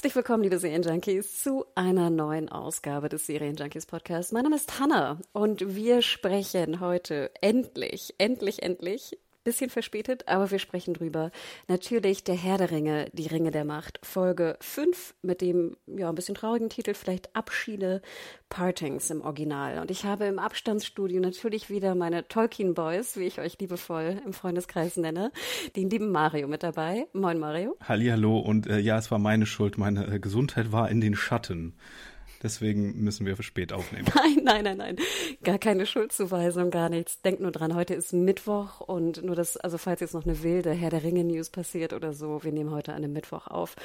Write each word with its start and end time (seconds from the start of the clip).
Herzlich 0.00 0.16
willkommen, 0.16 0.44
liebe 0.44 0.58
Serienjunkies, 0.58 1.42
zu 1.42 1.66
einer 1.74 2.08
neuen 2.08 2.48
Ausgabe 2.48 3.10
des 3.10 3.26
Serienjunkies 3.26 3.84
Podcasts. 3.84 4.32
Mein 4.32 4.44
Name 4.44 4.56
ist 4.56 4.80
Hanna 4.80 5.18
und 5.32 5.76
wir 5.76 6.00
sprechen 6.00 6.80
heute 6.80 7.30
endlich, 7.42 8.14
endlich, 8.16 8.62
endlich 8.62 9.18
bisschen 9.50 9.68
verspätet, 9.68 10.28
aber 10.28 10.52
wir 10.52 10.60
sprechen 10.60 10.94
drüber. 10.94 11.32
Natürlich 11.66 12.22
der 12.22 12.36
Herr 12.36 12.56
der 12.56 12.70
Ringe, 12.70 13.06
die 13.12 13.26
Ringe 13.26 13.50
der 13.50 13.64
Macht, 13.64 13.98
Folge 14.00 14.56
5 14.60 15.14
mit 15.22 15.40
dem 15.40 15.76
ja 15.88 16.08
ein 16.08 16.14
bisschen 16.14 16.36
traurigen 16.36 16.68
Titel 16.68 16.94
vielleicht 16.94 17.34
Abschiede 17.34 18.00
Partings 18.48 19.10
im 19.10 19.22
Original. 19.22 19.80
Und 19.80 19.90
ich 19.90 20.04
habe 20.04 20.26
im 20.26 20.38
Abstandsstudio 20.38 21.20
natürlich 21.20 21.68
wieder 21.68 21.96
meine 21.96 22.28
Tolkien 22.28 22.74
Boys, 22.74 23.16
wie 23.16 23.24
ich 23.24 23.40
euch 23.40 23.58
liebevoll 23.58 24.22
im 24.24 24.32
Freundeskreis 24.32 24.96
nenne, 24.96 25.32
den 25.74 25.90
lieben 25.90 26.12
Mario 26.12 26.46
mit 26.46 26.62
dabei. 26.62 27.08
Moin 27.12 27.40
Mario. 27.40 27.76
Hallihallo 27.82 28.38
und 28.38 28.68
äh, 28.68 28.78
ja, 28.78 28.98
es 28.98 29.10
war 29.10 29.18
meine 29.18 29.46
Schuld, 29.46 29.78
meine 29.78 30.06
äh, 30.06 30.20
Gesundheit 30.20 30.70
war 30.70 30.88
in 30.90 31.00
den 31.00 31.16
Schatten. 31.16 31.74
Deswegen 32.42 33.02
müssen 33.02 33.26
wir 33.26 33.36
für 33.36 33.42
spät 33.42 33.72
aufnehmen. 33.72 34.06
Nein, 34.14 34.40
nein, 34.42 34.64
nein, 34.64 34.76
nein. 34.78 34.96
Gar 35.42 35.58
keine 35.58 35.84
Schuldzuweisung, 35.86 36.70
gar 36.70 36.88
nichts. 36.88 37.20
Denkt 37.20 37.40
nur 37.40 37.52
dran, 37.52 37.74
heute 37.74 37.94
ist 37.94 38.12
Mittwoch 38.12 38.80
und 38.80 39.22
nur 39.22 39.36
das, 39.36 39.56
also 39.56 39.78
falls 39.78 40.00
jetzt 40.00 40.14
noch 40.14 40.24
eine 40.24 40.42
wilde 40.42 40.72
Herr 40.72 40.90
der 40.90 41.02
Ringe 41.02 41.24
News 41.24 41.50
passiert 41.50 41.92
oder 41.92 42.12
so, 42.12 42.42
wir 42.42 42.52
nehmen 42.52 42.70
heute 42.70 42.92
an 42.92 42.98
einem 43.04 43.12
Mittwoch 43.12 43.46
auf. 43.46 43.76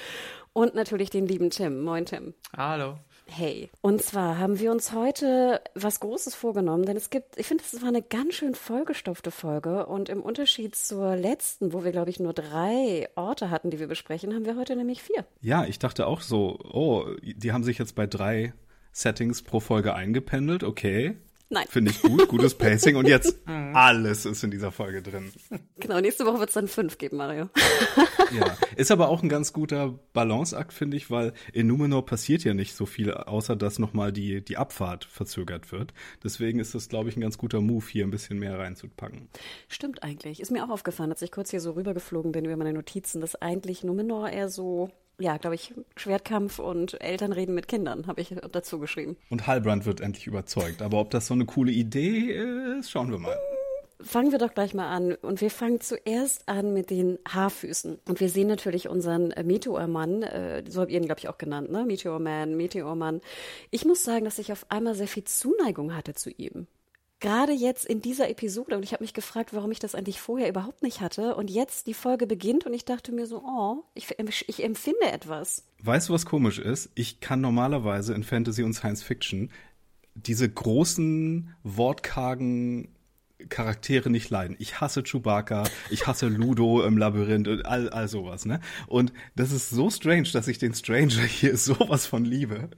Und 0.54 0.74
natürlich 0.74 1.10
den 1.10 1.28
lieben 1.28 1.50
Tim. 1.50 1.84
Moin, 1.84 2.06
Tim. 2.06 2.34
Hallo. 2.56 2.98
Hey, 3.28 3.70
und 3.82 4.02
zwar 4.02 4.38
haben 4.38 4.60
wir 4.60 4.72
uns 4.72 4.94
heute 4.94 5.62
was 5.74 6.00
Großes 6.00 6.36
vorgenommen, 6.36 6.86
denn 6.86 6.96
es 6.96 7.10
gibt, 7.10 7.38
ich 7.38 7.48
finde, 7.48 7.64
es 7.66 7.82
war 7.82 7.90
eine 7.90 8.02
ganz 8.02 8.36
schön 8.36 8.56
vollgestopfte 8.56 9.32
Folge 9.32 9.88
und 9.88 10.10
im 10.10 10.22
Unterschied 10.22 10.76
zur 10.76 11.16
letzten, 11.16 11.74
wo 11.74 11.84
wir, 11.84 11.92
glaube 11.92 12.12
ich, 12.12 12.20
nur 12.20 12.34
drei 12.34 13.10
Orte 13.16 13.50
hatten, 13.50 13.72
die 13.72 13.80
wir 13.80 13.88
besprechen, 13.88 14.34
haben 14.34 14.46
wir 14.46 14.56
heute 14.56 14.76
nämlich 14.76 15.02
vier. 15.02 15.26
Ja, 15.42 15.66
ich 15.66 15.80
dachte 15.80 16.08
auch 16.08 16.22
so, 16.22 16.60
oh, 16.64 17.06
die 17.22 17.52
haben 17.52 17.64
sich 17.64 17.78
jetzt 17.78 17.96
bei 17.96 18.06
drei 18.06 18.54
Settings 18.92 19.42
pro 19.42 19.60
Folge 19.60 19.96
eingependelt, 19.96 20.64
okay. 20.64 21.18
Nein. 21.50 21.66
Finde 21.70 21.92
ich 21.92 22.02
gut, 22.02 22.28
gutes 22.28 22.56
Pacing 22.56 22.96
und 22.96 23.08
jetzt 23.08 23.38
alles 23.46 24.26
ist 24.26 24.44
in 24.44 24.52
dieser 24.52 24.72
Folge 24.72 25.02
drin. 25.02 25.32
Genau, 25.78 26.00
nächste 26.00 26.26
Woche 26.26 26.40
wird 26.40 26.50
es 26.50 26.56
dann 26.56 26.68
fünf 26.68 26.98
geben, 26.98 27.18
Mario. 27.18 27.50
ja, 28.32 28.58
ist 28.76 28.92
aber 28.92 29.10
auch 29.10 29.24
ein 29.24 29.30
ganz 29.30 29.54
guter 29.54 30.00
Balanceakt, 30.14 30.74
finde 30.74 30.98
ich, 30.98 31.10
weil 31.12 31.34
in 31.54 31.68
Numenor 31.68 32.06
passiert 32.06 32.44
ja 32.44 32.54
nicht 32.54 32.76
so 32.76 32.86
viel, 32.86 33.12
außer 33.12 33.56
dass 33.56 33.80
nochmal 33.80 34.12
die, 34.12 34.44
die 34.44 34.58
Abfahrt 34.58 35.06
verzögert 35.06 35.72
wird. 35.72 35.94
Deswegen 36.24 36.60
ist 36.60 36.76
das, 36.76 36.90
glaube 36.90 37.10
ich, 37.10 37.18
ein 37.18 37.22
ganz 37.22 37.38
guter 37.38 37.62
Move, 37.62 37.86
hier 37.90 38.06
ein 38.06 38.12
bisschen 38.12 38.40
mehr 38.40 38.58
reinzupacken. 38.58 39.30
Stimmt 39.68 40.04
eigentlich. 40.04 40.40
Ist 40.40 40.52
mir 40.52 40.64
auch 40.66 40.70
aufgefallen, 40.70 41.12
als 41.12 41.22
ich 41.22 41.32
kurz 41.32 41.52
hier 41.52 41.62
so 41.62 41.72
rübergeflogen 41.72 42.32
bin 42.32 42.46
über 42.46 42.58
meine 42.58 42.74
Notizen, 42.74 43.22
dass 43.22 43.36
eigentlich 43.42 43.84
Numenor 43.84 44.30
eher 44.30 44.50
so 44.50 44.90
ja, 45.18 45.38
glaube 45.38 45.56
ich, 45.56 45.74
Schwertkampf 45.96 46.60
und 46.60 47.02
Eltern 47.02 47.32
reden 47.32 47.56
mit 47.56 47.68
Kindern, 47.68 48.08
habe 48.08 48.22
ich 48.22 48.36
dazu 48.52 48.80
geschrieben. 48.80 49.16
Und 49.30 49.48
Halbrand 49.48 49.86
wird 49.86 50.02
endlich 50.02 50.28
überzeugt. 50.28 50.82
Aber 50.82 51.00
ob 51.00 51.10
das 51.10 51.28
so 51.28 51.34
eine 51.34 51.46
coole 51.46 51.72
Idee 51.72 52.78
ist, 52.80 52.92
schauen 52.92 53.12
wir 53.12 53.20
mal. 53.20 53.38
Fangen 54.02 54.32
wir 54.32 54.40
doch 54.40 54.54
gleich 54.54 54.74
mal 54.74 54.90
an. 54.90 55.16
Und 55.16 55.42
wir 55.42 55.50
fangen 55.50 55.82
zuerst 55.82 56.48
an 56.48 56.74
mit 56.74 56.90
den 56.90 57.18
Haarfüßen. 57.28 58.00
Und 58.08 58.20
wir 58.20 58.30
sehen 58.30 58.48
natürlich 58.48 58.90
unseren 58.90 59.34
Meteormann, 59.44 60.24
äh, 60.24 60.64
so 60.68 60.82
habt 60.82 60.92
ihr 60.92 61.00
ihn, 61.00 61.06
glaube 61.06 61.20
ich, 61.20 61.30
auch 61.30 61.38
genannt, 61.38 61.72
ne? 61.72 61.86
Meteorman, 61.86 62.58
Meteormann. 62.58 63.22
Ich 63.72 63.86
muss 63.86 64.04
sagen, 64.04 64.26
dass 64.26 64.40
ich 64.40 64.52
auf 64.52 64.66
einmal 64.70 64.96
sehr 64.96 65.08
viel 65.08 65.24
Zuneigung 65.24 65.96
hatte 65.96 66.14
zu 66.14 66.30
ihm 66.30 66.68
gerade 67.20 67.54
jetzt 67.54 67.86
in 67.86 68.02
dieser 68.02 68.30
Episode 68.30 68.78
und 68.78 68.84
ich 68.84 68.94
habe 68.94 69.04
mich 69.04 69.14
gefragt, 69.14 69.54
warum 69.54 69.72
ich 69.72 69.80
das 69.80 69.96
eigentlich 69.96 70.20
vorher 70.20 70.50
überhaupt 70.50 70.84
nicht 70.84 71.02
hatte 71.02 71.36
und 71.36 71.50
jetzt 71.50 71.88
die 71.88 71.94
Folge 71.94 72.28
beginnt 72.28 72.66
und 72.66 72.74
ich 72.74 72.86
dachte 72.86 73.12
mir 73.12 73.26
so, 73.26 73.42
oh, 73.44 73.84
ich, 73.94 74.14
ich 74.48 74.64
empfinde 74.64 75.12
etwas. 75.12 75.64
Weißt 75.82 76.10
du, 76.10 76.14
was 76.14 76.26
komisch 76.26 76.60
ist? 76.60 76.92
Ich 76.94 77.22
kann 77.22 77.42
normalerweise 77.42 78.14
in 78.14 78.24
Fantasy 78.24 78.64
und 78.64 78.74
Science 78.74 79.02
Fiction 79.02 79.52
diese 80.14 80.50
großen, 80.50 81.56
wortkargen 81.64 82.90
Charaktere 83.50 84.10
nicht 84.10 84.30
leiden. 84.30 84.56
Ich 84.60 84.80
hasse 84.80 85.04
Chewbacca, 85.04 85.66
ich 85.90 86.08
hasse 86.08 86.28
Ludo 86.28 86.84
im 86.84 86.98
Labyrinth 86.98 87.48
und 87.48 87.66
all, 87.66 87.90
all 87.90 88.08
sowas, 88.08 88.46
ne? 88.46 88.60
Und 88.88 89.14
das 89.36 89.52
ist 89.52 89.70
so 89.70 89.90
strange, 89.90 90.30
dass 90.32 90.48
ich 90.48 90.58
den 90.58 90.74
Stranger 90.74 91.24
hier 91.24 91.58
sowas 91.58 92.06
von 92.06 92.26
liebe. 92.26 92.70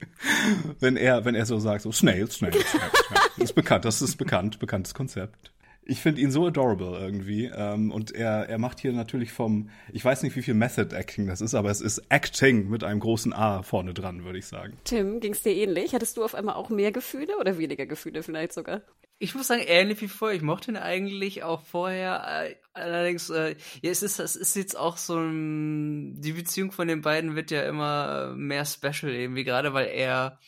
Wenn 0.80 0.96
er, 0.96 1.24
wenn 1.24 1.34
er 1.34 1.46
so 1.46 1.58
sagt, 1.58 1.82
so 1.82 1.92
Snail, 1.92 2.28
Snail, 2.30 2.52
Snail, 2.52 2.64
Snail. 2.64 3.20
Das 3.36 3.44
ist 3.50 3.54
bekannt, 3.54 3.84
das 3.84 4.02
ist 4.02 4.16
bekannt, 4.16 4.58
bekanntes 4.58 4.94
Konzept. 4.94 5.52
Ich 5.90 6.00
finde 6.00 6.20
ihn 6.20 6.30
so 6.30 6.46
adorable 6.46 6.98
irgendwie. 6.98 7.46
Ähm, 7.46 7.90
und 7.90 8.10
er, 8.14 8.48
er 8.48 8.58
macht 8.58 8.80
hier 8.80 8.92
natürlich 8.92 9.32
vom, 9.32 9.70
ich 9.90 10.04
weiß 10.04 10.22
nicht, 10.22 10.36
wie 10.36 10.42
viel 10.42 10.54
Method 10.54 10.94
Acting 10.94 11.26
das 11.26 11.40
ist, 11.40 11.54
aber 11.54 11.70
es 11.70 11.80
ist 11.80 12.02
Acting 12.10 12.68
mit 12.68 12.84
einem 12.84 13.00
großen 13.00 13.32
A 13.32 13.62
vorne 13.62 13.94
dran, 13.94 14.24
würde 14.24 14.38
ich 14.38 14.46
sagen. 14.46 14.76
Tim, 14.84 15.20
ging 15.20 15.32
es 15.32 15.42
dir 15.42 15.54
ähnlich? 15.54 15.94
Hattest 15.94 16.18
du 16.18 16.24
auf 16.24 16.34
einmal 16.34 16.56
auch 16.56 16.68
mehr 16.68 16.92
Gefühle 16.92 17.38
oder 17.38 17.56
weniger 17.56 17.86
Gefühle 17.86 18.22
vielleicht 18.22 18.52
sogar? 18.52 18.82
Ich 19.20 19.34
muss 19.34 19.48
sagen, 19.48 19.64
ähnlich 19.66 20.00
wie 20.00 20.08
vorher. 20.08 20.36
Ich 20.36 20.42
mochte 20.42 20.70
ihn 20.70 20.76
eigentlich 20.76 21.42
auch 21.42 21.62
vorher. 21.62 22.44
Äh, 22.44 22.56
allerdings, 22.72 23.30
äh, 23.30 23.56
ja, 23.82 23.90
es 23.90 24.02
ist, 24.02 24.20
es 24.20 24.36
ist 24.36 24.54
jetzt 24.54 24.76
auch 24.76 24.96
so 24.96 25.18
ein, 25.18 26.20
die 26.20 26.32
Beziehung 26.32 26.70
von 26.70 26.86
den 26.86 27.02
beiden 27.02 27.34
wird 27.34 27.50
ja 27.50 27.62
immer 27.62 28.34
mehr 28.36 28.64
special 28.64 29.12
irgendwie, 29.12 29.42
gerade 29.42 29.74
weil 29.74 29.88
er, 29.88 30.38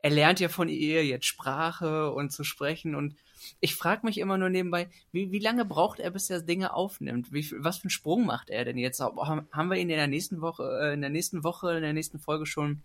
er 0.00 0.10
lernt 0.10 0.40
ja 0.40 0.48
von 0.48 0.68
ihr 0.68 1.04
jetzt 1.04 1.26
Sprache 1.26 2.12
und 2.12 2.30
zu 2.30 2.44
sprechen 2.44 2.94
und 2.94 3.14
ich 3.60 3.74
frage 3.74 4.06
mich 4.06 4.18
immer 4.18 4.38
nur 4.38 4.48
nebenbei, 4.48 4.88
wie, 5.12 5.30
wie 5.30 5.38
lange 5.38 5.66
braucht 5.66 6.00
er, 6.00 6.10
bis 6.10 6.30
er 6.30 6.40
Dinge 6.40 6.72
aufnimmt? 6.72 7.30
Wie, 7.32 7.46
was 7.58 7.78
für 7.78 7.84
einen 7.84 7.90
Sprung 7.90 8.24
macht 8.24 8.48
er 8.48 8.64
denn 8.64 8.78
jetzt? 8.78 9.00
Haben 9.00 9.68
wir 9.68 9.76
ihn 9.76 9.90
in 9.90 9.96
der 9.96 10.06
nächsten 10.06 10.40
Woche, 10.40 10.62
äh, 10.80 10.94
in 10.94 11.02
der 11.02 11.10
nächsten 11.10 11.44
Woche, 11.44 11.74
in 11.74 11.82
der 11.82 11.92
nächsten 11.92 12.18
Folge 12.18 12.46
schon 12.46 12.82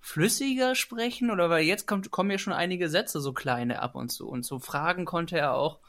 flüssiger 0.00 0.74
sprechen? 0.74 1.30
Oder 1.30 1.50
weil 1.50 1.64
jetzt 1.64 1.86
kommt, 1.86 2.10
kommen 2.10 2.30
ja 2.30 2.38
schon 2.38 2.52
einige 2.52 2.88
Sätze, 2.88 3.20
so 3.20 3.32
kleine 3.32 3.82
ab 3.82 3.94
und 3.94 4.10
zu. 4.10 4.28
Und 4.28 4.44
so 4.44 4.58
Fragen 4.58 5.04
konnte 5.04 5.38
er 5.38 5.54
auch. 5.54 5.80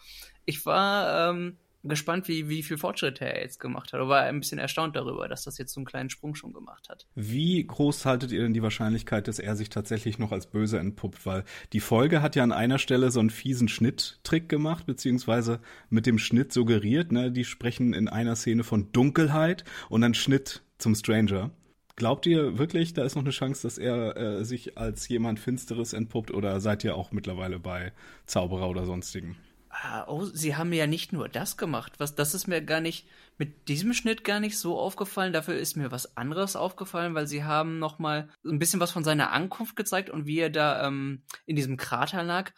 Ich 0.45 0.65
war 0.65 1.29
ähm, 1.29 1.57
gespannt, 1.83 2.27
wie, 2.27 2.47
wie 2.49 2.63
viel 2.63 2.77
Fortschritte 2.77 3.25
er 3.25 3.41
jetzt 3.41 3.59
gemacht 3.59 3.91
hat. 3.91 3.99
Oder 3.99 4.09
war 4.09 4.21
ein 4.21 4.39
bisschen 4.39 4.59
erstaunt 4.59 4.95
darüber, 4.95 5.27
dass 5.27 5.43
das 5.43 5.57
jetzt 5.57 5.73
so 5.73 5.79
einen 5.79 5.85
kleinen 5.85 6.09
Sprung 6.09 6.35
schon 6.35 6.53
gemacht 6.53 6.89
hat. 6.89 7.07
Wie 7.15 7.65
groß 7.65 8.05
haltet 8.05 8.31
ihr 8.31 8.41
denn 8.41 8.53
die 8.53 8.61
Wahrscheinlichkeit, 8.61 9.27
dass 9.27 9.39
er 9.39 9.55
sich 9.55 9.69
tatsächlich 9.69 10.19
noch 10.19 10.31
als 10.31 10.47
böse 10.47 10.79
entpuppt? 10.79 11.25
Weil 11.25 11.43
die 11.73 11.79
Folge 11.79 12.21
hat 12.21 12.35
ja 12.35 12.43
an 12.43 12.51
einer 12.51 12.77
Stelle 12.77 13.11
so 13.11 13.19
einen 13.19 13.29
fiesen 13.29 13.67
Schnitttrick 13.67 14.49
gemacht, 14.49 14.85
beziehungsweise 14.85 15.59
mit 15.89 16.05
dem 16.05 16.19
Schnitt 16.19 16.53
suggeriert, 16.53 17.11
ne? 17.11 17.31
Die 17.31 17.45
sprechen 17.45 17.93
in 17.93 18.07
einer 18.07 18.35
Szene 18.35 18.63
von 18.63 18.91
Dunkelheit 18.91 19.63
und 19.89 20.01
dann 20.01 20.13
Schnitt 20.13 20.63
zum 20.77 20.95
Stranger. 20.95 21.51
Glaubt 21.95 22.25
ihr 22.25 22.57
wirklich, 22.57 22.93
da 22.93 23.03
ist 23.03 23.15
noch 23.15 23.23
eine 23.23 23.31
Chance, 23.31 23.63
dass 23.63 23.77
er 23.77 24.17
äh, 24.17 24.45
sich 24.45 24.77
als 24.77 25.07
jemand 25.07 25.39
Finsteres 25.39 25.93
entpuppt 25.93 26.31
oder 26.31 26.59
seid 26.59 26.83
ihr 26.83 26.95
auch 26.95 27.11
mittlerweile 27.11 27.59
bei 27.59 27.93
Zauberer 28.25 28.69
oder 28.69 28.85
sonstigen? 28.85 29.37
Ah, 29.69 30.05
oh, 30.07 30.25
sie 30.25 30.55
haben 30.55 30.73
ja 30.73 30.85
nicht 30.85 31.13
nur 31.13 31.29
das 31.29 31.55
gemacht. 31.55 31.93
Was, 31.97 32.15
das 32.15 32.33
ist 32.33 32.47
mir 32.47 32.61
gar 32.61 32.81
nicht 32.81 33.07
mit 33.37 33.69
diesem 33.69 33.93
Schnitt 33.93 34.23
gar 34.23 34.39
nicht 34.39 34.57
so 34.57 34.77
aufgefallen. 34.77 35.33
Dafür 35.33 35.55
ist 35.55 35.77
mir 35.77 35.91
was 35.91 36.17
anderes 36.17 36.55
aufgefallen, 36.55 37.15
weil 37.15 37.25
sie 37.25 37.43
haben 37.43 37.79
noch 37.79 37.97
mal 37.97 38.29
ein 38.45 38.59
bisschen 38.59 38.79
was 38.79 38.91
von 38.91 39.03
seiner 39.03 39.31
Ankunft 39.31 39.75
gezeigt 39.75 40.09
und 40.09 40.25
wie 40.25 40.39
er 40.39 40.49
da 40.49 40.85
ähm, 40.85 41.23
in 41.45 41.55
diesem 41.55 41.77
Krater 41.77 42.23
lag. 42.23 42.51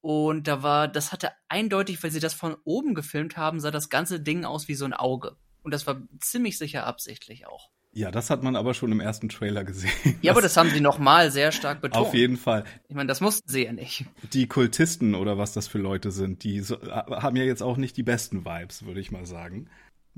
Und 0.00 0.48
da 0.48 0.62
war, 0.62 0.88
das 0.88 1.12
hatte 1.12 1.30
eindeutig, 1.48 2.02
weil 2.02 2.10
sie 2.10 2.20
das 2.20 2.34
von 2.34 2.56
oben 2.64 2.94
gefilmt 2.94 3.36
haben, 3.36 3.60
sah 3.60 3.70
das 3.70 3.88
ganze 3.88 4.20
Ding 4.20 4.44
aus 4.44 4.66
wie 4.66 4.74
so 4.74 4.84
ein 4.84 4.94
Auge. 4.94 5.36
Und 5.62 5.72
das 5.72 5.86
war 5.86 6.02
ziemlich 6.20 6.58
sicher 6.58 6.86
absichtlich 6.86 7.46
auch. 7.46 7.70
Ja, 7.92 8.12
das 8.12 8.30
hat 8.30 8.42
man 8.42 8.54
aber 8.54 8.72
schon 8.74 8.92
im 8.92 9.00
ersten 9.00 9.28
Trailer 9.28 9.64
gesehen. 9.64 9.90
Ja, 10.22 10.32
aber 10.32 10.42
das 10.42 10.56
haben 10.56 10.70
sie 10.70 10.80
nochmal 10.80 11.30
sehr 11.32 11.50
stark 11.50 11.80
betont. 11.80 12.06
Auf 12.06 12.14
jeden 12.14 12.36
Fall. 12.36 12.64
Ich 12.88 12.94
meine, 12.94 13.08
das 13.08 13.20
mussten 13.20 13.48
sie 13.50 13.64
ja 13.64 13.72
nicht. 13.72 14.04
Die 14.32 14.46
Kultisten 14.46 15.14
oder 15.14 15.38
was 15.38 15.52
das 15.54 15.66
für 15.66 15.78
Leute 15.78 16.12
sind, 16.12 16.44
die 16.44 16.60
so, 16.60 16.80
haben 16.82 17.36
ja 17.36 17.42
jetzt 17.42 17.62
auch 17.62 17.76
nicht 17.76 17.96
die 17.96 18.02
besten 18.04 18.44
Vibes, 18.44 18.84
würde 18.86 19.00
ich 19.00 19.10
mal 19.10 19.26
sagen. 19.26 19.68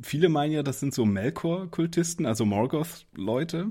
Viele 0.02 0.28
meinen 0.28 0.52
ja, 0.52 0.62
das 0.62 0.80
sind 0.80 0.92
so 0.92 1.06
Melkor-Kultisten, 1.06 2.26
also 2.26 2.44
Morgoth-Leute. 2.44 3.68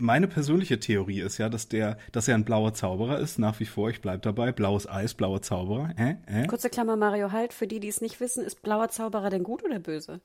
Meine 0.00 0.28
persönliche 0.28 0.80
Theorie 0.80 1.20
ist 1.20 1.38
ja, 1.38 1.48
dass 1.48 1.68
der, 1.68 1.98
dass 2.10 2.26
er 2.26 2.36
ein 2.36 2.44
blauer 2.44 2.74
Zauberer 2.74 3.18
ist, 3.18 3.38
nach 3.38 3.60
wie 3.60 3.66
vor. 3.66 3.90
Ich 3.90 4.00
bleib 4.00 4.22
dabei. 4.22 4.50
Blaues 4.50 4.88
Eis, 4.88 5.14
blauer 5.14 5.42
Zauberer. 5.42 5.90
Äh, 5.96 6.16
äh. 6.26 6.46
Kurze 6.46 6.70
Klammer, 6.70 6.96
Mario 6.96 7.30
Halt, 7.32 7.52
für 7.52 7.66
die, 7.66 7.80
die 7.80 7.88
es 7.88 8.00
nicht 8.00 8.18
wissen, 8.18 8.44
ist 8.44 8.62
blauer 8.62 8.88
Zauberer 8.88 9.30
denn 9.30 9.42
gut 9.44 9.62
oder 9.64 9.78
böse? 9.78 10.20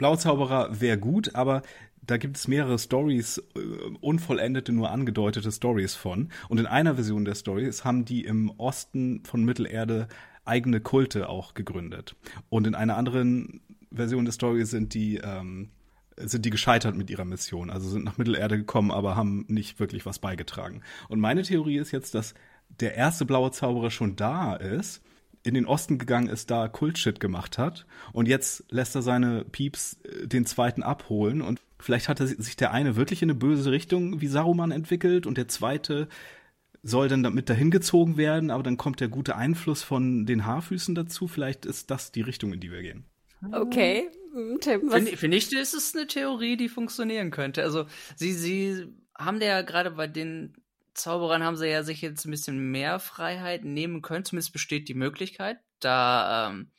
Blauer 0.00 0.16
Zauberer 0.16 0.80
wäre 0.80 0.96
gut, 0.96 1.34
aber 1.34 1.60
da 2.00 2.16
gibt 2.16 2.38
es 2.38 2.48
mehrere 2.48 2.78
Stories, 2.78 3.36
äh, 3.54 3.60
unvollendete, 4.00 4.72
nur 4.72 4.90
angedeutete 4.90 5.52
Stories 5.52 5.94
von. 5.94 6.30
Und 6.48 6.58
in 6.58 6.64
einer 6.64 6.94
Version 6.94 7.26
der 7.26 7.34
Stories 7.34 7.84
haben 7.84 8.06
die 8.06 8.24
im 8.24 8.48
Osten 8.56 9.22
von 9.26 9.44
Mittelerde 9.44 10.08
eigene 10.46 10.80
Kulte 10.80 11.28
auch 11.28 11.52
gegründet. 11.52 12.16
Und 12.48 12.66
in 12.66 12.74
einer 12.74 12.96
anderen 12.96 13.60
Version 13.92 14.24
der 14.24 14.32
Story 14.32 14.64
sind 14.64 14.94
die 14.94 15.18
ähm, 15.18 15.68
sind 16.16 16.46
die 16.46 16.50
gescheitert 16.50 16.96
mit 16.96 17.10
ihrer 17.10 17.26
Mission. 17.26 17.68
Also 17.68 17.90
sind 17.90 18.06
nach 18.06 18.16
Mittelerde 18.16 18.56
gekommen, 18.56 18.90
aber 18.90 19.16
haben 19.16 19.44
nicht 19.48 19.80
wirklich 19.80 20.06
was 20.06 20.18
beigetragen. 20.18 20.80
Und 21.10 21.20
meine 21.20 21.42
Theorie 21.42 21.76
ist 21.76 21.90
jetzt, 21.90 22.14
dass 22.14 22.32
der 22.80 22.94
erste 22.94 23.26
blaue 23.26 23.50
Zauberer 23.50 23.90
schon 23.90 24.16
da 24.16 24.54
ist, 24.54 25.02
in 25.42 25.54
den 25.54 25.66
Osten 25.66 25.98
gegangen 25.98 26.28
ist, 26.28 26.50
da 26.50 26.68
Kultshit 26.68 27.20
gemacht 27.20 27.58
hat 27.58 27.86
und 28.12 28.28
jetzt 28.28 28.64
lässt 28.70 28.94
er 28.94 29.02
seine 29.02 29.44
Pieps 29.44 29.98
äh, 30.04 30.26
den 30.26 30.46
zweiten 30.46 30.82
abholen 30.82 31.40
und 31.42 31.60
vielleicht 31.78 32.08
hat 32.08 32.20
er 32.20 32.26
sich 32.26 32.56
der 32.56 32.72
eine 32.72 32.96
wirklich 32.96 33.22
in 33.22 33.30
eine 33.30 33.38
böse 33.38 33.70
Richtung 33.70 34.20
wie 34.20 34.26
Saruman 34.26 34.70
entwickelt 34.70 35.26
und 35.26 35.38
der 35.38 35.48
zweite 35.48 36.08
soll 36.82 37.08
dann 37.08 37.22
damit 37.22 37.50
dahin 37.50 37.70
gezogen 37.70 38.16
werden, 38.16 38.50
aber 38.50 38.62
dann 38.62 38.76
kommt 38.76 39.00
der 39.00 39.08
gute 39.08 39.36
Einfluss 39.36 39.82
von 39.82 40.24
den 40.24 40.46
Haarfüßen 40.46 40.94
dazu. 40.94 41.28
Vielleicht 41.28 41.66
ist 41.66 41.90
das 41.90 42.10
die 42.12 42.22
Richtung, 42.22 42.52
in 42.52 42.60
die 42.60 42.70
wir 42.70 42.82
gehen. 42.82 43.04
Okay, 43.52 44.08
hm, 44.32 44.58
Tim, 44.60 44.82
was? 44.90 45.08
Finde 45.10 45.36
ich, 45.36 45.52
ist 45.52 45.74
es 45.74 45.94
eine 45.94 46.06
Theorie, 46.06 46.56
die 46.56 46.68
funktionieren 46.68 47.30
könnte. 47.30 47.62
Also, 47.62 47.86
sie, 48.16 48.32
sie 48.32 48.86
haben 49.16 49.40
ja 49.40 49.62
gerade 49.62 49.90
bei 49.90 50.06
den 50.06 50.54
Zauberern 50.94 51.44
haben 51.44 51.56
sie 51.56 51.68
ja 51.68 51.82
sich 51.82 52.00
jetzt 52.00 52.24
ein 52.24 52.30
bisschen 52.30 52.70
mehr 52.70 52.98
Freiheit 52.98 53.64
nehmen 53.64 54.02
können. 54.02 54.24
Zumindest 54.24 54.52
besteht 54.52 54.88
die 54.88 54.94
Möglichkeit, 54.94 55.58
da, 55.78 56.48
ähm, 56.48 56.70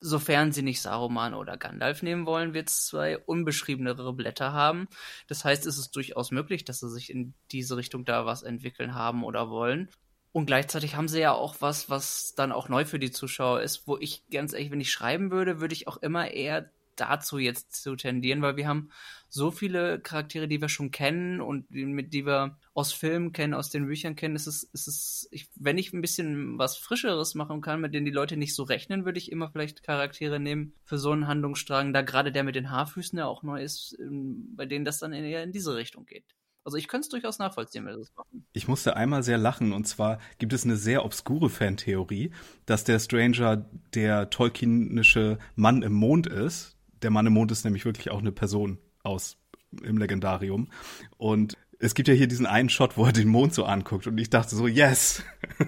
sofern 0.00 0.52
sie 0.52 0.62
nicht 0.62 0.80
Saruman 0.80 1.34
oder 1.34 1.56
Gandalf 1.56 2.02
nehmen 2.02 2.26
wollen, 2.26 2.54
wird 2.54 2.68
es 2.70 2.86
zwei 2.86 3.18
unbeschriebenere 3.18 4.12
Blätter 4.14 4.52
haben. 4.52 4.88
Das 5.28 5.44
heißt, 5.44 5.66
es 5.66 5.78
ist 5.78 5.94
durchaus 5.96 6.30
möglich, 6.30 6.64
dass 6.64 6.80
sie 6.80 6.90
sich 6.90 7.10
in 7.10 7.34
diese 7.50 7.76
Richtung 7.76 8.04
da 8.04 8.24
was 8.24 8.42
entwickeln 8.42 8.94
haben 8.94 9.24
oder 9.24 9.50
wollen. 9.50 9.90
Und 10.32 10.46
gleichzeitig 10.46 10.94
haben 10.94 11.08
sie 11.08 11.20
ja 11.20 11.32
auch 11.32 11.56
was, 11.60 11.90
was 11.90 12.34
dann 12.34 12.52
auch 12.52 12.68
neu 12.68 12.84
für 12.84 13.00
die 13.00 13.10
Zuschauer 13.10 13.62
ist, 13.62 13.86
wo 13.88 13.98
ich 13.98 14.24
ganz 14.30 14.52
ehrlich, 14.52 14.70
wenn 14.70 14.80
ich 14.80 14.92
schreiben 14.92 15.30
würde, 15.30 15.60
würde 15.60 15.74
ich 15.74 15.88
auch 15.88 15.96
immer 15.96 16.30
eher 16.30 16.70
dazu 17.00 17.38
jetzt 17.38 17.82
zu 17.82 17.96
tendieren, 17.96 18.42
weil 18.42 18.56
wir 18.56 18.68
haben 18.68 18.90
so 19.28 19.50
viele 19.50 20.00
Charaktere, 20.00 20.48
die 20.48 20.60
wir 20.60 20.68
schon 20.68 20.90
kennen 20.90 21.40
und 21.40 21.66
die, 21.70 21.84
mit 21.84 22.12
die 22.12 22.26
wir 22.26 22.58
aus 22.74 22.92
Filmen 22.92 23.32
kennen, 23.32 23.54
aus 23.54 23.70
den 23.70 23.86
Büchern 23.86 24.16
kennen. 24.16 24.36
ist 24.36 24.46
es, 24.46 24.64
ist 24.64 24.88
es, 24.88 25.28
ich, 25.30 25.48
wenn 25.54 25.78
ich 25.78 25.92
ein 25.92 26.00
bisschen 26.00 26.58
was 26.58 26.76
Frischeres 26.76 27.34
machen 27.34 27.60
kann, 27.60 27.80
mit 27.80 27.94
denen 27.94 28.06
die 28.06 28.12
Leute 28.12 28.36
nicht 28.36 28.54
so 28.54 28.64
rechnen, 28.64 29.04
würde 29.04 29.18
ich 29.18 29.30
immer 29.30 29.50
vielleicht 29.50 29.82
Charaktere 29.82 30.40
nehmen 30.40 30.74
für 30.84 30.98
so 30.98 31.12
einen 31.12 31.28
Handlungsstrang, 31.28 31.92
da 31.92 32.02
gerade 32.02 32.32
der 32.32 32.44
mit 32.44 32.56
den 32.56 32.70
Haarfüßen 32.70 33.18
ja 33.18 33.26
auch 33.26 33.42
neu 33.42 33.62
ist, 33.62 33.96
ähm, 34.00 34.54
bei 34.56 34.66
denen 34.66 34.84
das 34.84 34.98
dann 34.98 35.12
eher 35.12 35.44
in 35.44 35.52
diese 35.52 35.76
Richtung 35.76 36.06
geht. 36.06 36.34
Also 36.64 36.76
ich 36.76 36.88
könnte 36.88 37.06
es 37.06 37.08
durchaus 37.08 37.38
nachvollziehen, 37.38 37.86
wenn 37.86 37.94
wir 37.94 37.98
das 37.98 38.14
machen. 38.14 38.46
Ich 38.52 38.68
musste 38.68 38.96
einmal 38.96 39.22
sehr 39.22 39.38
lachen 39.38 39.72
und 39.72 39.86
zwar 39.86 40.18
gibt 40.38 40.52
es 40.52 40.64
eine 40.64 40.76
sehr 40.76 41.04
obskure 41.04 41.48
Fantheorie, 41.48 42.32
dass 42.66 42.84
der 42.84 42.98
Stranger 42.98 43.68
der 43.94 44.30
tolkienische 44.30 45.38
Mann 45.54 45.82
im 45.82 45.94
Mond 45.94 46.26
ist. 46.26 46.76
Der 47.02 47.10
Mann 47.10 47.26
im 47.26 47.32
Mond 47.32 47.50
ist 47.52 47.64
nämlich 47.64 47.84
wirklich 47.84 48.10
auch 48.10 48.20
eine 48.20 48.32
Person 48.32 48.78
aus 49.02 49.36
im 49.82 49.98
Legendarium 49.98 50.68
und 51.16 51.56
es 51.78 51.94
gibt 51.94 52.08
ja 52.08 52.14
hier 52.14 52.28
diesen 52.28 52.46
einen 52.46 52.68
Shot, 52.68 52.96
wo 52.96 53.06
er 53.06 53.12
den 53.12 53.28
Mond 53.28 53.54
so 53.54 53.64
anguckt 53.64 54.06
und 54.06 54.18
ich 54.18 54.30
dachte 54.30 54.54
so, 54.54 54.66
yes. 54.66 55.22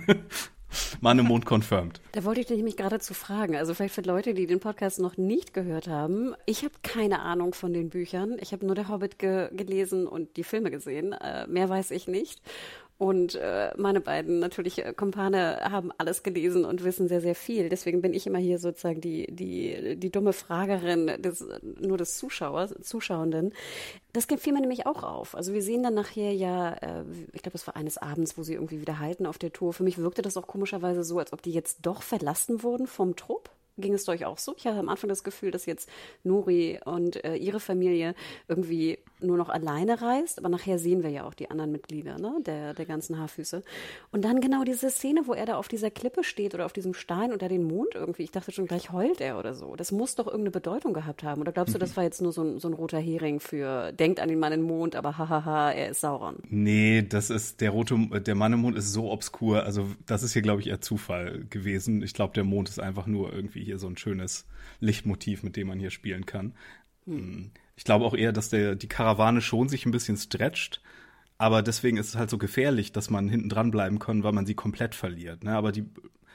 Mann 1.00 1.19
im 1.19 1.26
Mond 1.26 1.44
confirmed. 1.46 2.00
Da 2.12 2.25
wollte 2.25 2.40
ich 2.40 2.46
dich 2.46 2.56
nämlich 2.56 2.76
gerade 2.76 2.99
zu 2.99 3.14
fragen. 3.14 3.56
Also 3.56 3.75
vielleicht 3.75 3.94
für 3.94 4.02
Leute, 4.02 4.34
die 4.34 4.46
den 4.46 4.61
Podcast 4.61 5.00
noch 5.00 5.17
nicht 5.17 5.52
gehört 5.52 5.88
haben. 5.88 6.34
Ich 6.46 6.64
habe 6.64 6.75
keine 6.82 7.20
Ahnung 7.20 7.55
von 7.55 7.73
den 7.73 7.90
Büchern. 7.90 8.37
Ich 8.40 8.52
habe 8.52 8.64
nur 8.64 8.75
der 8.75 8.88
Hobbit 8.88 9.19
ge 9.19 9.50
gelesen 9.52 10.06
und 10.06 10.37
die 10.37 10.44
Filme 10.44 10.70
gesehen. 10.70 11.12
Äh, 11.12 11.46
mehr 11.46 11.69
weiß 11.69 11.90
ich 11.90 12.08
nicht. 12.08 12.40
Und 13.02 13.34
äh, 13.34 13.72
meine 13.76 14.00
beiden 14.00 14.38
natürlich 14.38 14.78
äh, 14.78 14.94
Kumpane 14.94 15.58
haben 15.69 15.90
alles 15.99 16.22
gelesen 16.22 16.64
und 16.64 16.84
wissen 16.84 17.08
sehr, 17.08 17.20
sehr 17.20 17.34
viel. 17.34 17.69
Deswegen 17.69 18.00
bin 18.00 18.14
ich 18.14 18.28
immer 18.28 18.38
hier 18.38 18.60
sozusagen 18.60 19.00
die, 19.00 19.26
die, 19.28 19.96
die 19.96 20.10
dumme 20.10 20.32
Fragerin 20.32 21.20
des, 21.20 21.44
nur 21.81 21.99
des 21.99 22.16
Zuschauers, 22.16 22.72
Zuschauenden. 22.81 23.54
Das 24.12 24.26
fiel 24.26 24.52
mir 24.52 24.60
nämlich 24.60 24.87
auch 24.87 25.02
auf. 25.02 25.34
Also 25.34 25.52
wir 25.52 25.62
sehen 25.62 25.82
dann 25.82 25.94
nachher 25.94 26.32
ja, 26.32 26.75
äh, 26.75 27.02
ich 27.32 27.43
glaube, 27.43 27.56
es 27.56 27.66
war 27.66 27.75
eines 27.75 27.99
Abends, 27.99 28.38
wo 28.38 28.44
sie 28.44 28.54
irgendwie 28.54 28.81
wieder 28.81 29.00
halten 29.00 29.26
auf 29.26 29.37
der 29.37 29.52
Tour. 29.52 29.72
Für 29.72 29.82
mich 29.82 29.98
wirkte 29.98 30.22
das 30.22 30.37
auch 30.37 30.46
komischerweise 30.46 31.02
so, 31.02 31.19
als 31.19 31.32
ob 31.32 31.43
die 31.43 31.50
jetzt 31.50 31.78
doch 31.82 32.02
verlassen 32.02 32.62
wurden 32.62 32.87
vom 32.87 33.16
Trupp. 33.16 33.50
Ging 33.78 33.94
es 33.94 34.08
euch 34.08 34.26
auch 34.26 34.38
so? 34.38 34.55
Ich 34.56 34.66
hatte 34.66 34.78
am 34.78 34.88
Anfang 34.88 35.08
das 35.08 35.25
Gefühl, 35.25 35.50
dass 35.50 35.66
jetzt 35.66 35.88
Nuri 36.22 36.78
und 36.84 37.25
äh, 37.25 37.34
ihre 37.34 37.58
Familie 37.58 38.14
irgendwie 38.46 39.00
nur 39.22 39.36
noch 39.36 39.48
alleine 39.48 40.00
reist, 40.02 40.38
aber 40.38 40.48
nachher 40.48 40.78
sehen 40.78 41.02
wir 41.02 41.10
ja 41.10 41.24
auch 41.24 41.34
die 41.34 41.50
anderen 41.50 41.70
Mitglieder 41.70 42.19
ne? 42.19 42.34
der, 42.44 42.74
der 42.74 42.86
ganzen 42.86 43.19
Haarfüße. 43.19 43.62
Und 44.10 44.24
dann 44.24 44.40
genau 44.40 44.64
diese 44.64 44.90
Szene, 44.90 45.22
wo 45.26 45.34
er 45.34 45.46
da 45.46 45.56
auf 45.56 45.69
dieser 45.69 45.90
Klippe 45.90 46.24
steht 46.24 46.54
oder 46.54 46.66
auf 46.66 46.72
diesem 46.72 46.94
Stein 46.94 47.32
unter 47.32 47.48
den 47.48 47.64
Mond 47.64 47.94
irgendwie. 47.94 48.24
Ich 48.24 48.30
dachte 48.30 48.52
schon, 48.52 48.66
gleich 48.66 48.92
heult 48.92 49.20
er 49.20 49.38
oder 49.38 49.54
so. 49.54 49.76
Das 49.76 49.92
muss 49.92 50.14
doch 50.14 50.26
irgendeine 50.26 50.50
Bedeutung 50.50 50.92
gehabt 50.92 51.22
haben. 51.22 51.40
Oder 51.40 51.52
glaubst 51.52 51.74
du, 51.74 51.78
das 51.78 51.96
war 51.96 52.04
jetzt 52.04 52.20
nur 52.20 52.32
so 52.32 52.42
ein, 52.42 52.58
so 52.58 52.69
ein 52.69 52.74
roter 52.74 52.98
Hering 52.98 53.38
für 53.38 53.92
denkt 53.92 54.19
an 54.19 54.28
den 54.28 54.38
Mann 54.38 54.52
im 54.52 54.62
Mond, 54.62 54.96
aber 54.96 55.19
hahaha, 55.19 55.70
er 55.70 55.90
ist 55.90 56.00
Sauron? 56.00 56.36
Nee, 56.48 57.02
das 57.08 57.30
ist 57.30 57.60
der 57.60 57.70
rote, 57.70 57.96
der 57.96 58.34
Mann 58.34 58.52
im 58.52 58.60
Mond 58.60 58.76
ist 58.76 58.92
so 58.92 59.10
obskur. 59.10 59.64
Also 59.64 59.86
das 60.06 60.22
ist 60.22 60.32
hier, 60.32 60.42
glaube 60.42 60.60
ich, 60.60 60.69
eher 60.69 60.80
Zufall 60.80 61.44
gewesen. 61.48 62.02
Ich 62.02 62.14
glaube, 62.14 62.34
der 62.34 62.44
Mond 62.44 62.69
ist 62.69 62.80
einfach 62.80 63.06
nur 63.06 63.32
irgendwie 63.32 63.52
irgendwie 63.52 63.64
hier 63.64 63.78
so 63.78 63.86
ein 63.86 63.96
schönes 63.96 64.46
Lichtmotiv, 64.80 65.42
mit 65.42 65.56
dem 65.56 65.69
man 65.69 65.78
hier 65.78 65.90
spielen 65.90 66.26
kann. 66.26 66.54
Hm. 67.06 67.50
Ich 67.82 67.84
glaube 67.84 68.05
auch 68.05 68.14
eher, 68.14 68.31
dass 68.31 68.49
der, 68.49 68.76
die 68.76 68.87
Karawane 68.87 69.40
schon 69.40 69.69
sich 69.69 69.87
ein 69.87 69.90
bisschen 69.90 70.17
stretcht, 70.17 70.81
aber 71.37 71.62
deswegen 71.62 71.96
ist 71.96 72.11
es 72.11 72.14
halt 72.14 72.31
so 72.31 72.38
gefährlich, 72.38 72.93
dass 72.93 73.11
man 73.11 73.29
hinten 73.29 73.49
dran 73.49 73.73
bleiben 73.73 73.99
kann, 73.99 74.23
weil 74.23 74.31
man 74.31 74.46
sie 74.46 74.55
komplett 74.55 74.94
verliert. 74.94 75.43
Ne? 75.43 75.56
Aber 75.56 75.73
die 75.73 75.87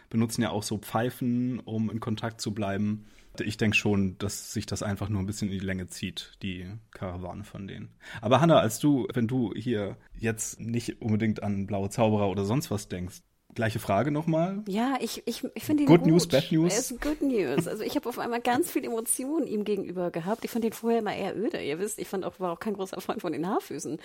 benutzen 0.10 0.42
ja 0.42 0.50
auch 0.50 0.64
so 0.64 0.78
Pfeifen, 0.78 1.62
um 1.62 1.90
in 1.90 2.02
Kontakt 2.02 2.42
zu 2.42 2.54
bleiben. 2.54 3.06
Ich 3.40 3.56
denke 3.56 3.78
schon, 3.78 4.18
dass 4.18 4.52
sich 4.52 4.66
das 4.66 4.84
einfach 4.84 5.08
nur 5.08 5.22
ein 5.22 5.26
bisschen 5.26 5.48
in 5.48 5.58
die 5.58 5.66
Länge 5.66 5.88
zieht, 5.88 6.34
die 6.42 6.66
Karawane 6.92 7.46
von 7.46 7.66
denen. 7.66 7.96
Aber 8.20 8.42
Hanna, 8.42 8.60
als 8.60 8.80
du, 8.80 9.08
wenn 9.14 9.30
du 9.30 9.54
hier 9.56 9.96
jetzt 10.20 10.60
nicht 10.60 11.02
unbedingt 11.02 11.44
an 11.44 11.66
blaue 11.66 11.90
Zauberer 11.90 12.28
oder 12.28 12.44
sonst 12.44 12.72
was 12.72 12.90
denkst, 12.90 13.22
Gleiche 13.57 13.80
Frage 13.80 14.12
nochmal. 14.12 14.62
Ja, 14.68 14.98
ich, 15.00 15.24
ich, 15.25 15.44
ich 15.56 15.65
finde 15.65 15.81
ihn 15.81 15.88
Good 15.88 16.01
gut. 16.01 16.12
News, 16.12 16.27
Bad 16.27 16.51
News? 16.51 16.74
Er 16.74 16.79
ist 16.79 17.01
Good 17.01 17.24
News. 17.24 17.67
Also 17.67 17.84
ich 17.84 17.96
habe 17.96 18.08
auf 18.08 18.20
einmal 18.20 18.39
ganz 18.39 18.70
viel 18.70 18.86
Emotionen 18.86 19.48
ihm 19.48 19.63
gegenüber 19.63 20.12
gehabt. 20.12 20.46
Ich 20.46 20.51
fand 20.51 20.63
ihn 20.63 20.74
vorher 20.74 21.00
immer 21.00 21.15
eher 21.15 21.36
öde. 21.36 21.60
Ihr 21.63 21.79
wisst, 21.79 21.98
ich 21.98 22.08
fand 22.08 22.24
auch, 22.24 22.39
war 22.39 22.53
auch 22.53 22.60
kein 22.60 22.75
großer 22.75 23.01
Freund 23.01 23.20
von 23.20 23.34
den 23.34 23.48
Haarfüßen. 23.48 23.98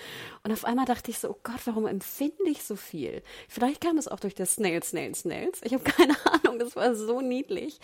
Und 0.43 0.53
auf 0.53 0.65
einmal 0.65 0.87
dachte 0.87 1.11
ich 1.11 1.19
so, 1.19 1.29
oh 1.29 1.37
Gott, 1.43 1.61
warum 1.67 1.87
empfinde 1.87 2.49
ich 2.49 2.63
so 2.63 2.77
viel? 2.77 3.23
Vielleicht 3.47 3.83
kam 3.83 3.99
es 3.99 4.09
auch 4.09 4.21
durch 4.21 4.35
das 4.35 4.55
Snail, 4.55 4.83
Snail, 4.83 5.15
Snails. 5.15 5.61
Ich 5.65 5.75
habe 5.75 5.85
keine 5.85 6.15
Ahnung, 6.25 6.59
das 6.59 6.75
war 6.75 6.95
so 6.95 7.21
niedlich. 7.21 7.79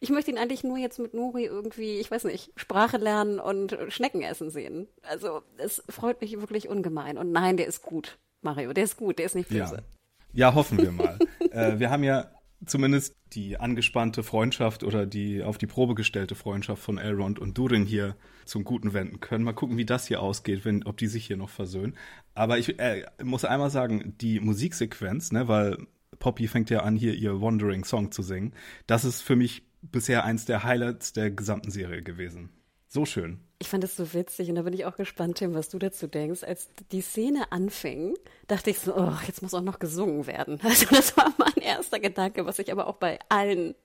Ich 0.00 0.08
möchte 0.08 0.30
ihn 0.30 0.38
eigentlich 0.38 0.64
nur 0.64 0.78
jetzt 0.78 0.98
mit 1.00 1.12
Nuri 1.12 1.44
irgendwie, 1.44 1.98
ich 1.98 2.10
weiß 2.10 2.24
nicht, 2.24 2.50
Sprache 2.56 2.96
lernen 2.96 3.40
und 3.40 3.76
Schnecken 3.88 4.22
essen 4.22 4.48
sehen. 4.48 4.88
Also 5.02 5.42
es 5.58 5.82
freut 5.90 6.22
mich 6.22 6.40
wirklich 6.40 6.70
ungemein. 6.70 7.18
Und 7.18 7.30
nein, 7.30 7.58
der 7.58 7.66
ist 7.66 7.82
gut. 7.82 8.16
Mario, 8.40 8.72
der 8.72 8.84
ist 8.84 8.96
gut, 8.96 9.18
der 9.18 9.26
ist 9.26 9.34
nicht 9.34 9.50
böse. 9.50 9.74
Ja. 9.76 9.99
Ja, 10.32 10.54
hoffen 10.54 10.78
wir 10.78 10.92
mal. 10.92 11.18
äh, 11.50 11.78
wir 11.78 11.90
haben 11.90 12.04
ja 12.04 12.30
zumindest 12.66 13.16
die 13.32 13.58
angespannte 13.58 14.22
Freundschaft 14.22 14.84
oder 14.84 15.06
die 15.06 15.42
auf 15.42 15.58
die 15.58 15.66
Probe 15.66 15.94
gestellte 15.94 16.34
Freundschaft 16.34 16.82
von 16.82 16.98
Elrond 16.98 17.38
und 17.38 17.56
Durin 17.56 17.84
hier 17.84 18.16
zum 18.44 18.64
Guten 18.64 18.92
wenden 18.92 19.20
können. 19.20 19.44
Mal 19.44 19.52
gucken, 19.52 19.76
wie 19.76 19.86
das 19.86 20.06
hier 20.06 20.20
ausgeht, 20.20 20.64
wenn, 20.64 20.84
ob 20.84 20.96
die 20.96 21.06
sich 21.06 21.26
hier 21.26 21.36
noch 21.36 21.48
versöhnen. 21.48 21.96
Aber 22.34 22.58
ich 22.58 22.78
äh, 22.78 23.06
muss 23.22 23.44
einmal 23.44 23.70
sagen, 23.70 24.14
die 24.20 24.40
Musiksequenz, 24.40 25.32
ne, 25.32 25.48
weil 25.48 25.78
Poppy 26.18 26.48
fängt 26.48 26.70
ja 26.70 26.80
an, 26.80 26.96
hier 26.96 27.14
ihr 27.14 27.40
Wandering 27.40 27.84
Song 27.84 28.12
zu 28.12 28.22
singen. 28.22 28.52
Das 28.86 29.04
ist 29.04 29.22
für 29.22 29.36
mich 29.36 29.62
bisher 29.82 30.24
eins 30.24 30.44
der 30.44 30.64
Highlights 30.64 31.12
der 31.12 31.30
gesamten 31.30 31.70
Serie 31.70 32.02
gewesen. 32.02 32.50
So 32.92 33.04
schön. 33.04 33.38
Ich 33.60 33.68
fand 33.68 33.84
das 33.84 33.94
so 33.94 34.14
witzig 34.14 34.48
und 34.48 34.56
da 34.56 34.62
bin 34.62 34.74
ich 34.74 34.84
auch 34.84 34.96
gespannt, 34.96 35.38
Tim, 35.38 35.54
was 35.54 35.68
du 35.68 35.78
dazu 35.78 36.08
denkst. 36.08 36.42
Als 36.42 36.68
die 36.90 37.02
Szene 37.02 37.52
anfing, 37.52 38.16
dachte 38.48 38.70
ich 38.70 38.80
so, 38.80 38.96
oh, 38.96 39.12
jetzt 39.28 39.42
muss 39.42 39.54
auch 39.54 39.60
noch 39.60 39.78
gesungen 39.78 40.26
werden. 40.26 40.58
Also 40.64 40.86
das 40.86 41.16
war 41.16 41.32
mein 41.38 41.54
erster 41.62 42.00
Gedanke, 42.00 42.44
was 42.46 42.58
ich 42.58 42.72
aber 42.72 42.88
auch 42.88 42.96
bei 42.96 43.20
allen 43.28 43.76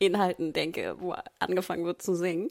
Inhalten 0.00 0.52
denke, 0.52 0.96
wo 0.98 1.14
angefangen 1.38 1.84
wird 1.84 2.02
zu 2.02 2.14
singen. 2.14 2.48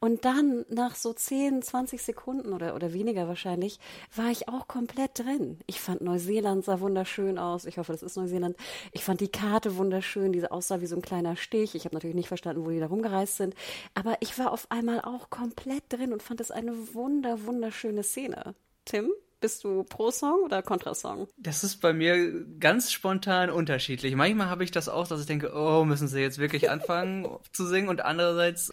Und 0.00 0.24
dann 0.24 0.66
nach 0.68 0.96
so 0.96 1.12
10, 1.12 1.62
20 1.62 2.02
Sekunden 2.02 2.52
oder, 2.52 2.74
oder 2.74 2.92
weniger 2.92 3.28
wahrscheinlich, 3.28 3.78
war 4.14 4.30
ich 4.30 4.48
auch 4.48 4.66
komplett 4.66 5.20
drin. 5.20 5.60
Ich 5.66 5.80
fand 5.80 6.00
Neuseeland 6.00 6.64
sah 6.64 6.80
wunderschön 6.80 7.38
aus. 7.38 7.64
Ich 7.66 7.78
hoffe, 7.78 7.92
das 7.92 8.02
ist 8.02 8.16
Neuseeland. 8.16 8.56
Ich 8.92 9.04
fand 9.04 9.20
die 9.20 9.28
Karte 9.30 9.76
wunderschön, 9.76 10.32
diese 10.32 10.50
aussah 10.50 10.80
wie 10.80 10.86
so 10.86 10.96
ein 10.96 11.02
kleiner 11.02 11.36
Stich. 11.36 11.76
Ich 11.76 11.84
habe 11.84 11.94
natürlich 11.94 12.16
nicht 12.16 12.28
verstanden, 12.28 12.66
wo 12.66 12.70
die 12.70 12.80
da 12.80 12.86
rumgereist 12.86 13.36
sind. 13.36 13.54
Aber 13.94 14.16
ich 14.20 14.36
war 14.38 14.52
auf 14.52 14.66
einmal 14.70 15.00
auch 15.00 15.30
komplett 15.30 15.84
drin 15.88 16.12
und 16.12 16.22
fand 16.22 16.40
es 16.40 16.50
eine 16.50 16.94
wunder, 16.94 17.46
wunderschöne 17.46 18.02
Szene. 18.02 18.56
Tim? 18.84 19.08
Bist 19.40 19.62
du 19.62 19.84
pro 19.84 20.10
Song 20.10 20.42
oder 20.44 20.62
kontra 20.62 20.94
Song? 20.94 21.28
Das 21.36 21.62
ist 21.62 21.76
bei 21.76 21.92
mir 21.92 22.44
ganz 22.58 22.90
spontan 22.90 23.50
unterschiedlich. 23.50 24.14
Manchmal 24.16 24.48
habe 24.48 24.64
ich 24.64 24.70
das 24.70 24.88
auch, 24.88 25.06
dass 25.06 25.20
ich 25.20 25.26
denke, 25.26 25.52
oh, 25.54 25.84
müssen 25.84 26.08
sie 26.08 26.20
jetzt 26.20 26.38
wirklich 26.38 26.70
anfangen 26.70 27.26
zu 27.52 27.66
singen 27.66 27.88
und 27.88 28.00
andererseits 28.00 28.72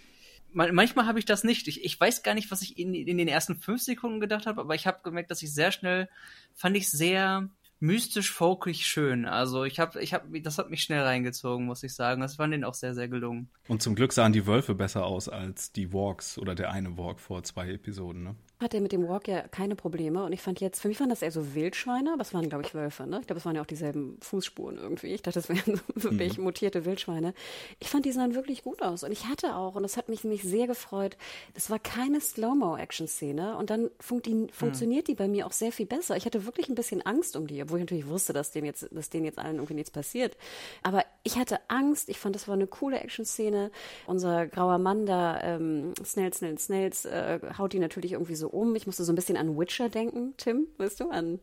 manchmal 0.55 1.05
habe 1.05 1.19
ich 1.19 1.25
das 1.25 1.43
nicht. 1.43 1.67
Ich, 1.67 1.83
ich 1.83 1.99
weiß 1.99 2.23
gar 2.23 2.33
nicht, 2.33 2.49
was 2.49 2.61
ich 2.61 2.79
in, 2.79 2.93
in 2.93 3.17
den 3.17 3.27
ersten 3.27 3.55
fünf 3.57 3.81
Sekunden 3.81 4.19
gedacht 4.19 4.45
habe, 4.45 4.61
aber 4.61 4.73
ich 4.73 4.87
habe 4.87 4.99
gemerkt, 5.03 5.29
dass 5.29 5.43
ich 5.43 5.53
sehr 5.53 5.71
schnell, 5.71 6.09
fand 6.53 6.77
ich 6.77 6.89
sehr 6.89 7.49
mystisch 7.79 8.31
folkig 8.31 8.85
schön. 8.85 9.25
Also 9.25 9.63
ich 9.65 9.79
habe, 9.79 10.01
ich 10.01 10.13
habe, 10.13 10.41
das 10.41 10.57
hat 10.57 10.69
mich 10.69 10.81
schnell 10.81 11.03
reingezogen, 11.03 11.65
muss 11.65 11.83
ich 11.83 11.93
sagen. 11.93 12.21
Das 12.21 12.35
fand 12.35 12.53
den 12.53 12.63
auch 12.63 12.73
sehr, 12.73 12.95
sehr 12.95 13.07
gelungen. 13.07 13.49
Und 13.67 13.81
zum 13.81 13.95
Glück 13.95 14.13
sahen 14.13 14.33
die 14.33 14.47
Wölfe 14.47 14.75
besser 14.75 15.05
aus 15.05 15.29
als 15.29 15.71
die 15.71 15.91
Walks 15.93 16.37
oder 16.37 16.55
der 16.55 16.71
eine 16.71 16.97
Walk 16.97 17.19
vor 17.19 17.43
zwei 17.43 17.69
Episoden, 17.69 18.23
ne? 18.23 18.35
Hatte 18.59 18.79
mit 18.79 18.91
dem 18.91 19.07
Walk 19.07 19.27
ja 19.27 19.41
keine 19.47 19.75
Probleme 19.75 20.23
und 20.23 20.31
ich 20.31 20.41
fand 20.41 20.61
jetzt, 20.61 20.81
für 20.81 20.87
mich 20.87 20.99
waren 20.99 21.09
das 21.09 21.21
eher 21.21 21.31
so 21.31 21.55
Wildschweine, 21.55 22.13
aber 22.13 22.21
es 22.21 22.33
waren, 22.33 22.47
glaube 22.47 22.63
ich, 22.65 22.73
Wölfe, 22.73 23.05
ne? 23.05 23.19
Ich 23.19 23.27
glaube, 23.27 23.39
es 23.39 23.45
waren 23.45 23.55
ja 23.55 23.61
auch 23.61 23.65
dieselben 23.65 24.17
Fußspuren 24.21 24.77
irgendwie. 24.77 25.07
Ich 25.07 25.21
dachte, 25.21 25.39
das 25.39 25.49
wären 25.49 25.81
wirklich 25.95 26.37
mhm. 26.37 26.45
mutierte 26.45 26.85
Wildschweine. 26.85 27.33
Ich 27.79 27.89
fand, 27.89 28.05
die 28.05 28.11
sahen 28.11 28.33
wirklich 28.33 28.63
gut 28.63 28.81
aus 28.81 29.03
und 29.03 29.11
ich 29.11 29.25
hatte 29.25 29.55
auch, 29.55 29.75
und 29.75 29.83
das 29.83 29.97
hat 29.97 30.07
mich 30.07 30.23
nämlich 30.23 30.43
sehr 30.43 30.67
gefreut, 30.67 31.17
es 31.53 31.69
war 31.69 31.79
keine 31.79 32.21
Slow-Mo-Action-Szene 32.21 33.57
und 33.57 33.69
dann 33.69 33.89
funkt 33.99 34.25
die, 34.25 34.47
funktioniert 34.51 35.07
mhm. 35.07 35.11
die 35.11 35.15
bei 35.15 35.27
mir 35.27 35.47
auch 35.47 35.51
sehr 35.51 35.71
viel 35.71 35.85
besser. 35.85 36.15
Ich 36.15 36.25
hatte 36.25 36.45
wirklich 36.45 36.69
ein 36.69 36.75
bisschen 36.75 37.01
Angst 37.01 37.35
um 37.35 37.47
die, 37.47 37.61
obwohl 37.61 37.79
ich 37.79 37.83
natürlich 37.83 38.07
wusste, 38.07 38.31
dass 38.33 38.51
denen 38.51 38.65
jetzt, 38.65 38.87
dass 38.91 39.09
denen 39.09 39.25
jetzt 39.25 39.37
allen 39.37 39.55
irgendwie 39.55 39.73
nichts 39.73 39.91
passiert. 39.91 40.37
Aber 40.81 41.03
ich 41.23 41.37
hatte 41.37 41.59
Angst, 41.67 42.09
ich 42.09 42.19
fand, 42.19 42.35
das 42.35 42.47
war 42.47 42.55
eine 42.55 42.67
coole 42.67 42.99
Action-Szene. 42.99 43.71
Unser 44.05 44.47
grauer 44.47 44.77
Mann 44.77 45.05
da, 45.05 45.41
ähm, 45.41 45.93
Snell, 46.03 46.33
Snell, 46.33 46.57
Snells, 46.57 47.05
äh, 47.05 47.39
haut 47.57 47.73
die 47.73 47.79
natürlich 47.79 48.13
irgendwie 48.13 48.35
so 48.35 48.44
so 48.45 48.49
um. 48.49 48.75
Ich 48.75 48.85
musste 48.85 49.03
so 49.03 49.11
ein 49.11 49.15
bisschen 49.15 49.37
an 49.37 49.57
Witcher 49.57 49.89
denken, 49.89 50.35
Tim, 50.37 50.67
weißt 50.77 50.99
du, 50.99 51.09
an, 51.09 51.39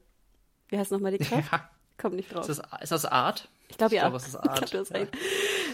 wie 0.68 0.78
heißt 0.78 0.92
nochmal 0.92 1.12
die 1.12 1.18
Kraft? 1.18 1.52
Ja. 1.52 1.68
Kommt 1.98 2.16
nicht 2.16 2.32
drauf. 2.32 2.48
Ist 2.48 2.58
das, 2.58 2.82
ist 2.82 2.92
das 2.92 3.04
Art? 3.04 3.48
Ich 3.68 3.78
glaube, 3.78 3.94
ja. 3.94 4.08
Ich, 4.16 4.30
glaub, 4.30 4.46
Art. 4.46 4.64
ich, 4.64 4.70
glaub, 4.70 4.90
ja. 4.90 5.06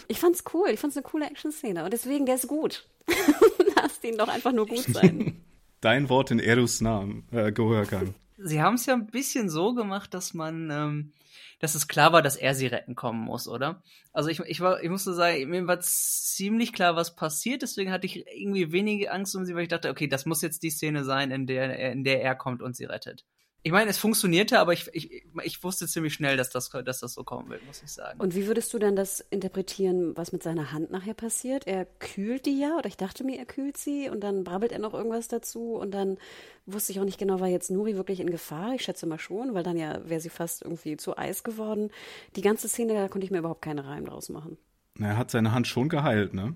ich 0.09 0.19
fand's 0.19 0.45
cool. 0.53 0.71
Ich 0.71 0.81
fand's 0.81 0.97
eine 0.97 1.05
coole 1.05 1.27
Action-Szene. 1.27 1.85
Und 1.85 1.93
deswegen, 1.93 2.27
der 2.27 2.37
ist 2.37 2.49
gut. 2.49 2.87
Lass 3.77 4.03
ihn 4.03 4.19
doch 4.19 4.29
einfach 4.29 4.53
nur 4.53 4.67
gut 4.67 4.85
sein. 4.85 5.43
Dein 5.81 6.09
Wort 6.09 6.31
in 6.31 6.41
Erus 6.41 6.81
Namen, 6.81 7.27
äh, 7.31 7.53
Gehörgang. 7.53 8.15
Sie 8.37 8.61
haben 8.61 8.75
es 8.75 8.87
ja 8.87 8.95
ein 8.95 9.07
bisschen 9.07 9.49
so 9.49 9.75
gemacht, 9.75 10.13
dass 10.15 10.35
man 10.35 10.71
ähm, 10.71 11.13
dass 11.59 11.75
es 11.75 11.89
klar 11.89 12.13
war, 12.13 12.23
dass 12.23 12.37
er 12.37 12.55
sie 12.55 12.67
retten 12.67 12.95
kommen 12.95 13.21
muss, 13.21 13.49
oder? 13.49 13.83
Also 14.13 14.29
ich, 14.29 14.41
ich 14.41 14.61
war, 14.61 14.83
ich 14.83 14.91
musste 14.91 15.13
sagen, 15.13 15.49
mir 15.49 15.67
war 15.67 15.81
ziemlich 15.81 16.73
klar, 16.73 16.97
was 16.97 17.17
passiert, 17.17 17.63
deswegen 17.63 17.91
hatte 17.91 18.07
ich 18.07 18.27
irgendwie 18.29 18.73
wenige 18.73 19.11
Angst 19.13 19.35
um 19.35 19.45
sie, 19.45 19.55
weil 19.55 19.63
ich 19.63 19.69
dachte, 19.69 19.91
okay, 19.91 20.07
das 20.07 20.27
muss 20.27 20.43
jetzt 20.43 20.63
die 20.63 20.71
Szene 20.71 21.05
sein, 21.05 21.31
in 21.31 21.47
der, 21.47 21.93
in 21.93 22.05
der 22.05 22.23
er 22.23 22.35
kommt 22.35 22.63
und 22.63 22.77
sie 22.77 22.85
rettet. 22.85 23.25
Ich 23.65 23.73
meine, 23.73 23.91
es 23.91 23.99
funktionierte, 23.99 24.61
aber 24.61 24.73
ich, 24.73 24.89
ich, 24.93 25.25
ich 25.43 25.65
wusste 25.65 25.89
ziemlich 25.89 26.15
schnell, 26.15 26.37
dass 26.37 26.51
das, 26.51 26.71
dass 26.71 27.01
das 27.01 27.13
so 27.13 27.25
kommen 27.25 27.51
wird, 27.51 27.67
muss 27.67 27.83
ich 27.83 27.91
sagen. 27.91 28.21
Und 28.21 28.37
wie 28.37 28.47
würdest 28.47 28.73
du 28.73 28.79
dann 28.79 28.95
das 28.95 29.21
interpretieren, 29.21 30.17
was 30.17 30.31
mit 30.31 30.45
seiner 30.45 30.71
Hand 30.71 30.91
nachher 30.91 31.15
passiert? 31.15 31.67
Er 31.67 31.85
kühlt 31.85 32.47
die 32.47 32.59
ja, 32.59 32.77
oder 32.77 32.87
ich 32.87 32.97
dachte 32.97 33.25
mir, 33.25 33.37
er 33.37 33.47
kühlt 33.47 33.77
sie 33.77 34.09
und 34.09 34.21
dann 34.21 34.45
brabbelt 34.45 34.71
er 34.71 34.79
noch 34.79 34.95
irgendwas 34.95 35.27
dazu 35.27 35.75
und 35.75 35.91
dann 35.91 36.19
wusste 36.67 36.93
ich 36.93 37.01
auch 37.01 37.05
nicht 37.05 37.19
genau, 37.19 37.41
war 37.41 37.49
jetzt 37.49 37.71
Nuri 37.71 37.97
wirklich 37.97 38.21
in 38.21 38.31
Gefahr? 38.31 38.75
Ich 38.75 38.83
schätze 38.83 39.07
mal 39.07 39.19
schon, 39.19 39.55
weil 39.55 39.65
dann 39.65 39.77
ja 39.77 40.09
wäre 40.09 40.21
sie 40.21 40.31
fast 40.31 40.63
irgendwie 40.63 40.97
zu 40.97 41.19
Eis 41.19 41.43
geworden. 41.43 41.91
Die 42.37 42.43
ganze 42.43 42.69
Szene, 42.69 42.95
da 42.95 43.09
konnte 43.09 43.25
ich 43.25 43.33
mir 43.33 43.39
überhaupt 43.39 43.63
keine 43.63 43.85
Reim 43.87 44.05
draus 44.05 44.29
machen. 44.29 44.57
Er 45.01 45.17
hat 45.17 45.33
seine 45.33 45.53
Hand 45.53 45.67
schon 45.67 45.89
geheilt, 45.89 46.33
ne? 46.33 46.55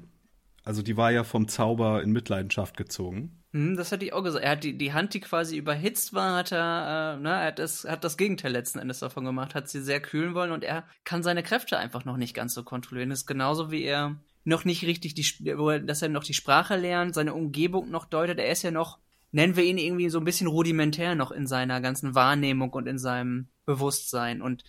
Also 0.65 0.83
die 0.83 0.97
war 0.97 1.11
ja 1.11 1.25
vom 1.25 1.49
Zauber 1.49 2.03
in 2.03 2.13
Mitleidenschaft 2.13 2.77
gezogen. 2.77 3.42
Hm, 3.53 3.77
das 3.77 3.93
hatte 3.93 4.05
ich 4.05 4.13
auch 4.13 4.23
gesagt. 4.23 4.45
Er 4.45 4.53
hat 4.53 4.65
die, 4.65 4.79
die 4.79 4.93
Hand, 4.93 5.13
die 5.13 5.21
quasi 5.21 5.57
überhitzt 5.57 6.15
war, 6.15 6.37
hat 6.37 6.53
er, 6.53 7.17
äh, 7.19 7.23
ne, 7.23 7.31
er 7.31 7.47
hat 7.49 7.59
das, 7.59 7.85
hat 7.85 8.03
das 8.03 8.17
Gegenteil 8.17 8.53
letzten 8.53 8.79
Endes 8.79 9.01
davon 9.01 9.25
gemacht, 9.25 9.55
hat 9.55 9.69
sie 9.69 9.83
sehr 9.83 10.01
kühlen 10.01 10.35
wollen 10.35 10.53
und 10.53 10.65
er 10.65 10.85
kann 11.05 11.23
seine 11.23 11.43
Kräfte 11.43 11.77
einfach 11.77 12.05
noch 12.05 12.17
nicht 12.17 12.35
ganz 12.35 12.55
so 12.55 12.65
kontrollieren. 12.65 13.11
Das 13.11 13.21
ist 13.21 13.27
genauso 13.27 13.71
wie 13.71 13.83
er 13.83 14.17
noch 14.45 14.65
nicht 14.65 14.85
richtig 14.85 15.15
die, 15.15 15.55
dass 15.85 16.03
er 16.03 16.09
noch 16.09 16.25
die 16.25 16.35
Sprache 16.35 16.77
lernt, 16.77 17.15
seine 17.15 17.35
Umgebung 17.35 17.91
noch 17.91 18.07
deutet. 18.07 18.39
Er 18.39 18.51
ist 18.51 18.63
ja 18.63 18.71
noch, 18.71 18.99
nennen 19.33 19.55
wir 19.55 19.65
ihn 19.65 19.79
irgendwie 19.79 20.09
so 20.09 20.19
ein 20.19 20.25
bisschen 20.25 20.47
rudimentär 20.47 21.15
noch 21.15 21.31
in 21.31 21.47
seiner 21.47 21.81
ganzen 21.83 22.15
Wahrnehmung 22.15 22.71
und 22.71 22.87
in 22.87 22.99
seinem 22.99 23.49
Bewusstsein 23.67 24.41
und 24.41 24.65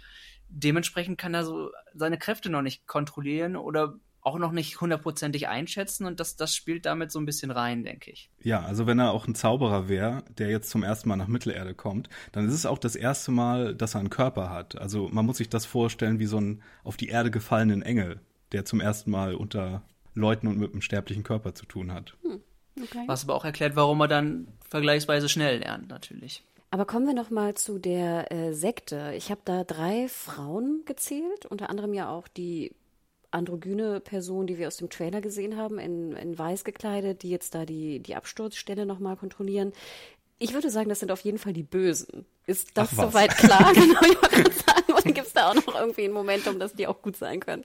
dementsprechend 0.50 1.18
kann 1.18 1.34
er 1.34 1.46
so 1.46 1.72
seine 1.96 2.20
Kräfte 2.20 2.50
noch 2.50 2.62
nicht 2.62 2.86
kontrollieren 2.86 3.56
oder 3.56 3.96
auch 4.24 4.38
noch 4.38 4.52
nicht 4.52 4.80
hundertprozentig 4.80 5.48
einschätzen 5.48 6.06
und 6.06 6.20
das, 6.20 6.36
das 6.36 6.56
spielt 6.56 6.86
damit 6.86 7.12
so 7.12 7.20
ein 7.20 7.26
bisschen 7.26 7.52
rein, 7.52 7.84
denke 7.84 8.12
ich. 8.12 8.30
Ja, 8.42 8.62
also 8.62 8.88
wenn 8.88 9.00
er 9.00 9.12
auch 9.12 9.28
ein 9.28 9.36
Zauberer 9.36 9.90
wäre, 9.90 10.24
der 10.38 10.50
jetzt 10.50 10.70
zum 10.70 10.84
ersten 10.84 11.10
Mal 11.10 11.18
nach 11.18 11.28
Mittelerde 11.28 11.74
kommt, 11.74 12.10
dann 12.32 12.48
ist 12.48 12.54
es 12.54 12.66
auch 12.66 12.78
das 12.78 12.96
erste 12.96 13.32
Mal, 13.32 13.76
dass 13.76 13.96
er 13.96 14.00
einen 14.00 14.10
Körper 14.10 14.50
hat. 14.50 14.80
Also 14.80 15.10
man 15.12 15.26
muss 15.26 15.38
sich 15.38 15.50
das 15.50 15.66
vorstellen 15.66 16.20
wie 16.20 16.26
so 16.26 16.40
ein 16.40 16.62
auf 16.84 16.96
die 16.96 17.10
Erde 17.10 17.32
gefallenen 17.32 17.82
Engel, 17.82 18.22
der 18.54 18.66
zum 18.66 18.80
ersten 18.80 19.12
Mal 19.12 19.36
unter 19.36 19.84
Leuten 20.14 20.48
und 20.48 20.58
mit 20.58 20.72
einem 20.72 20.82
sterblichen 20.82 21.24
Körper 21.24 21.54
zu 21.54 21.66
tun 21.66 21.92
hat. 21.92 22.16
Hm, 22.24 22.42
okay. 22.82 23.04
Was 23.08 23.24
aber 23.24 23.36
auch 23.36 23.46
erklärt, 23.46 23.76
warum 23.76 24.00
er 24.02 24.08
dann 24.08 24.48
vergleichsweise 24.70 25.28
schnell 25.28 25.60
lernt, 25.60 25.90
natürlich. 25.90 26.44
Aber 26.72 26.86
kommen 26.86 27.06
wir 27.06 27.14
noch 27.14 27.30
mal 27.30 27.54
zu 27.54 27.78
der 27.78 28.32
äh, 28.32 28.54
Sekte. 28.54 29.14
Ich 29.16 29.30
habe 29.30 29.42
da 29.46 29.64
drei 29.64 30.08
Frauen 30.08 30.82
gezählt, 30.86 31.46
unter 31.46 31.70
anderem 31.70 31.94
ja 31.94 32.10
auch 32.10 32.28
die 32.28 32.74
androgyne 33.34 34.00
Person, 34.00 34.48
die 34.48 34.58
wir 34.58 34.68
aus 34.68 34.78
dem 34.78 34.90
Trailer 34.90 35.22
gesehen 35.22 35.58
haben, 35.58 35.80
in, 35.80 36.14
in 36.14 36.38
weiß 36.38 36.64
gekleidet, 36.64 37.24
die 37.24 37.30
jetzt 37.30 37.56
da 37.56 37.66
die, 37.66 38.00
die 38.00 38.16
Absturzstelle 38.16 38.86
nochmal 38.86 39.18
kontrollieren. 39.18 39.74
Ich 40.40 40.54
würde 40.54 40.70
sagen, 40.70 40.90
das 40.90 41.00
sind 41.00 41.12
auf 41.12 41.22
jeden 41.22 41.38
Fall 41.38 41.54
die 41.54 41.64
Bösen. 41.64 42.26
Ist 42.46 42.72
das 42.74 42.92
soweit 42.92 43.36
klar? 43.38 43.72
genau, 43.74 44.02
ich 44.02 44.22
wollte 44.22 44.52
sagen, 44.52 44.94
oder 44.94 45.02
gibt 45.02 45.28
es 45.28 45.34
da 45.34 45.50
auch 45.50 45.56
noch 45.56 45.76
irgendwie 45.76 46.04
ein 46.04 46.12
Momentum, 46.12 46.60
dass 46.60 46.74
die 46.74 46.88
auch 46.88 47.02
gut 47.02 47.16
sein 47.16 47.40
können? 47.40 47.64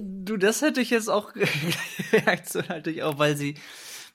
du, 0.00 0.36
das 0.36 0.62
hätte 0.62 0.80
ich 0.80 0.90
jetzt 0.90 1.08
auch 1.08 1.32
Reaktion 2.12 2.68
hatte 2.68 2.90
ich 2.90 3.02
auch, 3.02 3.18
weil 3.18 3.36
sie 3.36 3.56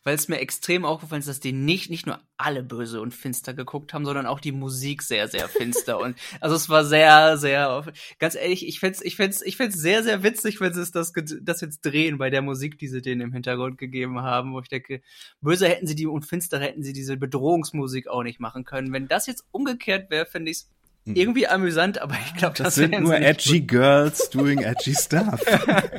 weil 0.07 0.15
es 0.15 0.29
mir 0.29 0.39
extrem 0.39 0.85
aufgefallen 0.85 1.19
ist, 1.19 1.27
dass 1.27 1.41
die 1.41 1.51
nicht, 1.51 1.89
nicht 1.89 2.05
nur 2.05 2.21
alle 2.37 2.63
böse 2.63 3.01
und 3.01 3.13
finster 3.13 3.53
geguckt 3.53 3.93
haben, 3.93 4.05
sondern 4.05 4.25
auch 4.25 4.39
die 4.39 4.53
Musik 4.53 5.01
sehr, 5.03 5.27
sehr 5.27 5.49
finster. 5.49 5.99
und 5.99 6.15
also 6.39 6.55
es 6.55 6.69
war 6.69 6.85
sehr, 6.85 7.37
sehr, 7.37 7.83
ganz 8.17 8.35
ehrlich, 8.35 8.65
ich 8.65 8.79
find's, 8.79 9.01
ich 9.01 9.17
find's, 9.17 9.41
ich 9.41 9.57
find's 9.57 9.77
sehr, 9.77 10.03
sehr 10.03 10.23
witzig, 10.23 10.61
wenn 10.61 10.73
sie 10.73 10.89
das, 10.89 11.11
das 11.11 11.59
jetzt 11.59 11.81
drehen 11.81 12.17
bei 12.17 12.29
der 12.29 12.41
Musik, 12.41 12.77
die 12.77 12.87
sie 12.87 13.01
denen 13.01 13.19
im 13.19 13.33
Hintergrund 13.33 13.77
gegeben 13.77 14.21
haben, 14.21 14.53
wo 14.53 14.61
ich 14.61 14.69
denke, 14.69 15.01
böse 15.41 15.67
hätten 15.67 15.87
sie 15.87 15.95
die 15.95 16.07
und 16.07 16.25
finster 16.25 16.61
hätten 16.61 16.83
sie 16.83 16.93
diese 16.93 17.17
Bedrohungsmusik 17.17 18.07
auch 18.07 18.23
nicht 18.23 18.39
machen 18.39 18.63
können. 18.63 18.93
Wenn 18.93 19.09
das 19.09 19.27
jetzt 19.27 19.43
umgekehrt 19.51 20.09
wäre, 20.09 20.25
finde 20.25 20.51
ich's. 20.51 20.69
Irgendwie 21.15 21.47
amüsant, 21.47 22.01
aber 22.01 22.15
ich 22.25 22.33
glaube, 22.35 22.55
das, 22.57 22.65
das 22.65 22.75
sind 22.75 22.99
nur 22.99 23.15
edgy 23.15 23.61
gut. 23.61 23.69
Girls 23.69 24.29
doing 24.29 24.59
edgy 24.59 24.93
stuff. 24.99 25.41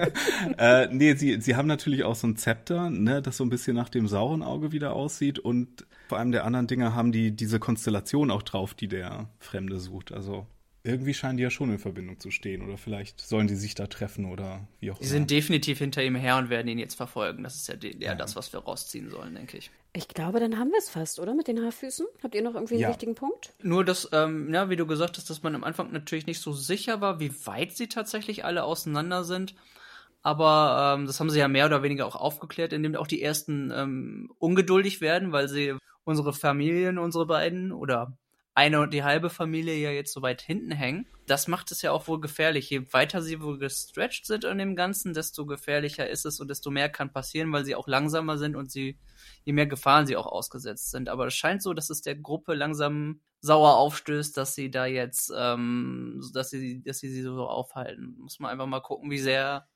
äh, 0.58 0.88
nee, 0.90 1.14
sie, 1.14 1.40
sie 1.40 1.56
haben 1.56 1.68
natürlich 1.68 2.04
auch 2.04 2.14
so 2.14 2.26
ein 2.26 2.36
Zepter, 2.36 2.90
ne, 2.90 3.22
das 3.22 3.36
so 3.36 3.44
ein 3.44 3.50
bisschen 3.50 3.76
nach 3.76 3.88
dem 3.88 4.08
sauren 4.08 4.42
Auge 4.42 4.72
wieder 4.72 4.92
aussieht 4.92 5.38
und 5.38 5.86
vor 6.08 6.18
allem 6.18 6.32
der 6.32 6.44
anderen 6.44 6.66
Dinge 6.66 6.94
haben 6.94 7.12
die 7.12 7.32
diese 7.32 7.58
Konstellation 7.58 8.30
auch 8.30 8.42
drauf, 8.42 8.74
die 8.74 8.88
der 8.88 9.28
Fremde 9.38 9.78
sucht. 9.78 10.12
Also 10.12 10.46
irgendwie 10.88 11.14
scheinen 11.14 11.36
die 11.36 11.42
ja 11.42 11.50
schon 11.50 11.70
in 11.70 11.78
Verbindung 11.78 12.18
zu 12.18 12.30
stehen. 12.30 12.62
Oder 12.62 12.76
vielleicht 12.76 13.20
sollen 13.20 13.46
die 13.46 13.56
sich 13.56 13.74
da 13.74 13.86
treffen 13.86 14.24
oder 14.24 14.66
wie 14.80 14.90
auch 14.90 14.96
immer. 14.96 15.02
Die 15.02 15.08
sind 15.08 15.30
definitiv 15.30 15.78
hinter 15.78 16.02
ihm 16.02 16.14
her 16.14 16.36
und 16.36 16.50
werden 16.50 16.68
ihn 16.68 16.78
jetzt 16.78 16.94
verfolgen. 16.94 17.44
Das 17.44 17.56
ist 17.56 17.68
ja, 17.68 17.74
ja, 17.80 17.90
ja. 17.98 18.14
das, 18.14 18.36
was 18.36 18.52
wir 18.52 18.60
rausziehen 18.60 19.10
sollen, 19.10 19.34
denke 19.34 19.58
ich. 19.58 19.70
Ich 19.92 20.08
glaube, 20.08 20.40
dann 20.40 20.58
haben 20.58 20.70
wir 20.70 20.78
es 20.78 20.90
fast, 20.90 21.18
oder? 21.18 21.34
Mit 21.34 21.48
den 21.48 21.62
Haarfüßen? 21.62 22.06
Habt 22.22 22.34
ihr 22.34 22.42
noch 22.42 22.54
irgendwie 22.54 22.74
einen 22.74 22.82
ja. 22.82 22.88
wichtigen 22.88 23.14
Punkt? 23.14 23.54
Nur, 23.62 23.84
dass, 23.84 24.08
ähm, 24.12 24.52
ja, 24.52 24.70
wie 24.70 24.76
du 24.76 24.86
gesagt 24.86 25.16
hast, 25.16 25.30
dass 25.30 25.42
man 25.42 25.54
am 25.54 25.64
Anfang 25.64 25.92
natürlich 25.92 26.26
nicht 26.26 26.40
so 26.40 26.52
sicher 26.52 27.00
war, 27.00 27.20
wie 27.20 27.32
weit 27.46 27.76
sie 27.76 27.88
tatsächlich 27.88 28.44
alle 28.44 28.64
auseinander 28.64 29.24
sind. 29.24 29.54
Aber 30.22 30.96
ähm, 30.96 31.06
das 31.06 31.20
haben 31.20 31.30
sie 31.30 31.38
ja 31.38 31.48
mehr 31.48 31.66
oder 31.66 31.82
weniger 31.82 32.06
auch 32.06 32.16
aufgeklärt, 32.16 32.72
indem 32.72 32.96
auch 32.96 33.06
die 33.06 33.22
ersten 33.22 33.72
ähm, 33.74 34.30
ungeduldig 34.38 35.00
werden, 35.00 35.32
weil 35.32 35.48
sie 35.48 35.74
unsere 36.04 36.32
Familien, 36.32 36.98
unsere 36.98 37.26
beiden 37.26 37.72
oder 37.72 38.16
eine 38.58 38.80
und 38.80 38.92
die 38.92 39.04
halbe 39.04 39.30
Familie 39.30 39.76
ja 39.76 39.92
jetzt 39.92 40.12
so 40.12 40.20
weit 40.20 40.42
hinten 40.42 40.72
hängen. 40.72 41.06
Das 41.28 41.46
macht 41.46 41.70
es 41.70 41.80
ja 41.80 41.92
auch 41.92 42.08
wohl 42.08 42.20
gefährlich. 42.20 42.68
Je 42.68 42.92
weiter 42.92 43.22
sie 43.22 43.40
wohl 43.40 43.56
gestretched 43.56 44.26
sind 44.26 44.44
an 44.44 44.58
dem 44.58 44.74
Ganzen, 44.74 45.14
desto 45.14 45.46
gefährlicher 45.46 46.10
ist 46.10 46.26
es 46.26 46.40
und 46.40 46.48
desto 46.48 46.72
mehr 46.72 46.88
kann 46.88 47.12
passieren, 47.12 47.52
weil 47.52 47.64
sie 47.64 47.76
auch 47.76 47.86
langsamer 47.86 48.36
sind 48.36 48.56
und 48.56 48.68
sie, 48.68 48.98
je 49.44 49.52
mehr 49.52 49.68
Gefahren 49.68 50.08
sie 50.08 50.16
auch 50.16 50.26
ausgesetzt 50.26 50.90
sind. 50.90 51.08
Aber 51.08 51.28
es 51.28 51.34
scheint 51.34 51.62
so, 51.62 51.72
dass 51.72 51.88
es 51.88 52.02
der 52.02 52.16
Gruppe 52.16 52.54
langsam 52.54 53.20
sauer 53.40 53.76
aufstößt, 53.76 54.36
dass 54.36 54.56
sie 54.56 54.72
da 54.72 54.86
jetzt, 54.86 55.32
ähm, 55.36 56.20
dass 56.34 56.50
sie, 56.50 56.82
dass 56.82 56.98
sie 56.98 57.10
sie 57.10 57.22
so 57.22 57.46
aufhalten. 57.46 58.16
Muss 58.18 58.40
man 58.40 58.50
einfach 58.50 58.66
mal 58.66 58.80
gucken, 58.80 59.08
wie 59.12 59.20
sehr 59.20 59.68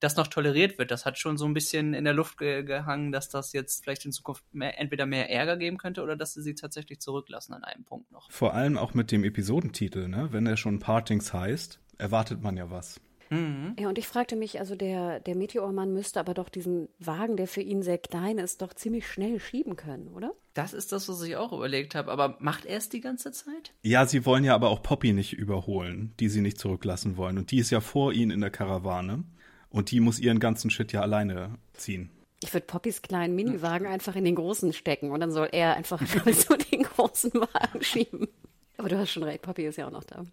das 0.00 0.16
noch 0.16 0.26
toleriert 0.26 0.78
wird. 0.78 0.90
Das 0.90 1.06
hat 1.06 1.18
schon 1.18 1.36
so 1.36 1.44
ein 1.44 1.54
bisschen 1.54 1.94
in 1.94 2.04
der 2.04 2.14
Luft 2.14 2.38
ge 2.38 2.62
gehangen, 2.62 3.12
dass 3.12 3.28
das 3.28 3.52
jetzt 3.52 3.84
vielleicht 3.84 4.04
in 4.04 4.12
Zukunft 4.12 4.42
mehr, 4.52 4.78
entweder 4.80 5.06
mehr 5.06 5.30
Ärger 5.30 5.56
geben 5.56 5.78
könnte 5.78 6.02
oder 6.02 6.16
dass 6.16 6.34
sie 6.34 6.42
sie 6.42 6.54
tatsächlich 6.54 7.00
zurücklassen 7.00 7.52
an 7.52 7.64
einem 7.64 7.84
Punkt 7.84 8.10
noch. 8.10 8.30
Vor 8.30 8.54
allem 8.54 8.76
auch 8.76 8.94
mit 8.94 9.12
dem 9.12 9.24
Episodentitel, 9.24 10.08
ne? 10.08 10.28
Wenn 10.32 10.46
er 10.46 10.56
schon 10.56 10.78
Partings 10.78 11.32
heißt, 11.32 11.78
erwartet 11.98 12.42
man 12.42 12.56
ja 12.56 12.70
was. 12.70 13.00
Mhm. 13.30 13.76
Ja, 13.78 13.88
und 13.88 13.96
ich 13.96 14.08
fragte 14.08 14.34
mich, 14.34 14.58
also 14.58 14.74
der, 14.74 15.20
der 15.20 15.36
Meteormann 15.36 15.92
müsste 15.92 16.18
aber 16.18 16.34
doch 16.34 16.48
diesen 16.48 16.88
Wagen, 16.98 17.36
der 17.36 17.46
für 17.46 17.60
ihn 17.60 17.82
sehr 17.82 17.98
klein 17.98 18.38
ist, 18.38 18.60
doch 18.60 18.74
ziemlich 18.74 19.06
schnell 19.06 19.38
schieben 19.38 19.76
können, 19.76 20.08
oder? 20.08 20.32
Das 20.52 20.72
ist 20.72 20.90
das, 20.90 21.08
was 21.08 21.22
ich 21.22 21.36
auch 21.36 21.52
überlegt 21.52 21.94
habe. 21.94 22.10
Aber 22.10 22.36
macht 22.40 22.66
er 22.66 22.78
es 22.78 22.88
die 22.88 23.00
ganze 23.00 23.30
Zeit? 23.30 23.72
Ja, 23.82 24.04
sie 24.04 24.26
wollen 24.26 24.42
ja 24.42 24.54
aber 24.54 24.70
auch 24.70 24.82
Poppy 24.82 25.12
nicht 25.12 25.32
überholen, 25.32 26.12
die 26.18 26.28
sie 26.28 26.40
nicht 26.40 26.58
zurücklassen 26.58 27.16
wollen. 27.16 27.38
Und 27.38 27.52
die 27.52 27.58
ist 27.58 27.70
ja 27.70 27.80
vor 27.80 28.12
ihnen 28.12 28.32
in 28.32 28.40
der 28.40 28.50
Karawane. 28.50 29.22
Und 29.70 29.90
die 29.90 30.00
muss 30.00 30.18
ihren 30.18 30.40
ganzen 30.40 30.70
Shit 30.70 30.92
ja 30.92 31.00
alleine 31.00 31.58
ziehen. 31.72 32.10
Ich 32.42 32.52
würde 32.52 32.66
Poppys 32.66 33.02
kleinen 33.02 33.34
Miniwagen 33.34 33.86
einfach 33.86 34.16
in 34.16 34.24
den 34.24 34.34
großen 34.34 34.72
stecken 34.72 35.10
und 35.10 35.20
dann 35.20 35.30
soll 35.30 35.48
er 35.52 35.76
einfach 35.76 36.00
so 36.32 36.56
den 36.56 36.82
großen 36.82 37.32
Wagen 37.34 37.82
schieben. 37.82 38.28
Aber 38.76 38.88
du 38.88 38.98
hast 38.98 39.10
schon 39.10 39.22
recht, 39.22 39.42
Poppy 39.42 39.66
ist 39.66 39.76
ja 39.76 39.86
auch 39.86 39.92
noch 39.92 40.04
da. 40.04 40.24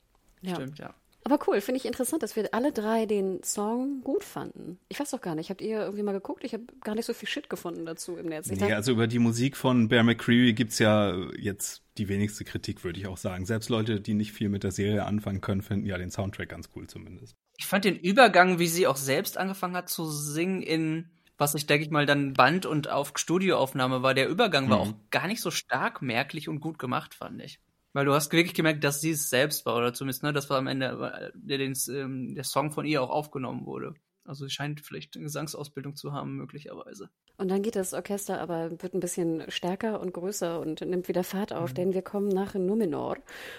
Ja. 0.42 0.56
Stimmt, 0.56 0.80
ja. 0.80 0.94
Aber 1.28 1.40
cool, 1.46 1.60
finde 1.60 1.80
ich 1.80 1.86
interessant, 1.86 2.24
dass 2.24 2.38
wir 2.38 2.54
alle 2.54 2.72
drei 2.72 3.06
den 3.06 3.44
Song 3.44 4.00
gut 4.02 4.24
fanden. 4.24 4.80
Ich 4.88 4.98
weiß 4.98 5.12
doch 5.12 5.20
gar 5.20 5.36
nicht, 5.36 5.50
habt 5.50 5.60
ihr 5.60 5.82
irgendwie 5.82 6.02
mal 6.04 6.14
geguckt? 6.14 6.46
Ich 6.46 6.54
habe 6.54 6.64
gar 6.86 6.96
nicht 6.96 7.04
so 7.04 7.14
viel 7.14 7.28
Shit 7.28 7.50
gefunden 7.50 7.86
dazu 7.86 8.16
im 8.16 8.28
Netz. 8.28 8.50
nee, 8.50 8.72
also 8.72 8.94
über 8.94 9.08
die 9.08 9.20
Musik 9.20 9.58
von 9.58 9.90
Bear 9.90 10.06
McCreary 10.06 10.54
gibt 10.54 10.72
es 10.72 10.80
ja 10.80 11.14
jetzt 11.38 11.84
die 11.98 12.08
wenigste 12.08 12.46
Kritik, 12.46 12.86
würde 12.86 12.98
ich 12.98 13.08
auch 13.08 13.18
sagen. 13.18 13.46
Selbst 13.46 13.68
Leute, 13.68 14.00
die 14.00 14.14
nicht 14.14 14.32
viel 14.32 14.48
mit 14.48 14.64
der 14.64 14.72
Serie 14.72 15.04
anfangen 15.04 15.42
können, 15.42 15.62
finden 15.62 15.86
ja 15.86 15.98
den 15.98 16.12
Soundtrack 16.12 16.48
ganz 16.48 16.70
cool 16.78 16.88
zumindest. 16.88 17.36
Ich 17.58 17.66
fand 17.66 17.84
den 17.84 17.98
Übergang, 17.98 18.58
wie 18.58 18.68
sie 18.68 18.88
auch 18.88 18.96
selbst 18.96 19.38
angefangen 19.38 19.76
hat 19.76 19.90
zu 19.90 20.06
singen 20.06 20.62
in 20.62 21.10
was 21.38 21.54
ich 21.54 21.68
denke 21.68 21.84
ich 21.84 21.92
mal 21.92 22.06
dann 22.06 22.34
Band 22.34 22.66
und 22.66 22.90
auf 22.90 23.12
Studioaufnahme 23.16 24.02
war, 24.02 24.16
der 24.16 24.28
Übergang 24.28 24.70
war 24.70 24.84
mhm. 24.84 24.92
auch 24.92 24.96
gar 25.12 25.28
nicht 25.28 25.42
so 25.42 25.52
stark 25.52 26.02
merklich 26.02 26.50
und 26.50 26.62
gut 26.62 26.80
gemacht, 26.80 27.14
fand 27.14 27.42
ich. 27.44 27.60
Weil 27.98 28.06
du 28.06 28.14
hast 28.14 28.32
wirklich 28.32 28.54
gemerkt, 28.54 28.84
dass 28.84 29.02
sie 29.02 29.10
es 29.10 29.28
selbst 29.32 29.66
war, 29.66 29.76
oder 29.76 29.92
zumindest, 29.92 30.22
ne, 30.22 30.32
das 30.32 30.52
war 30.52 30.60
am 30.60 30.68
Ende 30.68 31.32
der, 31.34 31.58
den, 31.58 31.74
ähm, 31.90 32.36
der 32.36 32.44
Song 32.44 32.72
von 32.72 32.86
ihr 32.86 33.02
auch 33.02 33.10
aufgenommen 33.10 33.66
wurde. 33.66 33.96
Also 34.24 34.46
sie 34.46 34.52
scheint 34.52 34.82
vielleicht 34.82 35.16
eine 35.16 35.24
Gesangsausbildung 35.24 35.96
zu 35.96 36.14
haben, 36.14 36.36
möglicherweise. 36.36 37.10
Und 37.38 37.50
dann 37.50 37.64
geht 37.64 37.76
das 37.76 37.96
Orchester 37.96 38.40
aber, 38.40 38.70
wird 38.84 38.94
ein 38.94 39.00
bisschen 39.00 39.50
stärker 39.50 40.00
und 40.00 40.14
größer 40.14 40.60
und 40.60 40.82
nimmt 40.82 41.08
wieder 41.08 41.24
Fahrt 41.24 41.54
auf, 41.54 41.72
mhm. 41.72 41.74
denn 41.74 41.94
wir 41.96 42.04
kommen 42.04 42.28
nach 42.28 42.54
Numenor. 42.54 43.18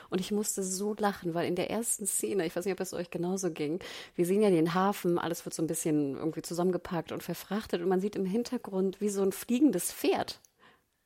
Und 0.08 0.20
ich 0.20 0.30
musste 0.30 0.62
so 0.62 0.94
lachen, 0.96 1.34
weil 1.34 1.48
in 1.48 1.56
der 1.56 1.70
ersten 1.70 2.06
Szene, 2.06 2.46
ich 2.46 2.54
weiß 2.54 2.64
nicht, 2.64 2.74
ob 2.74 2.80
es 2.80 2.94
euch 2.94 3.10
genauso 3.10 3.50
ging, 3.50 3.80
wir 4.14 4.24
sehen 4.24 4.42
ja 4.42 4.50
den 4.50 4.72
Hafen, 4.72 5.18
alles 5.18 5.44
wird 5.46 5.54
so 5.54 5.64
ein 5.64 5.66
bisschen 5.66 6.14
irgendwie 6.14 6.42
zusammengepackt 6.42 7.10
und 7.10 7.24
verfrachtet 7.24 7.82
und 7.82 7.88
man 7.88 8.00
sieht 8.00 8.14
im 8.14 8.24
Hintergrund 8.24 9.00
wie 9.00 9.08
so 9.08 9.22
ein 9.22 9.32
fliegendes 9.32 9.92
Pferd 9.92 10.40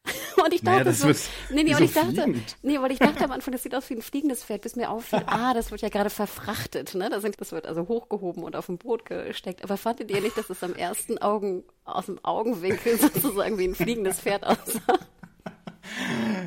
Und 0.44 0.52
ich 0.52 0.62
dachte 0.62 0.84
naja, 0.84 0.92
so, 0.92 1.08
nee, 1.50 1.62
nee, 1.62 1.74
so 1.74 1.84
ich 1.84 1.92
dachte, 1.92 2.34
nee, 2.62 2.80
weil 2.80 2.90
ich 2.90 2.98
dachte 2.98 3.24
am 3.24 3.30
Anfang, 3.30 3.52
das 3.52 3.62
sieht 3.62 3.74
aus 3.74 3.88
wie 3.90 3.94
ein 3.94 4.02
fliegendes 4.02 4.44
Pferd, 4.44 4.62
bis 4.62 4.74
mir 4.74 4.90
auffiel, 4.90 5.22
ah, 5.26 5.54
das 5.54 5.70
wird 5.70 5.82
ja 5.82 5.88
gerade 5.88 6.10
verfrachtet, 6.10 6.94
ne? 6.94 7.08
Das, 7.10 7.22
wird 7.22 7.66
also 7.66 7.86
hochgehoben 7.88 8.42
und 8.42 8.56
auf 8.56 8.66
dem 8.66 8.78
Boot 8.78 9.04
gesteckt. 9.04 9.62
Aber 9.62 9.76
fandet 9.76 10.10
ihr 10.10 10.20
nicht, 10.20 10.36
dass 10.36 10.50
es 10.50 10.62
am 10.62 10.74
ersten 10.74 11.18
Augen, 11.18 11.64
aus 11.84 12.06
dem 12.06 12.18
Augenwinkel 12.24 12.98
sozusagen 13.00 13.58
wie 13.58 13.68
ein 13.68 13.74
fliegendes 13.74 14.20
Pferd 14.20 14.44
aussah? 14.44 14.98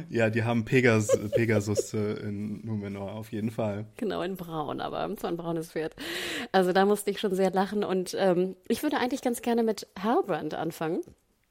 Ja, 0.10 0.30
die 0.30 0.44
haben 0.44 0.66
Pegas 0.66 1.08
Pegasus 1.34 1.94
in 1.94 2.66
Numenor 2.66 3.14
auf 3.14 3.32
jeden 3.32 3.52
Fall. 3.52 3.86
Genau, 3.98 4.22
in 4.22 4.36
braun, 4.36 4.82
aber 4.82 5.14
so 5.20 5.28
ein 5.28 5.38
braunes 5.38 5.72
Pferd. 5.72 5.96
Also 6.52 6.72
da 6.72 6.86
musste 6.86 7.12
ich 7.12 7.20
schon 7.20 7.36
sehr 7.36 7.52
lachen 7.52 7.84
und 7.84 8.16
ähm, 8.18 8.56
ich 8.68 8.82
würde 8.82 8.98
eigentlich 8.98 9.22
ganz 9.22 9.42
gerne 9.42 9.64
mit 9.64 9.88
Halbrand 10.02 10.54
anfangen. 10.54 11.02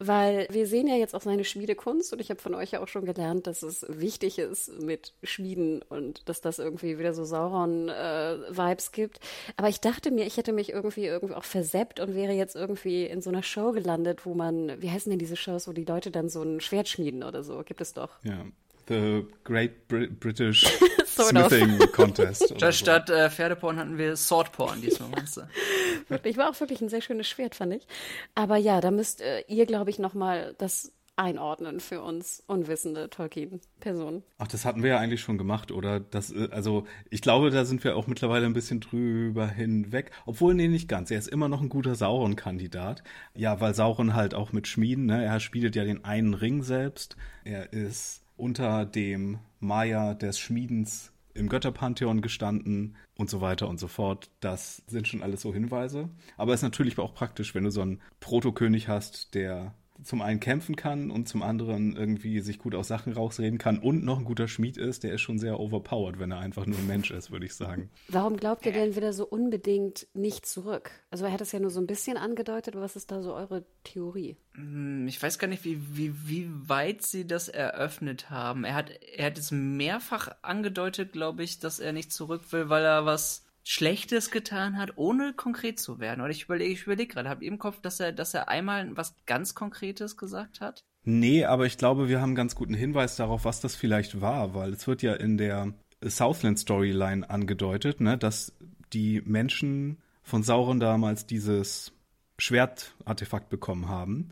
Weil 0.06 0.46
wir 0.50 0.66
sehen 0.66 0.86
ja 0.86 0.96
jetzt 0.96 1.14
auch 1.14 1.22
seine 1.22 1.44
Schmiedekunst 1.44 2.12
und 2.12 2.20
ich 2.20 2.30
habe 2.30 2.40
von 2.40 2.54
euch 2.54 2.72
ja 2.72 2.80
auch 2.80 2.88
schon 2.88 3.04
gelernt, 3.04 3.46
dass 3.46 3.62
es 3.62 3.86
wichtig 3.88 4.38
ist 4.38 4.80
mit 4.80 5.12
Schmieden 5.22 5.82
und 5.82 6.28
dass 6.28 6.40
das 6.40 6.58
irgendwie 6.58 6.98
wieder 6.98 7.14
so 7.14 7.24
Sauron-Vibes 7.24 8.88
äh, 8.88 8.92
gibt. 8.92 9.20
Aber 9.56 9.68
ich 9.68 9.80
dachte 9.80 10.10
mir, 10.10 10.26
ich 10.26 10.36
hätte 10.36 10.52
mich 10.52 10.72
irgendwie 10.72 11.06
irgendwie 11.06 11.34
auch 11.34 11.44
verseppt 11.44 12.00
und 12.00 12.14
wäre 12.14 12.32
jetzt 12.32 12.56
irgendwie 12.56 13.04
in 13.04 13.22
so 13.22 13.30
einer 13.30 13.42
Show 13.42 13.72
gelandet, 13.72 14.26
wo 14.26 14.34
man, 14.34 14.80
wie 14.82 14.90
heißen 14.90 15.10
denn 15.10 15.18
diese 15.18 15.36
Shows, 15.36 15.68
wo 15.68 15.72
die 15.72 15.84
Leute 15.84 16.10
dann 16.10 16.28
so 16.28 16.42
ein 16.42 16.60
Schwert 16.60 16.88
schmieden 16.88 17.22
oder 17.22 17.42
so? 17.42 17.62
Gibt 17.64 17.80
es 17.80 17.92
doch. 17.92 18.10
Ja. 18.22 18.44
The 18.88 19.26
Great 19.44 19.88
Br 19.88 20.06
British 20.08 20.64
Smithing. 21.06 21.78
Contest. 21.92 22.44
Statt, 22.56 22.60
so. 22.60 22.72
statt 22.72 23.10
äh, 23.10 23.30
Pferdeporn 23.30 23.78
hatten 23.78 23.98
wir 23.98 24.16
Swordporn 24.16 24.80
diesmal, 24.80 25.10
du? 25.10 25.48
wirklich, 26.08 26.36
war 26.36 26.50
auch 26.50 26.60
wirklich 26.60 26.80
ein 26.80 26.88
sehr 26.88 27.00
schönes 27.00 27.28
Schwert, 27.28 27.54
fand 27.54 27.74
ich. 27.74 27.86
Aber 28.34 28.56
ja, 28.56 28.80
da 28.80 28.90
müsst 28.90 29.20
äh, 29.20 29.44
ihr, 29.48 29.66
glaube 29.66 29.90
ich, 29.90 29.98
nochmal 29.98 30.54
das 30.58 30.92
einordnen 31.16 31.78
für 31.78 32.02
uns 32.02 32.42
unwissende 32.48 33.08
Tolkien-Personen. 33.08 34.24
Ach, 34.38 34.48
das 34.48 34.64
hatten 34.64 34.82
wir 34.82 34.90
ja 34.90 34.98
eigentlich 34.98 35.20
schon 35.20 35.38
gemacht, 35.38 35.70
oder? 35.70 36.00
Das, 36.00 36.32
äh, 36.32 36.48
also, 36.50 36.86
ich 37.10 37.22
glaube, 37.22 37.50
da 37.50 37.64
sind 37.64 37.84
wir 37.84 37.96
auch 37.96 38.06
mittlerweile 38.06 38.46
ein 38.46 38.52
bisschen 38.52 38.80
drüber 38.80 39.46
hinweg. 39.46 40.10
Obwohl, 40.26 40.54
nee, 40.54 40.68
nicht 40.68 40.88
ganz. 40.88 41.10
Er 41.10 41.18
ist 41.18 41.28
immer 41.28 41.48
noch 41.48 41.60
ein 41.60 41.68
guter 41.68 41.94
Sauron-Kandidat. 41.94 43.04
Ja, 43.34 43.60
weil 43.60 43.74
Sauron 43.74 44.14
halt 44.14 44.34
auch 44.34 44.52
mit 44.52 44.66
Schmieden, 44.66 45.06
ne? 45.06 45.24
Er 45.24 45.38
spielt 45.38 45.76
ja 45.76 45.84
den 45.84 46.04
einen 46.04 46.34
Ring 46.34 46.62
selbst. 46.62 47.16
Er 47.44 47.72
ist 47.72 48.23
unter 48.36 48.84
dem 48.84 49.38
Maya 49.60 50.14
des 50.14 50.38
Schmiedens 50.38 51.12
im 51.34 51.48
Götterpantheon 51.48 52.20
gestanden 52.20 52.96
und 53.16 53.28
so 53.28 53.40
weiter 53.40 53.68
und 53.68 53.78
so 53.78 53.88
fort. 53.88 54.30
Das 54.40 54.82
sind 54.86 55.08
schon 55.08 55.22
alles 55.22 55.40
so 55.40 55.52
Hinweise. 55.52 56.10
Aber 56.36 56.52
es 56.52 56.60
ist 56.60 56.64
natürlich 56.64 56.98
auch 56.98 57.14
praktisch, 57.14 57.54
wenn 57.54 57.64
du 57.64 57.70
so 57.70 57.82
einen 57.82 58.00
Protokönig 58.20 58.88
hast, 58.88 59.34
der 59.34 59.74
zum 60.02 60.22
einen 60.22 60.40
kämpfen 60.40 60.76
kann 60.76 61.10
und 61.10 61.28
zum 61.28 61.42
anderen 61.42 61.96
irgendwie 61.96 62.40
sich 62.40 62.58
gut 62.58 62.74
aus 62.74 62.88
Sachen 62.88 63.12
rausreden 63.12 63.58
kann 63.58 63.78
und 63.78 64.04
noch 64.04 64.18
ein 64.18 64.24
guter 64.24 64.48
Schmied 64.48 64.76
ist, 64.76 65.04
der 65.04 65.12
ist 65.12 65.20
schon 65.20 65.38
sehr 65.38 65.60
overpowered, 65.60 66.18
wenn 66.18 66.32
er 66.32 66.38
einfach 66.38 66.66
nur 66.66 66.78
ein 66.78 66.86
Mensch 66.86 67.10
ist, 67.10 67.30
würde 67.30 67.46
ich 67.46 67.54
sagen. 67.54 67.90
Warum 68.08 68.36
glaubt 68.36 68.66
ihr 68.66 68.72
denn 68.72 68.96
wieder 68.96 69.12
so 69.12 69.24
unbedingt 69.26 70.08
nicht 70.14 70.46
zurück? 70.46 70.90
Also 71.10 71.26
er 71.26 71.32
hat 71.32 71.40
es 71.40 71.52
ja 71.52 71.60
nur 71.60 71.70
so 71.70 71.80
ein 71.80 71.86
bisschen 71.86 72.16
angedeutet, 72.16 72.74
was 72.74 72.96
ist 72.96 73.12
da 73.12 73.22
so 73.22 73.34
eure 73.34 73.64
Theorie? 73.84 74.36
Hm, 74.54 75.06
ich 75.06 75.22
weiß 75.22 75.38
gar 75.38 75.48
nicht, 75.48 75.64
wie, 75.64 75.78
wie, 75.96 76.12
wie 76.28 76.48
weit 76.68 77.02
sie 77.02 77.26
das 77.26 77.48
eröffnet 77.48 78.30
haben. 78.30 78.64
Er 78.64 78.74
hat, 78.74 78.90
er 79.16 79.26
hat 79.26 79.38
es 79.38 79.52
mehrfach 79.52 80.28
angedeutet, 80.42 81.12
glaube 81.12 81.44
ich, 81.44 81.60
dass 81.60 81.78
er 81.78 81.92
nicht 81.92 82.12
zurück 82.12 82.52
will, 82.52 82.68
weil 82.68 82.84
er 82.84 83.06
was 83.06 83.43
Schlechtes 83.64 84.30
getan 84.30 84.76
hat, 84.78 84.92
ohne 84.96 85.32
konkret 85.32 85.80
zu 85.80 85.98
werden. 85.98 86.20
Oder 86.20 86.30
ich 86.30 86.44
überlege, 86.44 86.72
ich 86.72 86.82
überlege 86.82 87.14
gerade, 87.14 87.30
habe 87.30 87.44
ihr 87.44 87.50
im 87.50 87.58
Kopf, 87.58 87.80
dass 87.80 87.98
er, 87.98 88.12
dass 88.12 88.34
er 88.34 88.48
einmal 88.48 88.94
was 88.96 89.16
ganz 89.24 89.54
Konkretes 89.54 90.16
gesagt 90.16 90.60
hat? 90.60 90.84
Nee, 91.04 91.44
aber 91.44 91.66
ich 91.66 91.78
glaube, 91.78 92.08
wir 92.08 92.20
haben 92.20 92.30
einen 92.30 92.36
ganz 92.36 92.54
guten 92.54 92.74
Hinweis 92.74 93.16
darauf, 93.16 93.44
was 93.44 93.60
das 93.60 93.74
vielleicht 93.74 94.20
war, 94.20 94.54
weil 94.54 94.72
es 94.72 94.86
wird 94.86 95.02
ja 95.02 95.14
in 95.14 95.38
der 95.38 95.72
Southland 96.02 96.58
Storyline 96.58 97.28
angedeutet, 97.28 98.00
ne, 98.00 98.18
dass 98.18 98.52
die 98.92 99.22
Menschen 99.24 99.98
von 100.22 100.42
Sauron 100.42 100.80
damals 100.80 101.26
dieses 101.26 101.92
Schwertartefakt 102.38 103.48
bekommen 103.48 103.88
haben. 103.88 104.30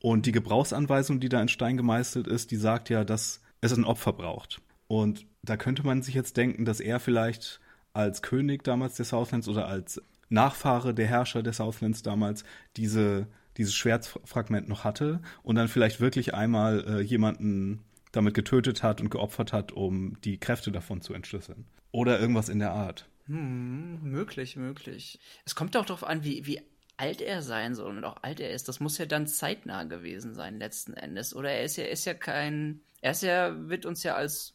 Und 0.00 0.26
die 0.26 0.32
Gebrauchsanweisung, 0.32 1.20
die 1.20 1.28
da 1.28 1.40
in 1.40 1.48
Stein 1.48 1.76
gemeißelt 1.76 2.26
ist, 2.26 2.50
die 2.50 2.56
sagt 2.56 2.88
ja, 2.88 3.04
dass 3.04 3.40
es 3.60 3.72
ein 3.72 3.84
Opfer 3.84 4.12
braucht. 4.12 4.60
Und 4.88 5.26
da 5.42 5.56
könnte 5.56 5.84
man 5.84 6.02
sich 6.02 6.14
jetzt 6.14 6.36
denken, 6.36 6.64
dass 6.64 6.80
er 6.80 6.98
vielleicht 7.00 7.60
als 7.92 8.22
König 8.22 8.64
damals 8.64 8.94
der 8.96 9.04
Southlands 9.04 9.48
oder 9.48 9.66
als 9.66 10.02
Nachfahre 10.28 10.94
der 10.94 11.06
Herrscher 11.06 11.42
der 11.42 11.52
Southlands 11.52 12.02
damals 12.02 12.44
diese, 12.76 13.26
dieses 13.56 13.74
Schwertfragment 13.74 14.68
noch 14.68 14.84
hatte 14.84 15.20
und 15.42 15.56
dann 15.56 15.68
vielleicht 15.68 16.00
wirklich 16.00 16.34
einmal 16.34 16.84
äh, 16.86 17.00
jemanden 17.00 17.84
damit 18.12 18.34
getötet 18.34 18.82
hat 18.82 19.00
und 19.00 19.10
geopfert 19.10 19.52
hat, 19.52 19.72
um 19.72 20.20
die 20.22 20.38
Kräfte 20.38 20.72
davon 20.72 21.00
zu 21.00 21.14
entschlüsseln. 21.14 21.66
Oder 21.90 22.20
irgendwas 22.20 22.48
in 22.48 22.58
der 22.58 22.72
Art. 22.72 23.08
Hm, 23.26 24.02
möglich, 24.02 24.56
möglich. 24.56 25.18
Es 25.44 25.54
kommt 25.54 25.76
auch 25.76 25.84
darauf 25.84 26.04
an, 26.04 26.24
wie, 26.24 26.46
wie 26.46 26.60
alt 26.96 27.20
er 27.20 27.42
sein 27.42 27.74
soll 27.74 27.96
und 27.96 28.04
auch 28.04 28.22
alt 28.22 28.40
er 28.40 28.50
ist. 28.50 28.68
Das 28.68 28.80
muss 28.80 28.98
ja 28.98 29.06
dann 29.06 29.26
zeitnah 29.26 29.84
gewesen 29.84 30.34
sein, 30.34 30.58
letzten 30.58 30.94
Endes. 30.94 31.34
Oder 31.34 31.50
er 31.50 31.64
ist 31.64 31.76
ja, 31.76 31.84
ist 31.84 32.04
ja 32.04 32.14
kein. 32.14 32.80
Er 33.00 33.12
ist 33.12 33.22
ja, 33.22 33.68
wird 33.68 33.86
uns 33.86 34.02
ja 34.02 34.14
als 34.14 34.54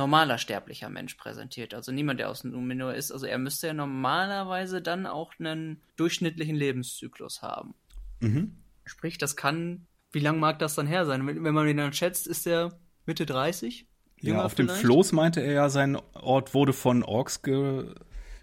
normaler 0.00 0.38
sterblicher 0.38 0.88
Mensch 0.88 1.14
präsentiert. 1.14 1.74
Also 1.74 1.92
niemand, 1.92 2.20
der 2.20 2.30
aus 2.30 2.42
Numenor 2.42 2.94
ist. 2.94 3.12
Also 3.12 3.26
er 3.26 3.36
müsste 3.36 3.66
ja 3.66 3.74
normalerweise 3.74 4.80
dann 4.80 5.06
auch 5.06 5.32
einen 5.38 5.82
durchschnittlichen 5.96 6.56
Lebenszyklus 6.56 7.42
haben. 7.42 7.74
Mhm. 8.20 8.56
Sprich, 8.86 9.18
das 9.18 9.36
kann, 9.36 9.86
wie 10.10 10.20
lang 10.20 10.40
mag 10.40 10.58
das 10.58 10.74
dann 10.74 10.86
her 10.86 11.04
sein? 11.04 11.26
Wenn, 11.26 11.44
wenn 11.44 11.54
man 11.54 11.68
ihn 11.68 11.76
dann 11.76 11.92
schätzt, 11.92 12.26
ist 12.26 12.46
er 12.46 12.78
Mitte 13.04 13.26
30? 13.26 13.86
Ja, 14.22 14.42
auf 14.42 14.54
vielleicht? 14.54 14.70
dem 14.70 14.76
Floß 14.76 15.12
meinte 15.12 15.40
er 15.40 15.52
ja, 15.52 15.68
sein 15.68 15.96
Ort 16.14 16.54
wurde 16.54 16.72
von 16.72 17.02
Orks 17.02 17.42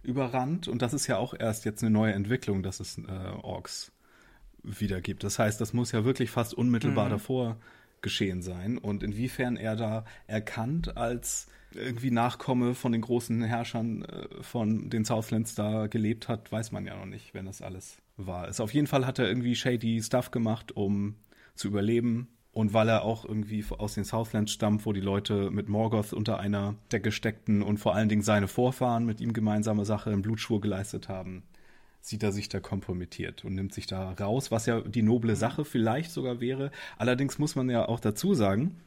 überrannt 0.04 0.68
und 0.68 0.82
das 0.82 0.94
ist 0.94 1.08
ja 1.08 1.18
auch 1.18 1.34
erst 1.38 1.66
jetzt 1.66 1.82
eine 1.84 1.92
neue 1.92 2.14
Entwicklung, 2.14 2.64
dass 2.64 2.80
es 2.80 2.98
äh, 3.00 3.12
Orks 3.42 3.92
wieder 4.64 5.02
gibt. 5.02 5.24
Das 5.24 5.40
heißt, 5.40 5.60
das 5.60 5.74
muss 5.74 5.92
ja 5.92 6.06
wirklich 6.06 6.30
fast 6.30 6.54
unmittelbar 6.54 7.06
mhm. 7.06 7.12
davor 7.12 7.58
geschehen 8.02 8.42
sein 8.42 8.78
und 8.78 9.04
inwiefern 9.04 9.58
er 9.58 9.76
da 9.76 10.06
erkannt 10.28 10.98
als 10.98 11.48
irgendwie 11.74 12.12
Nachkomme 12.12 12.74
von 12.74 12.92
den 12.92 13.02
großen 13.02 13.44
Herrschern 13.44 14.04
äh, 14.04 14.28
von 14.42 14.90
den 14.90 15.06
Southlands 15.06 15.56
da 15.56 15.88
gelebt 15.88 16.28
hat, 16.28 16.52
weiß 16.52 16.72
man 16.72 16.86
ja 16.86 16.96
noch 16.96 17.06
nicht, 17.06 17.34
wenn 17.34 17.46
das 17.46 17.62
alles 17.62 17.98
wahr 18.16 18.48
ist. 18.48 18.60
Auf 18.60 18.74
jeden 18.74 18.88
Fall 18.88 19.06
hat 19.06 19.20
er 19.20 19.28
irgendwie 19.28 19.56
shady 19.56 20.02
Stuff 20.02 20.32
gemacht, 20.32 20.76
um 20.76 21.16
zu 21.56 21.68
überleben. 21.68 22.30
Und 22.52 22.74
weil 22.74 22.90
er 22.90 23.04
auch 23.04 23.24
irgendwie 23.24 23.64
aus 23.78 23.94
den 23.94 24.04
Southlands 24.04 24.52
stammt, 24.52 24.88
wo 24.88 24.92
die 24.92 25.02
Leute 25.02 25.52
mit 25.52 25.70
Morgoth 25.70 26.12
unter 26.12 26.40
einer 26.40 26.74
Decke 26.92 27.12
steckten 27.12 27.62
und 27.62 27.78
vor 27.78 27.94
allen 27.94 28.10
Dingen 28.10 28.24
seine 28.24 28.48
Vorfahren 28.48 29.06
mit 29.06 29.22
ihm 29.22 29.32
gemeinsame 29.32 29.86
Sache 29.86 30.10
im 30.10 30.24
Blutschwur 30.24 30.60
geleistet 30.60 31.08
haben, 31.08 31.44
sieht 32.02 32.24
er 32.24 32.32
sich 32.32 32.50
da 32.50 32.60
kompromittiert 32.60 33.44
und 33.44 33.56
nimmt 33.56 33.74
sich 33.74 33.88
da 33.88 34.12
raus, 34.14 34.52
was 34.52 34.66
ja 34.66 34.82
die 34.82 35.02
noble 35.02 35.34
mhm. 35.34 35.38
Sache 35.38 35.66
vielleicht 35.66 36.12
sogar 36.12 36.40
wäre. 36.40 36.72
Allerdings 36.98 37.38
muss 37.38 37.56
man 37.56 37.70
ja 37.70 37.88
auch 37.88 38.00
dazu 38.00 38.34
sagen, 38.34 38.78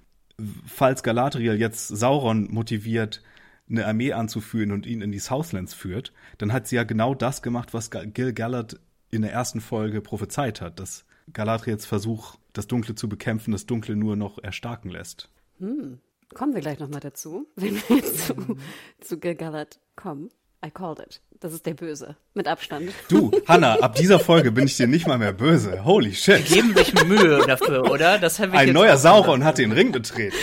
falls 0.66 1.03
Galadriel 1.03 1.55
jetzt 1.55 1.88
Sauron 1.88 2.49
motiviert, 2.51 3.23
eine 3.68 3.87
Armee 3.87 4.12
anzuführen 4.12 4.73
und 4.73 4.87
ihn 4.87 5.01
in 5.01 5.12
die 5.12 5.18
Southlands 5.18 5.75
führt, 5.75 6.12
dann 6.38 6.53
hat 6.53 6.66
sie 6.66 6.77
ja 6.77 6.85
genau 6.85 7.14
das 7.14 7.40
gemacht, 7.42 7.73
was 7.73 7.90
Gil 7.90 8.33
Galad 8.33 8.81
in 9.11 9.23
der 9.23 9.33
ersten 9.33 9.61
Folge 9.61 10.01
prophezeit 10.01 10.61
hat, 10.61 10.81
dass 10.81 11.05
Galadriels 11.33 11.87
Versuch, 11.87 12.37
das 12.53 12.66
Dunkle 12.66 12.96
zu 12.96 13.09
bekämpfen, 13.09 13.53
das 13.53 13.66
Dunkle 13.66 13.94
nur 13.94 14.16
noch 14.16 14.42
erstarken 14.42 14.90
lässt. 14.90 15.29
Hm. 15.59 16.01
Kommen 16.35 16.55
wir 16.55 16.61
gleich 16.61 16.79
nochmal 16.79 17.01
dazu, 17.01 17.49
wenn 17.57 17.75
wir 17.75 18.05
zu, 18.05 18.35
mhm. 18.35 18.59
zu 19.01 19.18
Gil 19.18 19.35
Galad 19.35 19.79
kommen. 19.96 20.31
I 20.64 20.70
called 20.70 20.99
it. 20.99 21.23
Das 21.40 21.55
ist 21.55 21.64
der 21.64 21.73
Böse. 21.73 22.16
Mit 22.35 22.46
Abstand. 22.46 22.90
Du, 23.09 23.31
Hanna, 23.49 23.77
ab 23.77 23.94
dieser 23.94 24.20
Folge 24.20 24.53
bin 24.53 24.66
ich 24.66 24.77
dir 24.77 24.87
nicht 24.87 25.07
mal 25.07 25.16
mehr 25.16 25.33
böse. 25.33 25.87
Holy 25.87 26.14
shit. 26.14 26.46
Die 26.51 26.55
geben 26.55 26.77
sich 26.77 26.92
Mühe 27.05 27.46
dafür, 27.46 27.90
oder? 27.90 28.18
Das 28.18 28.38
ich 28.38 28.53
Ein 28.53 28.75
neuer 28.75 28.99
Sauron 28.99 29.44
hat 29.44 29.57
den 29.57 29.73
Ring 29.73 29.90
betreten. 29.90 30.37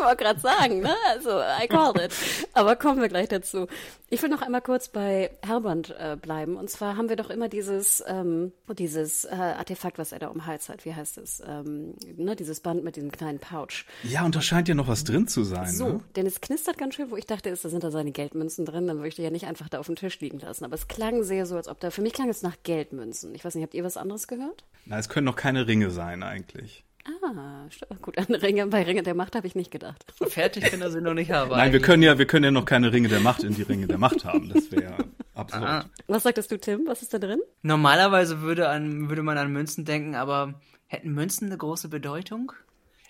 Wollte 0.00 0.24
gerade 0.24 0.40
sagen, 0.40 0.80
ne? 0.80 0.94
Also, 1.08 1.40
I 1.40 1.66
called 1.68 2.00
it. 2.00 2.12
Aber 2.54 2.76
kommen 2.76 3.00
wir 3.00 3.08
gleich 3.08 3.28
dazu. 3.28 3.66
Ich 4.08 4.20
will 4.22 4.28
noch 4.28 4.42
einmal 4.42 4.60
kurz 4.60 4.88
bei 4.88 5.30
Herband 5.46 5.94
äh, 5.98 6.16
bleiben. 6.20 6.56
Und 6.56 6.68
zwar 6.68 6.96
haben 6.96 7.08
wir 7.08 7.16
doch 7.16 7.30
immer 7.30 7.48
dieses, 7.48 8.02
ähm, 8.08 8.52
dieses 8.76 9.24
äh, 9.24 9.34
Artefakt, 9.34 9.98
was 9.98 10.12
er 10.12 10.18
da 10.18 10.28
um 10.28 10.46
Hals 10.46 10.68
hat. 10.68 10.84
Wie 10.84 10.94
heißt 10.94 11.18
es? 11.18 11.40
Ähm, 11.46 11.94
ne? 12.16 12.34
Dieses 12.34 12.60
Band 12.60 12.82
mit 12.82 12.96
diesem 12.96 13.12
kleinen 13.12 13.38
Pouch. 13.38 13.84
Ja, 14.02 14.24
und 14.24 14.34
da 14.34 14.40
scheint 14.40 14.68
ja 14.68 14.74
noch 14.74 14.88
was 14.88 15.04
drin 15.04 15.28
zu 15.28 15.44
sein. 15.44 15.70
So, 15.70 15.88
ne? 15.88 16.00
denn 16.16 16.26
es 16.26 16.40
knistert 16.40 16.76
ganz 16.76 16.96
schön, 16.96 17.10
wo 17.10 17.16
ich 17.16 17.26
dachte, 17.26 17.50
ist, 17.50 17.64
da 17.64 17.68
sind 17.68 17.84
da 17.84 17.90
seine 17.90 18.10
Geldmünzen 18.10 18.64
drin. 18.64 18.88
Dann 18.88 18.96
würde 18.96 19.08
ich 19.08 19.14
die 19.14 19.22
ja 19.22 19.30
nicht 19.30 19.46
einfach 19.46 19.68
da 19.68 19.78
auf 19.78 19.86
dem 19.86 19.96
Tisch 19.96 20.18
liegen 20.20 20.40
lassen. 20.40 20.64
Aber 20.64 20.74
es 20.74 20.88
klang 20.88 21.22
sehr 21.22 21.46
so, 21.46 21.56
als 21.56 21.68
ob 21.68 21.78
da, 21.78 21.90
für 21.90 22.02
mich 22.02 22.12
klang 22.12 22.28
es 22.28 22.42
nach 22.42 22.56
Geldmünzen. 22.64 23.34
Ich 23.34 23.44
weiß 23.44 23.54
nicht, 23.54 23.62
habt 23.62 23.74
ihr 23.74 23.84
was 23.84 23.96
anderes 23.96 24.26
gehört? 24.26 24.64
Na, 24.86 24.98
es 24.98 25.08
können 25.08 25.26
noch 25.26 25.36
keine 25.36 25.66
Ringe 25.68 25.90
sein 25.90 26.22
eigentlich. 26.22 26.84
Ah, 27.04 27.66
gut, 28.02 28.18
an 28.18 28.34
Ringe, 28.34 28.66
bei 28.66 28.82
Ringe 28.82 29.02
der 29.02 29.14
Macht 29.14 29.34
habe 29.34 29.46
ich 29.46 29.54
nicht 29.54 29.70
gedacht. 29.70 30.04
Fertig 30.28 30.64
kann 30.64 30.82
er 30.82 30.90
sie 30.90 31.00
noch 31.00 31.14
nicht 31.14 31.30
haben. 31.30 31.50
Nein, 31.50 31.72
wir 31.72 31.80
können 31.80 32.02
ja, 32.02 32.18
wir 32.18 32.26
können 32.26 32.44
ja 32.44 32.50
noch 32.50 32.66
keine 32.66 32.92
Ringe 32.92 33.08
der 33.08 33.20
Macht 33.20 33.42
in 33.42 33.54
die 33.54 33.62
Ringe 33.62 33.86
der 33.86 33.98
Macht 33.98 34.24
haben. 34.24 34.50
Das 34.52 34.70
wäre 34.70 34.82
ja 34.82 34.96
absurd. 35.34 35.62
Aha. 35.62 35.84
Was 36.08 36.24
sagtest 36.24 36.50
du, 36.52 36.58
Tim? 36.58 36.86
Was 36.86 37.02
ist 37.02 37.14
da 37.14 37.18
drin? 37.18 37.40
Normalerweise 37.62 38.42
würde, 38.42 38.68
an, 38.68 39.08
würde 39.08 39.22
man 39.22 39.38
an 39.38 39.50
Münzen 39.50 39.84
denken, 39.84 40.14
aber 40.14 40.60
hätten 40.86 41.12
Münzen 41.12 41.46
eine 41.46 41.56
große 41.56 41.88
Bedeutung? 41.88 42.52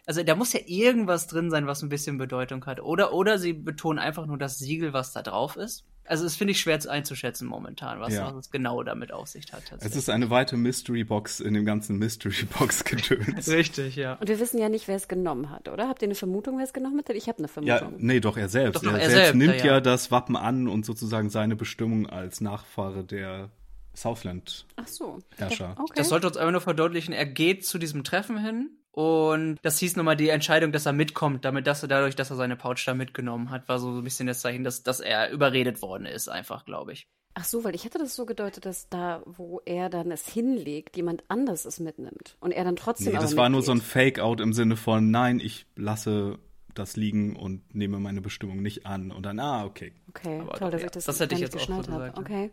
Also 0.06 0.22
da 0.22 0.34
muss 0.34 0.52
ja 0.52 0.60
irgendwas 0.66 1.26
drin 1.26 1.50
sein, 1.50 1.66
was 1.66 1.82
ein 1.82 1.88
bisschen 1.88 2.18
Bedeutung 2.18 2.64
hat. 2.66 2.80
Oder, 2.80 3.12
oder 3.12 3.38
sie 3.38 3.52
betonen 3.52 3.98
einfach 3.98 4.26
nur 4.26 4.38
das 4.38 4.58
Siegel, 4.58 4.92
was 4.92 5.12
da 5.12 5.22
drauf 5.22 5.56
ist. 5.56 5.84
Also 6.10 6.24
das 6.24 6.34
finde 6.34 6.50
ich 6.52 6.60
schwer 6.60 6.80
einzuschätzen 6.88 7.46
momentan, 7.46 8.00
was, 8.00 8.12
ja. 8.12 8.36
es 8.36 8.50
genau 8.50 8.82
damit 8.82 9.12
auf 9.12 9.28
sich 9.28 9.52
hat. 9.52 9.62
Es 9.78 9.94
ist 9.94 10.10
eine 10.10 10.28
weite 10.28 10.56
Mystery 10.56 11.04
Box 11.04 11.38
in 11.38 11.54
dem 11.54 11.64
ganzen 11.64 11.98
Mystery 11.98 12.46
Box 12.58 12.82
Gedöns. 12.84 13.48
Richtig, 13.48 13.94
ja. 13.94 14.14
Und 14.14 14.28
wir 14.28 14.40
wissen 14.40 14.58
ja 14.58 14.68
nicht, 14.68 14.88
wer 14.88 14.96
es 14.96 15.06
genommen 15.06 15.50
hat, 15.50 15.68
oder? 15.68 15.88
Habt 15.88 16.02
ihr 16.02 16.08
eine 16.08 16.16
Vermutung, 16.16 16.58
wer 16.58 16.64
es 16.64 16.72
genommen 16.72 16.98
hat? 16.98 17.10
Ich 17.10 17.28
habe 17.28 17.38
eine 17.38 17.46
Vermutung. 17.46 17.92
Ja, 17.92 17.96
nee, 17.98 18.18
doch 18.18 18.36
er 18.36 18.48
selbst. 18.48 18.78
Doch, 18.78 18.90
doch, 18.90 18.98
er, 18.98 19.02
er, 19.02 19.10
selbst, 19.10 19.34
nimmt 19.36 19.58
ja, 19.58 19.66
ja, 19.66 19.80
das 19.80 20.10
Wappen 20.10 20.34
an 20.34 20.66
und 20.66 20.84
sozusagen 20.84 21.30
seine 21.30 21.54
Bestimmung 21.54 22.08
als 22.08 22.40
Nachfahre 22.40 23.04
der 23.04 23.50
Southland 23.94 24.66
Ach 24.74 24.88
so. 24.88 25.18
Herrscher. 25.36 25.76
Okay. 25.78 25.92
Das 25.94 26.08
sollte 26.08 26.26
uns 26.26 26.36
einfach 26.36 26.52
nur 26.52 26.60
verdeutlichen, 26.60 27.14
er 27.14 27.26
geht 27.26 27.64
zu 27.64 27.78
diesem 27.78 28.02
Treffen 28.02 28.38
hin 28.38 28.70
und 28.92 29.59
das 29.62 29.79
hieß 29.79 29.96
nochmal 29.96 30.16
die 30.16 30.31
Entscheidung, 30.31 30.72
dass 30.72 30.87
er 30.87 30.92
mitkommt, 30.92 31.44
damit 31.44 31.66
dass 31.66 31.83
er 31.83 31.88
dadurch, 31.88 32.16
dass 32.16 32.31
er 32.31 32.37
seine 32.37 32.57
Pouch 32.57 32.85
da 32.85 32.94
mitgenommen 32.94 33.50
hat, 33.50 33.68
war 33.68 33.79
so 33.79 33.90
ein 33.90 34.05
bisschen 34.05 34.26
das 34.26 34.40
Zeichen, 34.40 34.64
dass, 34.64 34.83
dass 34.83 35.00
er 35.00 35.31
überredet 35.31 35.81
worden 35.83 36.07
ist, 36.07 36.29
einfach, 36.29 36.64
glaube 36.64 36.92
ich. 36.92 37.09
Ach 37.35 37.44
so, 37.44 37.62
weil 37.62 37.76
ich 37.76 37.85
hätte 37.85 37.98
das 37.98 38.16
so 38.16 38.26
gedeutet, 38.26 38.66
dass 38.66 38.88
da, 38.88 39.22
wo 39.24 39.62
er 39.64 39.88
dann 39.88 40.11
es 40.11 40.26
hinlegt, 40.26 40.96
jemand 40.96 41.22
anders 41.29 41.64
es 41.64 41.79
mitnimmt 41.79 42.37
und 42.40 42.50
er 42.50 42.64
dann 42.64 42.74
trotzdem. 42.74 43.12
Nee, 43.12 43.20
das 43.20 43.37
war 43.37 43.48
nur 43.48 43.62
so 43.62 43.70
ein 43.70 43.81
Fake-out 43.81 44.40
im 44.40 44.53
Sinne 44.53 44.76
von, 44.76 45.12
nein, 45.12 45.38
ich 45.38 45.66
lasse 45.76 46.38
das 46.74 46.96
liegen 46.96 47.37
und 47.37 47.74
nehme 47.74 47.98
meine 48.00 48.20
Bestimmung 48.20 48.62
nicht 48.62 48.87
an 48.87 49.12
und 49.12 49.24
dann, 49.24 49.38
ah, 49.38 49.64
okay. 49.64 49.92
Okay, 50.09 50.40
Aber 50.40 50.55
toll, 50.55 50.70
dass 50.72 50.81
ja, 50.81 50.87
ich 50.87 50.92
das, 50.92 51.05
das 51.05 51.20
hätte 51.20 51.35
ich 51.35 51.40
jetzt 51.40 51.53
geschnallt 51.53 51.87
so 51.87 51.92
habe. 51.92 52.12
Okay, 52.16 52.50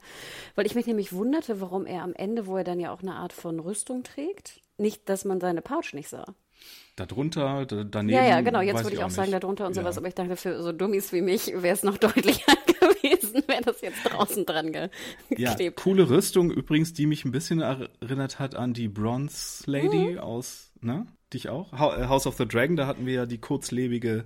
weil 0.56 0.66
ich 0.66 0.76
mich 0.76 0.86
nämlich 0.86 1.14
wunderte, 1.14 1.60
warum 1.62 1.86
er 1.86 2.04
am 2.04 2.14
Ende, 2.14 2.46
wo 2.46 2.58
er 2.58 2.64
dann 2.64 2.80
ja 2.80 2.92
auch 2.92 3.02
eine 3.02 3.16
Art 3.16 3.34
von 3.34 3.60
Rüstung 3.60 4.04
trägt, 4.04 4.62
nicht, 4.78 5.10
dass 5.10 5.26
man 5.26 5.40
seine 5.40 5.62
Pouch 5.62 5.94
nicht 5.94 6.10
sah. 6.10 6.26
Darunter, 6.96 7.66
daneben. 7.66 8.10
Ja, 8.10 8.26
ja, 8.26 8.42
genau. 8.42 8.60
Jetzt 8.60 8.84
würde 8.84 8.96
ich 8.96 9.04
auch, 9.04 9.08
auch 9.08 9.12
sagen, 9.12 9.32
darunter 9.32 9.68
und 9.68 9.76
ja. 9.76 9.84
sowas. 9.84 10.00
Aber 10.00 10.08
ich 10.08 10.16
dachte, 10.16 10.36
für 10.36 10.64
so 10.64 10.72
Dummies 10.72 11.14
wie 11.14 11.22
mich 11.22 11.48
wäre 11.48 11.70
es 11.76 11.84
noch 11.84 11.98
deutlicher 12.00 12.54
gewesen, 12.66 13.44
wäre 13.48 13.62
das 13.62 13.82
jetzt 13.82 14.04
draußen 14.04 14.46
dran 14.46 14.72
geklebt. 14.72 15.60
Ja, 15.60 15.72
coole 15.72 16.10
Rüstung 16.10 16.50
übrigens, 16.50 16.94
die 16.94 17.06
mich 17.06 17.24
ein 17.24 17.32
bisschen 17.32 17.62
erinnert 17.62 18.40
hat 18.40 18.56
an 18.56 18.74
die 18.74 18.88
Bronze 18.88 19.70
Lady 19.70 20.14
mhm. 20.14 20.20
aus, 20.20 20.72
ne? 20.82 21.06
Dich 21.34 21.50
auch? 21.50 21.74
Äh, 21.74 22.08
House 22.08 22.26
of 22.26 22.36
the 22.38 22.48
Dragon, 22.48 22.76
da 22.76 22.88
hatten 22.88 23.06
wir 23.06 23.14
ja 23.14 23.26
die 23.28 23.38
kurzlebige, 23.38 24.26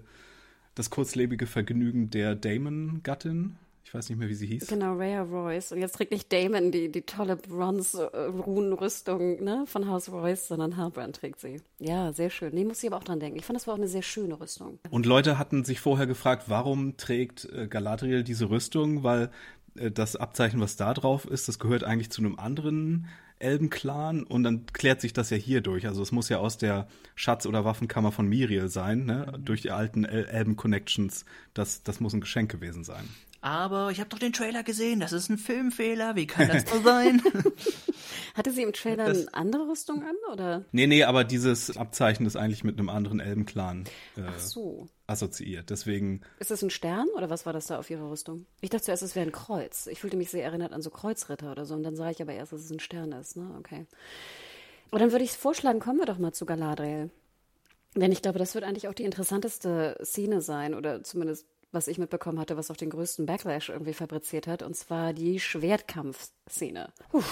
das 0.76 0.90
kurzlebige 0.90 1.48
Vergnügen 1.48 2.10
der 2.10 2.36
Damon-Gattin. 2.36 3.58
Ich 3.84 3.94
weiß 3.94 4.10
nicht 4.10 4.20
mehr, 4.20 4.30
wie 4.30 4.36
sie 4.36 4.48
hieß. 4.48 4.67
Genau, 4.67 4.96
Rhea 4.96 5.22
Royce. 5.22 5.74
Und 5.74 5.80
jetzt 5.80 5.96
trägt 5.96 6.12
nicht 6.12 6.32
Damon 6.32 6.72
die, 6.72 6.91
die 6.91 7.02
tolle 7.02 7.36
Bronze-Runenrüstung 7.36 9.44
ne, 9.44 9.65
von 9.65 9.89
House 9.89 10.10
Royce, 10.10 10.48
sondern 10.48 10.78
Halbrand 10.78 11.17
trägt 11.17 11.39
sie. 11.39 11.62
Ja, 11.80 12.13
sehr 12.13 12.30
schön. 12.30 12.54
Nee, 12.54 12.63
muss 12.63 12.84
ich 12.84 12.89
aber 12.89 12.98
auch 12.98 13.04
dran 13.04 13.20
denken. 13.20 13.38
Ich 13.38 13.46
fand, 13.46 13.60
das 13.60 13.67
war 13.67 13.74
auch 13.74 13.80
eine 13.80 13.88
sehr 13.88 14.04
schöne 14.04 14.39
Rüstung. 14.39 14.80
Und 14.89 15.06
Leute 15.06 15.38
hatten 15.38 15.65
sich 15.65 15.80
vorher 15.80 16.08
gefragt, 16.08 16.46
warum 16.48 16.98
trägt 16.98 17.46
äh, 17.46 17.67
Galadriel 17.67 18.24
diese 18.24 18.50
Rüstung? 18.50 19.04
Weil 19.04 19.32
äh, 19.76 19.91
das 19.91 20.15
Abzeichen, 20.15 20.62
was 20.62 20.76
da 20.76 20.94
drauf 20.94 21.26
ist, 21.26 21.48
das 21.48 21.60
gehört 21.60 21.84
eigentlich 21.84 22.12
zu 22.12 22.22
einem 22.22 22.39
anderen 22.39 23.08
Elbenclan 23.39 24.24
und 24.24 24.44
dann 24.44 24.67
klärt 24.67 25.02
sich 25.02 25.13
das 25.13 25.32
ja 25.32 25.38
hier 25.38 25.62
durch. 25.62 25.88
Also 25.88 26.02
es 26.02 26.12
muss 26.12 26.30
ja 26.30 26.38
aus 26.38 26.58
der 26.58 26.88
Schatz- 27.15 27.48
oder 27.48 27.65
Waffenkammer 27.65 28.12
von 28.12 28.28
Miriel 28.28 28.70
sein, 28.70 29.06
ne? 29.06 29.34
durch 29.44 29.62
die 29.62 29.72
alten 29.72 30.06
El 30.06 30.26
Elben-Connections. 30.26 31.26
Das, 31.54 31.84
das 31.84 32.00
muss 32.00 32.13
ein 32.13 32.22
Geschenk 32.22 32.52
gewesen 32.52 32.84
sein 32.84 33.04
aber 33.41 33.89
ich 33.89 33.99
habe 33.99 34.10
doch 34.10 34.19
den 34.19 34.34
Trailer 34.34 34.62
gesehen, 34.62 34.99
das 34.99 35.13
ist 35.13 35.30
ein 35.30 35.39
Filmfehler, 35.39 36.15
wie 36.15 36.27
kann 36.27 36.47
das 36.47 36.69
so 36.69 36.80
sein? 36.82 37.21
Hatte 38.36 38.51
sie 38.51 38.62
im 38.62 38.71
Trailer 38.71 39.08
das, 39.08 39.27
eine 39.27 39.34
andere 39.34 39.67
Rüstung 39.67 40.04
an, 40.04 40.15
oder? 40.32 40.63
Nee, 40.71 40.86
nee, 40.86 41.04
aber 41.04 41.23
dieses 41.23 41.75
Abzeichen 41.75 42.27
ist 42.27 42.36
eigentlich 42.36 42.63
mit 42.63 42.77
einem 42.77 42.89
anderen 42.89 43.19
Elbenclan 43.19 43.86
äh, 44.15 44.21
Ach 44.27 44.39
so. 44.39 44.88
assoziiert, 45.08 45.71
deswegen... 45.71 46.21
Ist 46.39 46.51
das 46.51 46.62
ein 46.62 46.69
Stern, 46.69 47.08
oder 47.15 47.32
was 47.32 47.47
war 47.47 47.54
das 47.54 47.65
da 47.65 47.80
auf 47.80 47.89
ihrer 47.89 48.10
Rüstung? 48.12 48.45
Ich 48.62 48.69
dachte 48.69 48.86
zuerst, 48.86 49.01
es 49.01 49.15
wäre 49.15 49.25
ein 49.25 49.32
Kreuz. 49.32 49.88
Ich 49.88 49.99
fühlte 49.99 50.17
mich 50.17 50.30
sehr 50.30 50.43
erinnert 50.43 50.71
an 50.71 50.84
so 50.84 50.91
Kreuzritter 50.91 51.51
oder 51.51 51.65
so, 51.65 51.73
und 51.73 51.82
dann 51.82 51.95
sah 51.95 52.12
ich 52.12 52.21
aber 52.21 52.34
erst, 52.34 52.54
dass 52.54 52.62
es 52.62 52.71
ein 52.71 52.80
Stern 52.80 53.12
ist, 53.12 53.38
ne, 53.38 53.56
okay. 53.58 53.88
Und 54.91 55.01
dann 55.01 55.12
würde 55.12 55.25
ich 55.25 55.32
vorschlagen, 55.32 55.80
kommen 55.80 55.97
wir 55.97 56.06
doch 56.06 56.19
mal 56.19 56.32
zu 56.32 56.45
Galadriel. 56.45 57.10
Denn 57.95 58.12
ich 58.12 58.21
glaube, 58.21 58.39
das 58.39 58.54
wird 58.54 58.63
eigentlich 58.63 58.88
auch 58.88 58.93
die 58.93 59.04
interessanteste 59.04 59.97
Szene 60.04 60.41
sein, 60.41 60.75
oder 60.75 61.04
zumindest 61.04 61.47
was 61.71 61.88
ich 61.88 61.97
mitbekommen 61.97 62.39
hatte, 62.39 62.57
was 62.57 62.71
auch 62.71 62.77
den 62.77 62.89
größten 62.89 63.25
Backlash 63.25 63.69
irgendwie 63.69 63.93
fabriziert 63.93 64.47
hat, 64.47 64.63
und 64.63 64.75
zwar 64.75 65.13
die 65.13 65.39
Schwertkampfszene. 65.39 66.89
Puh, 67.12 67.23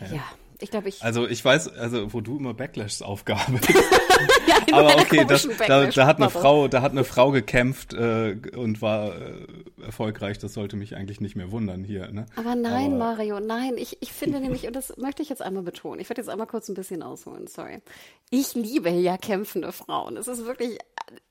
ja. 0.00 0.16
ja. 0.16 0.22
Ich 0.60 0.70
glaube, 0.70 0.88
ich. 0.88 1.02
Also 1.02 1.26
ich 1.26 1.44
weiß, 1.44 1.68
also 1.76 2.12
wo 2.12 2.20
du 2.20 2.38
immer 2.38 2.54
Backlashs 2.54 3.02
aufgabelst. 3.02 3.68
ja, 4.46 4.56
Aber 4.72 4.96
okay, 4.98 5.24
das, 5.26 5.48
da, 5.66 5.86
da, 5.86 6.06
hat 6.06 6.18
eine 6.18 6.30
Frau, 6.30 6.68
da 6.68 6.80
hat 6.80 6.92
eine 6.92 7.04
Frau 7.04 7.32
gekämpft 7.32 7.92
äh, 7.92 8.36
und 8.56 8.80
war 8.80 9.14
äh, 9.14 9.46
erfolgreich. 9.84 10.38
Das 10.38 10.54
sollte 10.54 10.76
mich 10.76 10.96
eigentlich 10.96 11.20
nicht 11.20 11.34
mehr 11.36 11.50
wundern 11.50 11.82
hier. 11.84 12.10
Ne? 12.12 12.26
Aber 12.36 12.54
nein, 12.54 12.94
Aber, 12.94 13.16
Mario, 13.16 13.40
nein. 13.40 13.74
Ich, 13.76 13.98
ich 14.00 14.12
finde 14.12 14.40
nämlich, 14.40 14.66
und 14.66 14.76
das 14.76 14.96
möchte 14.96 15.22
ich 15.22 15.28
jetzt 15.28 15.42
einmal 15.42 15.64
betonen. 15.64 16.00
Ich 16.00 16.08
werde 16.08 16.20
jetzt 16.20 16.30
einmal 16.30 16.46
kurz 16.46 16.68
ein 16.68 16.74
bisschen 16.74 17.02
ausholen. 17.02 17.46
Sorry. 17.46 17.82
Ich 18.30 18.54
liebe 18.54 18.90
ja 18.90 19.18
kämpfende 19.18 19.72
Frauen. 19.72 20.16
Es 20.16 20.28
ist 20.28 20.46
wirklich, 20.46 20.78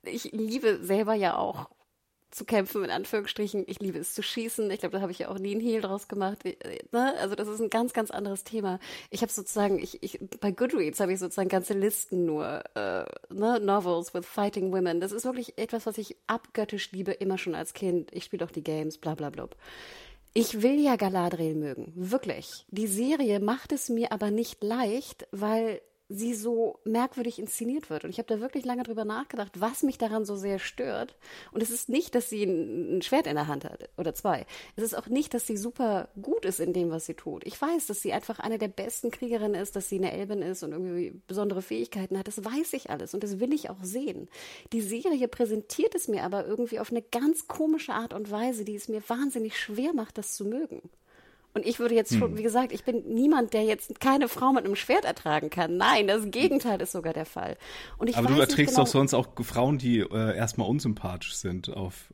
ich 0.03 0.31
liebe 0.33 0.79
selber 0.83 1.13
ja 1.13 1.37
auch 1.37 1.69
zu 2.33 2.45
kämpfen, 2.45 2.83
in 2.83 2.89
Anführungsstrichen. 2.89 3.63
Ich 3.67 3.79
liebe 3.79 3.99
es 3.99 4.13
zu 4.13 4.23
schießen. 4.23 4.69
Ich 4.71 4.79
glaube, 4.79 4.95
da 4.95 5.01
habe 5.01 5.11
ich 5.11 5.19
ja 5.19 5.29
auch 5.29 5.39
nie 5.39 5.51
einen 5.51 5.61
Heal 5.61 5.81
draus 5.81 6.07
gemacht. 6.07 6.45
Äh, 6.45 6.55
ne? 6.91 7.13
Also 7.19 7.35
das 7.35 7.47
ist 7.47 7.61
ein 7.61 7.69
ganz, 7.69 7.93
ganz 7.93 8.11
anderes 8.11 8.43
Thema. 8.43 8.79
Ich 9.09 9.21
habe 9.21 9.31
sozusagen, 9.31 9.79
ich, 9.79 10.01
ich, 10.03 10.19
bei 10.39 10.51
Goodreads 10.51 10.99
habe 10.99 11.13
ich 11.13 11.19
sozusagen 11.19 11.49
ganze 11.49 11.73
Listen 11.73 12.25
nur, 12.25 12.63
äh, 12.75 13.05
ne? 13.33 13.59
Novels 13.59 14.13
with 14.13 14.25
Fighting 14.25 14.71
Women. 14.71 14.99
Das 14.99 15.11
ist 15.11 15.25
wirklich 15.25 15.57
etwas, 15.57 15.85
was 15.85 15.97
ich 15.97 16.15
abgöttisch 16.27 16.91
liebe, 16.91 17.11
immer 17.11 17.37
schon 17.37 17.55
als 17.55 17.73
Kind. 17.73 18.11
Ich 18.13 18.25
spiele 18.25 18.45
auch 18.45 18.51
die 18.51 18.63
Games, 18.63 18.97
bla 18.97 19.15
bla 19.15 19.29
bla. 19.29 19.47
Ich 20.35 20.63
will 20.63 20.79
ja 20.79 20.95
Galadriel 20.95 21.53
mögen, 21.53 21.93
wirklich. 21.95 22.65
Die 22.69 22.87
Serie 22.87 23.39
macht 23.39 23.71
es 23.71 23.89
mir 23.89 24.11
aber 24.11 24.31
nicht 24.31 24.63
leicht, 24.63 25.27
weil 25.31 25.79
sie 26.09 26.33
so 26.33 26.79
merkwürdig 26.83 27.39
inszeniert 27.39 27.89
wird. 27.89 28.03
Und 28.03 28.09
ich 28.09 28.17
habe 28.17 28.27
da 28.27 28.39
wirklich 28.39 28.65
lange 28.65 28.83
drüber 28.83 29.05
nachgedacht, 29.05 29.59
was 29.59 29.83
mich 29.83 29.97
daran 29.97 30.25
so 30.25 30.35
sehr 30.35 30.59
stört. 30.59 31.15
Und 31.51 31.63
es 31.63 31.69
ist 31.69 31.89
nicht, 31.89 32.13
dass 32.13 32.29
sie 32.29 32.43
ein, 32.43 32.97
ein, 32.97 33.01
Schwert 33.01 33.25
in 33.25 33.35
der 33.35 33.47
Hand 33.47 33.65
hat 33.65 33.89
oder 33.97 34.13
zwei. 34.13 34.45
Es 34.75 34.83
ist 34.83 34.95
auch 34.95 35.07
nicht, 35.07 35.33
dass 35.33 35.47
sie 35.47 35.57
super 35.57 36.09
gut 36.21 36.45
ist 36.45 36.59
in 36.59 36.73
dem, 36.73 36.91
was 36.91 37.05
sie 37.05 37.13
tut. 37.13 37.45
Ich 37.45 37.59
weiß, 37.59 37.87
dass 37.87 38.01
sie 38.01 38.13
einfach 38.13 38.39
eine 38.39 38.57
der 38.57 38.67
besten 38.67 39.11
Kriegerinnen 39.11 39.59
ist, 39.59 39.75
dass 39.75 39.89
sie 39.89 39.97
eine 39.97 40.11
Elbin 40.11 40.41
ist 40.41 40.63
und 40.63 40.73
irgendwie 40.73 41.21
besondere 41.27 41.61
Fähigkeiten 41.61 42.17
hat. 42.17 42.27
Das 42.27 42.43
weiß 42.43 42.73
ich 42.73 42.89
alles 42.89 43.13
und 43.13 43.23
das 43.23 43.39
will 43.39 43.53
ich 43.53 43.69
auch 43.69 43.83
sehen. 43.83 44.29
Die 44.71 44.81
Serie 44.81 45.27
präsentiert 45.27 45.95
es 45.95 46.07
mir 46.07 46.23
aber 46.23 46.45
irgendwie 46.45 46.79
auf 46.79 46.91
eine 46.91 47.01
ganz 47.01 47.47
komische 47.47 47.93
Art 47.93 48.13
und 48.13 48.29
Weise, 48.29 48.65
die 48.65 48.75
es 48.75 48.89
mir 48.89 49.01
wahnsinnig 49.07 49.57
schwer 49.57 49.93
macht, 49.93 50.17
das 50.17 50.35
zu 50.35 50.45
mögen. 50.45 50.89
Und 51.55 51.65
ich 51.65 51.79
würde 51.79 51.93
jetzt 51.93 52.13
schon, 52.13 52.31
hm. 52.31 52.37
wie 52.37 52.43
gesagt, 52.43 52.71
ich 52.71 52.83
bin 52.83 53.03
niemand, 53.07 53.53
der 53.53 53.63
jetzt 53.63 53.99
keine 53.99 54.27
Frau 54.27 54.51
mit 54.53 54.65
einem 54.65 54.75
Schwert 54.75 55.05
ertragen 55.05 55.51
kann. 55.51 55.77
Nein, 55.77 56.07
das 56.07 56.31
Gegenteil 56.31 56.81
ist 56.81 56.93
sogar 56.93 57.13
der 57.13 57.25
Fall. 57.25 57.57
Und 57.97 58.09
ich 58.09 58.17
Aber 58.17 58.27
du 58.27 58.39
erträgst 58.39 58.75
genau, 58.75 58.85
doch 58.85 58.91
sonst 58.91 59.13
auch 59.13 59.27
Frauen, 59.41 59.77
die 59.77 59.99
äh, 59.99 60.35
erstmal 60.35 60.67
unsympathisch 60.67 61.35
sind 61.35 61.69
auf. 61.69 62.11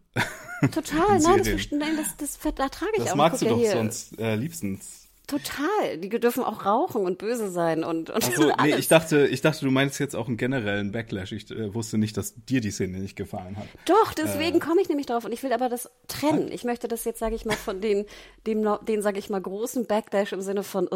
Total, 0.71 1.19
nein, 1.19 1.37
das, 1.37 1.71
nein, 1.71 1.97
das, 1.97 2.17
das, 2.17 2.45
ertrage 2.45 2.91
ich 2.97 3.03
das 3.03 3.07
auch. 3.07 3.11
Das 3.11 3.15
magst 3.15 3.41
du 3.41 3.45
doch 3.45 3.57
hier. 3.57 3.71
sonst 3.71 4.19
äh, 4.19 4.35
liebstens. 4.35 5.08
Total. 5.29 5.97
Die 5.99 6.09
dürfen 6.09 6.43
auch 6.43 6.65
rauchen 6.65 7.05
und 7.05 7.19
böse 7.19 7.51
sein 7.51 7.83
und, 7.83 8.09
und 8.09 8.23
so, 8.23 8.51
nee, 8.63 8.75
ich 8.75 8.87
dachte, 8.87 9.27
ich 9.27 9.41
dachte, 9.41 9.63
du 9.63 9.69
meinst 9.69 9.99
jetzt 9.99 10.15
auch 10.15 10.27
einen 10.27 10.37
generellen 10.37 10.91
Backlash. 10.91 11.33
Ich 11.33 11.51
äh, 11.51 11.71
wusste 11.71 11.99
nicht, 11.99 12.17
dass 12.17 12.33
dir 12.33 12.61
die 12.61 12.71
Szene 12.71 12.97
nicht 12.97 13.15
gefallen 13.15 13.55
hat. 13.55 13.67
Doch, 13.85 14.13
deswegen 14.13 14.57
äh, 14.57 14.59
komme 14.59 14.81
ich 14.81 14.89
nämlich 14.89 15.05
drauf 15.05 15.25
und 15.25 15.31
ich 15.31 15.43
will 15.43 15.53
aber 15.53 15.69
das 15.69 15.91
trennen. 16.07 16.51
Ich 16.51 16.63
möchte 16.63 16.87
das 16.87 17.05
jetzt, 17.05 17.19
sage 17.19 17.35
ich 17.35 17.45
mal, 17.45 17.55
von 17.55 17.79
den, 17.79 18.05
dem, 18.47 18.67
den, 18.87 19.03
sage 19.03 19.19
ich 19.19 19.29
mal, 19.29 19.39
großen 19.39 19.85
Backlash 19.85 20.33
im 20.33 20.41
Sinne 20.41 20.63
von, 20.63 20.89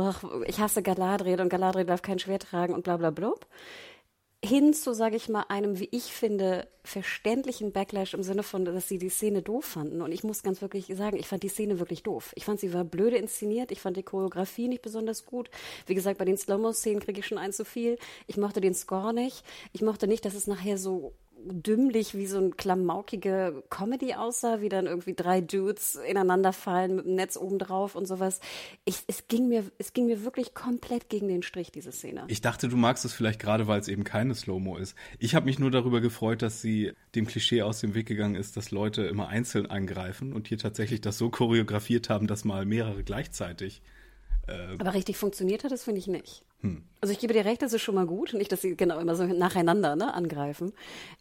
ich 0.48 0.60
hasse 0.60 0.82
Galadriel 0.82 1.40
und 1.40 1.50
Galadriel 1.50 1.86
darf 1.86 2.02
kein 2.02 2.18
Schwert 2.18 2.48
tragen 2.50 2.74
und 2.74 2.84
bla 2.84 2.98
bla 2.98 3.12
blub 3.12 3.46
hin 4.44 4.74
zu, 4.74 4.94
sage 4.94 5.16
ich 5.16 5.30
mal, 5.30 5.46
einem, 5.48 5.80
wie 5.80 5.88
ich 5.92 6.14
finde, 6.14 6.68
verständlichen 6.84 7.72
Backlash 7.72 8.14
im 8.14 8.24
Sinne 8.24 8.44
von, 8.44 8.66
dass 8.66 8.90
sie 8.90 8.98
die 8.98 9.10
Szene 9.10 9.42
doof 9.42 9.64
fanden. 9.64 10.02
Und 10.02 10.12
ich 10.12 10.26
muss 10.26 10.44
ganz 10.44 10.62
wirklich 10.62 10.88
sagen, 10.88 11.16
ich 11.16 11.28
fand 11.28 11.44
die 11.44 11.48
Szene 11.48 11.80
wirklich 11.80 12.04
doof. 12.04 12.34
Ich 12.36 12.44
fand, 12.44 12.60
sie 12.60 12.74
war 12.74 12.84
blöde 12.84 13.16
inszeniert. 13.16 13.72
Ich 13.72 13.80
fand 13.80 13.96
die 13.96 14.04
Choreografie 14.04 14.68
nicht 14.68 14.82
besonders 14.82 15.26
gut. 15.26 15.50
Wie 15.86 15.96
gesagt, 15.96 16.18
bei 16.18 16.26
den 16.26 16.38
Slow-Mo-Szenen 16.38 17.00
kriege 17.00 17.22
ich 17.22 17.26
schon 17.26 17.38
ein 17.38 17.54
zu 17.54 17.64
viel. 17.64 17.98
Ich 18.28 18.36
mochte 18.36 18.60
den 18.60 18.74
Score 18.74 19.14
nicht. 19.14 19.46
Ich 19.72 19.82
mochte 19.82 20.08
nicht, 20.08 20.26
dass 20.26 20.34
es 20.34 20.46
nachher 20.46 20.78
so 20.78 21.14
dümmlich 21.46 22.16
wie 22.16 22.26
so 22.26 22.38
ein 22.38 22.56
klamaukige 22.56 23.64
Comedy 23.70 24.14
aussah, 24.14 24.62
wie 24.62 24.70
dann 24.70 24.86
irgendwie 24.86 25.14
drei 25.14 25.42
Dudes 25.42 25.96
ineinander 25.96 26.54
fallen 26.54 26.96
mit 26.96 27.06
dem 27.06 27.16
Netz 27.16 27.38
oben 27.38 27.60
drauf 27.60 27.96
und 27.96 28.08
sowas. 28.08 28.40
Ich, 28.86 29.00
es 29.08 29.28
ging 29.28 29.50
mir, 29.50 29.66
es 29.78 29.94
ging 29.94 30.06
mir 30.06 30.24
wirklich 30.24 30.54
komplett 30.54 31.10
gegen 31.10 31.28
den 31.28 31.44
Strich, 31.44 31.72
diese 31.72 31.92
Szene. 31.92 32.24
Ich 32.28 32.42
dachte, 32.42 32.70
du 32.70 32.78
magst 32.78 33.04
es 33.06 33.14
vielleicht 33.14 33.40
gerade, 33.40 33.68
weil 33.68 33.80
es 33.80 33.88
eben 33.88 34.04
keine 34.04 34.36
Slow-Mo 34.36 34.78
ist. 34.78 34.96
Ich 35.20 35.36
habe 35.36 35.46
mich 35.46 35.60
nur 35.60 35.72
darüber 35.72 36.02
gefreut, 36.02 36.42
dass 36.42 36.62
sie 36.62 36.94
dem 37.16 37.28
Klischee 37.28 37.62
aus 37.62 37.80
dem 37.80 37.94
Weg 37.94 38.08
gegangen 38.08 38.36
ist, 38.36 38.56
dass 38.56 38.72
Leute 38.72 39.04
immer 39.04 39.28
einzeln 39.28 39.66
angreifen 39.66 40.34
und 40.34 40.48
hier 40.48 40.58
tatsächlich 40.58 41.02
das 41.02 41.18
so 41.18 41.30
choreografiert 41.30 42.10
haben, 42.10 42.28
dass 42.28 42.46
mal 42.46 42.66
mehrere 42.66 43.04
gleichzeitig 43.04 43.82
äh, 44.48 44.76
Aber 44.78 44.94
richtig 44.94 45.18
funktioniert 45.18 45.64
hat 45.64 45.72
das, 45.72 45.84
finde 45.84 46.00
ich 46.00 46.08
nicht. 46.08 46.44
Hm. 46.60 46.84
Also 47.02 47.14
ich 47.14 47.20
gebe 47.20 47.34
dir 47.34 47.46
recht, 47.46 47.62
das 47.62 47.74
ist 47.74 47.82
schon 47.82 47.96
mal 47.96 48.06
gut. 48.06 48.34
Nicht, 48.34 48.52
dass 48.52 48.62
sie 48.62 48.76
genau 48.76 49.00
immer 49.00 49.16
so 49.16 49.26
nacheinander 49.26 49.96
ne, 49.96 50.14
angreifen. 50.14 50.74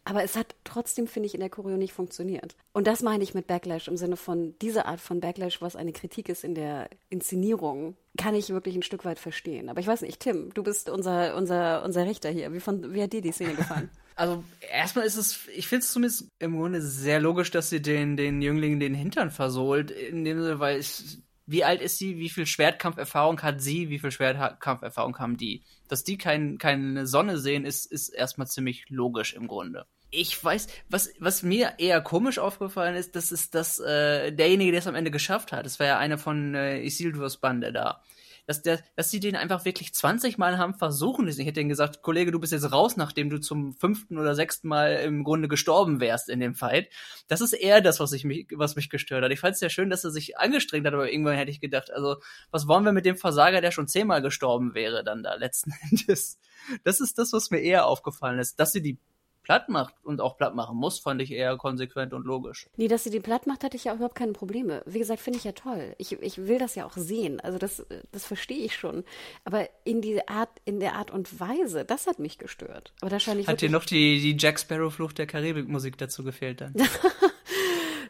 Aber 0.03 0.23
es 0.23 0.35
hat 0.35 0.55
trotzdem, 0.63 1.07
finde 1.07 1.27
ich, 1.27 1.33
in 1.33 1.39
der 1.39 1.49
Choreo 1.49 1.77
nicht 1.77 1.93
funktioniert. 1.93 2.55
Und 2.73 2.87
das 2.87 3.01
meine 3.01 3.23
ich 3.23 3.33
mit 3.33 3.47
Backlash 3.47 3.87
im 3.87 3.97
Sinne 3.97 4.17
von 4.17 4.57
dieser 4.59 4.85
Art 4.87 4.99
von 4.99 5.19
Backlash, 5.19 5.61
was 5.61 5.75
eine 5.75 5.93
Kritik 5.93 6.29
ist 6.29 6.43
in 6.43 6.55
der 6.55 6.89
Inszenierung, 7.09 7.95
kann 8.17 8.35
ich 8.35 8.49
wirklich 8.49 8.75
ein 8.75 8.83
Stück 8.83 9.05
weit 9.05 9.19
verstehen. 9.19 9.69
Aber 9.69 9.79
ich 9.79 9.87
weiß 9.87 10.01
nicht, 10.01 10.19
Tim, 10.19 10.53
du 10.53 10.63
bist 10.63 10.89
unser, 10.89 11.35
unser, 11.35 11.83
unser 11.83 12.05
Richter 12.05 12.29
hier. 12.29 12.53
Wie, 12.53 12.59
von, 12.59 12.93
wie 12.93 13.03
hat 13.03 13.13
dir 13.13 13.21
die 13.21 13.31
Szene 13.31 13.55
gefallen? 13.55 13.89
Also 14.15 14.43
erstmal 14.71 15.07
ist 15.07 15.17
es, 15.17 15.47
ich 15.55 15.67
finde 15.67 15.83
es 15.83 15.91
zumindest 15.91 16.27
im 16.37 16.55
Grunde 16.55 16.83
sehr 16.83 17.19
logisch, 17.19 17.49
dass 17.49 17.71
sie 17.71 17.81
den, 17.81 18.15
den 18.15 18.43
Jünglingen 18.43 18.79
den 18.79 18.93
Hintern 18.93 19.31
versohlt, 19.31 19.89
in 19.89 20.23
dem 20.23 20.39
Sinne, 20.39 20.59
weil 20.59 20.79
ich 20.79 21.17
wie 21.45 21.63
alt 21.63 21.81
ist 21.81 21.97
sie, 21.97 22.17
wie 22.17 22.29
viel 22.29 22.45
Schwertkampferfahrung 22.45 23.41
hat 23.41 23.61
sie, 23.61 23.89
wie 23.89 23.99
viel 23.99 24.11
Schwertkampferfahrung 24.11 25.17
haben 25.19 25.37
die. 25.37 25.63
Dass 25.87 26.03
die 26.03 26.17
kein, 26.17 26.57
keine 26.57 27.05
Sonne 27.05 27.37
sehen, 27.37 27.65
ist, 27.65 27.85
ist 27.91 28.09
erstmal 28.09 28.47
ziemlich 28.47 28.85
logisch 28.89 29.33
im 29.33 29.47
Grunde. 29.47 29.85
Ich 30.09 30.41
weiß, 30.43 30.67
was, 30.89 31.11
was 31.19 31.41
mir 31.41 31.73
eher 31.79 31.99
komisch 32.01 32.37
aufgefallen 32.37 32.95
ist, 32.95 33.15
das 33.15 33.31
ist, 33.31 33.55
dass 33.55 33.79
äh, 33.79 34.31
derjenige, 34.31 34.71
der 34.71 34.79
es 34.79 34.87
am 34.87 34.95
Ende 34.95 35.11
geschafft 35.11 35.51
hat, 35.51 35.65
das 35.65 35.79
war 35.79 35.87
ja 35.87 35.97
einer 35.97 36.19
von 36.19 36.53
äh, 36.53 36.83
Isildurs 36.83 37.37
Bande 37.37 37.73
da 37.73 38.03
dass, 38.45 38.61
der, 38.61 38.81
dass 38.95 39.09
sie 39.09 39.19
den 39.19 39.35
einfach 39.35 39.65
wirklich 39.65 39.93
20 39.93 40.37
Mal 40.37 40.57
haben 40.57 40.73
versuchen 40.73 41.27
Ich 41.27 41.37
hätte 41.37 41.59
ihnen 41.59 41.69
gesagt, 41.69 42.01
Kollege, 42.01 42.31
du 42.31 42.39
bist 42.39 42.51
jetzt 42.51 42.71
raus, 42.71 42.97
nachdem 42.97 43.29
du 43.29 43.39
zum 43.39 43.73
fünften 43.73 44.17
oder 44.17 44.35
sechsten 44.35 44.67
Mal 44.67 44.95
im 44.95 45.23
Grunde 45.23 45.47
gestorben 45.47 45.99
wärst 45.99 46.29
in 46.29 46.39
dem 46.39 46.55
Fight. 46.55 46.89
Das 47.27 47.41
ist 47.41 47.53
eher 47.53 47.81
das, 47.81 47.99
was, 47.99 48.11
ich 48.11 48.25
mich, 48.25 48.47
was 48.53 48.75
mich 48.75 48.89
gestört 48.89 49.23
hat. 49.23 49.31
Ich 49.31 49.39
fand 49.39 49.55
es 49.55 49.61
ja 49.61 49.69
schön, 49.69 49.89
dass 49.89 50.03
er 50.03 50.11
sich 50.11 50.37
angestrengt 50.37 50.85
hat, 50.85 50.93
aber 50.93 51.11
irgendwann 51.11 51.35
hätte 51.35 51.51
ich 51.51 51.61
gedacht, 51.61 51.91
also, 51.91 52.17
was 52.51 52.67
wollen 52.67 52.85
wir 52.85 52.91
mit 52.91 53.05
dem 53.05 53.17
Versager, 53.17 53.61
der 53.61 53.71
schon 53.71 53.87
zehnmal 53.87 54.21
gestorben 54.21 54.73
wäre, 54.73 55.03
dann 55.03 55.23
da 55.23 55.35
letzten 55.35 55.73
Endes? 55.89 56.39
Das 56.83 56.99
ist 56.99 57.17
das, 57.17 57.33
was 57.33 57.51
mir 57.51 57.59
eher 57.59 57.85
aufgefallen 57.87 58.39
ist. 58.39 58.59
Dass 58.59 58.71
sie 58.71 58.81
die 58.81 58.99
platt 59.43 59.69
macht 59.69 59.93
und 60.03 60.21
auch 60.21 60.37
platt 60.37 60.55
machen 60.55 60.77
muss, 60.77 60.99
fand 60.99 61.21
ich 61.21 61.31
eher 61.31 61.57
konsequent 61.57 62.13
und 62.13 62.25
logisch. 62.25 62.67
Nee, 62.77 62.87
dass 62.87 63.03
sie 63.03 63.09
die 63.09 63.19
platt 63.19 63.45
macht, 63.45 63.63
hatte 63.63 63.77
ich 63.77 63.85
ja 63.85 63.91
auch 63.91 63.97
überhaupt 63.97 64.15
keine 64.15 64.33
Probleme. 64.33 64.81
Wie 64.85 64.99
gesagt, 64.99 65.21
finde 65.21 65.37
ich 65.37 65.43
ja 65.43 65.51
toll. 65.51 65.95
Ich, 65.97 66.13
ich 66.21 66.37
will 66.47 66.57
das 66.57 66.75
ja 66.75 66.85
auch 66.85 66.95
sehen. 66.95 67.39
Also 67.39 67.57
das, 67.57 67.85
das 68.11 68.25
verstehe 68.25 68.65
ich 68.65 68.75
schon. 68.75 69.03
Aber 69.43 69.67
in 69.83 70.01
die 70.01 70.27
Art, 70.27 70.49
in 70.65 70.79
der 70.79 70.95
Art 70.95 71.11
und 71.11 71.39
Weise, 71.39 71.85
das 71.85 72.07
hat 72.07 72.19
mich 72.19 72.37
gestört. 72.37 72.93
Aber 73.01 73.09
da 73.09 73.19
scheint 73.19 73.47
Hat 73.47 73.61
dir 73.61 73.69
noch 73.69 73.85
die, 73.85 74.19
die 74.19 74.35
Jack 74.37 74.59
Sparrow 74.59 74.93
Flucht 74.93 75.17
der 75.17 75.27
Karibik 75.27 75.67
Musik 75.67 75.97
dazu 75.97 76.23
gefehlt 76.23 76.61
dann? 76.61 76.73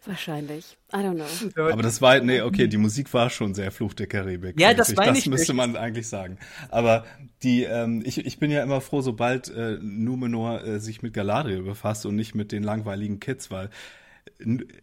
Wahrscheinlich. 0.06 0.78
I 0.94 0.98
don't 0.98 1.16
know. 1.16 1.64
Aber 1.72 1.82
das 1.82 2.02
war, 2.02 2.20
nee, 2.20 2.42
okay, 2.42 2.68
die 2.68 2.78
Musik 2.78 3.14
war 3.14 3.30
schon 3.30 3.54
sehr 3.54 3.72
Fluch 3.72 3.94
der 3.94 4.08
Karibik. 4.08 4.60
Ja, 4.60 4.74
das 4.74 4.94
meine 4.96 5.18
ich. 5.18 5.24
Das 5.24 5.32
müsste 5.32 5.54
man 5.54 5.78
eigentlich 5.78 6.08
sagen. 6.08 6.38
Aber 6.70 7.06
die, 7.42 7.64
ähm, 7.64 8.04
ich, 8.06 8.26
ich 8.26 8.38
bin 8.38 8.52
ja 8.52 8.64
immer 8.64 8.82
froh, 8.82 9.02
sobald 9.02 9.50
äh, 9.50 9.78
Numenor 9.82 10.64
äh, 10.64 10.80
sich 10.80 11.02
mit 11.02 11.14
Galadriel 11.14 11.64
befasst 11.64 12.06
und 12.06 12.16
nicht 12.16 12.36
mit 12.36 12.52
den 12.52 12.64
langweiligen 12.64 13.20
Kids, 13.20 13.50
weil 13.50 13.70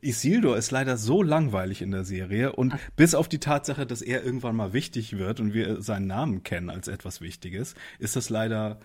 Isildur 0.01 0.57
ist 0.57 0.71
leider 0.71 0.97
so 0.97 1.23
langweilig 1.23 1.83
in 1.83 1.91
der 1.91 2.05
Serie 2.05 2.53
und 2.53 2.75
bis 2.97 3.15
auf 3.15 3.29
die 3.29 3.41
Tatsache, 3.41 3.87
dass 3.87 4.03
er 4.03 4.25
irgendwann 4.25 4.57
mal 4.57 4.73
wichtig 4.73 5.19
wird 5.19 5.41
und 5.41 5.55
wir 5.55 5.83
seinen 5.83 6.07
Namen 6.07 6.43
kennen 6.43 6.71
als 6.71 6.89
etwas 6.89 7.21
Wichtiges, 7.21 7.75
ist 7.99 8.17
das 8.17 8.31
leider 8.31 8.81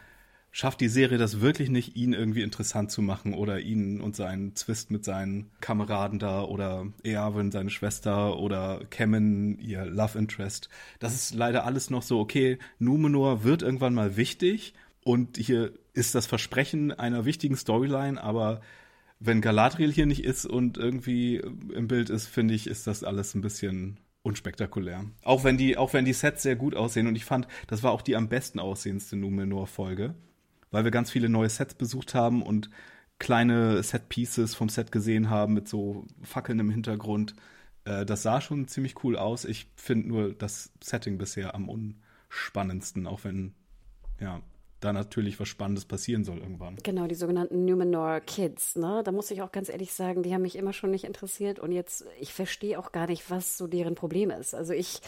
schafft 0.56 0.80
die 0.80 0.88
Serie 0.88 1.18
das 1.18 1.42
wirklich 1.42 1.70
nicht, 1.70 1.98
ihn 1.98 2.14
irgendwie 2.14 2.42
interessant 2.42 2.90
zu 2.90 3.02
machen 3.02 3.34
oder 3.34 3.60
ihn 3.60 4.00
und 4.00 4.16
seinen 4.16 4.56
Zwist 4.56 4.90
mit 4.90 5.04
seinen 5.04 5.52
Kameraden 5.60 6.18
da 6.18 6.44
oder 6.44 6.88
Eowyn, 7.04 7.52
seine 7.52 7.70
Schwester 7.70 8.40
oder 8.40 8.80
Kemen, 8.90 9.60
ihr 9.60 9.84
Love 9.84 10.18
Interest. 10.18 10.70
Das 11.00 11.14
ist 11.14 11.36
leider 11.36 11.66
alles 11.66 11.90
noch 11.90 12.04
so, 12.04 12.22
okay, 12.22 12.58
Numenor 12.80 13.44
wird 13.44 13.64
irgendwann 13.64 13.94
mal 13.94 14.16
wichtig 14.16 14.74
und 15.04 15.36
hier 15.36 15.74
ist 15.92 16.16
das 16.16 16.26
Versprechen 16.26 16.94
einer 16.94 17.26
wichtigen 17.26 17.58
Storyline, 17.58 18.24
aber 18.24 18.62
wenn 19.20 19.42
Galadriel 19.42 19.92
hier 19.92 20.06
nicht 20.06 20.24
ist 20.24 20.46
und 20.46 20.78
irgendwie 20.78 21.36
im 21.74 21.90
Bild 21.90 22.10
ist, 22.10 22.28
finde 22.28 22.54
ich, 22.54 22.68
ist 22.68 22.88
das 22.88 23.04
alles 23.04 23.36
ein 23.36 23.42
bisschen 23.42 24.00
unspektakulär. 24.22 25.04
Auch 25.22 25.44
wenn 25.44 25.58
die, 25.58 25.76
auch 25.76 25.92
wenn 25.92 26.06
die 26.06 26.14
Sets 26.14 26.44
sehr 26.44 26.56
gut 26.56 26.76
aussehen 26.76 27.08
und 27.08 27.18
ich 27.18 27.26
fand, 27.26 27.46
das 27.68 27.84
war 27.84 27.92
auch 27.92 28.02
die 28.02 28.16
am 28.16 28.30
besten 28.30 28.60
aussehendste 28.60 29.18
Numenor-Folge 29.18 30.16
weil 30.72 30.84
wir 30.84 30.92
ganz 30.92 31.12
viele 31.12 31.30
neue 31.30 31.50
Sets 31.50 31.76
besucht 31.76 32.14
haben 32.14 32.42
und 32.42 32.70
kleine 33.20 33.82
Set-Pieces 33.82 34.56
vom 34.56 34.70
Set 34.70 34.92
gesehen 34.92 35.30
haben 35.30 35.54
mit 35.54 35.68
so 35.68 36.06
Fackeln 36.22 36.60
im 36.60 36.70
Hintergrund. 36.70 37.36
Äh, 37.86 38.06
das 38.06 38.24
sah 38.24 38.42
schon 38.42 38.68
ziemlich 38.68 39.04
cool 39.04 39.16
aus. 39.18 39.46
Ich 39.46 39.68
finde 39.76 40.10
nur 40.10 40.34
das 40.34 40.72
Setting 40.82 41.18
bisher 41.18 41.56
am 41.56 41.70
unspannendsten, 41.70 43.08
auch 43.08 43.24
wenn 43.24 43.54
ja 44.20 44.42
da 44.82 44.94
natürlich 44.94 45.40
was 45.40 45.48
Spannendes 45.48 45.86
passieren 45.86 46.24
soll 46.24 46.38
irgendwann. 46.38 46.78
Genau, 46.84 47.08
die 47.08 47.16
sogenannten 47.16 47.66
Numenor 47.66 48.20
Kids. 48.20 48.76
Ne? 48.76 49.02
Da 49.04 49.12
muss 49.12 49.32
ich 49.32 49.42
auch 49.42 49.52
ganz 49.52 49.70
ehrlich 49.70 49.94
sagen, 49.94 50.22
die 50.22 50.34
haben 50.34 50.44
mich 50.44 50.56
immer 50.56 50.74
schon 50.74 50.92
nicht 50.92 51.06
interessiert 51.06 51.60
und 51.60 51.72
jetzt, 51.72 52.06
ich 52.20 52.34
verstehe 52.34 52.78
auch 52.78 52.92
gar 52.92 53.08
nicht, 53.08 53.30
was 53.32 53.58
so 53.58 53.68
deren 53.68 53.96
Problem 53.96 54.30
ist. 54.30 54.54
Also 54.54 54.74
ich, 54.74 55.00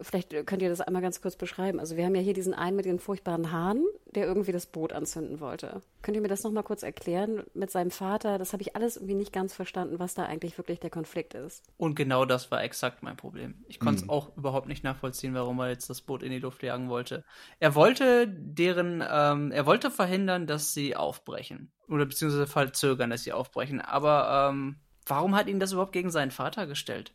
vielleicht 0.00 0.46
könnt 0.46 0.62
ihr 0.62 0.68
das 0.68 0.80
einmal 0.80 1.02
ganz 1.02 1.20
kurz 1.20 1.36
beschreiben. 1.36 1.80
Also 1.80 1.96
wir 1.96 2.04
haben 2.04 2.14
ja 2.14 2.20
hier 2.20 2.34
diesen 2.34 2.54
einen 2.54 2.76
mit 2.76 2.84
den 2.84 2.98
furchtbaren 2.98 3.50
Haaren, 3.50 3.84
der 4.14 4.26
irgendwie 4.26 4.52
das 4.52 4.66
Boot 4.66 4.92
anzünden 4.92 5.40
wollte. 5.40 5.82
Könnt 6.02 6.16
ihr 6.16 6.20
mir 6.20 6.28
das 6.28 6.44
nochmal 6.44 6.62
kurz 6.62 6.82
erklären 6.82 7.42
mit 7.52 7.70
seinem 7.70 7.90
Vater? 7.90 8.38
Das 8.38 8.52
habe 8.52 8.62
ich 8.62 8.76
alles 8.76 8.96
irgendwie 8.96 9.14
nicht 9.14 9.32
ganz 9.32 9.52
verstanden, 9.54 9.98
was 9.98 10.14
da 10.14 10.24
eigentlich 10.24 10.56
wirklich 10.58 10.78
der 10.78 10.90
Konflikt 10.90 11.34
ist. 11.34 11.64
Und 11.76 11.96
genau 11.96 12.24
das 12.24 12.50
war 12.50 12.62
exakt 12.62 13.02
mein 13.02 13.16
Problem. 13.16 13.64
Ich 13.66 13.80
konnte 13.80 13.96
es 13.96 14.02
hm. 14.02 14.10
auch 14.10 14.36
überhaupt 14.36 14.68
nicht 14.68 14.84
nachvollziehen, 14.84 15.34
warum 15.34 15.58
er 15.58 15.70
jetzt 15.70 15.90
das 15.90 16.02
Boot 16.02 16.22
in 16.22 16.30
die 16.30 16.38
Luft 16.38 16.62
jagen 16.62 16.88
wollte. 16.88 17.24
Er 17.58 17.74
wollte 17.74 18.28
deren, 18.28 19.02
ähm, 19.08 19.50
er 19.50 19.66
wollte 19.66 19.90
verhindern, 19.90 20.46
dass 20.46 20.72
sie 20.72 20.94
aufbrechen. 20.94 21.72
Oder 21.88 22.06
beziehungsweise 22.06 22.46
verzögern, 22.46 23.10
dass 23.10 23.24
sie 23.24 23.32
aufbrechen. 23.32 23.80
Aber 23.80 24.50
ähm, 24.50 24.76
warum 25.04 25.34
hat 25.34 25.48
ihn 25.48 25.60
das 25.60 25.72
überhaupt 25.72 25.92
gegen 25.92 26.10
seinen 26.10 26.30
Vater 26.30 26.66
gestellt? 26.66 27.12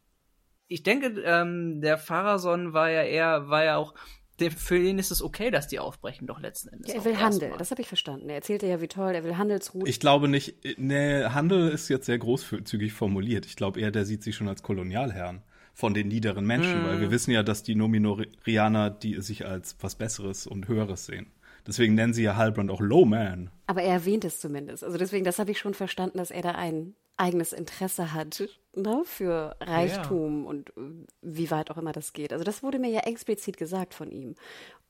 Ich 0.72 0.84
denke, 0.84 1.22
ähm, 1.26 1.82
der 1.82 1.98
Pharason 1.98 2.72
war 2.72 2.90
ja 2.90 3.04
eher, 3.04 3.50
war 3.50 3.66
ja 3.66 3.76
auch, 3.76 3.94
der, 4.40 4.52
für 4.52 4.78
ihn 4.78 5.00
ist 5.00 5.12
es 5.12 5.22
okay, 5.22 5.52
dass 5.52 5.68
die 5.68 5.80
aufbrechen, 5.80 6.28
doch 6.28 6.40
letzten 6.40 6.70
Endes. 6.70 6.94
Ja, 6.94 7.00
er 7.00 7.06
will 7.06 7.18
Handel, 7.18 7.52
das 7.58 7.72
habe 7.72 7.82
ich 7.82 7.88
verstanden. 7.88 8.30
Er 8.30 8.36
erzählte 8.36 8.68
ja, 8.68 8.80
wie 8.80 8.88
toll, 8.88 9.14
er 9.14 9.24
will 9.26 9.38
Handelsrouten. 9.38 9.88
Ich 9.88 10.00
glaube 10.00 10.30
nicht, 10.30 10.56
ne, 10.80 11.34
Handel 11.34 11.70
ist 11.70 11.90
jetzt 11.90 12.06
sehr 12.06 12.18
großzügig 12.18 12.94
formuliert. 12.94 13.46
Ich 13.46 13.58
glaube 13.58 13.82
eher, 13.82 13.92
der 13.92 14.06
sieht 14.06 14.24
sich 14.24 14.36
schon 14.36 14.48
als 14.48 14.64
Kolonialherrn 14.64 15.44
von 15.74 15.94
den 15.94 16.08
niederen 16.08 16.46
Menschen, 16.46 16.82
hm. 16.82 16.88
weil 16.88 17.02
wir 17.02 17.12
wissen 17.12 17.32
ja, 17.32 17.44
dass 17.44 17.64
die 17.64 17.76
Nominorianer, 17.76 18.90
die 18.90 19.22
sich 19.22 19.46
als 19.46 19.76
was 19.82 19.96
Besseres 19.96 20.48
und 20.48 20.70
Höheres 20.70 21.06
sehen. 21.06 21.28
Deswegen 21.68 21.96
nennen 21.96 22.14
sie 22.14 22.24
ja 22.24 22.38
Halbrand 22.38 22.72
auch 22.72 22.82
Low 22.82 23.06
Man. 23.06 23.52
Aber 23.68 23.84
er 23.84 23.94
erwähnt 23.94 24.26
es 24.26 24.40
zumindest. 24.40 24.84
Also 24.84 24.98
deswegen, 24.98 25.26
das 25.26 25.38
habe 25.38 25.52
ich 25.52 25.60
schon 25.60 25.74
verstanden, 25.74 26.18
dass 26.18 26.32
er 26.32 26.42
da 26.42 26.52
ein 26.52 26.96
eigenes 27.18 27.54
Interesse 27.54 28.14
hat 28.14 28.44
ne, 28.76 29.04
für 29.06 29.56
Reichtum 29.60 30.44
ja. 30.44 30.50
und 30.50 30.70
äh, 30.72 31.06
wie 31.22 31.52
weit 31.52 31.72
auch 31.72 31.78
immer 31.78 31.92
das 31.92 32.14
geht. 32.14 32.34
Also 32.34 32.44
das 32.44 32.64
wurde 32.64 32.80
mir 32.80 32.90
ja 32.90 33.02
explizit 33.02 33.58
gesagt 33.58 33.94
von 33.94 34.12
ihm. 34.12 34.36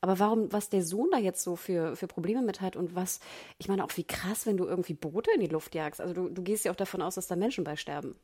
Aber 0.00 0.18
warum, 0.18 0.52
was 0.52 0.68
der 0.68 0.84
Sohn 0.84 1.08
da 1.10 1.18
jetzt 1.18 1.42
so 1.42 1.56
für, 1.56 1.94
für 1.96 2.06
Probleme 2.06 2.42
mit 2.42 2.60
hat 2.60 2.76
und 2.76 2.94
was, 2.94 3.20
ich 3.58 3.68
meine 3.68 3.84
auch 3.84 3.96
wie 3.96 4.04
krass, 4.04 4.46
wenn 4.46 4.56
du 4.56 4.64
irgendwie 4.66 4.94
Boote 4.94 5.30
in 5.34 5.40
die 5.40 5.46
Luft 5.46 5.74
jagst. 5.74 6.00
Also 6.00 6.14
du, 6.14 6.28
du 6.28 6.42
gehst 6.42 6.64
ja 6.64 6.72
auch 6.72 6.76
davon 6.76 7.02
aus, 7.02 7.14
dass 7.14 7.28
da 7.28 7.36
Menschen 7.36 7.64
bei 7.64 7.76
sterben. 7.76 8.16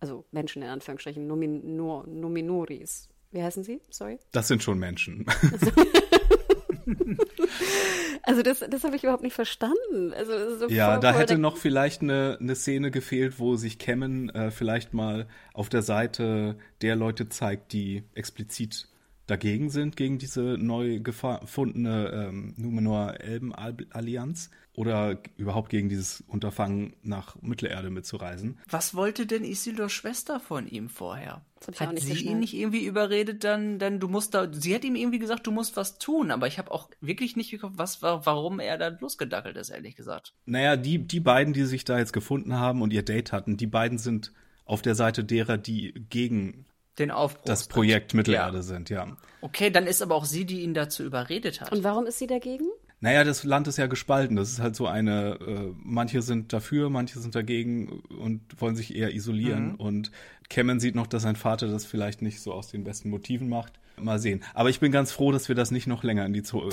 Also 0.00 0.24
Menschen 0.30 0.62
in 0.62 0.68
Anführungsstrichen, 0.68 1.26
Nomin, 1.26 1.76
nur, 1.76 2.06
Nominoris. 2.06 3.08
Wie 3.32 3.42
heißen 3.42 3.62
sie? 3.62 3.80
Sorry. 3.90 4.18
Das 4.32 4.48
sind 4.48 4.62
schon 4.62 4.78
Menschen. 4.78 5.26
Also, 5.52 5.70
also 8.22 8.42
das, 8.42 8.64
das 8.68 8.84
habe 8.84 8.96
ich 8.96 9.02
überhaupt 9.02 9.22
nicht 9.22 9.34
verstanden. 9.34 10.12
Also 10.14 10.58
so 10.58 10.68
ja, 10.68 10.98
da 10.98 11.12
hätte 11.12 11.38
noch 11.38 11.56
vielleicht 11.56 12.02
eine, 12.02 12.38
eine 12.40 12.54
Szene 12.54 12.90
gefehlt, 12.90 13.38
wo 13.38 13.56
sich 13.56 13.78
Kemmen 13.78 14.28
äh, 14.30 14.50
vielleicht 14.50 14.94
mal 14.94 15.26
auf 15.54 15.68
der 15.68 15.82
Seite 15.82 16.56
der 16.82 16.96
Leute 16.96 17.28
zeigt, 17.28 17.72
die 17.72 18.04
explizit 18.14 18.89
dagegen 19.30 19.70
sind, 19.70 19.96
gegen 19.96 20.18
diese 20.18 20.40
neu 20.58 21.00
gefundene 21.00 22.10
ähm, 22.12 22.54
Numenor-Elben-Allianz 22.56 24.50
oder 24.74 25.18
überhaupt 25.36 25.68
gegen 25.68 25.88
dieses 25.88 26.22
Unterfangen 26.26 26.94
nach 27.02 27.40
Mittelerde 27.42 27.90
mitzureisen. 27.90 28.58
Was 28.68 28.94
wollte 28.94 29.26
denn 29.26 29.44
Isildurs 29.44 29.92
Schwester 29.92 30.40
von 30.40 30.66
ihm 30.66 30.88
vorher? 30.88 31.42
Hat 31.78 31.98
sie 31.98 32.24
ihn 32.24 32.38
nicht 32.38 32.54
irgendwie 32.54 32.86
überredet, 32.86 33.44
dann, 33.44 33.78
dann 33.78 34.00
du 34.00 34.08
musst 34.08 34.34
da, 34.34 34.50
sie 34.50 34.74
hat 34.74 34.84
ihm 34.84 34.96
irgendwie 34.96 35.18
gesagt, 35.18 35.46
du 35.46 35.50
musst 35.50 35.76
was 35.76 35.98
tun, 35.98 36.30
aber 36.30 36.46
ich 36.46 36.58
habe 36.58 36.70
auch 36.70 36.88
wirklich 37.00 37.36
nicht 37.36 37.50
geguckt, 37.50 37.74
was, 37.76 38.00
warum 38.00 38.60
er 38.60 38.78
da 38.78 38.88
losgedackelt 38.88 39.56
ist, 39.56 39.70
ehrlich 39.70 39.96
gesagt. 39.96 40.34
Naja, 40.46 40.76
die, 40.76 40.98
die 40.98 41.20
beiden, 41.20 41.52
die 41.52 41.64
sich 41.64 41.84
da 41.84 41.98
jetzt 41.98 42.12
gefunden 42.12 42.54
haben 42.54 42.80
und 42.80 42.92
ihr 42.92 43.02
Date 43.02 43.32
hatten, 43.32 43.56
die 43.56 43.66
beiden 43.66 43.98
sind 43.98 44.32
auf 44.64 44.82
der 44.82 44.94
Seite 44.94 45.24
derer, 45.24 45.58
die 45.58 45.92
gegen 46.08 46.64
den 47.00 47.10
Aufbruch. 47.10 47.44
Das 47.44 47.66
Projekt 47.66 48.14
Mittelerde 48.14 48.58
ja. 48.58 48.62
sind, 48.62 48.90
ja. 48.90 49.16
Okay, 49.40 49.70
dann 49.70 49.86
ist 49.86 50.02
aber 50.02 50.14
auch 50.14 50.24
sie, 50.24 50.44
die 50.44 50.60
ihn 50.60 50.74
dazu 50.74 51.02
überredet 51.02 51.60
hat. 51.60 51.72
Und 51.72 51.82
warum 51.82 52.06
ist 52.06 52.18
sie 52.18 52.26
dagegen? 52.26 52.66
Naja, 53.00 53.24
das 53.24 53.44
Land 53.44 53.66
ist 53.66 53.78
ja 53.78 53.86
gespalten. 53.86 54.36
Das 54.36 54.50
ist 54.50 54.60
halt 54.60 54.76
so 54.76 54.86
eine, 54.86 55.38
äh, 55.40 55.72
manche 55.82 56.20
sind 56.20 56.52
dafür, 56.52 56.90
manche 56.90 57.18
sind 57.18 57.34
dagegen 57.34 58.02
und 58.20 58.60
wollen 58.60 58.76
sich 58.76 58.94
eher 58.94 59.14
isolieren. 59.14 59.70
Mhm. 59.70 59.74
Und 59.76 60.10
Cameron 60.50 60.80
sieht 60.80 60.94
noch, 60.94 61.06
dass 61.06 61.22
sein 61.22 61.36
Vater 61.36 61.68
das 61.68 61.86
vielleicht 61.86 62.20
nicht 62.20 62.42
so 62.42 62.52
aus 62.52 62.68
den 62.68 62.84
besten 62.84 63.08
Motiven 63.08 63.48
macht. 63.48 63.79
Mal 64.04 64.18
sehen. 64.18 64.42
Aber 64.54 64.70
ich 64.70 64.80
bin 64.80 64.92
ganz 64.92 65.12
froh, 65.12 65.32
dass 65.32 65.48
wir 65.48 65.54
das 65.54 65.70
nicht 65.70 65.86
noch 65.86 66.02
länger 66.02 66.24
in 66.26 66.32
die 66.32 66.42
Zo 66.42 66.68
äh, 66.68 66.72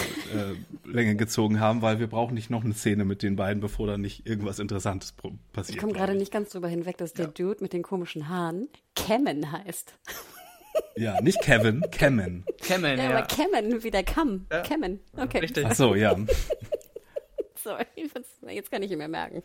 Länge 0.90 1.16
gezogen 1.16 1.60
haben, 1.60 1.82
weil 1.82 2.00
wir 2.00 2.08
brauchen 2.08 2.34
nicht 2.34 2.50
noch 2.50 2.64
eine 2.64 2.74
Szene 2.74 3.06
mit 3.06 3.24
den 3.24 3.36
beiden, 3.36 3.62
bevor 3.62 3.88
da 3.88 3.98
nicht 3.98 4.28
irgendwas 4.28 4.60
Interessantes 4.60 5.14
passiert. 5.54 5.76
Ich 5.76 5.78
komme 5.78 5.94
gerade 5.94 6.16
nicht 6.16 6.32
ganz 6.32 6.50
drüber 6.50 6.68
hinweg, 6.68 6.98
dass 6.98 7.14
der 7.14 7.26
ja. 7.26 7.32
Dude 7.32 7.62
mit 7.62 7.74
den 7.74 7.84
komischen 7.84 8.30
Haaren 8.30 8.68
Cameron 8.96 9.52
heißt. 9.52 9.94
Ja, 10.96 11.22
nicht 11.22 11.42
Kevin, 11.42 11.84
Kemen. 11.92 12.46
Kemen, 12.62 12.98
ja. 12.98 13.04
ja. 13.04 13.18
aber 13.18 13.28
Kemen 13.28 13.84
wie 13.84 13.92
der 13.92 14.04
Kamm. 14.04 14.48
Ja. 14.52 14.62
Kemen, 14.62 15.00
okay. 15.16 15.40
Richtig. 15.40 15.66
Ach 15.68 15.76
so, 15.76 15.96
ja. 15.96 16.16
Sorry, 17.64 17.86
jetzt 18.50 18.72
kann 18.72 18.84
ich 18.84 18.92
ihn 18.92 18.98
mir 18.98 19.08
merken. 19.08 19.42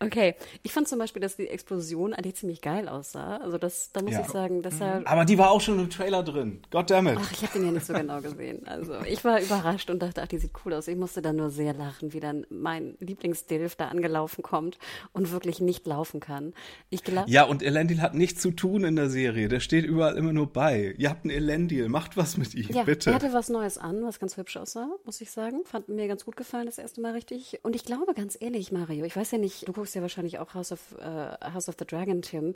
Okay, 0.00 0.34
ich 0.62 0.72
fand 0.72 0.88
zum 0.88 0.98
Beispiel, 0.98 1.20
dass 1.20 1.36
die 1.36 1.48
Explosion 1.48 2.14
eigentlich 2.14 2.36
ziemlich 2.36 2.60
geil 2.60 2.88
aussah. 2.88 3.38
Also 3.38 3.58
das, 3.58 3.92
da 3.92 4.02
muss 4.02 4.12
ja. 4.12 4.20
ich 4.20 4.28
sagen, 4.28 4.62
dass 4.62 4.80
er. 4.80 5.02
Aber 5.04 5.24
die 5.24 5.38
war 5.38 5.50
auch 5.50 5.60
schon 5.60 5.78
im 5.78 5.90
Trailer 5.90 6.22
drin. 6.22 6.62
Goddammit. 6.70 7.18
Ach, 7.20 7.32
ich 7.32 7.42
habe 7.42 7.52
den 7.52 7.66
ja 7.66 7.72
nicht 7.72 7.86
so 7.86 7.92
genau 7.92 8.20
gesehen. 8.20 8.66
Also 8.66 8.94
ich 9.02 9.24
war 9.24 9.40
überrascht 9.40 9.90
und 9.90 10.02
dachte, 10.02 10.22
ach, 10.22 10.28
die 10.28 10.38
sieht 10.38 10.52
cool 10.64 10.74
aus. 10.74 10.88
Ich 10.88 10.96
musste 10.96 11.22
dann 11.22 11.36
nur 11.36 11.50
sehr 11.50 11.74
lachen, 11.74 12.12
wie 12.12 12.20
dann 12.20 12.46
mein 12.48 12.96
Lieblingsdilf 13.00 13.76
da 13.76 13.88
angelaufen 13.88 14.42
kommt 14.42 14.78
und 15.12 15.30
wirklich 15.32 15.60
nicht 15.60 15.86
laufen 15.86 16.20
kann. 16.20 16.54
Ich 16.90 17.04
glaub, 17.04 17.28
ja, 17.28 17.44
und 17.44 17.62
Elendil 17.62 18.00
hat 18.00 18.14
nichts 18.14 18.40
zu 18.40 18.50
tun 18.50 18.84
in 18.84 18.96
der 18.96 19.10
Serie. 19.10 19.48
Der 19.48 19.60
steht 19.60 19.84
überall 19.84 20.16
immer 20.16 20.32
nur 20.32 20.52
bei. 20.52 20.94
Ihr 20.98 21.10
habt 21.10 21.24
einen 21.24 21.30
Elendil, 21.30 21.88
macht 21.88 22.16
was 22.16 22.36
mit 22.36 22.54
ihm, 22.54 22.68
ja, 22.70 22.84
bitte. 22.84 23.10
Er 23.10 23.16
hatte 23.16 23.32
was 23.32 23.48
Neues 23.48 23.78
an, 23.78 24.04
was 24.04 24.18
ganz 24.18 24.36
hübsch 24.36 24.56
aussah, 24.56 24.88
muss 25.04 25.20
ich 25.20 25.30
sagen. 25.30 25.64
Fand 25.64 25.88
mir 25.88 26.08
ganz 26.08 26.24
gut 26.24 26.36
gefallen 26.36 26.66
das 26.66 26.78
erste 26.78 27.00
Mal 27.00 27.12
richtig 27.12 27.41
und 27.62 27.76
ich 27.76 27.84
glaube 27.84 28.14
ganz 28.14 28.36
ehrlich, 28.40 28.72
Mario, 28.72 29.04
ich 29.04 29.16
weiß 29.16 29.32
ja 29.32 29.38
nicht, 29.38 29.68
du 29.68 29.72
guckst 29.72 29.94
ja 29.94 30.02
wahrscheinlich 30.02 30.38
auch 30.38 30.54
House 30.54 30.72
of, 30.72 30.80
uh, 30.98 31.52
House 31.52 31.68
of 31.68 31.76
the 31.78 31.84
Dragon, 31.86 32.22
Tim. 32.22 32.54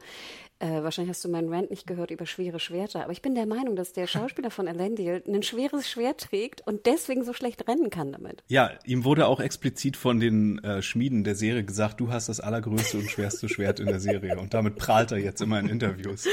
Äh, 0.59 0.83
wahrscheinlich 0.83 1.11
hast 1.11 1.25
du 1.25 1.29
meinen 1.29 1.53
Rant 1.53 1.71
nicht 1.71 1.87
gehört 1.87 2.11
über 2.11 2.27
schwere 2.27 2.61
Schwerter, 2.61 3.03
aber 3.03 3.13
ich 3.13 3.23
bin 3.23 3.35
der 3.35 3.47
Meinung, 3.47 3.77
dass 3.77 3.93
der 3.93 4.07
Schauspieler 4.07 4.51
von 4.51 4.67
Elendil 4.67 5.23
ein 5.27 5.43
schweres 5.43 5.89
Schwert 5.89 6.21
trägt 6.21 6.67
und 6.67 6.87
deswegen 6.87 7.25
so 7.25 7.33
schlecht 7.33 7.69
rennen 7.69 7.91
kann 7.91 8.13
damit. 8.13 8.43
Ja, 8.49 8.71
ihm 8.85 9.05
wurde 9.05 9.27
auch 9.27 9.41
explizit 9.41 9.97
von 9.97 10.21
den 10.21 10.63
äh, 10.65 10.83
Schmieden 10.83 11.25
der 11.25 11.35
Serie 11.35 11.65
gesagt, 11.65 12.01
du 12.01 12.11
hast 12.11 12.29
das 12.29 12.41
allergrößte 12.41 12.99
und 12.99 13.11
schwerste 13.11 13.49
Schwert 13.49 13.81
in 13.81 13.87
der 13.87 14.01
Serie 14.01 14.39
und 14.39 14.55
damit 14.55 14.77
prahlt 14.77 15.13
er 15.13 15.19
jetzt 15.19 15.41
immer 15.41 15.61
in 15.61 15.69
Interviews. 15.69 16.27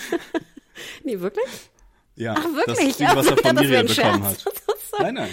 nee, 1.04 1.20
wirklich? 1.20 1.70
Ja, 2.16 2.34
Ach, 2.36 2.44
wirklich? 2.44 2.64
das 2.66 2.86
ist 2.86 3.00
Ding, 3.00 3.08
was 3.14 3.26
er 3.26 3.36
von 3.42 3.54
Miriam 3.54 3.86
bekommen 3.86 4.24
hat. 4.24 4.44
Nein, 4.98 5.14
nein. 5.14 5.30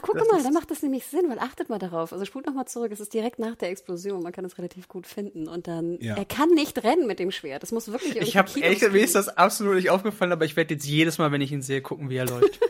Guck 0.00 0.18
das 0.18 0.28
mal, 0.28 0.42
da 0.42 0.50
macht 0.50 0.70
das 0.70 0.82
nämlich 0.82 1.04
Sinn, 1.06 1.24
weil 1.28 1.38
achtet 1.38 1.68
mal 1.68 1.78
darauf. 1.78 2.12
Also 2.12 2.24
spult 2.24 2.46
nochmal 2.46 2.66
zurück, 2.66 2.90
es 2.92 3.00
ist 3.00 3.14
direkt 3.14 3.38
nach 3.38 3.56
der 3.56 3.70
Explosion, 3.70 4.22
man 4.22 4.32
kann 4.32 4.44
es 4.44 4.58
relativ 4.58 4.88
gut 4.88 5.06
finden. 5.06 5.48
Und 5.48 5.66
dann, 5.68 5.98
ja. 6.00 6.16
er 6.16 6.24
kann 6.24 6.50
nicht 6.50 6.82
rennen 6.84 7.06
mit 7.06 7.18
dem 7.18 7.30
Schwert. 7.30 7.62
Das 7.62 7.72
muss 7.72 7.90
wirklich 7.90 8.16
Ich 8.16 8.36
habe 8.36 8.48
echt, 8.60 8.92
mir 8.92 9.02
ist 9.02 9.14
das 9.14 9.28
absolut 9.28 9.76
nicht 9.76 9.90
aufgefallen, 9.90 10.32
aber 10.32 10.44
ich 10.44 10.56
werde 10.56 10.74
jetzt 10.74 10.86
jedes 10.86 11.18
Mal, 11.18 11.32
wenn 11.32 11.40
ich 11.40 11.52
ihn 11.52 11.62
sehe, 11.62 11.82
gucken, 11.82 12.10
wie 12.10 12.16
er 12.16 12.26
läuft. 12.26 12.60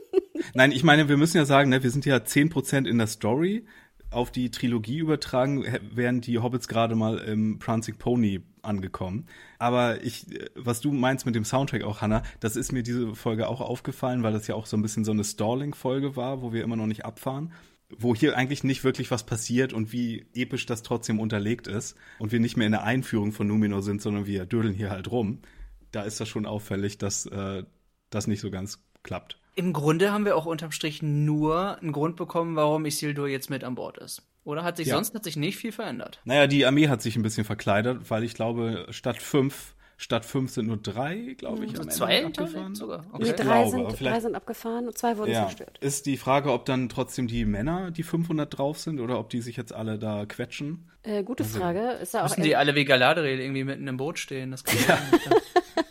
Nein, 0.54 0.72
ich 0.72 0.84
meine, 0.84 1.08
wir 1.08 1.16
müssen 1.16 1.36
ja 1.36 1.44
sagen, 1.44 1.70
ne, 1.70 1.82
wir 1.82 1.90
sind 1.90 2.06
ja 2.06 2.16
10% 2.16 2.86
in 2.86 2.98
der 2.98 3.06
Story 3.06 3.66
auf 4.10 4.30
die 4.30 4.50
Trilogie 4.50 4.98
übertragen, 4.98 5.64
wären 5.92 6.20
die 6.20 6.38
Hobbits 6.38 6.68
gerade 6.68 6.94
mal 6.94 7.18
im 7.18 7.58
Prancing 7.58 7.96
Pony 7.96 8.40
angekommen. 8.62 9.26
Aber 9.58 10.02
ich, 10.04 10.26
was 10.54 10.80
du 10.80 10.92
meinst 10.92 11.26
mit 11.26 11.34
dem 11.34 11.44
Soundtrack 11.44 11.82
auch, 11.82 12.00
Hannah, 12.00 12.22
das 12.40 12.56
ist 12.56 12.72
mir 12.72 12.82
diese 12.82 13.14
Folge 13.14 13.48
auch 13.48 13.60
aufgefallen, 13.60 14.22
weil 14.22 14.32
das 14.32 14.46
ja 14.46 14.54
auch 14.54 14.66
so 14.66 14.76
ein 14.76 14.82
bisschen 14.82 15.04
so 15.04 15.12
eine 15.12 15.24
Stalling-Folge 15.24 16.16
war, 16.16 16.42
wo 16.42 16.52
wir 16.52 16.62
immer 16.62 16.76
noch 16.76 16.86
nicht 16.86 17.04
abfahren 17.04 17.52
wo 17.88 18.14
hier 18.14 18.36
eigentlich 18.36 18.64
nicht 18.64 18.84
wirklich 18.84 19.10
was 19.10 19.24
passiert 19.24 19.72
und 19.72 19.92
wie 19.92 20.26
episch 20.34 20.66
das 20.66 20.82
trotzdem 20.82 21.20
unterlegt 21.20 21.66
ist 21.68 21.96
und 22.18 22.32
wir 22.32 22.40
nicht 22.40 22.56
mehr 22.56 22.66
in 22.66 22.72
der 22.72 22.82
Einführung 22.82 23.32
von 23.32 23.46
Numenor 23.46 23.82
sind, 23.82 24.02
sondern 24.02 24.26
wir 24.26 24.44
dödeln 24.44 24.74
hier 24.74 24.90
halt 24.90 25.10
rum, 25.10 25.40
da 25.92 26.02
ist 26.02 26.20
das 26.20 26.28
schon 26.28 26.46
auffällig, 26.46 26.98
dass 26.98 27.26
äh, 27.26 27.64
das 28.10 28.26
nicht 28.26 28.40
so 28.40 28.50
ganz 28.50 28.84
klappt. 29.02 29.38
Im 29.56 29.72
Grunde 29.72 30.12
haben 30.12 30.24
wir 30.24 30.36
auch 30.36 30.46
unterm 30.46 30.70
Strich 30.70 31.02
nur 31.02 31.78
einen 31.78 31.92
Grund 31.92 32.16
bekommen, 32.16 32.56
warum 32.56 32.84
Isildur 32.84 33.26
jetzt 33.26 33.50
mit 33.50 33.64
an 33.64 33.74
Bord 33.74 33.98
ist. 33.98 34.22
Oder 34.44 34.62
hat 34.62 34.76
sich 34.76 34.88
ja. 34.88 34.94
sonst 34.94 35.14
hat 35.14 35.24
sich 35.24 35.36
nicht 35.36 35.56
viel 35.56 35.72
verändert? 35.72 36.20
Naja, 36.24 36.46
die 36.46 36.64
Armee 36.64 36.88
hat 36.88 37.02
sich 37.02 37.16
ein 37.16 37.22
bisschen 37.22 37.44
verkleidert, 37.44 38.10
weil 38.10 38.22
ich 38.22 38.34
glaube, 38.34 38.86
statt 38.90 39.20
fünf 39.20 39.74
Statt 39.98 40.26
fünf 40.26 40.50
sind 40.50 40.66
nur 40.66 40.76
drei, 40.76 41.34
glaube 41.38 41.64
ich, 41.64 41.72
hm, 41.72 41.80
am 41.80 41.90
zwei 41.90 42.18
Ende 42.18 42.42
abgefahren. 42.42 42.74
Sogar. 42.74 43.06
Okay. 43.12 43.24
Nee, 43.24 43.32
drei, 43.32 43.62
glaube, 43.62 43.70
sind, 43.70 44.00
drei 44.00 44.20
sind 44.20 44.34
abgefahren 44.34 44.88
und 44.88 44.98
zwei 44.98 45.16
wurden 45.16 45.30
ja. 45.30 45.44
zerstört. 45.44 45.78
Ist 45.80 46.04
die 46.04 46.18
Frage, 46.18 46.52
ob 46.52 46.66
dann 46.66 46.90
trotzdem 46.90 47.26
die 47.26 47.46
Männer 47.46 47.90
die 47.90 48.02
500 48.02 48.58
drauf 48.58 48.78
sind 48.78 49.00
oder 49.00 49.18
ob 49.18 49.30
die 49.30 49.40
sich 49.40 49.56
jetzt 49.56 49.72
alle 49.72 49.98
da 49.98 50.26
quetschen? 50.26 50.90
Äh, 51.02 51.22
gute 51.22 51.44
also, 51.44 51.58
Frage. 51.58 51.92
Ist 51.92 52.12
ja 52.12 52.20
auch 52.20 52.28
müssen 52.28 52.42
die 52.42 52.56
alle 52.56 52.74
wie 52.74 52.84
Galadriel 52.84 53.40
irgendwie 53.40 53.64
mitten 53.64 53.88
im 53.88 53.96
Boot 53.96 54.18
stehen? 54.18 54.50
Das 54.50 54.64
kann 54.64 54.76
ja. 54.86 54.98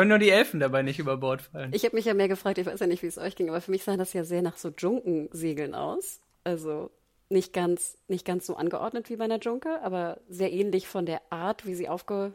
Können 0.00 0.08
nur 0.08 0.18
die 0.18 0.30
Elfen 0.30 0.60
dabei 0.60 0.80
nicht 0.80 0.98
über 0.98 1.18
Bord 1.18 1.42
fallen. 1.42 1.74
Ich 1.74 1.84
habe 1.84 1.94
mich 1.94 2.06
ja 2.06 2.14
mehr 2.14 2.26
gefragt, 2.26 2.56
ich 2.56 2.64
weiß 2.64 2.80
ja 2.80 2.86
nicht, 2.86 3.02
wie 3.02 3.06
es 3.06 3.18
euch 3.18 3.36
ging, 3.36 3.50
aber 3.50 3.60
für 3.60 3.70
mich 3.70 3.84
sah 3.84 3.98
das 3.98 4.14
ja 4.14 4.24
sehr 4.24 4.40
nach 4.40 4.56
so 4.56 4.70
Junkensegeln 4.70 5.74
aus. 5.74 6.20
Also 6.42 6.90
nicht 7.28 7.52
ganz, 7.52 7.98
nicht 8.08 8.24
ganz 8.24 8.46
so 8.46 8.56
angeordnet 8.56 9.10
wie 9.10 9.16
bei 9.16 9.24
einer 9.24 9.40
Junke, 9.40 9.82
aber 9.82 10.18
sehr 10.26 10.54
ähnlich 10.54 10.88
von 10.88 11.04
der 11.04 11.20
Art, 11.28 11.66
wie 11.66 11.74
sie 11.74 11.90
aufgefahren 11.90 12.34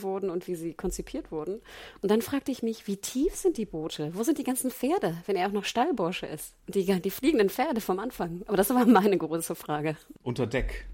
wurden 0.00 0.30
und 0.30 0.46
wie 0.46 0.54
sie 0.54 0.74
konzipiert 0.74 1.32
wurden. 1.32 1.60
Und 2.02 2.12
dann 2.12 2.22
fragte 2.22 2.52
ich 2.52 2.62
mich, 2.62 2.86
wie 2.86 2.98
tief 2.98 3.34
sind 3.34 3.56
die 3.56 3.66
Boote? 3.66 4.12
Wo 4.14 4.22
sind 4.22 4.38
die 4.38 4.44
ganzen 4.44 4.70
Pferde, 4.70 5.16
wenn 5.26 5.34
er 5.34 5.48
auch 5.48 5.52
noch 5.52 5.64
Stallbursche 5.64 6.26
ist? 6.26 6.54
Die, 6.68 6.84
die 6.84 7.10
fliegenden 7.10 7.50
Pferde 7.50 7.80
vom 7.80 7.98
Anfang. 7.98 8.42
Aber 8.46 8.56
das 8.56 8.70
war 8.70 8.86
meine 8.86 9.18
große 9.18 9.56
Frage. 9.56 9.96
Unter 10.22 10.46
Deck. 10.46 10.86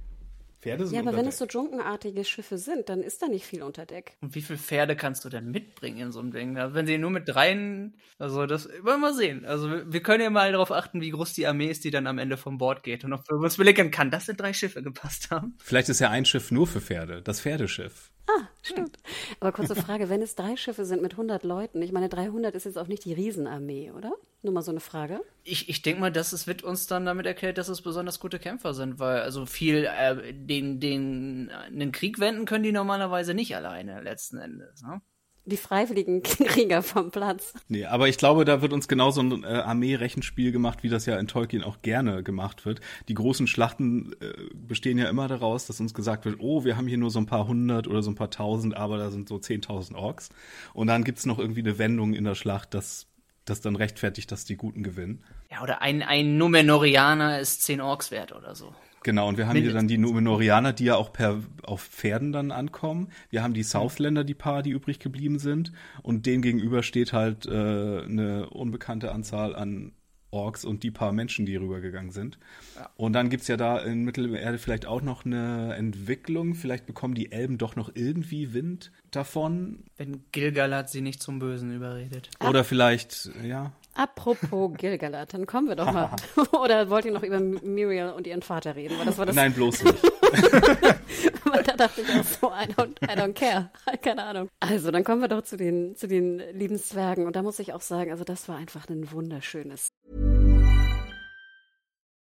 Pferde 0.63 0.87
sind 0.87 0.95
Ja, 0.95 1.01
aber 1.03 1.17
wenn 1.17 1.25
Deck. 1.25 1.33
es 1.33 1.39
so 1.39 1.47
junkenartige 1.47 2.25
Schiffe 2.25 2.57
sind, 2.57 2.89
dann 2.89 3.03
ist 3.03 3.21
da 3.21 3.27
nicht 3.27 3.45
viel 3.45 3.63
unter 3.63 3.85
Deck. 3.85 4.17
Und 4.21 4.37
wie 4.37 4.43
viele 4.43 4.61
Pferde 4.61 4.95
kannst 4.95 5.25
du 5.25 5.29
denn 5.29 5.51
mitbringen 5.51 5.99
in 5.99 6.13
so 6.13 6.21
einem 6.21 6.31
Ding? 6.31 6.57
Also 6.57 6.75
wenn 6.75 6.87
sie 6.87 6.99
nur 6.99 7.11
mit 7.11 7.29
dreien, 7.29 7.97
also 8.19 8.47
das 8.47 8.69
wollen 8.69 8.85
wir 8.85 8.99
mal 8.99 9.15
sehen. 9.15 9.45
Also 9.45 9.69
wir 9.71 10.03
können 10.03 10.23
ja 10.23 10.31
mal 10.31 10.53
darauf 10.53 10.71
achten, 10.71 11.01
wie 11.01 11.11
groß 11.11 11.33
die 11.33 11.49
Armee 11.49 11.67
ist, 11.67 11.83
die 11.83 11.91
dann 11.91 12.07
am 12.07 12.19
Ende 12.19 12.37
vom 12.37 12.59
Bord 12.59 12.85
geht. 12.85 13.05
Und 13.05 13.13
ob 13.13 13.29
wir 13.29 13.37
uns 13.37 13.57
überlegen 13.57 13.91
kann, 13.91 14.11
dass 14.13 14.27
sind 14.27 14.41
drei 14.41 14.53
Schiffe 14.53 14.83
gepasst 14.83 15.31
haben. 15.33 15.57
Vielleicht 15.59 15.89
ist 15.89 15.99
ja 15.99 16.11
ein 16.11 16.25
Schiff 16.25 16.53
nur 16.53 16.69
für 16.69 16.81
Pferde, 16.81 17.23
das 17.23 17.41
Pferdeschiff. 17.41 18.13
Ah, 18.29 18.47
stimmt. 18.63 18.97
Aber 19.41 19.53
kurze 19.53 19.75
Frage, 19.75 20.09
wenn 20.09 20.23
es 20.23 20.35
drei 20.35 20.57
Schiffe 20.57 20.85
sind 20.85 21.03
mit 21.03 21.13
100 21.13 21.45
Leuten, 21.45 21.83
ich 21.83 21.93
meine, 21.93 22.09
300 22.09 22.55
ist 22.55 22.65
jetzt 22.65 22.79
auch 22.79 22.87
nicht 22.87 23.05
die 23.05 23.13
Riesenarmee, 23.13 23.91
oder? 23.93 24.13
Nur 24.43 24.55
mal 24.55 24.63
so 24.63 24.71
eine 24.71 24.81
Frage. 24.81 25.21
Ich, 25.45 25.69
ich 25.69 25.83
denke 25.83 26.01
mal, 26.01 26.13
dass 26.13 26.33
es 26.33 26.47
wird 26.47 26.63
uns 26.63 26.87
dann 26.87 27.05
damit 27.05 27.27
erklärt, 27.27 27.59
dass 27.59 27.69
es 27.69 27.83
besonders 27.83 28.19
gute 28.19 28.39
Kämpfer 28.39 28.75
sind, 28.75 28.99
weil 28.99 29.21
also 29.21 29.47
viel 29.47 29.85
äh, 29.85 30.33
den, 30.33 30.81
den, 30.81 31.51
den 31.71 31.93
Krieg 31.93 32.19
wenden 32.19 32.45
können 32.45 32.65
die 32.65 32.73
normalerweise 32.73 33.35
nicht 33.35 33.55
alleine 33.55 34.01
letzten 34.01 34.39
Endes. 34.39 34.83
Ne? 34.83 35.01
Die 35.45 35.57
freiwilligen 35.57 36.23
Krieger 36.23 36.83
vom 36.83 37.11
Platz. 37.11 37.55
Nee, 37.69 37.85
aber 37.87 38.09
ich 38.09 38.17
glaube, 38.17 38.45
da 38.45 38.63
wird 38.63 38.73
uns 38.73 38.89
genauso 38.89 39.21
ein 39.21 39.45
äh, 39.45 39.47
Armee-Rechenspiel 39.47 40.53
gemacht, 40.53 40.83
wie 40.83 40.89
das 40.89 41.07
ja 41.07 41.19
in 41.19 41.27
Tolkien 41.27 41.63
auch 41.65 41.83
gerne 41.83 42.23
gemacht 42.23 42.65
wird. 42.65 42.81
Die 43.09 43.15
großen 43.15 43.47
Schlachten 43.47 44.15
äh, 44.21 44.33
bestehen 44.55 44.99
ja 44.99 45.09
immer 45.09 45.29
daraus, 45.29 45.67
dass 45.67 45.81
uns 45.81 45.95
gesagt 45.95 46.25
wird, 46.25 46.37
oh, 46.39 46.65
wir 46.65 46.77
haben 46.77 46.87
hier 46.87 46.99
nur 46.99 47.11
so 47.11 47.19
ein 47.19 47.27
paar 47.27 47.47
hundert 47.47 47.89
oder 47.89 48.03
so 48.03 48.11
ein 48.11 48.15
paar 48.15 48.31
tausend, 48.31 48.77
aber 48.77 48.99
da 48.99 49.11
sind 49.11 49.29
so 49.29 49.39
zehntausend 49.39 49.99
Orks. 49.99 50.31
Und 50.75 50.87
dann 50.87 51.05
gibt's 51.05 51.27
noch 51.27 51.39
irgendwie 51.39 51.61
eine 51.61 51.79
Wendung 51.79 52.15
in 52.15 52.25
der 52.25 52.35
Schlacht, 52.35 52.75
dass 52.75 53.09
das 53.45 53.61
dann 53.61 53.75
rechtfertigt, 53.75 54.31
dass 54.31 54.45
die 54.45 54.57
Guten 54.57 54.83
gewinnen. 54.83 55.25
Ja, 55.51 55.63
oder 55.63 55.83
ein, 55.83 56.03
ein 56.03 56.39
Numenorianer 56.39 57.41
ist 57.41 57.63
zehn 57.63 57.81
Orks 57.81 58.11
wert 58.11 58.33
oder 58.33 58.55
so. 58.55 58.73
Genau, 59.03 59.29
und 59.29 59.37
wir 59.39 59.49
haben 59.49 59.59
hier 59.59 59.73
dann 59.73 59.89
die 59.89 59.99
Numenorianer, 59.99 60.73
die 60.73 60.85
ja 60.85 60.97
auch 60.97 61.13
per 61.13 61.41
auf 61.63 61.83
Pferden 61.83 62.33
dann 62.33 62.51
ankommen. 62.51 63.09
Wir 63.31 63.43
haben 63.43 63.55
die 63.55 63.63
Southländer, 63.63 64.25
die 64.25 64.35
paar, 64.35 64.63
die 64.63 64.71
übrig 64.71 64.99
geblieben 64.99 65.39
sind. 65.39 65.73
Und 66.03 66.27
dem 66.27 66.43
gegenüber 66.43 66.83
steht 66.83 67.13
halt 67.13 67.47
äh, 67.47 67.51
eine 67.51 68.49
unbekannte 68.51 69.13
Anzahl 69.13 69.55
an 69.57 69.93
Orks 70.33 70.65
und 70.65 70.83
die 70.83 70.91
paar 70.91 71.13
Menschen, 71.13 71.45
die 71.45 71.57
rübergegangen 71.57 72.11
sind. 72.11 72.39
Ja. 72.75 72.91
Und 72.97 73.13
dann 73.13 73.29
gibt's 73.29 73.49
ja 73.49 73.59
da 73.59 73.79
in 73.79 74.03
Mittelerde 74.05 74.59
vielleicht 74.59 74.87
auch 74.87 75.03
noch 75.03 75.27
eine 75.27 75.75
Entwicklung. 75.75 76.55
Vielleicht 76.55 76.87
bekommen 76.87 77.15
die 77.15 77.31
Elben 77.33 77.59
doch 77.59 77.77
noch 77.77 77.91
irgendwie 77.95 78.55
Wind 78.55 78.93
davon. 79.11 79.85
Wenn 79.99 80.25
Gilgalad 80.33 80.89
sie 80.89 81.03
nicht 81.03 81.23
zum 81.23 81.39
Bösen 81.39 81.75
überredet. 81.75 82.31
Oder 82.41 82.65
vielleicht, 82.65 83.31
ja. 83.45 83.73
Apropos 83.95 84.73
Gilgalad, 84.79 85.35
dann 85.35 85.47
kommen 85.47 85.69
wir 85.69 85.77
doch 85.77 85.93
mal. 85.93 86.11
Oder 86.53 86.89
wollt 86.89 87.05
ihr 87.05 87.13
noch 87.13 87.23
über 87.23 87.41
Muriel 87.41 88.11
und 88.17 88.27
ihren 88.27 88.43
Vater 88.43 88.75
reden? 88.75 88.99
Weil 88.99 89.05
das 89.05 89.19
war 89.19 89.27
das 89.27 89.37
Nein, 89.37 89.53
bloß 89.53 89.85
nicht. 89.85 90.03
da 91.67 91.77
dachte 91.77 92.01
ich 92.01 92.09
auch 92.09 92.25
so, 92.25 92.47
I 92.49 92.73
don't, 92.73 92.97
I 93.03 93.19
don't 93.19 93.35
care. 93.35 93.71
Keine 94.03 94.25
Ahnung. 94.25 94.49
Also, 94.61 94.91
dann 94.91 95.05
kommen 95.05 95.21
wir 95.21 95.29
doch 95.29 95.43
zu 95.43 95.57
den, 95.57 95.95
zu 95.97 96.09
den 96.09 96.39
lieben 96.53 96.79
Zwergen. 96.79 97.27
Und 97.27 97.37
da 97.37 97.43
muss 97.43 97.59
ich 97.59 97.75
auch 97.75 97.83
sagen, 97.83 98.11
also 98.11 98.25
das 98.25 98.49
war 98.49 98.57
einfach 98.57 98.89
ein 98.89 99.13
wunderschönes. 99.13 99.89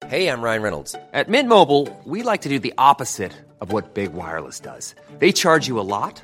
Hey, 0.06 0.28
I'm 0.28 0.42
Ryan 0.42 0.62
Reynolds. 0.62 0.96
At 1.14 1.30
Mint 1.30 1.48
Mobile, 1.48 1.88
we 2.06 2.24
like 2.24 2.42
to 2.42 2.50
do 2.50 2.60
the 2.60 2.74
opposite 2.78 3.32
of 3.62 3.72
what 3.72 3.94
Big 3.94 4.14
Wireless 4.14 4.60
does. 4.60 4.96
They 5.20 5.32
charge 5.32 5.70
you 5.70 5.80
a 5.80 5.88
lot. 5.88 6.24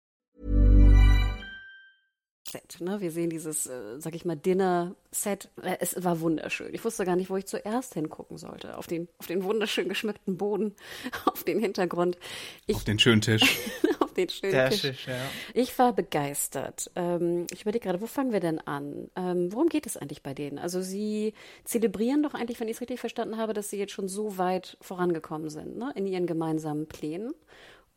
Set. 2.51 2.77
Ne? 2.79 3.01
Wir 3.01 3.11
sehen 3.11 3.29
dieses, 3.29 3.65
äh, 3.67 3.99
sag 3.99 4.15
ich 4.15 4.25
mal, 4.25 4.35
Dinner-Set. 4.35 5.49
Äh, 5.63 5.77
es 5.79 6.03
war 6.03 6.19
wunderschön. 6.19 6.73
Ich 6.73 6.83
wusste 6.83 7.05
gar 7.05 7.15
nicht, 7.15 7.29
wo 7.29 7.37
ich 7.37 7.45
zuerst 7.45 7.93
hingucken 7.93 8.37
sollte. 8.37 8.77
Auf 8.77 8.87
den, 8.87 9.07
auf 9.17 9.27
den 9.27 9.43
wunderschön 9.43 9.87
geschmückten 9.89 10.37
Boden, 10.37 10.75
auf 11.25 11.43
den 11.43 11.59
Hintergrund. 11.59 12.17
Ich, 12.67 12.75
auf 12.75 12.83
den 12.83 12.99
schönen 12.99 13.21
Tisch. 13.21 13.57
auf 13.99 14.13
den 14.13 14.29
schönen 14.29 14.51
Der 14.51 14.69
Tisch. 14.69 14.81
Tisch 14.81 15.07
ja. 15.07 15.21
Ich 15.53 15.77
war 15.79 15.93
begeistert. 15.93 16.91
Ähm, 16.95 17.47
ich 17.51 17.61
überlege 17.61 17.85
gerade, 17.85 18.01
wo 18.01 18.07
fangen 18.07 18.33
wir 18.33 18.39
denn 18.41 18.59
an? 18.59 19.09
Ähm, 19.15 19.51
worum 19.53 19.69
geht 19.69 19.85
es 19.85 19.97
eigentlich 19.97 20.23
bei 20.23 20.33
denen? 20.33 20.59
Also 20.59 20.81
sie 20.81 21.33
zelebrieren 21.63 22.23
doch 22.23 22.33
eigentlich, 22.33 22.59
wenn 22.59 22.67
ich 22.67 22.75
es 22.75 22.81
richtig 22.81 22.99
verstanden 22.99 23.37
habe, 23.37 23.53
dass 23.53 23.69
sie 23.69 23.77
jetzt 23.77 23.93
schon 23.93 24.07
so 24.07 24.37
weit 24.37 24.77
vorangekommen 24.81 25.49
sind, 25.49 25.77
ne? 25.77 25.91
in 25.95 26.05
ihren 26.05 26.27
gemeinsamen 26.27 26.87
Plänen. 26.87 27.33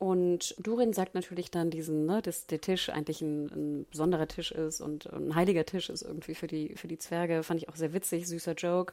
Und 0.05 0.55
Durin 0.59 0.93
sagt 0.93 1.15
natürlich 1.15 1.51
dann 1.51 1.71
diesen, 1.71 2.05
ne, 2.05 2.21
dass 2.21 2.47
der 2.47 2.61
Tisch 2.61 2.91
eigentlich 2.91 3.23
ein, 3.23 3.47
ein, 3.47 3.87
besonderer 3.91 4.29
Tisch 4.29 4.53
ist 4.53 4.83
und 4.83 5.11
ein 5.11 5.35
heiliger 5.35 5.65
Tisch 5.65 5.89
ist 5.89 6.03
irgendwie 6.03 6.35
für 6.35 6.47
die, 6.47 6.75
für 6.77 6.89
die 6.89 6.99
Zwerge. 6.99 7.43
Fand 7.43 7.63
ich 7.63 7.71
auch 7.71 7.75
sehr 7.75 7.95
witzig, 7.95 8.29
süßer 8.29 8.53
Joke. 8.53 8.93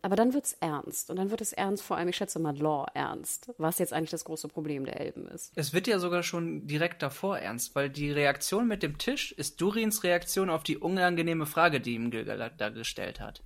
Aber 0.00 0.16
dann 0.16 0.32
wird 0.32 0.46
es 0.46 0.54
ernst. 0.54 1.10
Und 1.10 1.16
dann 1.16 1.30
wird 1.30 1.42
es 1.42 1.52
ernst, 1.52 1.82
vor 1.82 1.98
allem, 1.98 2.08
ich 2.08 2.16
schätze 2.16 2.38
mal, 2.38 2.56
Law 2.56 2.86
ernst. 2.94 3.52
Was 3.58 3.78
jetzt 3.78 3.92
eigentlich 3.92 4.12
das 4.12 4.24
große 4.24 4.48
Problem 4.48 4.86
der 4.86 4.98
Elben 4.98 5.28
ist. 5.28 5.52
Es 5.56 5.74
wird 5.74 5.86
ja 5.86 5.98
sogar 5.98 6.22
schon 6.22 6.66
direkt 6.66 7.02
davor 7.02 7.38
ernst, 7.38 7.74
weil 7.74 7.90
die 7.90 8.10
Reaktion 8.10 8.66
mit 8.66 8.82
dem 8.82 8.96
Tisch 8.96 9.32
ist 9.32 9.60
Durins 9.60 10.04
Reaktion 10.04 10.48
auf 10.48 10.62
die 10.62 10.78
unangenehme 10.78 11.44
Frage, 11.44 11.82
die 11.82 11.92
ihm 11.92 12.10
Gilgalad 12.10 12.58
da 12.58 12.70
gestellt 12.70 13.20
hat. 13.20 13.42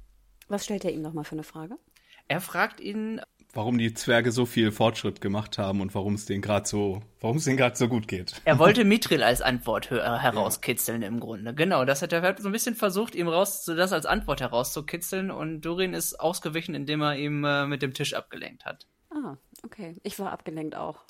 Was 0.46 0.64
stellt 0.64 0.84
er 0.84 0.92
ihm 0.92 1.02
nochmal 1.02 1.24
für 1.24 1.32
eine 1.32 1.42
Frage? 1.42 1.76
Er 2.28 2.40
fragt 2.40 2.78
ihn, 2.78 3.20
warum 3.52 3.78
die 3.78 3.94
Zwerge 3.94 4.32
so 4.32 4.46
viel 4.46 4.72
Fortschritt 4.72 5.20
gemacht 5.20 5.58
haben 5.58 5.80
und 5.80 5.94
warum 5.94 6.14
es 6.14 6.26
denen 6.26 6.42
gerade 6.42 6.68
so, 6.68 7.02
warum 7.20 7.38
es 7.38 7.44
denen 7.44 7.56
gerade 7.56 7.76
so 7.76 7.88
gut 7.88 8.08
geht. 8.08 8.40
Er 8.44 8.58
wollte 8.58 8.84
Mithril 8.84 9.22
als 9.22 9.42
Antwort 9.42 9.90
herauskitzeln 9.90 11.02
ja. 11.02 11.08
im 11.08 11.20
Grunde. 11.20 11.54
Genau, 11.54 11.84
das 11.84 12.02
hat 12.02 12.12
er 12.12 12.36
so 12.38 12.48
ein 12.48 12.52
bisschen 12.52 12.74
versucht, 12.74 13.14
ihm 13.14 13.28
raus, 13.28 13.64
das 13.64 13.92
als 13.92 14.06
Antwort 14.06 14.40
herauszukitzeln 14.40 15.30
und 15.30 15.62
Durin 15.62 15.94
ist 15.94 16.18
ausgewichen, 16.18 16.74
indem 16.74 17.02
er 17.02 17.16
ihm 17.16 17.44
äh, 17.44 17.66
mit 17.66 17.82
dem 17.82 17.94
Tisch 17.94 18.14
abgelenkt 18.14 18.64
hat. 18.64 18.86
Ah, 19.10 19.36
okay. 19.64 19.96
Ich 20.04 20.18
war 20.18 20.30
abgelenkt 20.30 20.76
auch. 20.76 21.00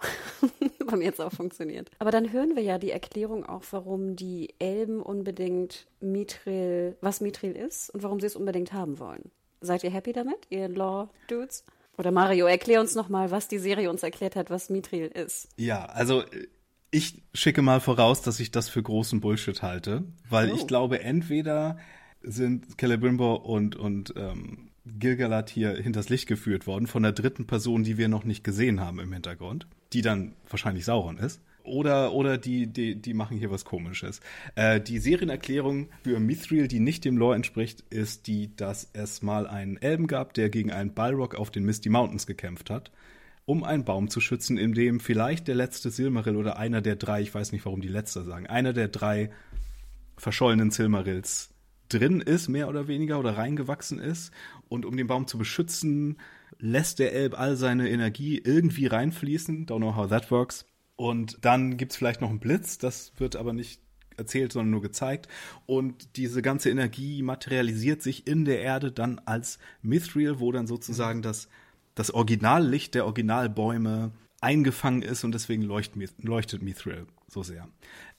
Bei 0.86 0.96
mir 0.96 1.04
jetzt 1.04 1.20
auch 1.20 1.32
funktioniert. 1.32 1.90
Aber 1.98 2.10
dann 2.10 2.32
hören 2.32 2.56
wir 2.56 2.62
ja 2.62 2.78
die 2.78 2.90
Erklärung 2.90 3.44
auch, 3.44 3.62
warum 3.70 4.16
die 4.16 4.54
Elben 4.58 5.02
unbedingt 5.02 5.86
Mithril, 6.00 6.96
was 7.02 7.20
Mithril 7.20 7.52
ist 7.52 7.90
und 7.90 8.02
warum 8.02 8.18
sie 8.20 8.26
es 8.26 8.36
unbedingt 8.36 8.72
haben 8.72 8.98
wollen. 8.98 9.30
Seid 9.60 9.84
ihr 9.84 9.90
happy 9.90 10.14
damit, 10.14 10.46
ihr 10.48 10.68
Law-Dudes? 10.68 11.64
Oder 12.00 12.12
Mario, 12.12 12.46
erklär 12.46 12.80
uns 12.80 12.94
nochmal, 12.94 13.30
was 13.30 13.46
die 13.46 13.58
Serie 13.58 13.90
uns 13.90 14.02
erklärt 14.02 14.34
hat, 14.34 14.48
was 14.48 14.70
Mithril 14.70 15.08
ist. 15.08 15.48
Ja, 15.58 15.84
also 15.84 16.24
ich 16.90 17.22
schicke 17.34 17.60
mal 17.60 17.80
voraus, 17.80 18.22
dass 18.22 18.40
ich 18.40 18.50
das 18.50 18.70
für 18.70 18.82
großen 18.82 19.20
Bullshit 19.20 19.60
halte, 19.60 20.04
weil 20.30 20.50
oh. 20.50 20.54
ich 20.56 20.66
glaube, 20.66 21.02
entweder 21.02 21.76
sind 22.22 22.80
Celebrimbor 22.80 23.44
und, 23.44 23.76
und 23.76 24.14
ähm, 24.16 24.70
Gilgalad 24.86 25.50
hier 25.50 25.74
hinters 25.74 26.08
Licht 26.08 26.26
geführt 26.26 26.66
worden 26.66 26.86
von 26.86 27.02
der 27.02 27.12
dritten 27.12 27.46
Person, 27.46 27.84
die 27.84 27.98
wir 27.98 28.08
noch 28.08 28.24
nicht 28.24 28.44
gesehen 28.44 28.80
haben 28.80 28.98
im 28.98 29.12
Hintergrund, 29.12 29.66
die 29.92 30.00
dann 30.00 30.34
wahrscheinlich 30.48 30.86
Sauron 30.86 31.18
ist. 31.18 31.42
Oder, 31.64 32.12
oder 32.12 32.38
die, 32.38 32.66
die, 32.66 33.00
die 33.00 33.14
machen 33.14 33.36
hier 33.38 33.50
was 33.50 33.64
komisches. 33.64 34.20
Äh, 34.54 34.80
die 34.80 34.98
Serienerklärung 34.98 35.88
für 36.02 36.20
Mithril, 36.20 36.68
die 36.68 36.80
nicht 36.80 37.04
dem 37.04 37.16
Lore 37.16 37.36
entspricht, 37.36 37.84
ist 37.90 38.26
die, 38.26 38.54
dass 38.56 38.90
es 38.92 39.22
mal 39.22 39.46
einen 39.46 39.76
Elben 39.76 40.06
gab, 40.06 40.34
der 40.34 40.50
gegen 40.50 40.72
einen 40.72 40.94
Balrog 40.94 41.34
auf 41.34 41.50
den 41.50 41.64
Misty 41.64 41.88
Mountains 41.88 42.26
gekämpft 42.26 42.70
hat, 42.70 42.90
um 43.44 43.64
einen 43.64 43.84
Baum 43.84 44.08
zu 44.08 44.20
schützen, 44.20 44.58
in 44.58 44.72
dem 44.72 45.00
vielleicht 45.00 45.48
der 45.48 45.54
letzte 45.54 45.90
Silmaril 45.90 46.36
oder 46.36 46.58
einer 46.58 46.80
der 46.80 46.96
drei, 46.96 47.22
ich 47.22 47.34
weiß 47.34 47.52
nicht, 47.52 47.64
warum 47.64 47.80
die 47.80 47.88
letzte 47.88 48.22
sagen, 48.24 48.46
einer 48.46 48.72
der 48.72 48.88
drei 48.88 49.30
verschollenen 50.16 50.70
Silmarils 50.70 51.50
drin 51.88 52.20
ist, 52.20 52.48
mehr 52.48 52.68
oder 52.68 52.88
weniger, 52.88 53.18
oder 53.18 53.36
reingewachsen 53.36 53.98
ist. 53.98 54.32
Und 54.68 54.86
um 54.86 54.96
den 54.96 55.06
Baum 55.06 55.26
zu 55.26 55.38
beschützen, 55.38 56.18
lässt 56.58 56.98
der 56.98 57.12
Elb 57.12 57.38
all 57.38 57.56
seine 57.56 57.90
Energie 57.90 58.38
irgendwie 58.38 58.86
reinfließen. 58.86 59.66
Don't 59.66 59.78
know 59.78 59.96
how 59.96 60.08
that 60.08 60.30
works. 60.30 60.69
Und 61.00 61.38
dann 61.46 61.78
gibt's 61.78 61.96
vielleicht 61.96 62.20
noch 62.20 62.28
einen 62.28 62.40
Blitz, 62.40 62.76
das 62.76 63.14
wird 63.16 63.34
aber 63.34 63.54
nicht 63.54 63.80
erzählt, 64.18 64.52
sondern 64.52 64.72
nur 64.72 64.82
gezeigt. 64.82 65.28
Und 65.64 66.18
diese 66.18 66.42
ganze 66.42 66.68
Energie 66.68 67.22
materialisiert 67.22 68.02
sich 68.02 68.26
in 68.26 68.44
der 68.44 68.60
Erde 68.60 68.92
dann 68.92 69.18
als 69.24 69.58
Mithril, 69.80 70.40
wo 70.40 70.52
dann 70.52 70.66
sozusagen 70.66 71.22
das, 71.22 71.48
das 71.94 72.10
Originallicht 72.10 72.94
der 72.94 73.06
Originalbäume 73.06 74.12
eingefangen 74.42 75.00
ist 75.00 75.24
und 75.24 75.32
deswegen 75.32 75.62
leuchtet, 75.62 76.12
leuchtet 76.22 76.60
Mithril 76.60 77.06
so 77.28 77.42
sehr. 77.42 77.66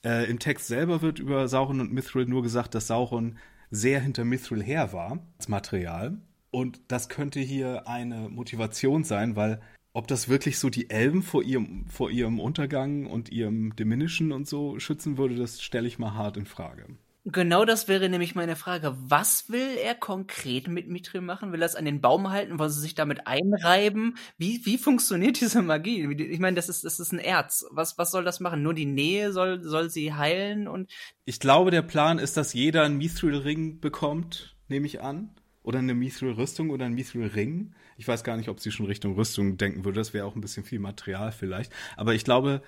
Äh, 0.04 0.28
Im 0.28 0.40
Text 0.40 0.66
selber 0.66 1.02
wird 1.02 1.20
über 1.20 1.46
Sauron 1.46 1.78
und 1.78 1.92
Mithril 1.92 2.26
nur 2.26 2.42
gesagt, 2.42 2.74
dass 2.74 2.88
Sauron 2.88 3.38
sehr 3.70 4.00
hinter 4.00 4.24
Mithril 4.24 4.60
her 4.60 4.92
war 4.92 5.24
als 5.38 5.46
Material. 5.46 6.18
Und 6.50 6.80
das 6.88 7.08
könnte 7.08 7.38
hier 7.38 7.86
eine 7.86 8.28
Motivation 8.28 9.04
sein, 9.04 9.36
weil 9.36 9.60
ob 9.92 10.08
das 10.08 10.28
wirklich 10.28 10.58
so 10.58 10.70
die 10.70 10.90
Elben 10.90 11.22
vor 11.22 11.42
ihrem, 11.42 11.86
vor 11.88 12.10
ihrem 12.10 12.40
Untergang 12.40 13.06
und 13.06 13.30
ihrem 13.30 13.76
Diminischen 13.76 14.32
und 14.32 14.48
so 14.48 14.78
schützen 14.78 15.18
würde, 15.18 15.36
das 15.36 15.62
stelle 15.62 15.88
ich 15.88 15.98
mal 15.98 16.14
hart 16.14 16.36
in 16.36 16.46
Frage. 16.46 16.86
Genau 17.24 17.64
das 17.64 17.86
wäre 17.86 18.08
nämlich 18.08 18.34
meine 18.34 18.56
Frage. 18.56 18.96
Was 18.98 19.48
will 19.48 19.76
er 19.80 19.94
konkret 19.94 20.66
mit 20.66 20.88
Mithril 20.88 21.20
machen? 21.20 21.52
Will 21.52 21.62
er 21.62 21.66
es 21.66 21.76
an 21.76 21.84
den 21.84 22.00
Baum 22.00 22.30
halten? 22.30 22.58
Wollen 22.58 22.70
sie 22.70 22.80
sich 22.80 22.96
damit 22.96 23.28
einreiben? 23.28 24.16
Wie, 24.38 24.66
wie 24.66 24.76
funktioniert 24.76 25.40
diese 25.40 25.62
Magie? 25.62 26.04
Ich 26.12 26.40
meine, 26.40 26.56
das 26.56 26.68
ist, 26.68 26.84
das 26.84 26.98
ist 26.98 27.12
ein 27.12 27.20
Erz. 27.20 27.64
Was, 27.70 27.96
was 27.96 28.10
soll 28.10 28.24
das 28.24 28.40
machen? 28.40 28.64
Nur 28.64 28.74
die 28.74 28.86
Nähe 28.86 29.30
soll, 29.30 29.62
soll 29.62 29.88
sie 29.88 30.14
heilen 30.14 30.66
und. 30.66 30.90
Ich 31.24 31.38
glaube, 31.38 31.70
der 31.70 31.82
Plan 31.82 32.18
ist, 32.18 32.36
dass 32.36 32.54
jeder 32.54 32.82
einen 32.82 32.98
Mithril-Ring 32.98 33.78
bekommt, 33.78 34.56
nehme 34.66 34.86
ich 34.86 35.00
an. 35.00 35.32
Oder 35.62 35.78
eine 35.78 35.94
Mithril-Rüstung 35.94 36.70
oder 36.70 36.86
ein 36.86 36.94
Mithril-Ring. 36.94 37.72
Ich 37.96 38.08
weiß 38.08 38.24
gar 38.24 38.36
nicht, 38.36 38.48
ob 38.48 38.60
sie 38.60 38.72
schon 38.72 38.86
Richtung 38.86 39.14
Rüstung 39.14 39.56
denken 39.56 39.84
würde. 39.84 40.00
Das 40.00 40.12
wäre 40.12 40.26
auch 40.26 40.34
ein 40.34 40.40
bisschen 40.40 40.64
viel 40.64 40.80
Material 40.80 41.32
vielleicht. 41.32 41.72
Aber 41.96 42.14
ich 42.14 42.24
glaube, 42.24 42.62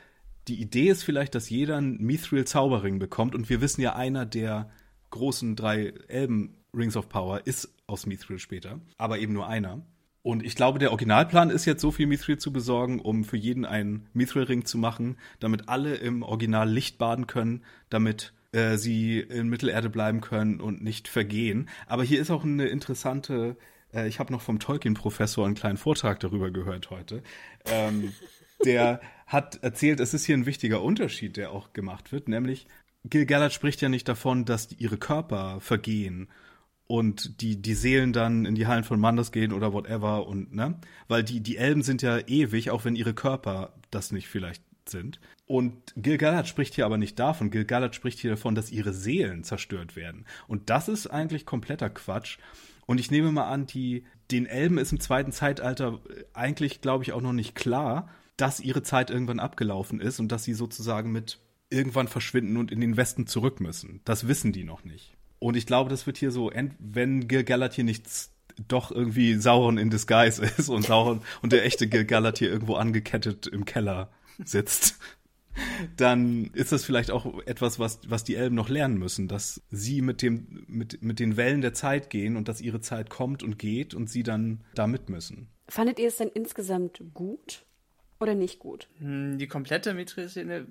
die 0.49 0.61
Idee 0.61 0.88
ist 0.88 1.03
vielleicht, 1.03 1.34
dass 1.34 1.51
jeder 1.51 1.76
einen 1.76 2.01
Mithril-Zauberring 2.03 2.99
bekommt. 2.99 3.34
Und 3.34 3.49
wir 3.49 3.61
wissen 3.61 3.80
ja, 3.80 3.97
einer 3.97 4.26
der 4.26 4.70
großen 5.11 5.57
drei 5.57 5.92
Elben 6.09 6.57
Rings 6.74 6.97
of 6.97 7.09
Power 7.09 7.47
ist 7.47 7.72
aus 7.86 8.07
Mithril 8.07 8.38
später. 8.38 8.80
Aber 8.99 9.18
eben 9.18 9.32
nur 9.32 9.49
einer. 9.49 9.82
Und 10.22 10.45
ich 10.45 10.57
glaube, 10.57 10.78
der 10.78 10.90
Originalplan 10.90 11.51
ist 11.51 11.66
jetzt 11.66 11.82
so 11.82 11.90
viel 11.90 12.07
Mithril 12.07 12.38
zu 12.38 12.53
besorgen, 12.53 12.99
um 12.99 13.24
für 13.24 13.36
jeden 13.36 13.66
einen 13.66 14.09
Mithril-Ring 14.14 14.64
zu 14.64 14.78
machen, 14.78 15.18
damit 15.38 15.68
alle 15.68 15.97
im 15.97 16.22
Original 16.22 16.68
Licht 16.68 16.97
baden 16.97 17.26
können, 17.26 17.62
damit 17.90 18.32
äh, 18.55 18.78
sie 18.78 19.20
in 19.20 19.48
Mittelerde 19.48 19.90
bleiben 19.90 20.20
können 20.20 20.61
und 20.61 20.82
nicht 20.82 21.09
vergehen. 21.09 21.68
Aber 21.86 22.05
hier 22.05 22.20
ist 22.20 22.30
auch 22.30 22.44
eine 22.44 22.66
interessante, 22.66 23.57
äh, 23.92 24.09
ich 24.09 24.18
habe 24.18 24.32
noch 24.32 24.42
vom 24.42 24.59
Tolkien-Professor 24.59 25.44
einen 25.44 25.55
kleinen 25.55 25.76
Vortrag 25.76 26.20
darüber 26.20 26.50
gehört 26.50 26.90
heute. 26.90 27.22
Ähm, 27.66 28.12
der 28.64 29.00
hat 29.26 29.62
erzählt, 29.62 30.00
es 30.00 30.14
ist 30.14 30.24
hier 30.24 30.36
ein 30.36 30.46
wichtiger 30.46 30.82
Unterschied, 30.82 31.36
der 31.36 31.50
auch 31.50 31.72
gemacht 31.72 32.12
wird, 32.12 32.28
nämlich 32.28 32.66
Gil-galad 33.05 33.52
spricht 33.52 33.82
ja 33.82 33.88
nicht 33.88 34.09
davon, 34.09 34.44
dass 34.44 34.72
ihre 34.72 34.96
Körper 34.96 35.61
vergehen 35.61 36.28
und 36.86 37.40
die, 37.40 37.61
die 37.61 37.74
Seelen 37.74 38.12
dann 38.12 38.46
in 38.46 38.55
die 38.55 38.66
Hallen 38.66 38.84
von 38.84 39.00
Mandos 39.00 39.32
gehen 39.32 39.52
oder 39.52 39.72
whatever 39.72 40.26
und, 40.26 40.55
ne? 40.55 40.78
Weil 41.09 41.22
die, 41.22 41.40
die 41.40 41.57
Elben 41.57 41.82
sind 41.82 42.02
ja 42.02 42.18
ewig, 42.18 42.70
auch 42.70 42.84
wenn 42.84 42.96
ihre 42.96 43.14
Körper 43.14 43.74
das 43.90 44.11
nicht 44.11 44.28
vielleicht 44.28 44.62
sind. 44.89 45.20
Und 45.47 45.93
Gil-galad 45.97 46.49
spricht 46.49 46.74
hier 46.74 46.87
aber 46.87 46.99
nicht 46.99 47.18
davon. 47.18 47.51
Gil-galad 47.51 47.95
spricht 47.95 48.18
hier 48.18 48.30
davon, 48.30 48.55
dass 48.55 48.70
ihre 48.70 48.93
Seelen 48.93 49.45
zerstört 49.45 49.97
werden. 49.97 50.26
Und 50.49 50.70
das 50.70 50.89
ist 50.89 51.07
eigentlich 51.07 51.47
kompletter 51.47 51.91
Quatsch. 51.91 52.39
Und 52.87 52.99
ich 52.99 53.11
nehme 53.11 53.32
mal 53.32 53.49
an, 53.49 53.66
die, 53.66 54.05
den 54.30 54.47
Elben 54.47 54.78
ist 54.78 54.93
im 54.93 55.01
zweiten 55.01 55.32
Zeitalter 55.32 56.01
eigentlich, 56.32 56.80
glaube 56.80 57.05
ich, 57.05 57.12
auch 57.12 57.22
noch 57.22 57.32
nicht 57.32 57.55
klar, 57.55 58.09
dass 58.37 58.61
ihre 58.61 58.82
Zeit 58.82 59.11
irgendwann 59.11 59.39
abgelaufen 59.39 60.01
ist 60.01 60.20
und 60.20 60.30
dass 60.32 60.45
sie 60.45 60.55
sozusagen 60.55 61.12
mit 61.12 61.39
irgendwann 61.70 62.09
verschwinden 62.09 62.57
und 62.57 62.70
in 62.70 62.80
den 62.80 62.97
Westen 62.97 63.26
zurück 63.26 63.61
müssen. 63.61 64.01
Das 64.05 64.28
wissen 64.28 64.53
die 64.53 64.64
noch 64.64 64.85
nicht. 64.85 65.16
Und 65.39 65.57
ich 65.57 65.66
glaube, 65.66 65.91
das 65.91 66.07
wird 66.07 66.18
hier 66.18 66.30
so, 66.30 66.51
wenn 66.78 67.28
Gil-galad 67.28 67.74
hier 67.74 67.85
nichts 67.85 68.32
doch 68.68 68.91
irgendwie 68.91 69.35
Sauron 69.35 69.78
in 69.78 69.91
Disguise 69.91 70.45
ist 70.59 70.68
und 70.68 70.87
Sauron 70.87 71.22
und 71.43 71.53
der 71.53 71.64
echte 71.64 71.89
Gil-galad 71.89 72.39
hier 72.39 72.51
irgendwo 72.51 72.74
angekettet 72.74 73.47
im 73.47 73.64
Keller 73.64 74.11
sitzt, 74.45 74.99
dann 75.97 76.47
ist 76.55 76.72
das 76.72 76.85
vielleicht 76.85 77.11
auch 77.11 77.41
etwas, 77.47 77.78
was, 77.78 78.01
was 78.09 78.24
die 78.24 78.35
Elben 78.35 78.57
noch 78.57 78.68
lernen 78.68 78.99
müssen, 78.99 79.28
dass 79.28 79.62
sie 79.70 80.03
mit 80.03 80.20
dem, 80.22 80.64
mit, 80.66 81.03
mit 81.03 81.20
den 81.20 81.37
Wellen 81.37 81.61
der 81.61 81.74
Zeit 81.74 82.11
gehen 82.11 82.37
und 82.37 82.49
dass 82.49 82.61
ihre 82.61 82.80
Zeit 82.80 83.09
kommt 83.11 83.43
und 83.43 83.59
geht 83.59 83.95
und 83.95 84.11
sie 84.11 84.22
dann 84.24 84.64
da 84.74 84.87
mit 84.87 85.09
müssen. 85.09 85.49
Fandet 85.68 85.99
ihr 85.99 86.09
es 86.09 86.16
denn 86.16 86.28
insgesamt 86.28 87.03
gut 87.14 87.64
oder 88.20 88.35
nicht 88.35 88.59
gut? 88.59 88.89
Hm, 88.99 89.39
Die 89.39 89.47
komplette 89.47 89.95
Mithril-Szene, 89.95 90.66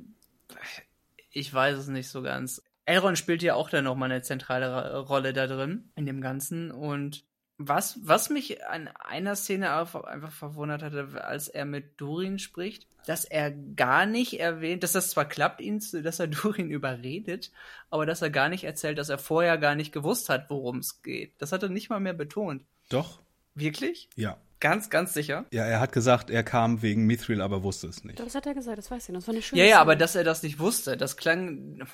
ich 1.32 1.54
weiß 1.54 1.78
es 1.78 1.88
nicht 1.88 2.10
so 2.10 2.22
ganz. 2.22 2.62
Elrond 2.86 3.18
spielt 3.18 3.42
ja 3.42 3.56
auch 3.56 3.70
dann 3.70 3.86
nochmal 3.86 4.12
eine 4.12 4.22
zentrale 4.22 4.70
Ra- 4.70 5.00
Rolle 5.00 5.32
da 5.34 5.48
drin, 5.48 5.90
in 5.96 6.06
dem 6.06 6.20
Ganzen. 6.20 6.70
Und 6.72 7.24
was, 7.68 8.00
was 8.04 8.30
mich 8.30 8.66
an 8.66 8.88
einer 8.88 9.36
Szene 9.36 9.72
einfach 9.74 10.32
verwundert 10.32 10.84
hatte, 10.84 11.24
als 11.24 11.48
er 11.48 11.66
mit 11.66 12.00
Durin 12.00 12.40
spricht, 12.40 12.88
dass 13.06 13.26
er 13.26 13.52
gar 13.52 14.06
nicht 14.06 14.40
erwähnt, 14.40 14.84
dass 14.84 14.94
das 14.94 15.10
zwar 15.10 15.26
klappt, 15.26 15.62
ihn 15.62 15.82
zu, 15.82 16.02
dass 16.02 16.20
er 16.20 16.28
Durin 16.28 16.70
überredet, 16.70 17.52
aber 17.90 18.06
dass 18.06 18.22
er 18.22 18.30
gar 18.30 18.50
nicht 18.50 18.64
erzählt, 18.64 18.98
dass 18.98 19.10
er 19.10 19.18
vorher 19.18 19.58
gar 19.58 19.76
nicht 19.76 19.92
gewusst 19.92 20.30
hat, 20.30 20.50
worum 20.50 20.80
es 20.80 21.02
geht. 21.02 21.34
Das 21.40 21.52
hat 21.52 21.64
er 21.64 21.70
nicht 21.70 21.90
mal 21.90 22.00
mehr 22.00 22.14
betont. 22.14 22.64
Doch? 22.90 23.20
Wirklich? 23.56 24.10
Ja. 24.16 24.38
Ganz, 24.60 24.90
ganz 24.90 25.14
sicher? 25.14 25.46
Ja, 25.52 25.66
er 25.66 25.82
hat 25.82 25.92
gesagt, 25.92 26.30
er 26.30 26.42
kam 26.42 26.82
wegen 26.82 27.06
Mithril, 27.06 27.42
aber 27.42 27.64
wusste 27.64 27.88
es 27.88 28.06
nicht. 28.06 28.18
Das 28.20 28.34
hat 28.34 28.46
er 28.46 28.54
gesagt, 28.54 28.78
das 28.78 28.90
weiß 28.90 29.10
ich. 29.10 29.14
Das 29.16 29.28
war 29.28 29.34
eine 29.34 29.42
schöne 29.42 29.60
Ja, 29.62 29.66
ja, 29.68 29.72
Szene. 29.76 29.82
aber 29.82 29.96
dass 29.98 30.16
er 30.16 30.24
das 30.24 30.42
nicht 30.42 30.58
wusste, 30.60 30.96
das 30.96 31.18
klang, 31.18 31.86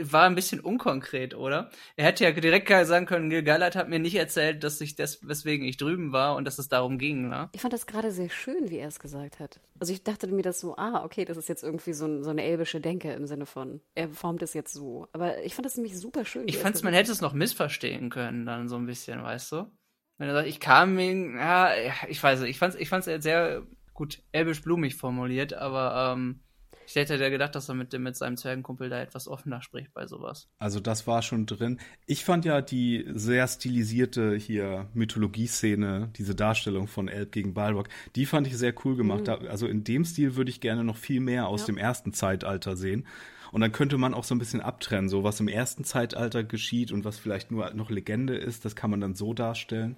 war 0.00 0.24
ein 0.24 0.34
bisschen 0.34 0.60
unkonkret, 0.60 1.34
oder? 1.34 1.70
Er 1.96 2.06
hätte 2.06 2.24
ja 2.24 2.30
direkt 2.32 2.68
sagen 2.86 3.06
können, 3.06 3.30
Gil 3.30 3.42
Galad 3.42 3.76
hat 3.76 3.88
mir 3.88 3.98
nicht 3.98 4.14
erzählt, 4.14 4.62
dass 4.64 4.80
ich 4.80 4.94
das, 4.94 5.26
weswegen 5.26 5.66
ich 5.66 5.76
drüben 5.76 6.12
war 6.12 6.36
und 6.36 6.44
dass 6.44 6.58
es 6.58 6.68
darum 6.68 6.98
ging, 6.98 7.28
ne? 7.28 7.48
Ich 7.52 7.60
fand 7.60 7.72
das 7.72 7.86
gerade 7.86 8.10
sehr 8.10 8.30
schön, 8.30 8.70
wie 8.70 8.78
er 8.78 8.88
es 8.88 9.00
gesagt 9.00 9.40
hat. 9.40 9.60
Also 9.80 9.92
ich 9.92 10.02
dachte 10.02 10.26
mir 10.28 10.42
das 10.42 10.60
so, 10.60 10.76
ah, 10.76 11.04
okay, 11.04 11.24
das 11.24 11.36
ist 11.36 11.48
jetzt 11.48 11.62
irgendwie 11.62 11.92
so, 11.92 12.06
ein, 12.06 12.22
so 12.22 12.30
eine 12.30 12.42
elbische 12.42 12.80
Denke 12.80 13.12
im 13.12 13.26
Sinne 13.26 13.46
von, 13.46 13.80
er 13.94 14.08
formt 14.10 14.42
es 14.42 14.54
jetzt 14.54 14.72
so. 14.72 15.08
Aber 15.12 15.42
ich 15.42 15.54
fand 15.54 15.66
das 15.66 15.76
nämlich 15.76 15.98
super 15.98 16.24
schön. 16.24 16.46
Ich 16.46 16.54
er 16.54 16.58
es 16.58 16.62
fand's, 16.62 16.82
man 16.82 16.94
hätte 16.94 17.12
es 17.12 17.20
noch 17.20 17.32
missverstehen 17.32 18.10
können, 18.10 18.46
dann 18.46 18.68
so 18.68 18.76
ein 18.76 18.86
bisschen, 18.86 19.22
weißt 19.22 19.52
du? 19.52 19.70
Wenn 20.18 20.28
er 20.28 20.34
sagt, 20.34 20.48
ich 20.48 20.60
kam 20.60 20.96
wegen, 20.96 21.36
ja, 21.36 21.72
ich 22.08 22.22
weiß 22.22 22.40
nicht, 22.40 22.50
ich 22.50 22.58
fand's, 22.58 22.76
ich 22.76 22.88
fand's 22.88 23.06
sehr 23.06 23.62
gut, 23.94 24.22
elbisch-blumig 24.32 24.96
formuliert, 24.96 25.54
aber, 25.54 26.14
ähm, 26.14 26.40
ich 26.88 26.94
hätte 26.96 27.16
ja 27.22 27.28
gedacht, 27.28 27.54
dass 27.54 27.68
er 27.68 27.74
mit, 27.74 27.92
dem- 27.92 28.02
mit 28.02 28.16
seinem 28.16 28.36
Zwergenkumpel 28.36 28.88
da 28.88 29.00
etwas 29.00 29.28
offener 29.28 29.60
spricht 29.62 29.92
bei 29.92 30.06
sowas. 30.06 30.48
Also 30.58 30.80
das 30.80 31.06
war 31.06 31.22
schon 31.22 31.46
drin. 31.46 31.78
Ich 32.06 32.24
fand 32.24 32.44
ja 32.44 32.60
die 32.62 33.04
sehr 33.14 33.46
stilisierte 33.46 34.34
hier 34.34 34.88
Mythologie-Szene, 34.94 36.10
diese 36.16 36.34
Darstellung 36.34 36.88
von 36.88 37.08
Elb 37.08 37.32
gegen 37.32 37.54
Balrog, 37.54 37.88
die 38.16 38.26
fand 38.26 38.46
ich 38.46 38.56
sehr 38.56 38.74
cool 38.84 38.96
gemacht. 38.96 39.28
Da, 39.28 39.36
also 39.36 39.66
in 39.66 39.84
dem 39.84 40.04
Stil 40.04 40.36
würde 40.36 40.50
ich 40.50 40.60
gerne 40.60 40.84
noch 40.84 40.96
viel 40.96 41.20
mehr 41.20 41.46
aus 41.48 41.66
dem 41.66 41.76
ersten 41.76 42.12
Zeitalter 42.12 42.76
sehen. 42.76 43.06
Und 43.50 43.62
dann 43.62 43.72
könnte 43.72 43.96
man 43.96 44.12
auch 44.12 44.24
so 44.24 44.34
ein 44.34 44.38
bisschen 44.38 44.60
abtrennen, 44.60 45.08
so 45.08 45.24
was 45.24 45.40
im 45.40 45.48
ersten 45.48 45.82
Zeitalter 45.84 46.44
geschieht 46.44 46.92
und 46.92 47.04
was 47.04 47.18
vielleicht 47.18 47.50
nur 47.50 47.72
noch 47.72 47.88
Legende 47.90 48.36
ist, 48.36 48.64
das 48.66 48.76
kann 48.76 48.90
man 48.90 49.00
dann 49.00 49.14
so 49.14 49.32
darstellen. 49.32 49.96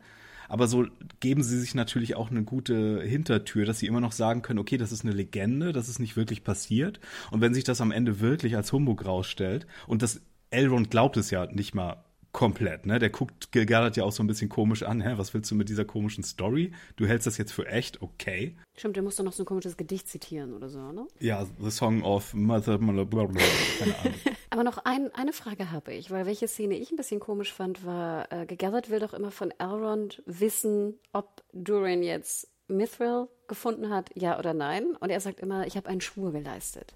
Aber 0.50 0.66
so 0.66 0.84
geben 1.20 1.44
sie 1.44 1.60
sich 1.60 1.76
natürlich 1.76 2.16
auch 2.16 2.32
eine 2.32 2.42
gute 2.42 3.02
Hintertür, 3.02 3.66
dass 3.66 3.78
sie 3.78 3.86
immer 3.86 4.00
noch 4.00 4.10
sagen 4.10 4.42
können, 4.42 4.58
okay, 4.58 4.78
das 4.78 4.90
ist 4.90 5.04
eine 5.04 5.14
Legende, 5.14 5.72
das 5.72 5.88
ist 5.88 6.00
nicht 6.00 6.16
wirklich 6.16 6.42
passiert. 6.42 6.98
Und 7.30 7.40
wenn 7.40 7.54
sich 7.54 7.62
das 7.62 7.80
am 7.80 7.92
Ende 7.92 8.18
wirklich 8.18 8.56
als 8.56 8.72
Humbug 8.72 9.06
rausstellt, 9.06 9.68
und 9.86 10.02
das 10.02 10.22
Elrond 10.50 10.90
glaubt 10.90 11.16
es 11.16 11.30
ja 11.30 11.46
nicht 11.46 11.76
mal 11.76 12.04
komplett, 12.32 12.86
ne? 12.86 12.98
Der 12.98 13.10
guckt 13.10 13.52
Gil-galad 13.52 13.96
ja 13.96 14.04
auch 14.04 14.12
so 14.12 14.22
ein 14.22 14.26
bisschen 14.26 14.48
komisch 14.48 14.82
an, 14.82 15.00
hä, 15.00 15.14
was 15.16 15.34
willst 15.34 15.50
du 15.50 15.54
mit 15.54 15.68
dieser 15.68 15.84
komischen 15.84 16.24
Story? 16.24 16.72
Du 16.96 17.06
hältst 17.06 17.26
das 17.26 17.38
jetzt 17.38 17.52
für 17.52 17.66
echt, 17.66 18.02
okay? 18.02 18.56
Stimmt, 18.76 18.96
der 18.96 19.02
musste 19.02 19.22
noch 19.22 19.32
so 19.32 19.42
ein 19.42 19.46
komisches 19.46 19.76
Gedicht 19.76 20.08
zitieren 20.08 20.54
oder 20.54 20.68
so, 20.68 20.92
ne? 20.92 21.06
Ja, 21.18 21.46
The 21.60 21.70
Song 21.70 22.02
of 22.02 22.34
Mother, 22.34 22.78
blablabla, 22.78 23.40
keine 23.78 23.98
Ahnung. 23.98 24.14
Aber 24.50 24.64
noch 24.64 24.78
ein, 24.84 25.14
eine 25.14 25.32
Frage 25.32 25.70
habe 25.70 25.92
ich, 25.92 26.10
weil 26.10 26.26
welche 26.26 26.48
Szene 26.48 26.76
ich 26.76 26.90
ein 26.90 26.96
bisschen 26.96 27.20
komisch 27.20 27.52
fand, 27.52 27.84
war, 27.84 28.30
äh, 28.32 28.46
Gegathert 28.46 28.90
will 28.90 28.98
doch 28.98 29.14
immer 29.14 29.30
von 29.30 29.52
Elrond 29.58 30.22
wissen, 30.26 30.98
ob 31.12 31.42
Durin 31.52 32.02
jetzt 32.02 32.48
Mithril 32.76 33.26
gefunden 33.48 33.90
hat, 33.90 34.10
ja 34.14 34.38
oder 34.38 34.54
nein. 34.54 34.96
Und 35.00 35.10
er 35.10 35.20
sagt 35.20 35.40
immer, 35.40 35.66
ich 35.66 35.76
habe 35.76 35.88
einen 35.88 36.00
Schwur 36.00 36.32
geleistet. 36.32 36.94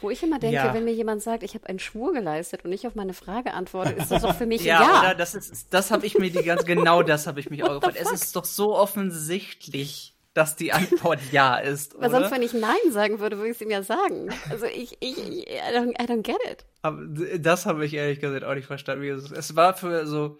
Wo 0.00 0.10
ich 0.10 0.22
immer 0.22 0.38
denke, 0.38 0.56
Ja. 0.56 0.72
wenn 0.72 0.84
mir 0.84 0.94
jemand 0.94 1.22
sagt, 1.22 1.42
ich 1.42 1.54
habe 1.54 1.66
einen 1.66 1.78
Schwur 1.80 2.12
geleistet 2.12 2.64
und 2.64 2.72
ich 2.72 2.86
auf 2.86 2.94
meine 2.94 3.12
Frage 3.12 3.52
antworte, 3.52 3.92
ist 3.92 4.10
das 4.10 4.22
doch 4.22 4.34
für 4.34 4.46
mich 4.46 4.62
Ja, 4.64 4.80
Ja. 4.82 5.00
oder? 5.00 5.14
Das 5.14 5.34
ist, 5.34 5.72
das 5.74 5.90
habe 5.90 6.06
ich 6.06 6.16
mir 6.16 6.30
die 6.30 6.42
ganz, 6.44 6.64
genau 6.64 7.02
das 7.02 7.26
habe 7.26 7.40
ich 7.40 7.50
mich 7.50 7.64
auch 7.64 7.80
gefragt. 7.80 7.96
Es 8.00 8.12
ist 8.12 8.36
doch 8.36 8.44
so 8.44 8.74
offensichtlich, 8.76 10.14
dass 10.34 10.54
die 10.54 10.72
Antwort 10.72 11.18
ja 11.32 11.56
ist, 11.56 11.98
Weil 11.98 12.10
sonst, 12.10 12.30
wenn 12.30 12.42
ich 12.42 12.52
Nein 12.52 12.76
sagen 12.90 13.18
würde, 13.20 13.38
würde 13.38 13.50
ich 13.50 13.56
es 13.56 13.62
ihm 13.62 13.70
ja 13.70 13.82
sagen. 13.82 14.28
Also 14.50 14.66
ich, 14.66 14.96
ich, 15.00 15.18
ich 15.18 15.48
I, 15.48 15.74
don't, 15.74 16.00
I 16.00 16.04
don't 16.06 16.22
get 16.22 16.36
it. 16.50 16.64
Aber 16.82 17.02
das 17.38 17.66
habe 17.66 17.84
ich 17.84 17.94
ehrlich 17.94 18.20
gesagt 18.20 18.44
auch 18.44 18.54
nicht 18.54 18.66
verstanden. 18.66 19.04
Es, 19.34 19.56
war 19.56 19.74
für 19.74 20.06
so, 20.06 20.38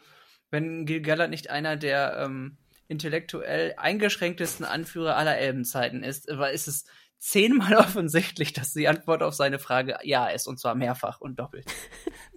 wenn 0.50 0.84
Gil 0.84 1.00
Galad 1.00 1.30
nicht 1.30 1.50
einer 1.50 1.76
der 1.76 2.18
ähm, 2.24 2.56
intellektuell 2.88 3.74
eingeschränktesten 3.76 4.64
Anführer 4.64 5.16
aller 5.16 5.36
Elbenzeiten 5.36 6.02
ist, 6.02 6.28
war, 6.28 6.50
ist 6.50 6.68
es 6.68 6.84
zehnmal 7.18 7.74
offensichtlich, 7.76 8.52
dass 8.52 8.72
die 8.72 8.88
Antwort 8.88 9.22
auf 9.22 9.34
seine 9.34 9.58
Frage 9.58 9.96
ja 10.02 10.28
ist, 10.28 10.46
und 10.46 10.58
zwar 10.58 10.74
mehrfach 10.74 11.20
und 11.20 11.38
doppelt. 11.38 11.66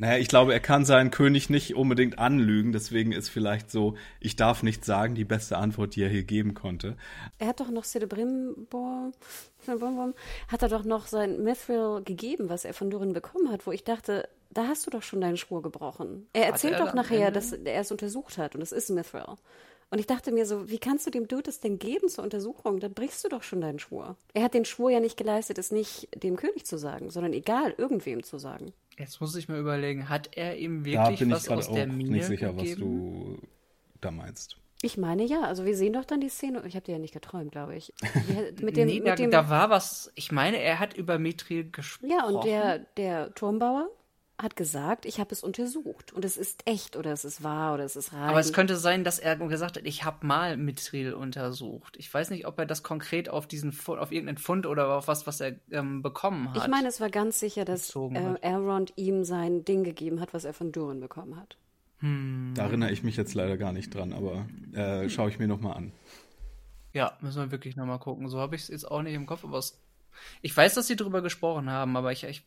Naja, 0.02 0.18
ich 0.18 0.30
glaube, 0.30 0.54
er 0.54 0.62
kann 0.62 0.86
seinen 0.86 1.12
König 1.12 1.50
nicht 1.50 1.76
unbedingt 1.76 2.20
anlügen, 2.20 2.72
deswegen 2.72 3.12
ist 3.12 3.28
vielleicht 3.28 3.70
so, 3.70 3.98
ich 4.22 4.38
darf 4.38 4.64
nichts 4.64 4.88
sagen, 4.88 5.14
die 5.14 5.26
beste 5.26 5.58
Antwort, 5.58 5.94
die 5.98 6.04
er 6.04 6.10
hier 6.10 6.24
geben 6.24 6.54
konnte. 6.54 6.96
Er 7.38 7.48
hat 7.48 7.60
doch 7.60 7.70
noch 7.70 7.84
Celebrimbor, 7.84 9.12
hat 10.48 10.62
er 10.62 10.70
doch 10.70 10.86
noch 10.86 11.06
sein 11.06 11.44
Mithril 11.44 12.02
gegeben, 12.06 12.48
was 12.48 12.64
er 12.64 12.74
von 12.74 12.90
Durin 12.90 13.12
bekommen 13.12 13.52
hat, 13.52 13.68
wo 13.68 13.74
ich 13.74 13.84
dachte, 13.84 14.30
da 14.52 14.68
hast 14.68 14.88
du 14.88 14.90
doch 14.90 15.04
schon 15.04 15.20
deinen 15.20 15.36
Schwur 15.36 15.62
gebrochen. 15.62 16.30
Er 16.32 16.46
erzählt 16.46 16.76
er 16.76 16.86
doch 16.86 16.94
nachher, 16.94 17.28
Ende? 17.28 17.34
dass 17.34 17.52
er 17.52 17.82
es 17.82 17.92
untersucht 17.92 18.38
hat 18.38 18.56
und 18.56 18.62
es 18.62 18.72
ist 18.72 18.90
Mithril. 18.90 19.36
Und 19.92 20.00
ich 20.00 20.06
dachte 20.06 20.32
mir 20.32 20.46
so, 20.46 20.70
wie 20.70 20.78
kannst 20.78 21.08
du 21.08 21.12
dem 21.12 21.28
Dude 21.28 21.44
das 21.44 21.60
denn 21.60 21.80
geben 21.80 22.10
zur 22.10 22.24
Untersuchung? 22.24 22.80
Dann 22.80 22.94
brichst 22.94 23.24
du 23.24 23.30
doch 23.30 23.42
schon 23.42 23.62
deinen 23.62 23.80
Schwur. 23.80 24.16
Er 24.34 24.44
hat 24.44 24.54
den 24.54 24.66
Schwur 24.66 24.92
ja 24.92 25.00
nicht 25.00 25.18
geleistet, 25.18 25.58
es 25.58 25.72
nicht 25.72 26.08
dem 26.24 26.36
König 26.36 26.66
zu 26.66 26.78
sagen, 26.78 27.10
sondern 27.10 27.34
egal, 27.34 27.74
irgendwem 27.78 28.22
zu 28.24 28.38
sagen. 28.38 28.72
Jetzt 28.98 29.20
muss 29.20 29.36
ich 29.36 29.50
mir 29.50 29.58
überlegen, 29.58 30.10
hat 30.10 30.30
er 30.36 30.58
ihm 30.58 30.84
Da 30.84 31.08
wirklich 31.08 31.20
bin 31.20 31.30
ich 31.30 31.36
was 31.36 31.46
gerade 31.46 31.60
aus 31.60 31.70
auch 31.70 31.76
der 31.76 31.88
Mine 31.88 32.10
nicht 32.12 32.26
sicher, 32.26 32.56
was 32.56 32.64
gegeben? 32.64 32.82
du 32.82 33.48
da 34.02 34.12
meinst. 34.12 34.58
Ich 34.82 34.98
meine 34.98 35.24
ja, 35.26 35.42
also 35.42 35.66
wir 35.66 35.76
sehen 35.76 35.94
doch 35.94 36.06
dann 36.06 36.22
die 36.22 36.30
Szene, 36.30 36.64
ich 36.66 36.76
habe 36.76 36.86
dir 36.86 36.94
ja 36.94 37.00
nicht 37.00 37.14
geträumt, 37.14 37.52
glaube 37.52 37.76
ich. 37.76 37.94
Mit 38.62 38.78
dem, 38.78 38.88
nee, 38.88 39.00
da, 39.00 39.10
mit 39.10 39.20
dem, 39.20 39.32
da 39.32 39.50
war 39.50 39.70
was, 39.70 40.12
ich 40.16 40.32
meine, 40.32 40.58
er 40.62 40.80
hat 40.80 40.94
über 40.96 41.20
Mithril 41.20 41.70
gesprochen. 41.70 42.12
Ja, 42.12 42.26
und 42.26 42.46
der, 42.46 42.80
der 42.96 43.34
Turmbauer 43.36 43.90
hat 44.42 44.56
gesagt, 44.56 45.06
ich 45.06 45.20
habe 45.20 45.34
es 45.34 45.44
untersucht 45.44 46.14
und 46.14 46.24
es 46.24 46.38
ist 46.38 46.66
echt 46.66 46.96
oder 46.96 47.12
es 47.12 47.26
ist 47.26 47.44
wahr 47.44 47.74
oder 47.74 47.84
es 47.84 47.98
ist 47.98 48.14
rein. 48.14 48.30
Aber 48.30 48.40
es 48.40 48.54
könnte 48.54 48.78
sein, 48.78 49.04
dass 49.04 49.20
er 49.20 49.36
gesagt 49.36 49.76
hat, 49.76 49.86
ich 49.86 50.06
habe 50.06 50.26
mal 50.26 50.56
Mithril 50.56 51.14
untersucht. 51.14 51.98
Ich 51.98 52.12
weiß 52.12 52.30
nicht, 52.30 52.48
ob 52.48 52.58
er 52.58 52.66
das 52.66 52.82
konkret 52.82 53.30
auf 53.30 53.48
diesen 53.48 53.78
auf 53.86 54.12
irgendeinen 54.12 54.38
Fund 54.38 54.66
oder 54.66 54.96
auf 54.96 55.10
was, 55.10 55.28
was 55.28 55.42
er 55.42 55.56
ähm, 55.72 56.02
bekommen 56.02 56.50
hat. 56.50 56.58
ich 56.58 56.68
meine, 56.68 56.88
es 56.88 57.02
war 57.02 57.10
ganz 57.10 57.40
sicher, 57.40 57.66
dass 57.66 57.94
äh. 57.94 58.36
Elrond 58.42 58.94
ihm 58.96 59.26
sein 59.26 59.66
Ding 59.66 59.84
gegeben 59.84 60.22
hat, 60.22 60.34
was 60.34 60.46
er 60.46 60.54
von 60.54 60.72
Durin 60.72 61.02
bekommen 61.02 61.36
hat. 61.36 61.58
Da 62.02 62.64
erinnere 62.64 62.92
ich 62.92 63.04
mich 63.04 63.18
jetzt 63.18 63.34
leider 63.34 63.58
gar 63.58 63.74
nicht 63.74 63.94
dran, 63.94 64.14
aber 64.14 64.48
äh, 64.72 65.10
schaue 65.10 65.30
ich 65.30 65.38
mir 65.38 65.50
noch 65.50 65.60
mal 65.60 65.74
an. 65.74 65.92
Ja, 66.94 67.18
müssen 67.20 67.42
wir 67.42 67.52
wirklich 67.52 67.76
nochmal 67.76 68.00
gucken. 68.00 68.30
So 68.30 68.40
habe 68.40 68.56
ich 68.56 68.62
es 68.62 68.68
jetzt 68.70 68.90
auch 68.90 69.02
nicht 69.02 69.16
im 69.16 69.26
Kopf, 69.26 69.44
aber 69.44 69.58
es, 69.58 69.78
ich 70.42 70.56
weiß, 70.56 70.76
dass 70.76 70.88
sie 70.88 70.96
drüber 70.96 71.22
gesprochen 71.22 71.70
haben, 71.70 71.98
aber 71.98 72.14
ich, 72.14 72.24
ich 72.24 72.44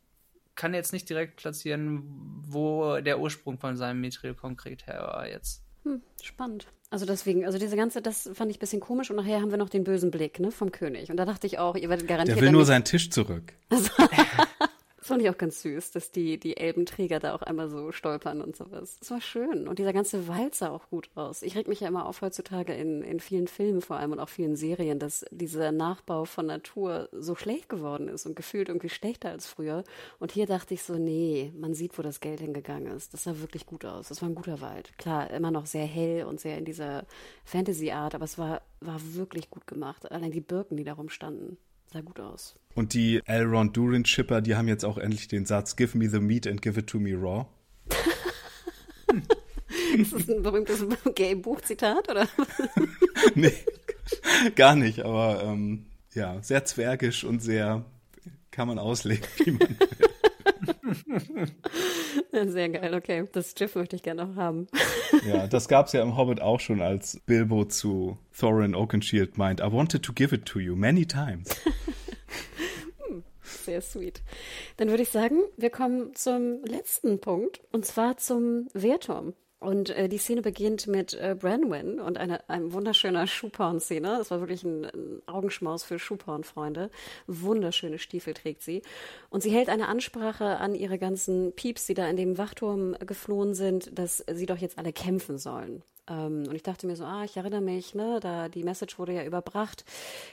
kann 0.54 0.74
jetzt 0.74 0.92
nicht 0.92 1.08
direkt 1.08 1.36
platzieren, 1.36 2.02
wo 2.46 3.00
der 3.00 3.20
Ursprung 3.20 3.58
von 3.58 3.76
seinem 3.76 4.00
Mithril 4.00 4.34
konkret 4.34 4.86
her 4.86 5.00
war 5.02 5.28
jetzt. 5.28 5.62
Hm, 5.84 6.02
spannend. 6.22 6.66
Also 6.90 7.06
deswegen, 7.06 7.46
also 7.46 7.58
diese 7.58 7.76
ganze, 7.76 8.02
das 8.02 8.30
fand 8.34 8.50
ich 8.50 8.58
ein 8.58 8.60
bisschen 8.60 8.80
komisch 8.80 9.10
und 9.10 9.16
nachher 9.16 9.40
haben 9.40 9.50
wir 9.50 9.56
noch 9.56 9.70
den 9.70 9.82
bösen 9.82 10.10
Blick, 10.10 10.38
ne, 10.40 10.50
vom 10.50 10.70
König. 10.70 11.10
Und 11.10 11.16
da 11.16 11.24
dachte 11.24 11.46
ich 11.46 11.58
auch, 11.58 11.74
ihr 11.74 11.88
werdet 11.88 12.06
garantiert. 12.06 12.36
Der 12.36 12.44
will 12.44 12.52
nur 12.52 12.66
seinen 12.66 12.84
Tisch 12.84 13.10
zurück. 13.10 13.54
Also, 13.70 13.90
das 15.02 15.08
fand 15.08 15.20
ich 15.20 15.28
auch 15.28 15.36
ganz 15.36 15.60
süß, 15.62 15.90
dass 15.90 16.12
die, 16.12 16.38
die 16.38 16.56
Elbenträger 16.56 17.18
da 17.18 17.34
auch 17.34 17.42
einmal 17.42 17.68
so 17.68 17.90
stolpern 17.90 18.40
und 18.40 18.54
sowas. 18.54 19.00
Das 19.00 19.10
war 19.10 19.20
schön. 19.20 19.66
Und 19.66 19.80
dieser 19.80 19.92
ganze 19.92 20.28
Wald 20.28 20.54
sah 20.54 20.70
auch 20.70 20.90
gut 20.90 21.10
aus. 21.16 21.42
Ich 21.42 21.56
reg 21.56 21.66
mich 21.66 21.80
ja 21.80 21.88
immer 21.88 22.06
auf 22.06 22.22
heutzutage 22.22 22.72
in, 22.72 23.02
in 23.02 23.18
vielen 23.18 23.48
Filmen 23.48 23.80
vor 23.80 23.96
allem 23.96 24.12
und 24.12 24.20
auch 24.20 24.28
vielen 24.28 24.54
Serien, 24.54 25.00
dass 25.00 25.26
dieser 25.32 25.72
Nachbau 25.72 26.24
von 26.24 26.46
Natur 26.46 27.08
so 27.10 27.34
schlecht 27.34 27.68
geworden 27.68 28.06
ist 28.06 28.26
und 28.26 28.36
gefühlt 28.36 28.68
irgendwie 28.68 28.90
schlechter 28.90 29.30
als 29.30 29.48
früher. 29.48 29.82
Und 30.20 30.30
hier 30.30 30.46
dachte 30.46 30.72
ich 30.72 30.84
so, 30.84 30.94
nee, 30.94 31.52
man 31.58 31.74
sieht, 31.74 31.98
wo 31.98 32.02
das 32.02 32.20
Geld 32.20 32.38
hingegangen 32.38 32.94
ist. 32.94 33.12
Das 33.12 33.24
sah 33.24 33.40
wirklich 33.40 33.66
gut 33.66 33.84
aus. 33.84 34.06
Das 34.06 34.22
war 34.22 34.28
ein 34.28 34.36
guter 34.36 34.60
Wald. 34.60 34.96
Klar, 34.98 35.32
immer 35.32 35.50
noch 35.50 35.66
sehr 35.66 35.84
hell 35.84 36.26
und 36.26 36.38
sehr 36.38 36.58
in 36.58 36.64
dieser 36.64 37.06
Fantasy-Art, 37.44 38.14
aber 38.14 38.24
es 38.24 38.38
war, 38.38 38.62
war 38.80 39.00
wirklich 39.14 39.50
gut 39.50 39.66
gemacht. 39.66 40.12
Allein 40.12 40.30
die 40.30 40.40
Birken, 40.40 40.76
die 40.76 40.84
da 40.84 40.92
rumstanden, 40.92 41.58
sah 41.92 42.00
gut 42.00 42.20
aus. 42.20 42.54
Und 42.74 42.94
die 42.94 43.20
Elrond 43.26 43.76
Durin 43.76 44.04
Shipper, 44.04 44.40
die 44.40 44.56
haben 44.56 44.68
jetzt 44.68 44.84
auch 44.84 44.98
endlich 44.98 45.28
den 45.28 45.46
Satz 45.46 45.76
Give 45.76 45.96
me 45.96 46.08
the 46.08 46.20
meat 46.20 46.46
and 46.46 46.62
give 46.62 46.78
it 46.78 46.86
to 46.86 46.98
me 46.98 47.14
raw. 47.14 47.46
Ist 49.96 50.12
das 50.12 50.28
ein 50.28 50.42
berühmtes 50.42 50.84
Gay-Buch-Zitat, 51.14 52.10
oder? 52.10 52.28
nee, 53.34 53.52
gar 54.54 54.74
nicht, 54.74 55.00
aber 55.00 55.42
ähm, 55.44 55.86
ja, 56.14 56.42
sehr 56.42 56.64
zwergisch 56.64 57.24
und 57.24 57.42
sehr 57.42 57.84
kann 58.50 58.68
man 58.68 58.78
auslegen, 58.78 59.26
wie 59.38 59.52
man 59.52 59.68
will. 59.68 59.88
Sehr 62.32 62.68
geil, 62.68 62.94
okay. 62.94 63.28
Das 63.32 63.54
Schiff 63.56 63.74
möchte 63.74 63.96
ich 63.96 64.02
gerne 64.02 64.26
noch 64.26 64.36
haben. 64.36 64.66
Ja, 65.26 65.46
das 65.46 65.68
gab 65.68 65.86
es 65.86 65.92
ja 65.92 66.02
im 66.02 66.16
Hobbit 66.16 66.40
auch 66.40 66.58
schon, 66.58 66.80
als 66.80 67.20
Bilbo 67.26 67.66
zu 67.66 68.18
Thorin 68.36 68.74
Oakenshield 68.74 69.36
meint, 69.36 69.60
I 69.60 69.70
wanted 69.70 70.02
to 70.02 70.12
give 70.12 70.34
it 70.34 70.46
to 70.46 70.58
you 70.58 70.74
many 70.74 71.06
times. 71.06 71.48
Sehr 73.42 73.82
sweet. 73.82 74.22
Dann 74.78 74.88
würde 74.88 75.02
ich 75.02 75.10
sagen, 75.10 75.42
wir 75.56 75.70
kommen 75.70 76.14
zum 76.14 76.64
letzten 76.64 77.20
Punkt 77.20 77.60
und 77.72 77.84
zwar 77.84 78.16
zum 78.16 78.68
Wehrturm. 78.72 79.34
Und 79.62 79.90
äh, 79.90 80.08
die 80.08 80.18
Szene 80.18 80.42
beginnt 80.42 80.88
mit 80.88 81.14
äh, 81.14 81.36
Branwyn 81.38 82.00
und 82.00 82.18
einer, 82.18 82.40
einem 82.48 82.72
wunderschöner 82.72 83.28
Schuhporn-Szene. 83.28 84.16
Das 84.18 84.32
war 84.32 84.40
wirklich 84.40 84.64
ein, 84.64 84.84
ein 84.86 85.22
Augenschmaus 85.26 85.84
für 85.84 86.00
Schuhporn-Freunde. 86.00 86.90
Wunderschöne 87.28 88.00
Stiefel 88.00 88.34
trägt 88.34 88.62
sie. 88.62 88.82
Und 89.30 89.44
sie 89.44 89.52
hält 89.52 89.68
eine 89.68 89.86
Ansprache 89.86 90.58
an 90.58 90.74
ihre 90.74 90.98
ganzen 90.98 91.52
Pieps, 91.52 91.86
die 91.86 91.94
da 91.94 92.08
in 92.08 92.16
dem 92.16 92.38
Wachturm 92.38 92.96
geflohen 93.06 93.54
sind, 93.54 93.96
dass 93.96 94.24
sie 94.32 94.46
doch 94.46 94.58
jetzt 94.58 94.78
alle 94.78 94.92
kämpfen 94.92 95.38
sollen. 95.38 95.84
Ähm, 96.08 96.44
und 96.48 96.56
ich 96.56 96.64
dachte 96.64 96.88
mir 96.88 96.96
so, 96.96 97.04
ah, 97.04 97.22
ich 97.22 97.36
erinnere 97.36 97.60
mich, 97.60 97.94
ne, 97.94 98.18
da 98.20 98.48
die 98.48 98.64
Message 98.64 98.98
wurde 98.98 99.12
ja 99.12 99.24
überbracht, 99.24 99.84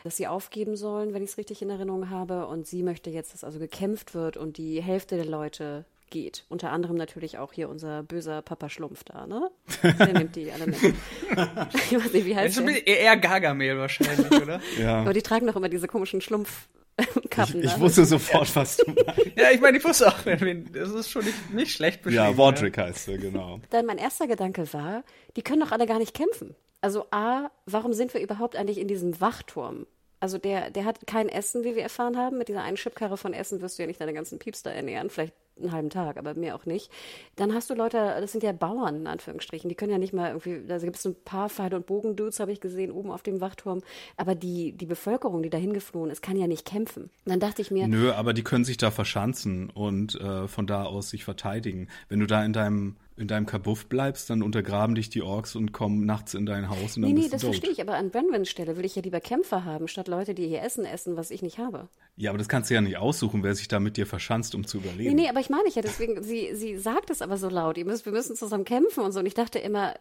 dass 0.04 0.18
sie 0.18 0.26
aufgeben 0.26 0.76
sollen, 0.76 1.14
wenn 1.14 1.22
ich 1.22 1.30
es 1.30 1.38
richtig 1.38 1.62
in 1.62 1.70
Erinnerung 1.70 2.10
habe. 2.10 2.48
Und 2.48 2.66
sie 2.66 2.82
möchte 2.82 3.12
jetzt, 3.12 3.36
dass 3.36 3.44
also 3.44 3.60
gekämpft 3.60 4.16
wird 4.16 4.38
und 4.38 4.58
die 4.58 4.82
Hälfte 4.82 5.18
der 5.18 5.26
Leute 5.26 5.86
geht. 6.10 6.46
Unter 6.50 6.72
anderem 6.72 6.96
natürlich 6.98 7.38
auch 7.38 7.54
hier 7.54 7.70
unser 7.70 8.04
böser 8.04 8.42
Papa 8.42 8.70
Schlumpf 8.70 9.04
da, 9.04 9.28
ne? 9.28 9.50
Der 9.84 10.14
nimmt 10.14 10.36
die 10.36 10.52
alle 10.52 10.68
mit. 10.68 10.78
ich 10.84 11.96
weiß 11.96 12.14
nicht, 12.14 12.26
wie 12.26 12.36
heißt 12.36 12.58
Das 12.58 12.66
der? 12.66 12.76
ist 12.76 12.88
eher 12.88 13.18
Gargamel 13.18 13.78
wahrscheinlich, 13.78 14.32
oder? 14.32 14.62
Ja. 14.80 15.02
Aber 15.02 15.14
die 15.14 15.22
tragen 15.22 15.48
doch 15.48 15.56
immer 15.56 15.70
diese 15.70 15.88
komischen 15.88 16.22
Schlumpfkappen. 16.22 17.60
Ich, 17.60 17.66
ich 17.66 17.76
ne? 17.76 17.80
wusste 17.80 18.06
sofort, 18.06 18.56
was 18.56 18.78
du 18.78 18.92
meinst. 18.92 19.32
ja, 19.36 19.52
ich 19.52 19.60
meine, 19.60 19.78
ich 19.78 19.84
wusste 19.84 20.08
auch, 20.08 20.20
das 20.24 20.90
ist 20.92 21.10
schon 21.10 21.26
nicht, 21.26 21.54
nicht 21.54 21.72
schlecht 21.72 22.02
beschrieben. 22.02 22.24
Ja, 22.24 22.38
Wodrick 22.38 22.78
heißt 22.78 23.08
er, 23.10 23.18
genau. 23.18 23.60
Dann 23.70 23.86
mein 23.86 23.98
erster 23.98 24.28
Gedanke 24.28 24.72
war, 24.74 25.04
die 25.36 25.42
können 25.42 25.62
doch 25.62 25.72
alle 25.72 25.86
gar 25.86 26.00
nicht 26.00 26.14
kämpfen. 26.14 26.56
Also 26.82 27.06
A, 27.12 27.50
warum 27.66 27.94
sind 27.94 28.14
wir 28.14 28.22
überhaupt 28.22 28.56
eigentlich 28.56 28.78
in 28.78 28.88
diesem 28.88 29.20
Wachturm? 29.20 29.86
Also 30.22 30.38
der, 30.38 30.70
der 30.70 30.86
hat 30.86 31.08
kein 31.08 31.30
Essen, 31.30 31.64
wie 31.64 31.76
wir 31.76 31.84
erfahren 31.84 32.18
haben. 32.18 32.38
Mit 32.38 32.50
dieser 32.50 32.62
einen 32.62 32.76
Chipkarre 32.76 33.18
von 33.18 33.34
Essen 33.34 33.62
wirst 33.62 33.78
du 33.78 33.84
ja 33.84 33.88
nicht 33.88 34.02
deine 34.02 34.14
ganzen 34.14 34.38
Pieps 34.38 34.64
da 34.64 34.72
ernähren. 34.72 35.10
Vielleicht 35.10 35.34
einen 35.62 35.72
halben 35.72 35.90
Tag, 35.90 36.18
aber 36.18 36.34
mehr 36.34 36.56
auch 36.56 36.66
nicht. 36.66 36.92
Dann 37.36 37.54
hast 37.54 37.70
du 37.70 37.74
Leute, 37.74 37.98
das 38.20 38.32
sind 38.32 38.44
ja 38.44 38.52
Bauern 38.52 38.96
in 38.96 39.08
Anführungsstrichen, 39.08 39.70
die 39.70 39.76
können 39.76 39.92
ja 39.92 39.98
nicht 39.98 40.14
mal 40.14 40.30
irgendwie, 40.30 40.66
da 40.68 40.78
gibt 40.80 40.98
es 40.98 41.06
ein 41.06 41.16
paar 41.24 41.50
Pfeil- 41.50 41.74
und 41.74 41.86
Bogendudes, 41.86 42.40
habe 42.40 42.52
ich 42.52 42.60
gesehen, 42.62 42.92
oben 42.92 43.12
auf 43.12 43.24
dem 43.24 43.42
Wachturm. 43.42 43.82
Aber 44.18 44.36
die, 44.36 44.72
die 44.74 44.86
Bevölkerung, 44.86 45.44
die 45.44 45.50
da 45.50 45.58
hingeflohen 45.58 46.12
ist, 46.12 46.22
kann 46.22 46.38
ja 46.38 46.48
nicht 46.48 46.66
kämpfen. 46.66 47.04
Und 47.04 47.12
dann 47.26 47.40
dachte 47.40 47.62
ich 47.62 47.72
mir, 47.72 47.88
Nö, 47.88 48.12
aber 48.12 48.34
die 48.34 48.44
können 48.44 48.66
sich 48.66 48.78
da 48.78 48.92
verschanzen 48.92 49.70
und 49.70 50.16
äh, 50.20 50.48
von 50.48 50.68
da 50.68 50.84
aus 50.84 51.10
sich 51.10 51.24
verteidigen. 51.24 51.88
Wenn 52.08 52.20
du 52.20 52.26
da 52.26 52.44
in 52.44 52.54
deinem 52.54 52.96
in 53.18 53.28
deinem 53.28 53.46
Kabuff 53.46 53.88
bleibst, 53.88 54.30
dann 54.30 54.42
untergraben 54.42 54.96
dich 54.96 55.10
die 55.10 55.22
Orks 55.22 55.58
und 55.58 55.74
kommen 55.74 56.06
nachts 56.06 56.36
in 56.36 56.46
dein 56.46 56.70
Haus 56.70 56.96
und 56.96 57.02
dann 57.02 57.12
nee, 57.14 57.20
nee, 57.24 57.28
das 57.30 57.42
tot. 57.42 57.50
verstehe 57.50 57.70
ich, 57.72 57.82
aber 57.82 57.96
an 57.96 58.12
Brenwins 58.12 58.48
Stelle 58.50 58.78
will 58.78 58.86
ich 58.86 58.96
ja 58.96 59.02
lieber 59.02 59.20
Kämpfer 59.20 59.66
haben, 59.66 59.90
statt 59.90 60.08
Leute, 60.08 60.34
die 60.34 60.48
hier 60.48 60.62
Essen 60.62 60.86
essen, 60.86 61.18
was 61.18 61.30
ich 61.30 61.42
nicht 61.42 61.58
habe. 61.58 61.90
Ja, 62.16 62.32
aber 62.32 62.38
das 62.38 62.48
kannst 62.48 62.70
du 62.70 62.76
ja 62.76 62.82
nicht 62.82 62.96
aussuchen, 62.98 63.44
wer 63.44 63.54
sich 63.56 63.68
da 63.68 63.82
mit 63.82 63.98
dir 63.98 64.06
verschanzt, 64.06 64.56
um 64.56 64.66
zu 64.66 64.78
Nee, 64.78 64.84
überleben. 64.86 65.16
nee, 65.18 65.28
aber 65.28 65.42
ich 65.42 65.49
meine 65.50 65.68
ich 65.68 65.76
ja, 65.76 65.82
deswegen, 65.82 66.22
sie, 66.24 66.56
sie 66.56 66.78
sagt 66.78 67.10
es 67.10 67.22
aber 67.22 67.38
so 67.38 67.50
laut, 67.50 67.78
ihr 67.78 67.86
müsst, 67.86 68.06
wir 68.06 68.14
müssen 68.14 68.36
zusammen 68.36 68.66
kämpfen 68.66 69.04
und 69.04 69.12
so. 69.12 69.20
Und 69.20 69.26
ich 69.26 69.34
dachte 69.34 69.60
immer, 69.60 69.96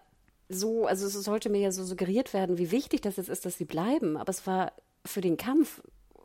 so, 0.48 0.86
also 0.86 1.06
es 1.06 1.12
sollte 1.12 1.50
mir 1.50 1.60
ja 1.60 1.72
so 1.72 1.84
suggeriert 1.84 2.32
werden, 2.32 2.58
wie 2.58 2.70
wichtig 2.70 3.02
das 3.02 3.16
jetzt 3.16 3.28
ist, 3.28 3.44
dass 3.44 3.58
sie 3.58 3.64
bleiben. 3.64 4.16
Aber 4.16 4.30
es 4.30 4.46
war 4.46 4.72
für 5.04 5.20
den 5.20 5.36
Kampf 5.36 5.82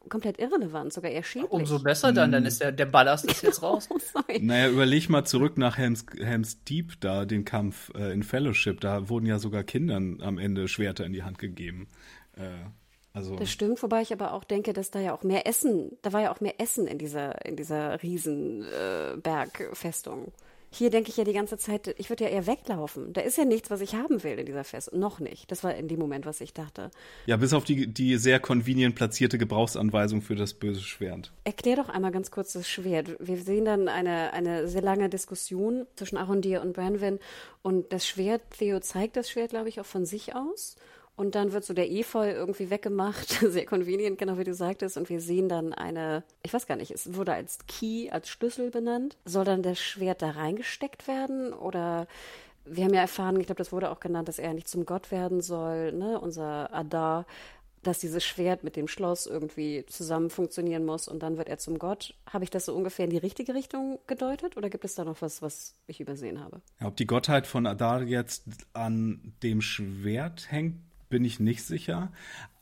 komplett 0.10 0.40
irrelevant, 0.40 0.94
sogar 0.94 1.12
eher 1.12 1.24
schädlich. 1.24 1.52
Umso 1.52 1.80
besser 1.80 2.12
dann, 2.12 2.32
dann 2.32 2.46
ist 2.46 2.62
der, 2.62 2.72
der 2.72 2.86
Ballast 2.86 3.26
ist 3.26 3.42
jetzt 3.44 3.62
raus. 3.62 3.90
Oh, 3.94 4.00
sorry. 4.00 4.40
Naja, 4.42 4.70
überleg 4.70 5.10
mal 5.10 5.26
zurück 5.26 5.58
nach 5.58 5.78
Helms, 5.78 6.06
Helms 6.18 6.64
Deep, 6.64 7.00
da 7.00 7.26
den 7.26 7.46
Kampf 7.46 7.92
äh, 7.96 8.12
in 8.12 8.24
Fellowship. 8.24 8.82
Da 8.82 9.10
wurden 9.10 9.26
ja 9.26 9.40
sogar 9.40 9.64
Kindern 9.64 10.22
am 10.22 10.38
Ende 10.38 10.68
Schwerter 10.68 11.06
in 11.06 11.14
die 11.14 11.24
Hand 11.24 11.38
gegeben. 11.38 11.88
Äh, 12.36 12.50
also 13.14 13.36
Das 13.36 13.52
stimmt, 13.52 13.82
wobei 13.84 14.02
ich 14.02 14.12
aber 14.12 14.34
auch 14.34 14.44
denke, 14.44 14.74
dass 14.74 14.90
da 14.90 15.00
ja 15.00 15.14
auch 15.16 15.24
mehr 15.24 15.46
Essen, 15.48 15.98
da 16.02 16.14
war 16.14 16.22
ja 16.22 16.34
auch 16.34 16.42
mehr 16.42 16.60
Essen 16.60 16.88
in 16.88 16.98
dieser, 16.98 17.46
in 17.46 17.56
dieser 17.56 18.02
riesen 18.02 18.64
äh. 18.64 19.18
Hier 20.76 20.90
denke 20.90 21.12
ich 21.12 21.18
ja 21.18 21.24
die 21.24 21.34
ganze 21.34 21.60
Zeit, 21.60 21.94
ich 22.00 22.10
würde 22.10 22.24
ja 22.24 22.32
eher 22.32 22.48
weglaufen. 22.48 23.14
Da 23.14 23.22
ist 23.22 23.38
ja 23.38 23.46
nichts, 23.46 23.70
was 23.70 23.80
ich 23.80 23.94
haben 23.94 24.24
will 24.24 24.40
in 24.40 24.48
dieser 24.48 24.64
Festung. 24.64 24.98
Noch 25.00 25.20
nicht. 25.20 25.52
Das 25.52 25.64
war 25.64 25.76
in 25.76 25.88
dem 25.88 26.00
Moment, 26.00 26.26
was 26.26 26.42
ich 26.42 26.52
dachte. 26.52 26.90
ja, 27.28 27.38
bis 27.38 27.54
auf 27.54 27.64
die, 27.64 27.86
die 27.86 28.18
sehr 28.18 28.40
convenient 28.40 28.96
platzierte 28.96 29.38
Gebrauchsanweisung 29.38 30.24
für 30.24 30.34
das 30.34 30.56
böse 30.56 30.82
Schwert. 30.82 31.32
Erklär 31.44 31.76
doch 31.76 31.90
einmal 31.90 32.12
ganz 32.12 32.32
kurz 32.32 32.54
das 32.54 32.68
Schwert. 32.68 33.16
Wir 33.20 33.38
sehen 33.38 33.66
dann 33.66 33.88
eine, 33.88 34.34
eine 34.34 34.68
sehr 34.68 34.82
lange 34.82 35.10
Diskussion 35.10 35.86
zwischen 35.96 36.18
Arondir 36.18 36.64
und 36.64 36.74
Branwyn. 36.74 37.20
Und 37.62 37.94
das 37.94 38.08
Schwert, 38.08 38.42
Theo 38.58 38.80
zeigt 38.80 39.16
das 39.16 39.30
Schwert, 39.30 39.52
glaube 39.52 39.70
ich, 39.70 39.80
auch 39.80 39.86
von 39.86 40.08
sich 40.08 40.34
aus. 40.34 40.76
Und 41.16 41.36
dann 41.36 41.52
wird 41.52 41.64
so 41.64 41.74
der 41.74 41.92
Efeu 41.92 42.32
irgendwie 42.32 42.70
weggemacht, 42.70 43.30
sehr 43.42 43.66
convenient, 43.66 44.18
genau 44.18 44.38
wie 44.38 44.44
du 44.44 44.54
sagtest. 44.54 44.98
Und 44.98 45.10
wir 45.10 45.22
sehen 45.22 45.48
dann 45.48 45.74
eine, 45.74 46.24
ich 46.42 46.54
weiß 46.54 46.66
gar 46.66 46.76
nicht, 46.76 46.92
es 46.92 47.14
wurde 47.16 47.34
als 47.34 47.60
Key, 47.68 48.10
als 48.10 48.30
Schlüssel 48.30 48.72
benannt. 48.72 49.18
Soll 49.26 49.46
dann 49.46 49.62
das 49.62 49.80
Schwert 49.80 50.22
da 50.22 50.32
reingesteckt 50.32 51.08
werden? 51.08 51.54
Oder 51.54 52.08
wir 52.66 52.86
haben 52.86 52.94
ja 52.94 53.02
erfahren, 53.02 53.40
ich 53.40 53.46
glaube, 53.46 53.60
das 53.60 53.72
wurde 53.72 53.92
auch 53.92 54.00
genannt, 54.00 54.28
dass 54.28 54.40
er 54.40 54.54
nicht 54.54 54.68
zum 54.68 54.86
Gott 54.86 55.12
werden 55.12 55.42
soll, 55.42 55.92
ne? 55.92 56.20
Unser 56.20 56.74
Adar 56.74 57.26
dass 57.84 58.00
dieses 58.00 58.24
Schwert 58.24 58.64
mit 58.64 58.76
dem 58.76 58.88
Schloss 58.88 59.26
irgendwie 59.26 59.86
zusammen 59.88 60.30
funktionieren 60.30 60.86
muss 60.86 61.08
und 61.08 61.22
dann 61.22 61.38
wird 61.38 61.50
er 61.50 61.58
zum 61.58 61.80
Gott. 61.80 62.16
Habe 62.26 62.44
ich 62.44 62.50
das 62.50 62.66
so 62.66 62.74
ungefähr 62.74 63.06
in 63.06 63.12
die 63.12 63.18
richtige 63.18 63.54
Richtung 63.54 64.00
gedeutet 64.08 64.58
oder 64.58 64.70
gibt 64.70 64.86
es 64.86 64.96
da 64.96 65.04
noch 65.04 65.22
was, 65.22 65.42
was 65.42 65.76
ich 65.88 66.00
übersehen 66.00 66.40
habe? 66.40 66.62
Ja, 66.80 66.88
ob 66.88 66.96
die 66.96 67.06
Gottheit 67.06 67.46
von 67.46 67.68
Adar 67.68 68.04
jetzt 68.04 68.44
an 68.74 69.34
dem 69.44 69.62
Schwert 69.62 70.52
hängt, 70.52 70.78
bin 71.14 71.26
ich 71.26 71.40
nicht 71.40 71.62
sicher. 71.64 72.12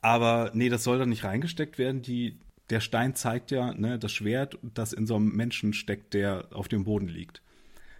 Aber 0.01 0.51
nee, 0.53 0.67
das 0.67 0.83
soll 0.83 0.99
da 0.99 1.05
nicht 1.05 1.23
reingesteckt 1.23 1.77
werden. 1.77 2.01
Die, 2.01 2.37
der 2.69 2.81
Stein 2.81 3.15
zeigt 3.15 3.49
ja 3.49 3.73
ne, 3.73 3.97
das 3.97 4.11
Schwert, 4.11 4.59
das 4.61 4.91
in 4.91 5.07
so 5.07 5.15
einem 5.15 5.33
Menschen 5.33 5.71
steckt, 5.71 6.13
der 6.13 6.49
auf 6.51 6.67
dem 6.67 6.83
Boden 6.83 7.07
liegt. 7.07 7.41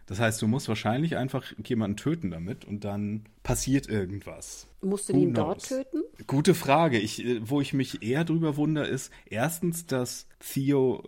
Das 0.08 0.20
heißt, 0.20 0.42
du 0.42 0.48
musst 0.48 0.68
wahrscheinlich 0.68 1.16
einfach 1.16 1.54
jemanden 1.66 1.96
töten 1.96 2.32
damit 2.32 2.66
und 2.66 2.84
dann 2.84 3.24
passiert 3.44 3.88
irgendwas. 3.88 4.68
Musst 4.82 5.08
du 5.08 5.14
ihn 5.14 5.34
dort 5.34 5.66
töten? 5.66 6.04
Gute 6.28 6.54
Frage. 6.54 7.00
Ich, 7.00 7.24
äh, 7.24 7.40
wo 7.50 7.62
ich 7.62 7.72
mich 7.72 8.04
eher 8.04 8.26
drüber 8.26 8.58
wundere, 8.58 8.88
ist 8.88 9.10
erstens, 9.26 9.86
dass 9.86 10.28
Theo 10.40 11.02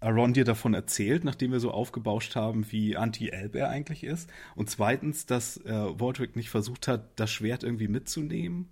Aaron 0.00 0.32
dir 0.32 0.44
davon 0.44 0.74
erzählt, 0.74 1.24
nachdem 1.24 1.50
wir 1.50 1.60
so 1.60 1.70
aufgebauscht 1.72 2.36
haben, 2.36 2.70
wie 2.70 2.96
anti-Elb 2.96 3.56
er 3.56 3.68
eigentlich 3.70 4.04
ist. 4.04 4.30
Und 4.54 4.70
zweitens, 4.70 5.26
dass 5.26 5.56
äh, 5.58 5.72
Waldrick 5.72 6.36
nicht 6.36 6.50
versucht 6.50 6.86
hat, 6.86 7.18
das 7.18 7.30
Schwert 7.32 7.64
irgendwie 7.64 7.88
mitzunehmen, 7.88 8.68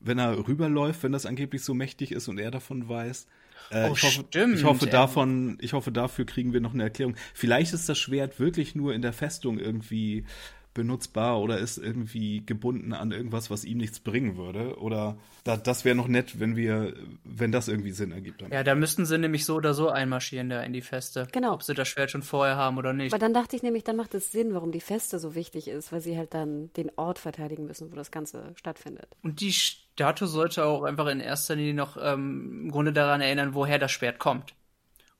wenn 0.00 0.18
er 0.18 0.46
rüberläuft, 0.46 1.02
wenn 1.02 1.12
das 1.12 1.26
angeblich 1.26 1.62
so 1.62 1.74
mächtig 1.74 2.12
ist 2.12 2.28
und 2.28 2.38
er 2.38 2.50
davon 2.50 2.88
weiß. 2.88 3.26
Äh, 3.70 3.88
Oh, 3.88 3.92
ich 3.94 4.02
hoffe, 4.02 4.24
stimmt, 4.28 4.56
Ich 4.56 4.64
hoffe, 4.64 4.86
davon, 4.86 5.58
ich 5.60 5.72
hoffe, 5.72 5.90
dafür 5.90 6.26
kriegen 6.26 6.52
wir 6.52 6.60
noch 6.60 6.74
eine 6.74 6.84
Erklärung. 6.84 7.16
Vielleicht 7.34 7.72
ist 7.72 7.88
das 7.88 7.98
Schwert 7.98 8.38
wirklich 8.38 8.74
nur 8.74 8.94
in 8.94 9.02
der 9.02 9.12
Festung 9.12 9.58
irgendwie 9.58 10.24
benutzbar 10.74 11.40
oder 11.40 11.58
ist 11.58 11.78
irgendwie 11.78 12.44
gebunden 12.44 12.92
an 12.92 13.10
irgendwas, 13.10 13.50
was 13.50 13.64
ihm 13.64 13.78
nichts 13.78 14.00
bringen 14.00 14.36
würde. 14.36 14.78
Oder 14.78 15.18
da, 15.44 15.56
das 15.56 15.84
wäre 15.84 15.96
noch 15.96 16.08
nett, 16.08 16.38
wenn 16.38 16.54
wir, 16.56 16.94
wenn 17.24 17.50
das 17.50 17.68
irgendwie 17.68 17.90
Sinn 17.90 18.12
ergibt. 18.12 18.42
Ja, 18.50 18.62
da 18.62 18.74
müssten 18.74 19.04
sie 19.06 19.18
nämlich 19.18 19.44
so 19.44 19.56
oder 19.56 19.74
so 19.74 19.88
einmarschieren 19.88 20.48
da 20.48 20.62
in 20.62 20.72
die 20.72 20.82
Feste. 20.82 21.26
Genau. 21.32 21.54
Ob 21.54 21.62
sie 21.62 21.74
das 21.74 21.88
Schwert 21.88 22.10
schon 22.10 22.22
vorher 22.22 22.56
haben 22.56 22.78
oder 22.78 22.92
nicht. 22.92 23.12
Aber 23.12 23.18
dann 23.18 23.34
dachte 23.34 23.56
ich 23.56 23.62
nämlich, 23.62 23.82
dann 23.82 23.96
macht 23.96 24.14
es 24.14 24.30
Sinn, 24.30 24.54
warum 24.54 24.70
die 24.70 24.80
Feste 24.80 25.18
so 25.18 25.34
wichtig 25.34 25.68
ist, 25.68 25.90
weil 25.90 26.00
sie 26.00 26.16
halt 26.16 26.32
dann 26.34 26.72
den 26.74 26.90
Ort 26.96 27.18
verteidigen 27.18 27.64
müssen, 27.66 27.90
wo 27.90 27.96
das 27.96 28.10
Ganze 28.10 28.52
stattfindet. 28.54 29.08
Und 29.22 29.40
die 29.40 29.52
Statue 29.52 30.28
sollte 30.28 30.64
auch 30.64 30.84
einfach 30.84 31.06
in 31.08 31.20
erster 31.20 31.56
Linie 31.56 31.74
noch 31.74 31.96
ähm, 32.00 32.62
im 32.66 32.70
Grunde 32.70 32.92
daran 32.92 33.20
erinnern, 33.20 33.54
woher 33.54 33.78
das 33.78 33.90
Schwert 33.90 34.18
kommt. 34.18 34.54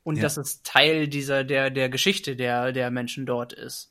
Und 0.05 0.17
Ja. 0.17 0.23
dass 0.23 0.37
es 0.37 0.63
Teil 0.63 1.09
dieser, 1.09 1.43
der, 1.45 1.71
der 1.71 1.89
Geschichte 1.89 2.37
der, 2.37 2.73
der 2.73 2.91
Menschen 2.91 3.27
dort 3.27 3.53
ist. 3.53 3.91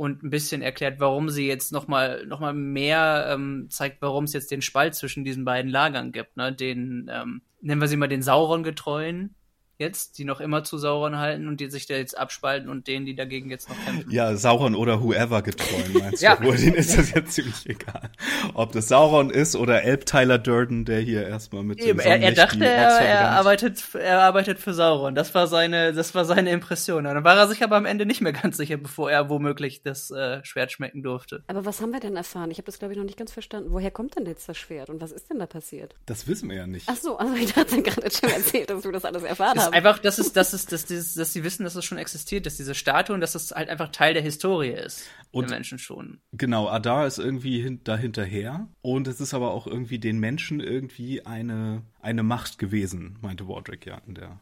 Und 0.00 0.22
ein 0.22 0.30
bisschen 0.30 0.62
erklärt, 0.62 0.98
warum 0.98 1.28
sie 1.28 1.46
jetzt 1.46 1.72
nochmal 1.72 2.24
noch 2.24 2.40
mal 2.40 2.54
mehr 2.54 3.26
ähm, 3.28 3.66
zeigt, 3.68 4.00
warum 4.00 4.24
es 4.24 4.32
jetzt 4.32 4.50
den 4.50 4.62
Spalt 4.62 4.94
zwischen 4.94 5.26
diesen 5.26 5.44
beiden 5.44 5.70
Lagern 5.70 6.10
gibt. 6.10 6.38
Ne? 6.38 6.54
Den, 6.54 7.10
ähm, 7.12 7.42
nennen 7.60 7.82
wir 7.82 7.86
sie 7.86 7.98
mal 7.98 8.08
den 8.08 8.22
Sauron-Getreuen 8.22 9.34
jetzt, 9.80 10.18
die 10.18 10.24
noch 10.24 10.40
immer 10.40 10.62
zu 10.62 10.78
Sauron 10.78 11.16
halten 11.18 11.48
und 11.48 11.58
die 11.60 11.70
sich 11.70 11.86
da 11.86 11.94
jetzt 11.94 12.16
abspalten 12.16 12.68
und 12.68 12.86
denen, 12.86 13.06
die 13.06 13.14
dagegen 13.16 13.50
jetzt 13.50 13.68
noch 13.68 13.76
kämpfen. 13.84 14.10
Ja, 14.10 14.36
Sauron 14.36 14.74
oder 14.74 15.02
whoever 15.02 15.42
getreuen, 15.42 15.92
meinst 15.98 16.22
Ja. 16.22 16.36
du? 16.36 16.44
Wohl, 16.44 16.56
denen 16.56 16.74
ist 16.76 16.96
das 16.96 17.12
jetzt 17.12 17.32
ziemlich 17.32 17.68
egal. 17.68 18.10
Ob 18.54 18.72
das 18.72 18.88
Sauron 18.88 19.30
ist 19.30 19.56
oder 19.56 19.82
Elb 19.82 20.06
Tyler 20.06 20.38
Durden, 20.38 20.84
der 20.84 21.00
hier 21.00 21.26
erstmal 21.26 21.62
mit 21.62 21.80
Eben, 21.80 21.98
dem 21.98 22.06
er, 22.06 22.20
er 22.20 22.32
dachte, 22.32 22.64
er, 22.64 23.00
er, 23.00 23.30
arbeitet, 23.32 23.82
er 23.94 24.22
arbeitet 24.22 24.58
für 24.58 24.74
Sauron. 24.74 25.14
Das 25.14 25.34
war 25.34 25.46
seine, 25.46 25.92
das 25.92 26.14
war 26.14 26.24
seine 26.24 26.50
Impression. 26.50 27.06
Und 27.06 27.14
dann 27.14 27.24
war 27.24 27.36
er 27.36 27.48
sich 27.48 27.62
aber 27.64 27.76
am 27.76 27.86
Ende 27.86 28.06
nicht 28.06 28.20
mehr 28.20 28.32
ganz 28.32 28.56
sicher, 28.58 28.76
bevor 28.76 29.10
er 29.10 29.28
womöglich 29.30 29.82
das 29.82 30.10
äh, 30.10 30.44
Schwert 30.44 30.70
schmecken 30.72 31.02
durfte. 31.02 31.42
Aber 31.48 31.64
was 31.64 31.80
haben 31.80 31.92
wir 31.92 32.00
denn 32.00 32.16
erfahren? 32.16 32.50
Ich 32.50 32.58
habe 32.58 32.66
das, 32.66 32.78
glaube 32.78 32.92
ich, 32.92 32.98
noch 32.98 33.04
nicht 33.06 33.18
ganz 33.18 33.32
verstanden. 33.32 33.70
Woher 33.72 33.90
kommt 33.90 34.16
denn 34.16 34.26
jetzt 34.26 34.48
das 34.48 34.58
Schwert 34.58 34.90
und 34.90 35.00
was 35.00 35.12
ist 35.12 35.30
denn 35.30 35.38
da 35.38 35.46
passiert? 35.46 35.94
Das 36.06 36.26
wissen 36.28 36.48
wir 36.50 36.56
ja 36.56 36.66
nicht. 36.66 36.86
Ach 36.88 36.96
so, 36.96 37.16
also 37.16 37.34
ich 37.34 37.52
dachte 37.52 37.80
gerade 37.82 38.10
schon 38.10 38.30
erzählt, 38.30 38.68
dass 38.70 38.82
du 38.82 38.90
das 38.92 39.04
alles 39.04 39.22
erfahren 39.22 39.56
Das 39.56 39.69
hast. 39.70 39.76
einfach, 39.76 39.98
das 39.98 40.18
ist, 40.18 40.36
das 40.36 40.54
ist, 40.54 40.72
dass, 40.72 40.84
dieses, 40.84 41.14
dass 41.14 41.32
sie 41.32 41.44
wissen, 41.44 41.64
dass 41.64 41.74
es 41.74 41.84
schon 41.84 41.98
existiert, 41.98 42.46
dass 42.46 42.56
diese 42.56 42.74
Statue 42.74 43.14
und 43.14 43.20
dass 43.20 43.32
das 43.32 43.50
halt 43.52 43.68
einfach 43.68 43.88
Teil 43.90 44.14
der 44.14 44.22
Historie 44.22 44.70
ist. 44.70 45.04
Und- 45.32 45.48
der 45.48 45.56
Menschen 45.56 45.78
schon. 45.78 46.20
Genau, 46.32 46.68
Adar 46.68 47.06
ist 47.06 47.18
irgendwie 47.18 47.60
hin, 47.60 47.80
dahinterher 47.84 48.68
und 48.82 49.06
es 49.06 49.20
ist 49.20 49.34
aber 49.34 49.52
auch 49.52 49.66
irgendwie 49.66 49.98
den 49.98 50.18
Menschen 50.18 50.60
irgendwie 50.60 51.24
eine, 51.24 51.82
eine 52.00 52.22
Macht 52.22 52.58
gewesen, 52.58 53.18
meinte 53.20 53.46
Wardrick 53.48 53.86
ja 53.86 54.00
in 54.06 54.14
der 54.14 54.40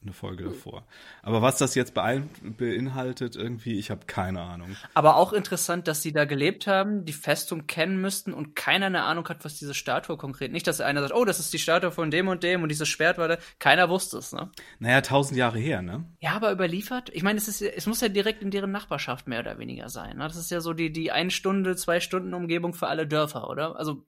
eine 0.00 0.12
Folge 0.12 0.44
davor. 0.44 0.86
Aber 1.22 1.42
was 1.42 1.58
das 1.58 1.74
jetzt 1.74 1.92
beinhaltet, 1.92 3.34
irgendwie, 3.34 3.78
ich 3.78 3.90
habe 3.90 4.06
keine 4.06 4.40
Ahnung. 4.40 4.76
Aber 4.94 5.16
auch 5.16 5.32
interessant, 5.32 5.88
dass 5.88 6.02
sie 6.02 6.12
da 6.12 6.24
gelebt 6.24 6.68
haben, 6.68 7.04
die 7.04 7.12
Festung 7.12 7.66
kennen 7.66 8.00
müssten 8.00 8.32
und 8.32 8.54
keiner 8.54 8.86
eine 8.86 9.02
Ahnung 9.02 9.28
hat, 9.28 9.44
was 9.44 9.56
diese 9.56 9.74
Statue 9.74 10.16
konkret. 10.16 10.52
Nicht, 10.52 10.68
dass 10.68 10.80
einer 10.80 11.00
sagt, 11.00 11.14
oh, 11.14 11.24
das 11.24 11.40
ist 11.40 11.52
die 11.52 11.58
Statue 11.58 11.90
von 11.90 12.12
dem 12.12 12.28
und 12.28 12.44
dem 12.44 12.62
und 12.62 12.68
dieses 12.68 12.88
Schwert 12.88 13.18
war 13.18 13.26
da. 13.26 13.38
Keiner 13.58 13.88
wusste 13.88 14.18
es, 14.18 14.32
ne? 14.32 14.50
Naja, 14.78 15.00
tausend 15.00 15.36
Jahre 15.36 15.58
her, 15.58 15.82
ne? 15.82 16.04
Ja, 16.20 16.32
aber 16.32 16.52
überliefert? 16.52 17.10
Ich 17.12 17.24
meine, 17.24 17.38
es, 17.38 17.48
ist, 17.48 17.60
es 17.60 17.86
muss 17.86 18.00
ja 18.00 18.08
direkt 18.08 18.40
in 18.40 18.52
deren 18.52 18.70
Nachbarschaft 18.70 19.26
mehr 19.26 19.40
oder 19.40 19.58
weniger 19.58 19.88
sein. 19.88 20.18
Ne? 20.18 20.28
Das 20.28 20.36
ist 20.36 20.50
ja 20.50 20.60
so 20.60 20.74
die, 20.74 20.92
die 20.92 21.10
ein 21.10 21.30
Stunde, 21.30 21.74
zwei 21.74 21.98
Stunden 21.98 22.34
Umgebung 22.34 22.72
für 22.72 22.86
alle 22.86 23.08
Dörfer, 23.08 23.48
oder? 23.48 23.76
Also, 23.76 24.06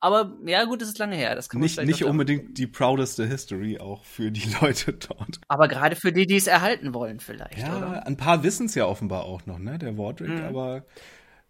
aber 0.00 0.36
ja, 0.44 0.64
gut, 0.64 0.82
es 0.82 0.88
ist 0.88 0.98
lange 0.98 1.16
her. 1.16 1.34
Das 1.34 1.48
kann 1.48 1.60
man 1.60 1.64
Nicht, 1.64 1.82
nicht 1.82 2.04
unbedingt 2.04 2.58
die 2.58 2.66
proudeste 2.66 3.26
History 3.26 3.78
auch 3.78 4.04
für 4.04 4.30
die 4.30 4.48
Leute 4.60 4.92
dort. 4.92 5.40
Aber 5.48 5.68
gerade 5.68 5.96
für 5.96 6.12
die, 6.12 6.26
die 6.26 6.36
es 6.36 6.46
erhalten 6.46 6.94
wollen, 6.94 7.20
vielleicht, 7.20 7.58
Ja, 7.58 7.76
oder? 7.76 8.06
ein 8.06 8.16
paar 8.16 8.42
wissen 8.42 8.66
es 8.66 8.74
ja 8.74 8.86
offenbar 8.86 9.24
auch 9.24 9.46
noch, 9.46 9.58
ne, 9.58 9.78
der 9.78 9.96
Wardrick, 9.96 10.42
aber 10.42 10.84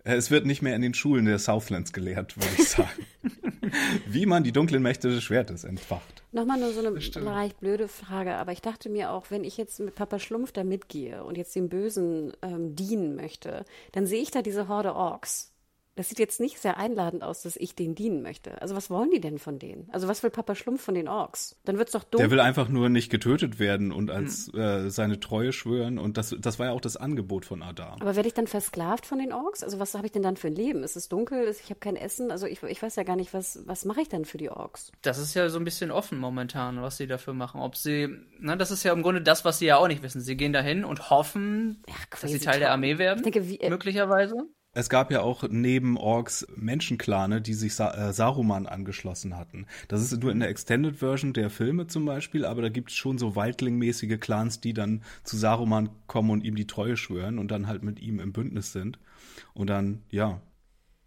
äh, 0.05 0.15
es 0.15 0.31
wird 0.31 0.47
nicht 0.47 0.63
mehr 0.63 0.77
in 0.77 0.83
den 0.83 0.95
Schulen 0.95 1.25
der 1.25 1.39
Southlands 1.39 1.93
gelehrt, 1.93 2.37
würde 2.37 2.51
ich 2.57 2.69
sagen. 2.69 3.07
Wie 4.07 4.27
man 4.27 4.45
die 4.45 4.53
dunklen 4.53 4.81
Mächte 4.81 5.09
des 5.09 5.25
Schwertes 5.25 5.65
entfacht. 5.65 6.23
Nochmal 6.31 6.61
nur 6.61 6.73
so 6.73 6.81
eine 6.81 6.91
leicht 7.25 7.59
blöde 7.59 7.89
Frage, 7.89 8.37
aber 8.37 8.53
ich 8.53 8.63
dachte 8.63 8.89
mir 8.89 9.11
auch, 9.11 9.31
wenn 9.31 9.43
ich 9.43 9.57
jetzt 9.57 9.81
mit 9.81 9.97
Papa 9.97 10.21
Schlumpf 10.21 10.53
da 10.53 10.63
mitgehe 10.63 11.25
und 11.25 11.37
jetzt 11.37 11.55
dem 11.57 11.69
Bösen 11.69 12.33
ähm, 12.43 12.77
dienen 12.77 13.17
möchte, 13.17 13.65
dann 13.93 14.07
sehe 14.07 14.23
ich 14.23 14.31
da 14.31 14.43
diese 14.43 14.69
Horde 14.69 14.95
Orks. 14.95 15.53
Das 15.97 16.09
sieht 16.11 16.19
jetzt 16.19 16.41
nicht 16.41 16.59
sehr 16.61 16.77
einladend 16.77 17.23
aus, 17.23 17.43
dass 17.43 17.57
ich 17.57 17.75
denen 17.75 17.95
dienen 17.95 18.23
möchte. 18.23 18.61
Also 18.63 18.77
was 18.77 18.91
wollen 18.91 19.11
die 19.11 19.21
denn 19.21 19.39
von 19.39 19.59
denen? 19.59 19.89
Also 19.93 20.09
was 20.09 20.23
will 20.23 20.31
Papa 20.31 20.55
Schlumpf 20.55 20.83
von 20.83 20.95
den 20.95 21.09
Orks? 21.09 21.57
Dann 21.65 21.79
wird's 21.79 21.93
doch 21.93 22.05
dumm. 22.05 22.19
Der 22.21 22.31
will 22.31 22.41
einfach 22.41 22.69
nur 22.69 22.89
nicht 22.91 23.11
getötet 23.11 23.59
werden 23.59 23.93
und 23.93 24.11
als 24.11 24.53
äh, 24.55 24.91
seine 24.91 25.19
Treue 25.21 25.53
schwören. 25.53 25.99
Und 25.99 26.17
das, 26.19 26.37
das 26.39 26.59
war 26.59 26.67
ja 26.67 26.73
auch 26.73 26.81
das 26.81 26.97
Angebot 26.97 27.45
von 27.47 27.63
Adar. 27.63 27.97
aber 28.01 28.15
werde 28.15 28.29
ich 28.29 28.35
dann 28.35 28.47
versklavt 28.47 29.07
von 29.07 29.19
den 29.19 29.33
Orks? 29.33 29.63
Also 29.65 29.79
was 29.79 29.95
habe 29.95 30.07
ich 30.07 30.13
denn 30.13 30.23
dann 30.23 30.37
für 30.37 30.49
ein 30.49 30.55
Leben? 30.55 30.83
Ist 30.83 30.97
es 30.97 31.09
dunkel? 31.09 31.45
Ist, 31.45 31.61
ich 31.63 31.71
habe 31.71 31.81
kein 31.81 31.97
Essen? 31.97 32.31
Also 32.31 32.47
ich, 32.47 32.63
ich 32.63 32.83
weiß 32.83 32.95
ja 32.97 33.03
gar 33.03 33.17
nicht, 33.17 33.33
was, 33.33 33.61
was 33.67 33.85
mache 33.87 34.03
ich 34.03 34.09
dann 34.09 34.25
für 34.27 34.39
die 34.39 34.51
Orks? 34.51 34.93
Das 35.03 35.19
ist 35.19 35.33
ja 35.35 35.49
so 35.49 35.59
ein 35.59 35.65
bisschen 35.65 35.91
offen 35.91 36.19
momentan, 36.19 36.83
was 36.83 36.99
sie 36.99 37.07
dafür 37.07 37.33
machen. 37.33 37.61
Ob 37.61 37.75
sie, 37.75 38.09
na, 38.39 38.55
das 38.57 38.71
ist 38.71 38.83
ja 38.85 38.93
im 38.93 39.03
Grunde 39.03 39.23
das, 39.23 39.45
was 39.47 39.59
sie 39.59 39.67
ja 39.67 39.79
auch 39.79 39.89
nicht 39.89 40.03
wissen. 40.03 40.21
Sie 40.21 40.37
gehen 40.37 40.53
dahin 40.53 40.85
und 40.85 41.09
hoffen, 41.11 41.83
Ja, 41.89 41.95
dass 42.21 42.31
sie 42.31 42.39
Teil 42.39 42.59
der. 42.59 42.73
Armee 42.73 42.99
werden. 42.99 43.19
Ich 43.25 43.33
denke, 43.33 43.49
wie- 43.49 43.61
äh, 43.61 43.71
möglicherweise. 43.71 44.35
Es 44.77 44.89
gab 44.91 45.11
ja 45.11 45.23
auch 45.23 45.43
neben 45.49 45.97
Orks 45.97 46.47
Menschenklane, 46.55 47.41
die 47.41 47.55
sich 47.55 47.75
Sa 47.75 47.93
äh, 47.93 48.13
Saruman 48.13 48.67
angeschlossen 48.67 49.35
hatten. 49.35 49.67
Das 49.89 50.03
ist 50.03 50.21
nur 50.21 50.31
in 50.31 50.41
der 50.41 50.51
Extended 50.51 50.97
Version 50.97 51.33
der 51.33 51.49
Filme 51.49 51.87
zum 51.87 52.05
Beispiel, 52.05 52.45
aber 52.45 52.61
da 52.61 52.69
gibt 52.69 52.91
es 52.91 52.97
schon 52.97 53.17
so 53.17 53.35
Waldling-mäßige 53.35 54.21
Clans, 54.21 54.61
die 54.61 54.75
dann 54.75 55.03
zu 55.25 55.39
Saruman 55.39 55.89
kommen 56.07 56.29
und 56.29 56.45
ihm 56.45 56.57
die 56.57 56.67
Treue 56.67 56.99
schwören 56.99 57.39
und 57.39 57.51
dann 57.51 57.69
halt 57.69 57.85
mit 57.85 58.01
ihm 58.01 58.21
im 58.21 58.35
Bündnis 58.35 58.73
sind. 58.73 58.99
Und 59.55 59.71
dann, 59.71 60.03
ja. 60.11 60.43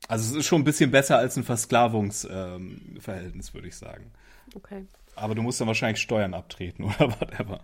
Also 0.07 0.31
es 0.31 0.37
ist 0.39 0.47
schon 0.47 0.61
ein 0.61 0.65
bisschen 0.65 0.89
besser 0.89 1.19
als 1.19 1.37
ein 1.37 1.43
Versklavungsverhältnis, 1.43 3.49
ähm, 3.49 3.53
würde 3.53 3.67
ich 3.67 3.75
sagen. 3.75 4.09
Okay. 4.55 4.87
Aber 5.15 5.35
du 5.35 5.43
musst 5.43 5.61
dann 5.61 5.67
wahrscheinlich 5.67 6.01
Steuern 6.01 6.33
abtreten 6.33 6.83
oder 6.85 7.11
whatever. 7.19 7.59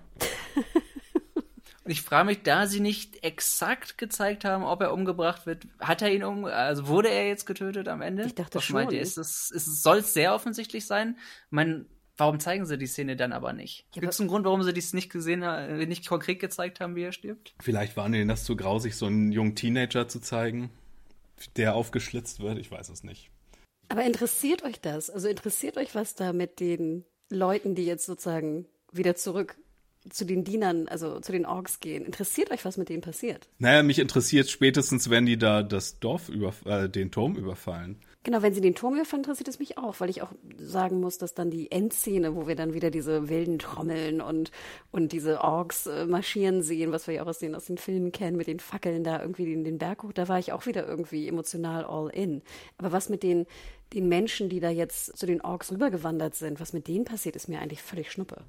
Und 1.85 1.91
ich 1.91 2.01
frage 2.01 2.25
mich, 2.25 2.41
da 2.41 2.65
sie 2.65 2.79
nicht 2.79 3.23
exakt 3.23 3.99
gezeigt 3.99 4.43
haben, 4.43 4.63
ob 4.63 4.81
er 4.81 4.91
umgebracht 4.91 5.45
wird, 5.45 5.67
hat 5.79 6.01
er 6.01 6.11
ihn 6.11 6.23
um, 6.23 6.45
also 6.45 6.87
wurde 6.87 7.09
er 7.09 7.27
jetzt 7.27 7.45
getötet 7.45 7.87
am 7.87 8.01
Ende? 8.01 8.25
Ich 8.25 8.33
dachte 8.33 8.57
Was 8.57 8.69
meint 8.71 8.89
schon. 8.89 8.95
ihr? 8.95 9.01
Ist 9.01 9.19
es, 9.19 9.51
ist 9.51 9.67
es, 9.67 9.83
soll 9.83 9.99
es 9.99 10.11
sehr 10.11 10.33
offensichtlich 10.33 10.87
sein? 10.87 11.15
Ich 11.45 11.51
meine, 11.51 11.85
warum 12.17 12.39
zeigen 12.39 12.65
sie 12.65 12.79
die 12.79 12.87
Szene 12.87 13.15
dann 13.15 13.33
aber 13.33 13.53
nicht? 13.53 13.85
Ja, 13.93 14.01
Gibt 14.01 14.13
es 14.13 14.19
einen 14.19 14.29
Grund, 14.29 14.45
warum 14.45 14.63
sie 14.63 14.73
dies 14.73 14.93
nicht 14.93 15.11
gesehen 15.11 15.45
haben, 15.45 15.77
nicht 15.87 16.07
konkret 16.07 16.39
gezeigt 16.39 16.79
haben, 16.79 16.95
wie 16.95 17.03
er 17.03 17.11
stirbt? 17.11 17.53
Vielleicht 17.61 17.95
war 17.95 18.09
denen 18.09 18.29
das 18.29 18.45
zu 18.45 18.55
grausig, 18.55 18.95
so 18.95 19.05
einen 19.05 19.31
jungen 19.31 19.53
Teenager 19.53 20.07
zu 20.07 20.19
zeigen, 20.19 20.71
der 21.55 21.75
aufgeschlitzt 21.75 22.39
wird. 22.39 22.57
Ich 22.57 22.71
weiß 22.71 22.89
es 22.89 23.03
nicht. 23.03 23.29
Aber 23.89 24.03
interessiert 24.03 24.63
euch 24.63 24.81
das? 24.81 25.11
Also 25.11 25.27
interessiert 25.27 25.77
euch 25.77 25.93
was 25.93 26.15
da 26.15 26.33
mit 26.33 26.59
den 26.59 27.05
Leuten, 27.29 27.75
die 27.75 27.85
jetzt 27.85 28.07
sozusagen 28.07 28.65
wieder 28.91 29.15
zurück 29.15 29.55
zu 30.09 30.25
den 30.25 30.43
Dienern, 30.43 30.87
also 30.87 31.19
zu 31.19 31.31
den 31.31 31.45
Orks 31.45 31.79
gehen? 31.79 32.05
Interessiert 32.05 32.51
euch, 32.51 32.65
was 32.65 32.77
mit 32.77 32.89
denen 32.89 33.01
passiert? 33.01 33.47
Naja, 33.59 33.83
mich 33.83 33.99
interessiert 33.99 34.49
spätestens, 34.49 35.09
wenn 35.09 35.25
die 35.25 35.37
da 35.37 35.63
das 35.63 35.99
Dorf 35.99 36.29
über, 36.29 36.53
äh, 36.65 36.89
den 36.89 37.11
Turm 37.11 37.35
überfallen. 37.35 37.99
Genau, 38.25 38.41
wenn 38.41 38.55
sie 38.55 38.61
den 38.61 38.73
Turm 38.73 38.95
überfallen, 38.95 39.23
interessiert 39.23 39.49
es 39.49 39.59
mich 39.59 39.77
auch, 39.77 39.99
weil 39.99 40.09
ich 40.09 40.23
auch 40.23 40.31
sagen 40.57 40.99
muss, 40.99 41.19
dass 41.19 41.35
dann 41.35 41.51
die 41.51 41.71
Endszene, 41.71 42.35
wo 42.35 42.47
wir 42.47 42.55
dann 42.55 42.73
wieder 42.73 42.89
diese 42.89 43.29
wilden 43.29 43.59
Trommeln 43.59 44.19
und, 44.19 44.49
und 44.91 45.11
diese 45.11 45.41
Orks 45.41 45.85
äh, 45.85 46.07
marschieren 46.07 46.63
sehen, 46.63 46.91
was 46.91 47.05
wir 47.05 47.13
ja 47.13 47.23
auch 47.23 47.27
aus 47.27 47.37
den, 47.37 47.53
aus 47.53 47.65
den 47.65 47.77
Filmen 47.77 48.11
kennen, 48.11 48.35
mit 48.35 48.47
den 48.47 48.59
Fackeln 48.59 49.03
da 49.03 49.21
irgendwie 49.21 49.45
den, 49.45 49.63
den 49.63 49.77
Berg 49.77 50.01
hoch, 50.01 50.11
da 50.11 50.27
war 50.27 50.39
ich 50.39 50.53
auch 50.53 50.65
wieder 50.65 50.87
irgendwie 50.87 51.27
emotional 51.27 51.85
all 51.85 52.09
in. 52.09 52.41
Aber 52.79 52.91
was 52.91 53.09
mit 53.09 53.21
den, 53.21 53.45
den 53.93 54.09
Menschen, 54.09 54.49
die 54.49 54.59
da 54.59 54.71
jetzt 54.71 55.15
zu 55.15 55.27
den 55.27 55.41
Orks 55.41 55.71
rübergewandert 55.71 56.33
sind, 56.33 56.59
was 56.59 56.73
mit 56.73 56.87
denen 56.87 57.05
passiert, 57.05 57.35
ist 57.35 57.47
mir 57.47 57.59
eigentlich 57.59 57.83
völlig 57.83 58.11
schnuppe. 58.11 58.43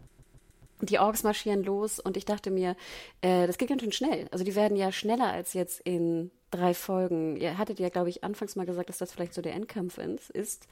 Die 0.82 0.98
Orks 0.98 1.22
marschieren 1.22 1.62
los 1.64 1.98
und 2.00 2.16
ich 2.16 2.24
dachte 2.24 2.50
mir, 2.50 2.76
äh, 3.22 3.46
das 3.46 3.58
geht 3.58 3.68
ganz 3.68 3.82
schön 3.82 3.92
schnell. 3.92 4.28
Also 4.30 4.44
die 4.44 4.54
werden 4.54 4.76
ja 4.76 4.92
schneller 4.92 5.32
als 5.32 5.54
jetzt 5.54 5.80
in 5.80 6.30
drei 6.50 6.74
Folgen. 6.74 7.36
Ihr 7.36 7.58
hattet 7.58 7.78
ja, 7.78 7.88
glaube 7.88 8.10
ich, 8.10 8.24
anfangs 8.24 8.56
mal 8.56 8.66
gesagt, 8.66 8.88
dass 8.88 8.98
das 8.98 9.12
vielleicht 9.12 9.34
so 9.34 9.42
der 9.42 9.54
Endkampf 9.54 9.98
ist. 9.98 10.68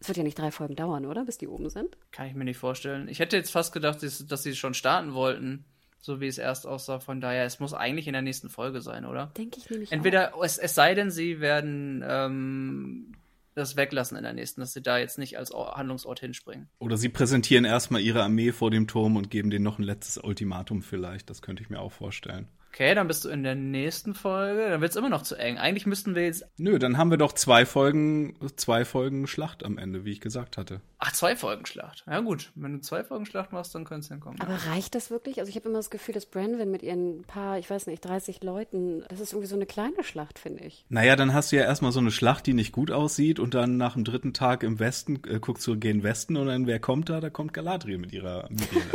Es 0.00 0.08
wird 0.08 0.18
ja 0.18 0.24
nicht 0.24 0.38
drei 0.38 0.50
Folgen 0.50 0.76
dauern, 0.76 1.06
oder? 1.06 1.24
Bis 1.24 1.38
die 1.38 1.48
oben 1.48 1.70
sind. 1.70 1.96
Kann 2.12 2.26
ich 2.26 2.34
mir 2.34 2.44
nicht 2.44 2.58
vorstellen. 2.58 3.08
Ich 3.08 3.18
hätte 3.18 3.36
jetzt 3.36 3.50
fast 3.50 3.72
gedacht, 3.72 4.02
dass, 4.02 4.26
dass 4.26 4.42
sie 4.42 4.54
schon 4.54 4.74
starten 4.74 5.14
wollten, 5.14 5.64
so 6.00 6.20
wie 6.20 6.26
es 6.26 6.38
erst 6.38 6.66
aussah. 6.66 7.00
Von 7.00 7.20
daher, 7.20 7.44
es 7.44 7.58
muss 7.58 7.74
eigentlich 7.74 8.06
in 8.06 8.12
der 8.12 8.22
nächsten 8.22 8.50
Folge 8.50 8.82
sein, 8.82 9.04
oder? 9.04 9.32
Denke 9.36 9.58
ich 9.58 9.70
nämlich. 9.70 9.90
Entweder, 9.90 10.32
es, 10.42 10.58
es 10.58 10.74
sei 10.74 10.94
denn, 10.94 11.10
sie 11.10 11.40
werden 11.40 12.04
ähm, 12.06 13.14
das 13.54 13.76
weglassen 13.76 14.16
in 14.16 14.24
der 14.24 14.32
nächsten, 14.32 14.60
dass 14.60 14.72
sie 14.72 14.82
da 14.82 14.98
jetzt 14.98 15.18
nicht 15.18 15.38
als 15.38 15.52
Or- 15.52 15.76
Handlungsort 15.76 16.20
hinspringen. 16.20 16.68
Oder 16.78 16.96
sie 16.96 17.08
präsentieren 17.08 17.64
erstmal 17.64 18.00
ihre 18.00 18.22
Armee 18.22 18.52
vor 18.52 18.70
dem 18.70 18.86
Turm 18.86 19.16
und 19.16 19.30
geben 19.30 19.50
denen 19.50 19.64
noch 19.64 19.78
ein 19.78 19.84
letztes 19.84 20.22
Ultimatum 20.22 20.82
vielleicht. 20.82 21.30
Das 21.30 21.42
könnte 21.42 21.62
ich 21.62 21.70
mir 21.70 21.80
auch 21.80 21.92
vorstellen. 21.92 22.48
Okay, 22.74 22.92
dann 22.96 23.06
bist 23.06 23.24
du 23.24 23.28
in 23.28 23.44
der 23.44 23.54
nächsten 23.54 24.14
Folge. 24.14 24.68
Dann 24.68 24.80
wird's 24.80 24.96
immer 24.96 25.08
noch 25.08 25.22
zu 25.22 25.36
eng. 25.36 25.58
Eigentlich 25.58 25.86
müssten 25.86 26.16
wir 26.16 26.24
jetzt. 26.24 26.44
Nö, 26.56 26.80
dann 26.80 26.98
haben 26.98 27.08
wir 27.08 27.18
doch 27.18 27.32
zwei 27.32 27.66
Folgen, 27.66 28.34
zwei 28.56 28.84
Folgen 28.84 29.28
Schlacht 29.28 29.64
am 29.64 29.78
Ende, 29.78 30.04
wie 30.04 30.10
ich 30.10 30.20
gesagt 30.20 30.56
hatte. 30.56 30.80
Ach, 30.98 31.12
zwei 31.12 31.36
Folgen 31.36 31.66
Schlacht. 31.66 32.02
Ja, 32.08 32.18
gut. 32.18 32.50
Wenn 32.56 32.72
du 32.72 32.80
zwei 32.80 33.04
Folgen 33.04 33.26
Schlacht 33.26 33.52
machst, 33.52 33.76
dann 33.76 33.84
könnte 33.84 34.00
es 34.00 34.08
hinkommen. 34.08 34.40
Aber 34.40 34.56
reicht 34.72 34.96
das 34.96 35.12
wirklich? 35.12 35.38
Also 35.38 35.50
ich 35.50 35.54
habe 35.54 35.68
immer 35.68 35.78
das 35.78 35.90
Gefühl, 35.90 36.14
dass 36.14 36.26
Branwen 36.26 36.68
mit 36.68 36.82
ihren 36.82 37.22
paar, 37.22 37.60
ich 37.60 37.70
weiß 37.70 37.86
nicht, 37.86 38.04
30 38.04 38.42
Leuten, 38.42 39.04
das 39.08 39.20
ist 39.20 39.34
irgendwie 39.34 39.50
so 39.50 39.54
eine 39.54 39.66
kleine 39.66 40.02
Schlacht, 40.02 40.40
finde 40.40 40.64
ich. 40.64 40.84
Naja, 40.88 41.14
dann 41.14 41.32
hast 41.32 41.52
du 41.52 41.56
ja 41.56 41.62
erstmal 41.62 41.92
so 41.92 42.00
eine 42.00 42.10
Schlacht, 42.10 42.44
die 42.48 42.54
nicht 42.54 42.72
gut 42.72 42.90
aussieht 42.90 43.38
und 43.38 43.54
dann 43.54 43.76
nach 43.76 43.94
dem 43.94 44.02
dritten 44.02 44.32
Tag 44.32 44.64
im 44.64 44.80
Westen 44.80 45.22
äh, 45.28 45.38
guckst 45.38 45.64
du 45.68 45.78
gen 45.78 46.02
Westen 46.02 46.36
und 46.36 46.48
dann 46.48 46.66
wer 46.66 46.80
kommt 46.80 47.08
da? 47.08 47.20
Da 47.20 47.30
kommt 47.30 47.54
Galadriel 47.54 47.98
mit 47.98 48.12
ihrer 48.12 48.48
mit 48.50 48.72
ihren 48.72 48.90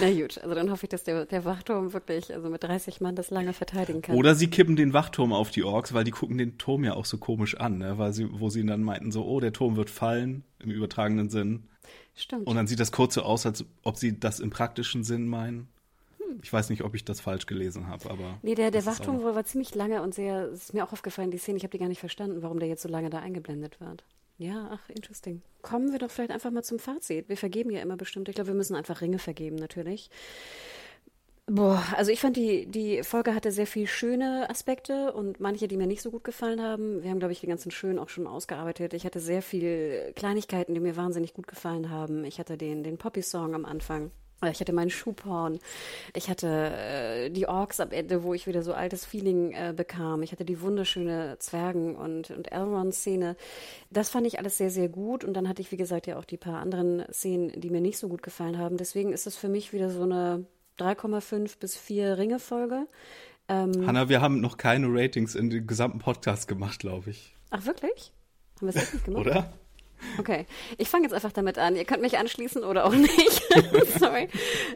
Na 0.00 0.10
gut, 0.12 0.38
also 0.38 0.54
dann 0.54 0.70
hoffe 0.70 0.86
ich, 0.86 0.90
dass 0.90 1.04
der, 1.04 1.26
der 1.26 1.44
Wachturm 1.44 1.92
wirklich, 1.92 2.32
also 2.32 2.48
mit 2.48 2.62
30 2.62 3.00
Mann 3.00 3.16
das 3.16 3.30
lange 3.30 3.52
verteidigen 3.52 4.02
kann. 4.02 4.16
Oder 4.16 4.34
sie 4.34 4.48
kippen 4.48 4.76
den 4.76 4.92
Wachturm 4.92 5.32
auf 5.32 5.50
die 5.50 5.64
Orks, 5.64 5.94
weil 5.94 6.04
die 6.04 6.10
gucken 6.10 6.38
den 6.38 6.58
Turm 6.58 6.84
ja 6.84 6.94
auch 6.94 7.04
so 7.04 7.18
komisch 7.18 7.56
an, 7.56 7.78
ne? 7.78 7.98
weil 7.98 8.12
sie, 8.12 8.28
wo 8.30 8.50
sie 8.50 8.64
dann 8.64 8.82
meinten 8.82 9.12
so, 9.12 9.24
oh, 9.24 9.40
der 9.40 9.52
Turm 9.52 9.76
wird 9.76 9.90
fallen, 9.90 10.44
im 10.58 10.70
übertragenen 10.70 11.30
Sinn. 11.30 11.64
Stimmt. 12.14 12.46
Und 12.46 12.56
dann 12.56 12.66
sieht 12.66 12.80
das 12.80 12.92
kurz 12.92 13.14
so 13.14 13.22
aus, 13.22 13.46
als 13.46 13.64
ob 13.84 13.96
sie 13.96 14.18
das 14.18 14.40
im 14.40 14.50
praktischen 14.50 15.04
Sinn 15.04 15.26
meinen. 15.26 15.68
Ich 16.42 16.52
weiß 16.52 16.68
nicht, 16.70 16.84
ob 16.84 16.94
ich 16.94 17.04
das 17.04 17.20
falsch 17.20 17.46
gelesen 17.46 17.88
habe, 17.88 18.10
aber. 18.10 18.38
Nee, 18.42 18.54
der, 18.54 18.70
der 18.70 18.84
Wachturm 18.86 19.22
wohl 19.22 19.34
war 19.34 19.44
ziemlich 19.44 19.74
lange 19.74 20.02
und 20.02 20.14
sehr, 20.14 20.48
es 20.52 20.64
ist 20.64 20.74
mir 20.74 20.84
auch 20.84 20.92
aufgefallen, 20.92 21.30
die 21.30 21.38
Szene, 21.38 21.56
ich 21.56 21.64
habe 21.64 21.70
die 21.70 21.78
gar 21.78 21.88
nicht 21.88 22.00
verstanden, 22.00 22.42
warum 22.42 22.58
der 22.58 22.68
jetzt 22.68 22.82
so 22.82 22.88
lange 22.88 23.10
da 23.10 23.20
eingeblendet 23.20 23.80
wird. 23.80 24.04
Ja, 24.38 24.68
ach, 24.70 24.88
interesting. 24.88 25.42
Kommen 25.62 25.90
wir 25.90 25.98
doch 25.98 26.10
vielleicht 26.10 26.30
einfach 26.30 26.52
mal 26.52 26.62
zum 26.62 26.78
Fazit. 26.78 27.28
Wir 27.28 27.36
vergeben 27.36 27.70
ja 27.70 27.82
immer 27.82 27.96
bestimmt. 27.96 28.28
Ich 28.28 28.36
glaube, 28.36 28.48
wir 28.48 28.54
müssen 28.54 28.76
einfach 28.76 29.00
Ringe 29.00 29.18
vergeben, 29.18 29.56
natürlich. 29.56 30.10
Boah, 31.46 31.82
also 31.96 32.12
ich 32.12 32.20
fand 32.20 32.36
die, 32.36 32.66
die 32.66 33.02
Folge 33.02 33.34
hatte 33.34 33.50
sehr 33.50 33.66
viel 33.66 33.86
schöne 33.86 34.48
Aspekte 34.50 35.12
und 35.12 35.40
manche, 35.40 35.66
die 35.66 35.78
mir 35.78 35.86
nicht 35.86 36.02
so 36.02 36.10
gut 36.10 36.22
gefallen 36.22 36.62
haben. 36.62 37.02
Wir 37.02 37.10
haben, 37.10 37.18
glaube 37.18 37.32
ich, 37.32 37.40
die 37.40 37.46
ganzen 37.46 37.70
schönen 37.70 37.98
auch 37.98 38.10
schon 38.10 38.26
ausgearbeitet. 38.26 38.92
Ich 38.92 39.04
hatte 39.04 39.18
sehr 39.18 39.42
viel 39.42 40.12
Kleinigkeiten, 40.14 40.74
die 40.74 40.80
mir 40.80 40.96
wahnsinnig 40.96 41.32
gut 41.34 41.48
gefallen 41.48 41.90
haben. 41.90 42.24
Ich 42.24 42.38
hatte 42.38 42.58
den, 42.58 42.84
den 42.84 42.98
Poppy-Song 42.98 43.54
am 43.54 43.64
Anfang. 43.64 44.12
Ich 44.46 44.60
hatte 44.60 44.72
meinen 44.72 44.90
Schuhporn. 44.90 45.58
Ich 46.14 46.30
hatte 46.30 46.46
äh, 46.46 47.30
die 47.30 47.48
Orks 47.48 47.80
am 47.80 47.90
Ende, 47.90 48.22
wo 48.22 48.34
ich 48.34 48.46
wieder 48.46 48.62
so 48.62 48.72
altes 48.72 49.04
Feeling 49.04 49.52
äh, 49.52 49.74
bekam. 49.76 50.22
Ich 50.22 50.30
hatte 50.30 50.44
die 50.44 50.60
wunderschöne 50.60 51.36
Zwergen- 51.40 51.96
und, 51.96 52.30
und 52.30 52.52
Elrond-Szene. 52.52 53.36
Das 53.90 54.10
fand 54.10 54.28
ich 54.28 54.38
alles 54.38 54.56
sehr, 54.56 54.70
sehr 54.70 54.88
gut. 54.88 55.24
Und 55.24 55.34
dann 55.34 55.48
hatte 55.48 55.60
ich, 55.60 55.72
wie 55.72 55.76
gesagt, 55.76 56.06
ja 56.06 56.18
auch 56.18 56.24
die 56.24 56.36
paar 56.36 56.60
anderen 56.60 57.04
Szenen, 57.12 57.60
die 57.60 57.70
mir 57.70 57.80
nicht 57.80 57.98
so 57.98 58.08
gut 58.08 58.22
gefallen 58.22 58.58
haben. 58.58 58.76
Deswegen 58.76 59.12
ist 59.12 59.26
das 59.26 59.34
für 59.34 59.48
mich 59.48 59.72
wieder 59.72 59.90
so 59.90 60.02
eine 60.02 60.46
3,5 60.78 61.58
bis 61.58 61.76
4 61.76 62.18
Ringe-Folge. 62.18 62.86
Hanna, 63.86 64.08
wir 64.08 64.20
haben 64.20 64.40
noch 64.40 64.56
keine 64.56 64.86
Ratings 64.88 65.34
in 65.34 65.50
den 65.50 65.66
gesamten 65.66 65.98
Podcast 65.98 66.46
gemacht, 66.46 66.78
glaube 66.78 67.10
ich. 67.10 67.34
Ach, 67.50 67.64
wirklich? 67.66 68.12
Haben 68.60 68.72
wir 68.72 68.80
es 68.80 68.92
nicht 68.92 69.04
gemacht? 69.04 69.26
Oder? 69.26 69.52
Okay, 70.18 70.46
ich 70.76 70.88
fange 70.88 71.04
jetzt 71.04 71.12
einfach 71.12 71.32
damit 71.32 71.58
an. 71.58 71.76
Ihr 71.76 71.84
könnt 71.84 72.02
mich 72.02 72.18
anschließen 72.18 72.64
oder 72.64 72.84
auch 72.84 72.94
nicht. 72.94 73.42
Sorry. 73.98 74.28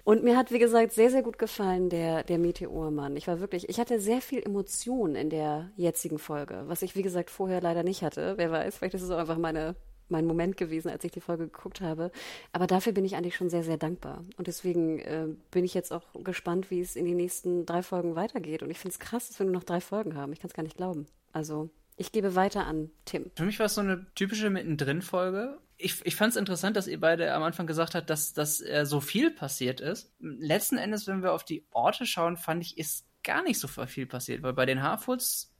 Und 0.04 0.24
mir 0.24 0.36
hat, 0.36 0.50
wie 0.50 0.58
gesagt, 0.58 0.92
sehr, 0.92 1.10
sehr 1.10 1.22
gut 1.22 1.38
gefallen 1.38 1.90
der, 1.90 2.22
der 2.24 2.38
Meteormann. 2.38 3.16
Ich 3.16 3.26
war 3.26 3.40
wirklich, 3.40 3.68
ich 3.68 3.78
hatte 3.78 4.00
sehr 4.00 4.20
viel 4.20 4.42
Emotion 4.42 5.14
in 5.14 5.30
der 5.30 5.70
jetzigen 5.76 6.18
Folge, 6.18 6.64
was 6.66 6.82
ich, 6.82 6.96
wie 6.96 7.02
gesagt, 7.02 7.30
vorher 7.30 7.60
leider 7.60 7.82
nicht 7.82 8.02
hatte. 8.02 8.34
Wer 8.36 8.50
weiß, 8.50 8.76
vielleicht 8.76 8.94
ist 8.94 9.02
es 9.02 9.10
auch 9.10 9.18
einfach 9.18 9.38
meine, 9.38 9.76
mein 10.08 10.26
Moment 10.26 10.56
gewesen, 10.56 10.90
als 10.90 11.04
ich 11.04 11.10
die 11.10 11.20
Folge 11.20 11.44
geguckt 11.46 11.80
habe. 11.80 12.12
Aber 12.52 12.66
dafür 12.66 12.92
bin 12.92 13.04
ich 13.04 13.16
eigentlich 13.16 13.36
schon 13.36 13.50
sehr, 13.50 13.64
sehr 13.64 13.78
dankbar. 13.78 14.22
Und 14.36 14.46
deswegen 14.46 15.00
äh, 15.00 15.26
bin 15.50 15.64
ich 15.64 15.74
jetzt 15.74 15.92
auch 15.92 16.04
gespannt, 16.22 16.70
wie 16.70 16.80
es 16.80 16.96
in 16.96 17.04
die 17.04 17.14
nächsten 17.14 17.66
drei 17.66 17.82
Folgen 17.82 18.14
weitergeht. 18.14 18.62
Und 18.62 18.70
ich 18.70 18.78
finde 18.78 18.92
es 18.92 19.00
krass, 19.00 19.28
dass 19.28 19.38
wir 19.38 19.46
nur 19.46 19.54
noch 19.54 19.64
drei 19.64 19.80
Folgen 19.80 20.16
haben. 20.16 20.32
Ich 20.32 20.40
kann 20.40 20.48
es 20.48 20.54
gar 20.54 20.62
nicht 20.62 20.76
glauben. 20.76 21.06
Also, 21.32 21.70
ich 21.96 22.12
gebe 22.12 22.34
weiter 22.34 22.66
an 22.66 22.90
Tim. 23.04 23.30
Für 23.36 23.44
mich 23.44 23.58
war 23.58 23.66
es 23.66 23.74
so 23.74 23.80
eine 23.80 24.06
typische 24.14 24.50
Mittendrin-Folge. 24.50 25.58
Ich, 25.76 26.04
ich 26.04 26.16
fand 26.16 26.30
es 26.30 26.36
interessant, 26.36 26.76
dass 26.76 26.86
ihr 26.86 27.00
beide 27.00 27.32
am 27.32 27.42
Anfang 27.42 27.66
gesagt 27.66 27.94
habt, 27.94 28.08
dass, 28.08 28.32
dass 28.32 28.60
äh, 28.60 28.86
so 28.86 29.00
viel 29.00 29.30
passiert 29.30 29.80
ist. 29.80 30.12
Letzten 30.20 30.78
Endes, 30.78 31.06
wenn 31.06 31.22
wir 31.22 31.32
auf 31.32 31.44
die 31.44 31.64
Orte 31.72 32.06
schauen, 32.06 32.36
fand 32.36 32.62
ich, 32.62 32.78
ist 32.78 33.06
gar 33.24 33.42
nicht 33.42 33.58
so 33.58 33.68
viel 33.68 34.06
passiert, 34.06 34.42
weil 34.42 34.52
bei 34.52 34.66
den 34.66 34.82
Harfoots, 34.82 35.52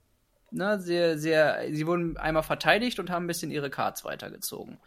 ne, 0.51 0.81
sehr, 0.81 1.19
sehr, 1.19 1.67
sie 1.73 1.87
wurden 1.87 2.17
einmal 2.17 2.43
verteidigt 2.43 2.99
und 2.99 3.11
haben 3.11 3.25
ein 3.25 3.29
bisschen 3.29 3.51
ihre 3.51 3.71
Cards 3.71 4.05
weitergezogen. 4.05 4.79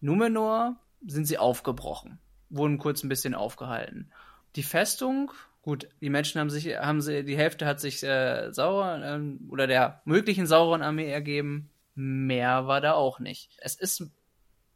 Numenor 0.00 0.76
sind 1.06 1.26
sie 1.26 1.38
aufgebrochen, 1.38 2.18
wurden 2.50 2.78
kurz 2.78 3.02
ein 3.02 3.08
bisschen 3.08 3.34
aufgehalten. 3.34 4.10
Die 4.56 4.62
Festung, 4.62 5.32
gut, 5.62 5.88
die 6.00 6.10
Menschen 6.10 6.40
haben 6.40 6.50
sich, 6.50 6.76
haben 6.76 7.00
sie, 7.00 7.24
die 7.24 7.36
Hälfte 7.36 7.66
hat 7.66 7.80
sich 7.80 8.02
äh, 8.02 8.52
Sauron 8.52 9.02
ähm, 9.04 9.48
oder 9.50 9.66
der 9.66 10.02
möglichen 10.04 10.46
Sauron-Armee 10.46 11.10
ergeben. 11.10 11.70
Mehr 11.94 12.66
war 12.66 12.80
da 12.80 12.92
auch 12.92 13.20
nicht. 13.20 13.50
Es 13.58 13.74
ist 13.76 14.10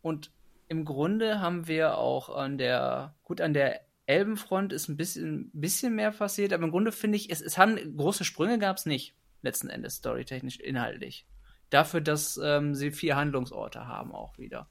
und 0.02 0.30
im 0.68 0.84
Grunde 0.84 1.40
haben 1.40 1.66
wir 1.66 1.98
auch 1.98 2.28
an 2.28 2.58
der, 2.58 3.14
gut, 3.24 3.40
an 3.40 3.54
der 3.54 3.80
Elbenfront 4.06 4.72
ist 4.72 4.88
ein 4.88 4.96
bisschen, 4.96 5.50
bisschen 5.52 5.94
mehr 5.94 6.12
passiert, 6.12 6.52
aber 6.52 6.64
im 6.64 6.70
Grunde 6.70 6.92
finde 6.92 7.16
ich, 7.16 7.30
es, 7.30 7.40
es 7.40 7.58
haben 7.58 7.96
große 7.96 8.24
Sprünge 8.24 8.58
gab 8.58 8.76
es 8.76 8.86
nicht, 8.86 9.14
letzten 9.42 9.68
Endes, 9.68 9.96
storytechnisch, 9.96 10.60
inhaltlich. 10.60 11.26
Dafür, 11.70 12.00
dass 12.00 12.40
ähm, 12.42 12.74
sie 12.74 12.92
vier 12.92 13.16
Handlungsorte 13.16 13.88
haben 13.88 14.12
auch 14.12 14.38
wieder. 14.38 14.68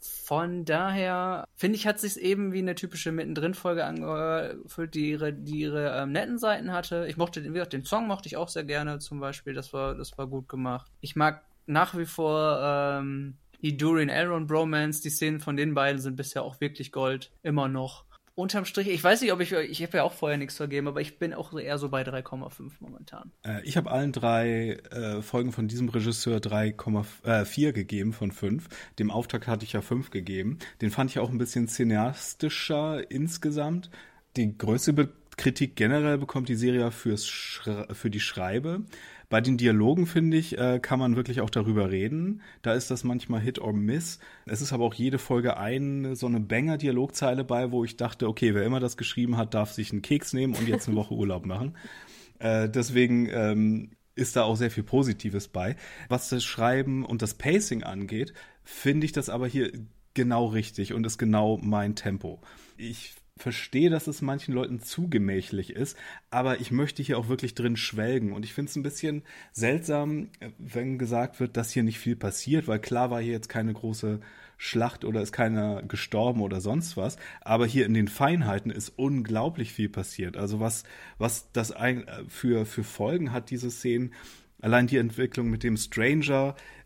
Von 0.00 0.64
daher, 0.64 1.44
finde 1.54 1.76
ich, 1.76 1.86
hat 1.86 2.00
sich 2.00 2.16
eben 2.18 2.52
wie 2.52 2.60
eine 2.60 2.74
typische 2.74 3.12
Mittendrin-Folge 3.12 3.84
angefühlt, 3.84 4.94
die 4.94 5.10
ihre, 5.10 5.32
die 5.32 5.60
ihre 5.60 5.94
ähm, 5.96 6.12
netten 6.12 6.38
Seiten 6.38 6.72
hatte. 6.72 7.06
Ich 7.08 7.18
mochte 7.18 7.42
den, 7.42 7.52
wie 7.52 7.54
gesagt, 7.54 7.74
den 7.74 7.84
Song 7.84 8.06
mochte 8.06 8.26
ich 8.26 8.36
auch 8.36 8.48
sehr 8.48 8.64
gerne 8.64 8.98
zum 8.98 9.20
Beispiel. 9.20 9.52
Das 9.52 9.72
war, 9.72 9.94
das 9.94 10.16
war 10.16 10.26
gut 10.26 10.48
gemacht. 10.48 10.90
Ich 11.00 11.16
mag 11.16 11.44
nach 11.66 11.96
wie 11.96 12.06
vor 12.06 12.60
ähm, 12.62 13.36
die 13.60 13.76
Durin 13.76 14.08
Elrond 14.08 14.48
Bromance. 14.48 15.02
Die 15.02 15.10
Szenen 15.10 15.40
von 15.40 15.56
den 15.56 15.74
beiden 15.74 16.00
sind 16.00 16.16
bisher 16.16 16.42
auch 16.42 16.60
wirklich 16.60 16.92
Gold. 16.92 17.30
Immer 17.42 17.68
noch. 17.68 18.06
Unterm 18.40 18.64
Strich, 18.64 18.88
ich 18.88 19.04
weiß 19.04 19.20
nicht, 19.20 19.32
ob 19.32 19.40
ich, 19.40 19.52
ich 19.52 19.82
habe 19.82 19.98
ja 19.98 20.02
auch 20.02 20.12
vorher 20.12 20.38
nichts 20.38 20.56
vergeben, 20.56 20.88
aber 20.88 21.00
ich 21.00 21.18
bin 21.18 21.34
auch 21.34 21.52
eher 21.58 21.78
so 21.78 21.88
bei 21.88 22.02
3,5 22.02 22.72
momentan. 22.80 23.30
Äh, 23.44 23.62
ich 23.64 23.76
habe 23.76 23.90
allen 23.90 24.12
drei 24.12 24.78
äh, 24.90 25.22
Folgen 25.22 25.52
von 25.52 25.68
diesem 25.68 25.88
Regisseur 25.88 26.38
3,4 26.38 27.72
gegeben 27.72 28.12
von 28.12 28.32
5. 28.32 28.68
Dem 28.98 29.10
Auftakt 29.10 29.46
hatte 29.46 29.64
ich 29.64 29.74
ja 29.74 29.82
5 29.82 30.10
gegeben. 30.10 30.58
Den 30.80 30.90
fand 30.90 31.10
ich 31.10 31.18
auch 31.18 31.30
ein 31.30 31.38
bisschen 31.38 31.68
cineastischer 31.68 33.10
insgesamt. 33.10 33.90
Die 34.36 34.56
größte 34.56 34.92
Be 34.92 35.08
Kritik 35.36 35.74
generell 35.74 36.18
bekommt 36.18 36.50
die 36.50 36.54
Serie 36.54 36.90
fürs 36.90 37.24
für 37.24 38.10
die 38.10 38.20
Schreibe. 38.20 38.82
Bei 39.30 39.40
den 39.40 39.56
Dialogen, 39.56 40.06
finde 40.06 40.36
ich, 40.36 40.58
äh, 40.58 40.80
kann 40.80 40.98
man 40.98 41.14
wirklich 41.14 41.40
auch 41.40 41.50
darüber 41.50 41.88
reden. 41.88 42.42
Da 42.62 42.74
ist 42.74 42.90
das 42.90 43.04
manchmal 43.04 43.40
Hit 43.40 43.60
or 43.60 43.72
Miss. 43.72 44.18
Es 44.44 44.60
ist 44.60 44.72
aber 44.72 44.84
auch 44.84 44.92
jede 44.92 45.18
Folge 45.18 45.56
eine 45.56 46.16
so 46.16 46.26
eine 46.26 46.40
Banger-Dialogzeile 46.40 47.44
bei, 47.44 47.70
wo 47.70 47.84
ich 47.84 47.96
dachte, 47.96 48.28
okay, 48.28 48.54
wer 48.54 48.64
immer 48.64 48.80
das 48.80 48.96
geschrieben 48.96 49.36
hat, 49.36 49.54
darf 49.54 49.70
sich 49.70 49.92
einen 49.92 50.02
Keks 50.02 50.32
nehmen 50.32 50.56
und 50.56 50.66
jetzt 50.66 50.88
eine 50.88 50.96
Woche 50.96 51.14
Urlaub 51.14 51.46
machen. 51.46 51.76
Äh, 52.42 52.70
deswegen 52.70 53.28
ähm, 53.30 53.90
ist 54.14 54.34
da 54.34 54.44
auch 54.44 54.56
sehr 54.56 54.70
viel 54.70 54.82
Positives 54.82 55.48
bei. 55.48 55.76
Was 56.08 56.30
das 56.30 56.42
Schreiben 56.42 57.04
und 57.04 57.20
das 57.20 57.34
Pacing 57.34 57.82
angeht, 57.82 58.32
finde 58.64 59.04
ich 59.04 59.12
das 59.12 59.28
aber 59.28 59.46
hier 59.46 59.70
genau 60.14 60.46
richtig 60.46 60.94
und 60.94 61.04
ist 61.04 61.18
genau 61.18 61.58
mein 61.62 61.96
Tempo. 61.96 62.40
Ich 62.78 63.14
verstehe, 63.42 63.90
dass 63.90 64.06
es 64.06 64.22
manchen 64.22 64.54
Leuten 64.54 64.80
zu 64.80 65.08
gemächlich 65.08 65.70
ist, 65.70 65.96
aber 66.30 66.60
ich 66.60 66.70
möchte 66.70 67.02
hier 67.02 67.18
auch 67.18 67.28
wirklich 67.28 67.54
drin 67.54 67.76
schwelgen. 67.76 68.32
Und 68.32 68.44
ich 68.44 68.52
finde 68.52 68.70
es 68.70 68.76
ein 68.76 68.82
bisschen 68.82 69.22
seltsam, 69.52 70.28
wenn 70.58 70.98
gesagt 70.98 71.40
wird, 71.40 71.56
dass 71.56 71.70
hier 71.70 71.82
nicht 71.82 71.98
viel 71.98 72.16
passiert, 72.16 72.68
weil 72.68 72.78
klar 72.78 73.10
war 73.10 73.20
hier 73.20 73.32
jetzt 73.32 73.48
keine 73.48 73.72
große 73.72 74.20
Schlacht 74.62 75.06
oder 75.06 75.22
ist 75.22 75.32
keiner 75.32 75.82
gestorben 75.82 76.42
oder 76.42 76.60
sonst 76.60 76.98
was. 76.98 77.16
Aber 77.40 77.66
hier 77.66 77.86
in 77.86 77.94
den 77.94 78.08
Feinheiten 78.08 78.70
ist 78.70 78.92
unglaublich 78.96 79.72
viel 79.72 79.88
passiert. 79.88 80.36
Also 80.36 80.60
was, 80.60 80.84
was 81.16 81.50
das 81.52 81.72
ein, 81.72 82.04
für, 82.28 82.66
für 82.66 82.84
Folgen 82.84 83.32
hat, 83.32 83.48
diese 83.50 83.70
Szenen. 83.70 84.12
Allein 84.60 84.86
die 84.86 84.98
Entwicklung 84.98 85.48
mit 85.48 85.62
dem 85.62 85.78
Stranger 85.78 86.54
äh, 86.54 86.79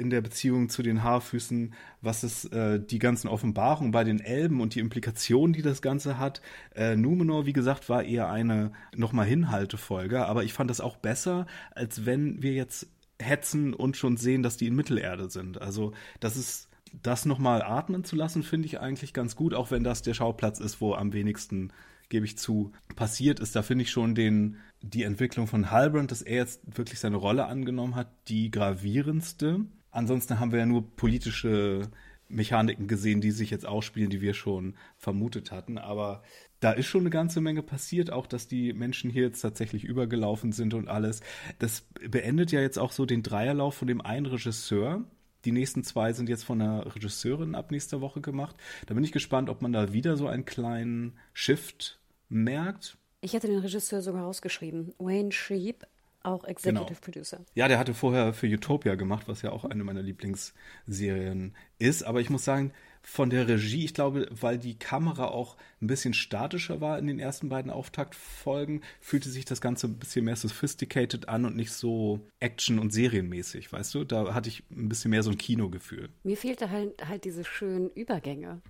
in 0.00 0.10
der 0.10 0.20
Beziehung 0.20 0.68
zu 0.68 0.82
den 0.82 1.02
Haarfüßen, 1.02 1.74
was 2.00 2.22
es 2.22 2.44
äh, 2.46 2.80
die 2.80 2.98
ganzen 2.98 3.28
Offenbarungen 3.28 3.92
bei 3.92 4.04
den 4.04 4.20
Elben 4.20 4.60
und 4.60 4.74
die 4.74 4.80
Implikationen, 4.80 5.52
die 5.52 5.62
das 5.62 5.82
Ganze 5.82 6.18
hat. 6.18 6.42
Äh, 6.74 6.96
Numenor, 6.96 7.46
wie 7.46 7.52
gesagt, 7.52 7.88
war 7.88 8.04
eher 8.04 8.30
eine 8.30 8.72
nochmal 8.94 9.26
Hinhaltefolge, 9.26 10.26
aber 10.26 10.44
ich 10.44 10.52
fand 10.52 10.70
das 10.70 10.80
auch 10.80 10.96
besser, 10.96 11.46
als 11.74 12.04
wenn 12.06 12.42
wir 12.42 12.52
jetzt 12.52 12.88
hetzen 13.20 13.74
und 13.74 13.96
schon 13.96 14.16
sehen, 14.16 14.42
dass 14.42 14.56
die 14.56 14.66
in 14.66 14.74
Mittelerde 14.74 15.30
sind. 15.30 15.60
Also 15.60 15.92
das 16.20 16.36
ist 16.36 16.68
das 17.02 17.24
nochmal 17.24 17.62
atmen 17.62 18.04
zu 18.04 18.16
lassen, 18.16 18.42
finde 18.42 18.66
ich 18.66 18.80
eigentlich 18.80 19.12
ganz 19.12 19.36
gut, 19.36 19.54
auch 19.54 19.70
wenn 19.70 19.84
das 19.84 20.02
der 20.02 20.14
Schauplatz 20.14 20.60
ist, 20.60 20.80
wo 20.80 20.94
am 20.94 21.12
wenigsten 21.12 21.72
gebe 22.08 22.26
ich 22.26 22.38
zu, 22.38 22.72
passiert 22.96 23.40
ist. 23.40 23.56
Da 23.56 23.62
finde 23.62 23.82
ich 23.82 23.90
schon 23.90 24.14
den, 24.14 24.56
die 24.82 25.02
Entwicklung 25.02 25.46
von 25.46 25.70
Halbrand, 25.70 26.10
dass 26.10 26.22
er 26.22 26.36
jetzt 26.36 26.60
wirklich 26.76 27.00
seine 27.00 27.16
Rolle 27.16 27.46
angenommen 27.46 27.94
hat, 27.96 28.08
die 28.28 28.50
gravierendste. 28.50 29.60
Ansonsten 29.90 30.40
haben 30.40 30.52
wir 30.52 30.60
ja 30.60 30.66
nur 30.66 30.96
politische 30.96 31.88
Mechaniken 32.28 32.88
gesehen, 32.88 33.20
die 33.20 33.30
sich 33.30 33.50
jetzt 33.50 33.66
ausspielen, 33.66 34.10
die 34.10 34.20
wir 34.20 34.34
schon 34.34 34.74
vermutet 34.96 35.52
hatten. 35.52 35.78
Aber 35.78 36.22
da 36.60 36.72
ist 36.72 36.86
schon 36.86 37.02
eine 37.02 37.10
ganze 37.10 37.40
Menge 37.40 37.62
passiert, 37.62 38.10
auch 38.10 38.26
dass 38.26 38.48
die 38.48 38.72
Menschen 38.72 39.10
hier 39.10 39.22
jetzt 39.22 39.40
tatsächlich 39.40 39.84
übergelaufen 39.84 40.52
sind 40.52 40.74
und 40.74 40.88
alles. 40.88 41.20
Das 41.58 41.86
beendet 42.08 42.52
ja 42.52 42.60
jetzt 42.60 42.78
auch 42.78 42.92
so 42.92 43.06
den 43.06 43.22
Dreierlauf 43.22 43.74
von 43.74 43.88
dem 43.88 44.00
einen 44.00 44.26
Regisseur. 44.26 45.04
Die 45.44 45.52
nächsten 45.52 45.84
zwei 45.84 46.12
sind 46.12 46.28
jetzt 46.28 46.44
von 46.44 46.58
der 46.58 46.94
Regisseurin 46.94 47.54
ab 47.54 47.70
nächster 47.70 48.00
Woche 48.00 48.20
gemacht. 48.20 48.56
Da 48.86 48.94
bin 48.94 49.04
ich 49.04 49.12
gespannt, 49.12 49.48
ob 49.50 49.62
man 49.62 49.72
da 49.72 49.92
wieder 49.92 50.16
so 50.16 50.26
einen 50.26 50.44
kleinen 50.44 51.18
Shift 51.32 51.98
merkt. 52.28 52.96
Ich 53.20 53.34
hatte 53.34 53.46
den 53.46 53.58
Regisseur 53.60 54.02
sogar 54.02 54.24
rausgeschrieben. 54.24 54.94
Wayne 54.98 55.32
Sheep, 55.32 55.86
auch 56.22 56.44
Executive 56.44 56.86
Genau. 56.86 57.00
Producer. 57.00 57.40
Ja, 57.54 57.68
der 57.68 57.78
hatte 57.78 57.94
vorher 57.94 58.32
für 58.32 58.46
Utopia 58.46 58.94
gemacht, 58.94 59.28
was 59.28 59.42
ja 59.42 59.50
auch 59.52 59.64
eine 59.64 59.84
meiner 59.84 60.02
Lieblingsserien 60.02 61.54
ist. 61.78 62.02
Aber 62.02 62.20
ich 62.20 62.30
muss 62.30 62.44
sagen, 62.44 62.72
von 63.04 63.30
der 63.30 63.46
Regie, 63.46 63.84
ich 63.84 63.94
glaube, 63.94 64.26
weil 64.30 64.58
die 64.58 64.78
Kamera 64.78 65.26
auch 65.26 65.56
ein 65.80 65.86
bisschen 65.86 66.14
statischer 66.14 66.80
war 66.80 66.98
in 66.98 67.06
den 67.06 67.18
ersten 67.18 67.50
beiden 67.50 67.70
Auftaktfolgen, 67.70 68.82
fühlte 69.00 69.28
sich 69.28 69.44
das 69.44 69.60
Ganze 69.60 69.86
ein 69.86 69.98
bisschen 69.98 70.24
mehr 70.24 70.36
sophisticated 70.36 71.28
an 71.28 71.44
und 71.44 71.54
nicht 71.54 71.72
so 71.72 72.26
action- 72.40 72.78
und 72.78 72.92
serienmäßig, 72.92 73.72
weißt 73.72 73.94
du? 73.94 74.04
Da 74.04 74.34
hatte 74.34 74.48
ich 74.48 74.64
ein 74.70 74.88
bisschen 74.88 75.10
mehr 75.10 75.22
so 75.22 75.30
ein 75.30 75.38
Kinogefühl. 75.38 76.08
Mir 76.22 76.36
fehlte 76.36 76.70
halt, 76.70 77.06
halt 77.06 77.24
diese 77.24 77.44
schönen 77.44 77.90
Übergänge. 77.90 78.62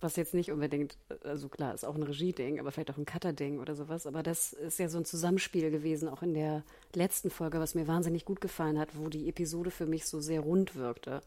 Was 0.00 0.16
jetzt 0.16 0.34
nicht 0.34 0.50
unbedingt, 0.50 0.96
also 1.24 1.48
klar, 1.48 1.74
ist 1.74 1.84
auch 1.84 1.94
ein 1.94 2.02
Regie-Ding, 2.02 2.58
aber 2.58 2.72
vielleicht 2.72 2.90
auch 2.90 2.96
ein 2.96 3.04
Cutter-Ding 3.04 3.60
oder 3.60 3.74
sowas. 3.74 4.06
Aber 4.06 4.22
das 4.22 4.52
ist 4.52 4.78
ja 4.78 4.88
so 4.88 4.98
ein 4.98 5.04
Zusammenspiel 5.04 5.70
gewesen, 5.70 6.08
auch 6.08 6.22
in 6.22 6.34
der 6.34 6.64
letzten 6.94 7.30
Folge, 7.30 7.60
was 7.60 7.74
mir 7.74 7.86
wahnsinnig 7.86 8.24
gut 8.24 8.40
gefallen 8.40 8.78
hat, 8.78 8.96
wo 8.96 9.08
die 9.08 9.28
Episode 9.28 9.70
für 9.70 9.86
mich 9.86 10.06
so 10.06 10.20
sehr 10.20 10.40
rund 10.40 10.74
wirkte. 10.74 11.22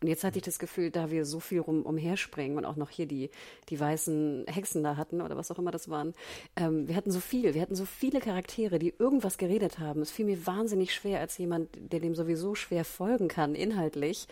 Und 0.00 0.08
jetzt 0.08 0.24
hatte 0.24 0.38
ich 0.38 0.44
das 0.44 0.58
Gefühl, 0.58 0.90
da 0.90 1.10
wir 1.10 1.24
so 1.24 1.40
viel 1.40 1.60
rum 1.60 1.82
umherspringen 1.82 2.58
und 2.58 2.64
auch 2.64 2.76
noch 2.76 2.90
hier 2.90 3.06
die, 3.06 3.30
die 3.68 3.80
weißen 3.80 4.44
Hexen 4.46 4.84
da 4.84 4.96
hatten 4.96 5.20
oder 5.20 5.36
was 5.36 5.50
auch 5.50 5.58
immer 5.58 5.70
das 5.70 5.88
waren, 5.88 6.14
ähm, 6.56 6.86
wir 6.86 6.94
hatten 6.94 7.10
so 7.10 7.20
viel, 7.20 7.54
wir 7.54 7.62
hatten 7.62 7.74
so 7.74 7.84
viele 7.84 8.20
Charaktere, 8.20 8.78
die 8.78 8.94
irgendwas 8.98 9.38
geredet 9.38 9.78
haben. 9.78 10.02
Es 10.02 10.10
fiel 10.10 10.26
mir 10.26 10.46
wahnsinnig 10.46 10.94
schwer 10.94 11.20
als 11.20 11.38
jemand, 11.38 11.70
der 11.74 12.00
dem 12.00 12.14
sowieso 12.14 12.54
schwer 12.54 12.84
folgen 12.84 13.28
kann, 13.28 13.54
inhaltlich, 13.54 14.28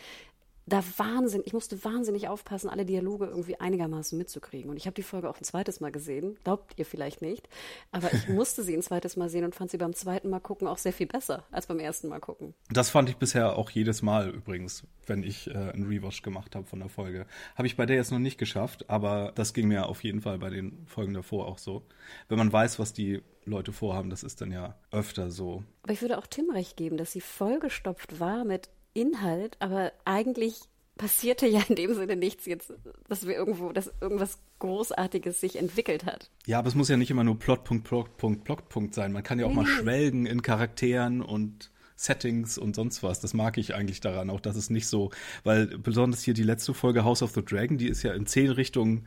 da 0.67 0.83
Wahnsinn, 0.97 1.43
ich 1.45 1.53
musste 1.53 1.83
wahnsinnig 1.85 2.29
aufpassen, 2.29 2.69
alle 2.69 2.85
Dialoge 2.85 3.27
irgendwie 3.27 3.59
einigermaßen 3.61 4.19
mitzukriegen. 4.19 4.69
Und 4.69 4.77
ich 4.77 4.87
habe 4.87 4.95
die 4.95 5.03
Folge 5.03 5.31
auch 5.31 5.39
ein 5.39 5.45
zweites 5.45 5.81
Mal 5.81 5.93
gesehen, 5.93 6.37
glaubt 6.43 6.75
ihr 6.77 6.85
vielleicht 6.85 7.23
nicht, 7.23 7.49
aber 7.93 8.13
ich 8.13 8.29
musste 8.29 8.65
sie 8.65 8.75
ein 8.75 8.83
zweites 8.83 9.17
Mal 9.17 9.29
sehen 9.29 9.45
und 9.45 9.55
fand 9.55 9.71
sie 9.71 9.79
beim 9.79 9.95
zweiten 9.95 10.29
Mal 10.29 10.41
gucken 10.41 10.67
auch 10.67 10.79
sehr 10.79 10.93
viel 10.93 11.07
besser 11.07 11.45
als 11.53 11.67
beim 11.67 11.79
ersten 11.79 12.09
Mal 12.09 12.21
gucken. 12.21 12.55
Das 12.71 12.91
fand 12.91 13.09
ich 13.09 13.17
bisher 13.17 13.57
auch 13.57 13.71
jedes 13.71 14.03
Mal 14.03 14.31
übrigens, 14.31 14.85
wenn 15.07 15.23
ich 15.23 15.49
äh, 15.49 15.55
einen 15.55 15.87
Rewatch 15.87 16.23
gemacht 16.23 16.57
habe 16.57 16.67
von 16.67 16.81
der 16.81 16.89
Folge. 16.89 17.27
Habe 17.55 17.69
ich 17.69 17.77
bei 17.77 17.87
der 17.87 17.97
jetzt 17.97 18.11
noch 18.11 18.19
nicht 18.19 18.39
geschafft, 18.39 18.91
aber 18.91 19.33
das 19.37 19.55
ging 19.55 19.69
mir 19.69 19.87
auf 19.87 20.03
jeden 20.03 20.21
Fall 20.21 20.39
bei 20.39 20.51
den 20.51 20.85
Folgen 20.87 21.15
davor 21.15 21.47
auch 21.47 21.59
so. 21.59 21.83
Wenn 22.29 22.39
man 22.39 22.53
weiß, 22.53 22.81
was 22.81 22.93
die 22.93 23.23
Leute 23.45 23.73
vorhaben, 23.73 24.11
das 24.11 24.25
ist 24.25 24.41
dann 24.41 24.51
ja 24.51 24.77
öfter 24.91 25.31
so. 25.31 25.63
Aber 25.85 25.93
ich 25.93 26.03
würde 26.03 26.19
auch 26.19 26.27
Tim 26.27 26.51
recht 26.51 26.77
geben, 26.77 26.97
dass 26.97 27.13
sie 27.13 27.21
vollgestopft 27.21 28.19
war 28.19 28.45
mit 28.45 28.69
Inhalt, 28.97 29.57
aber 29.61 29.93
eigentlich 30.05 30.61
passierte 30.97 31.47
ja 31.47 31.63
in 31.69 31.77
dem 31.77 31.95
Sinne 31.95 32.17
nichts 32.17 32.47
jetzt, 32.47 32.73
dass 33.09 33.27
wir 33.27 33.35
irgendwo, 33.35 33.73
dass 33.73 33.93
irgendwas 34.01 34.39
Großartiges 34.59 35.41
sich 35.41 35.57
entwickelt 35.57 36.07
hat. 36.07 36.31
Ja, 36.47 36.59
aber 36.59 36.69
es 36.69 36.75
muss 36.75 36.89
ja 36.89 36.97
nicht 36.97 37.11
immer 37.11 37.25
nur 37.25 37.39
Plot, 37.39 37.65
Punkt, 37.65 37.85
Plot, 37.85 38.17
Punkt, 38.17 38.45
Plot, 38.45 38.69
Punkt 38.69 38.95
sein. 38.95 39.13
Man 39.13 39.23
kann 39.23 39.39
ja 39.39 39.47
auch 39.47 39.53
mal 39.53 39.67
schwelgen 39.67 40.25
in 40.27 40.41
Charakteren 40.43 41.21
und 41.21 41.71
Settings 41.97 42.59
und 42.59 42.77
sonst 42.77 43.03
was. 43.03 43.21
Das 43.21 43.35
mag 43.35 43.59
ich 43.59 43.75
eigentlich 43.75 44.01
daran, 44.01 44.31
auch 44.31 44.41
dass 44.41 44.57
es 44.57 44.71
nicht 44.71 44.87
so, 44.87 45.11
weil 45.45 45.67
besonders 45.67 46.23
hier 46.23 46.35
die 46.35 46.43
letzte 46.43 46.75
Folge 46.75 47.05
House 47.05 47.23
of 47.23 47.33
the 47.33 47.45
Dragon, 47.45 47.79
die 47.79 47.89
ist 47.89 48.03
ja 48.03 48.13
in 48.13 48.27
zehn 48.27 48.51
Richtungen 48.51 49.07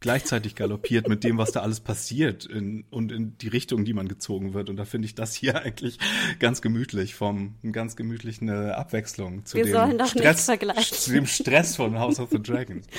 gleichzeitig 0.00 0.54
galoppiert 0.54 1.08
mit 1.08 1.24
dem, 1.24 1.38
was 1.38 1.52
da 1.52 1.60
alles 1.60 1.80
passiert 1.80 2.46
in, 2.46 2.84
und 2.90 3.12
in 3.12 3.36
die 3.38 3.48
Richtung, 3.48 3.84
die 3.84 3.92
man 3.92 4.08
gezogen 4.08 4.54
wird. 4.54 4.70
Und 4.70 4.76
da 4.76 4.84
finde 4.84 5.06
ich 5.06 5.14
das 5.14 5.34
hier 5.34 5.62
eigentlich 5.62 5.98
ganz 6.38 6.62
gemütlich, 6.62 7.14
vom 7.14 7.54
ganz 7.70 7.96
gemütlich 7.96 8.40
eine 8.40 8.76
Abwechslung 8.76 9.44
zu 9.44 9.58
Wir 9.58 9.64
dem 9.64 9.72
sollen 9.72 9.98
doch 9.98 10.14
nichts 10.14 10.20
Stress, 10.20 10.44
vergleichen. 10.46 10.96
zu 10.96 11.12
dem 11.12 11.26
Stress 11.26 11.76
von 11.76 11.98
House 11.98 12.18
of 12.18 12.30
the 12.30 12.42
Dragon. 12.42 12.82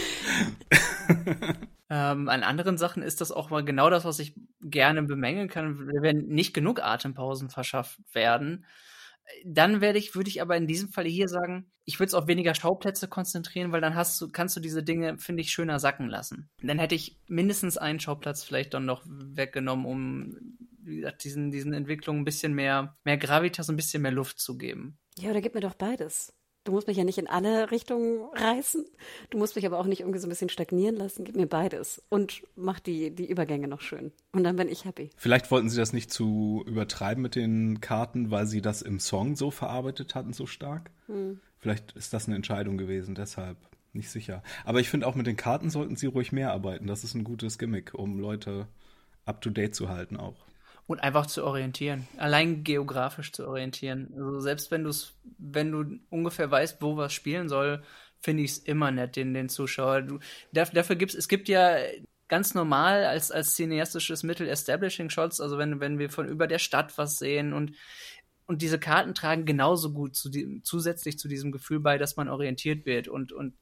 Ähm, 1.94 2.30
an 2.30 2.44
anderen 2.44 2.78
Sachen 2.78 3.04
ist 3.04 3.20
das 3.20 3.34
auch 3.34 3.50
mal 3.50 3.66
genau 3.66 3.90
das, 3.90 4.06
was 4.06 4.20
ich 4.20 4.34
gerne 4.62 5.04
bemängeln 5.04 5.50
kann, 5.50 5.90
wenn 6.02 6.28
nicht 6.28 6.54
genug 6.54 6.82
Atempausen 6.82 7.50
verschafft 7.50 8.00
werden. 8.14 8.64
Dann 9.46 9.82
werde 9.82 10.00
ich, 10.00 10.16
würde 10.16 10.30
ich 10.30 10.42
aber 10.42 10.58
in 10.58 10.68
diesem 10.68 10.90
Falle 10.90 11.10
hier 11.10 11.28
sagen, 11.28 11.72
ich 11.86 12.00
würde 12.00 12.08
es 12.08 12.14
auf 12.14 12.28
weniger 12.28 12.56
Schauplätze 12.56 13.08
konzentrieren, 13.08 13.72
weil 13.72 13.82
dann 13.82 13.96
hast 13.96 14.20
du, 14.22 14.30
kannst 14.30 14.56
du 14.56 14.60
diese 14.60 14.84
Dinge, 14.84 15.18
finde 15.18 15.42
ich, 15.42 15.52
schöner 15.52 15.80
sacken 15.80 16.08
lassen. 16.08 16.50
Dann 16.62 16.80
hätte 16.80 16.96
ich 16.96 17.20
mindestens 17.28 17.78
einen 17.78 18.00
Schauplatz 18.00 18.44
vielleicht 18.44 18.74
dann 18.74 18.86
noch 18.86 19.04
weggenommen, 19.06 19.86
um, 19.86 20.58
wie 20.84 20.98
gesagt, 20.98 21.24
diesen, 21.24 21.52
diesen 21.52 21.74
Entwicklungen 21.74 22.22
ein 22.22 22.26
bisschen 22.26 22.54
mehr, 22.54 22.98
mehr 23.04 23.18
Gravitas, 23.18 23.70
ein 23.70 23.76
bisschen 23.76 24.02
mehr 24.02 24.12
Luft 24.12 24.40
zu 24.40 24.58
geben. 24.58 24.98
Ja, 25.18 25.32
oder 25.32 25.42
gib 25.42 25.56
mir 25.56 25.62
doch 25.62 25.76
beides. 25.76 26.34
Du 26.64 26.72
musst 26.72 26.88
mich 26.88 26.98
ja 26.98 27.04
nicht 27.04 27.18
in 27.18 27.28
alle 27.28 27.72
Richtungen 27.72 28.22
reißen. 28.34 28.86
Du 29.32 29.38
musst 29.40 29.56
mich 29.56 29.66
aber 29.66 29.80
auch 29.80 29.86
nicht 29.86 30.02
irgendwie 30.02 30.20
so 30.20 30.28
ein 30.28 30.30
bisschen 30.30 30.50
stagnieren 30.50 30.96
lassen. 30.96 31.26
Gib 31.26 31.36
mir 31.36 31.48
beides. 31.48 32.04
Und 32.10 32.44
mach 32.56 32.80
die, 32.80 33.10
die 33.10 33.30
Übergänge 33.30 33.68
noch 33.68 33.82
schön. 33.82 34.12
Und 34.32 34.44
dann 34.44 34.58
bin 34.58 34.70
ich 34.70 34.86
happy. 34.86 35.10
Vielleicht 35.18 35.50
wollten 35.50 35.70
sie 35.70 35.78
das 35.78 35.92
nicht 35.92 36.12
zu 36.12 36.64
übertreiben 36.68 37.24
mit 37.24 37.36
den 37.36 37.82
Karten, 37.82 38.30
weil 38.30 38.46
sie 38.46 38.62
das 38.62 38.84
im 38.84 39.00
Song 39.00 39.36
so 39.36 39.50
verarbeitet 39.50 40.14
hatten, 40.14 40.34
so 40.34 40.46
stark. 40.46 40.92
Vielleicht 41.58 41.94
ist 41.94 42.14
das 42.14 42.28
eine 42.28 42.36
Entscheidung 42.36 42.78
gewesen, 42.78 43.16
deshalb 43.16 43.58
nicht 43.94 44.10
sicher. 44.10 44.44
Aber 44.64 44.80
ich 44.80 44.90
finde 44.90 45.08
auch 45.08 45.16
mit 45.16 45.28
den 45.28 45.38
Karten 45.38 45.70
sollten 45.70 45.96
sie 45.96 46.08
ruhig 46.08 46.32
mehr 46.32 46.52
arbeiten. 46.52 46.88
Das 46.88 47.04
ist 47.04 47.16
ein 47.16 47.24
gutes 47.24 47.58
Gimmick, 47.58 47.94
um 47.94 48.20
Leute 48.20 48.68
up 49.26 49.42
to 49.42 49.50
date 49.50 49.76
zu 49.76 49.90
halten 49.90 50.16
auch. 50.16 50.46
Und 50.92 51.00
einfach 51.00 51.26
zu 51.26 51.46
orientieren. 51.46 52.08
Allein 52.18 52.64
geografisch 52.64 53.32
zu 53.32 53.48
orientieren. 53.48 54.14
Also 54.16 54.42
selbst 54.42 54.72
wenn 54.72 54.84
du 54.84 54.92
wenn 55.38 55.72
du 55.72 56.00
ungefähr 56.10 56.52
weißt, 56.52 56.82
wo 56.82 56.98
was 56.98 57.14
spielen 57.14 57.48
soll, 57.48 57.82
finde 58.20 58.44
ich 58.44 58.52
es 58.52 58.58
immer 58.58 58.92
nett, 58.92 59.16
den, 59.16 59.34
den 59.34 59.50
Zuschauer. 59.50 60.02
Du, 60.02 60.20
dafür 60.52 60.96
gibt's, 60.96 61.16
es 61.16 61.28
gibt 61.28 61.48
ja 61.50 61.78
ganz 62.28 62.54
normal 62.54 63.06
als, 63.06 63.32
als 63.32 63.56
cineastisches 63.56 64.24
Mittel 64.24 64.48
Establishing 64.48 65.10
Shots, 65.10 65.42
also 65.42 65.58
wenn, 65.58 65.80
wenn 65.80 65.98
wir 65.98 66.10
von 66.10 66.28
über 66.28 66.48
der 66.48 66.60
Stadt 66.60 66.98
was 66.98 67.18
sehen 67.18 67.54
und, 67.54 67.74
und 68.46 68.62
diese 68.62 68.80
Karten 68.80 69.14
tragen 69.14 69.46
genauso 69.46 69.92
gut 69.94 70.16
zu 70.16 70.30
die, 70.30 70.62
zusätzlich 70.64 71.18
zu 71.18 71.28
diesem 71.28 71.52
Gefühl 71.52 71.80
bei, 71.80 71.98
dass 71.98 72.18
man 72.18 72.30
orientiert 72.30 72.86
wird 72.86 73.08
und, 73.08 73.34
und 73.34 73.54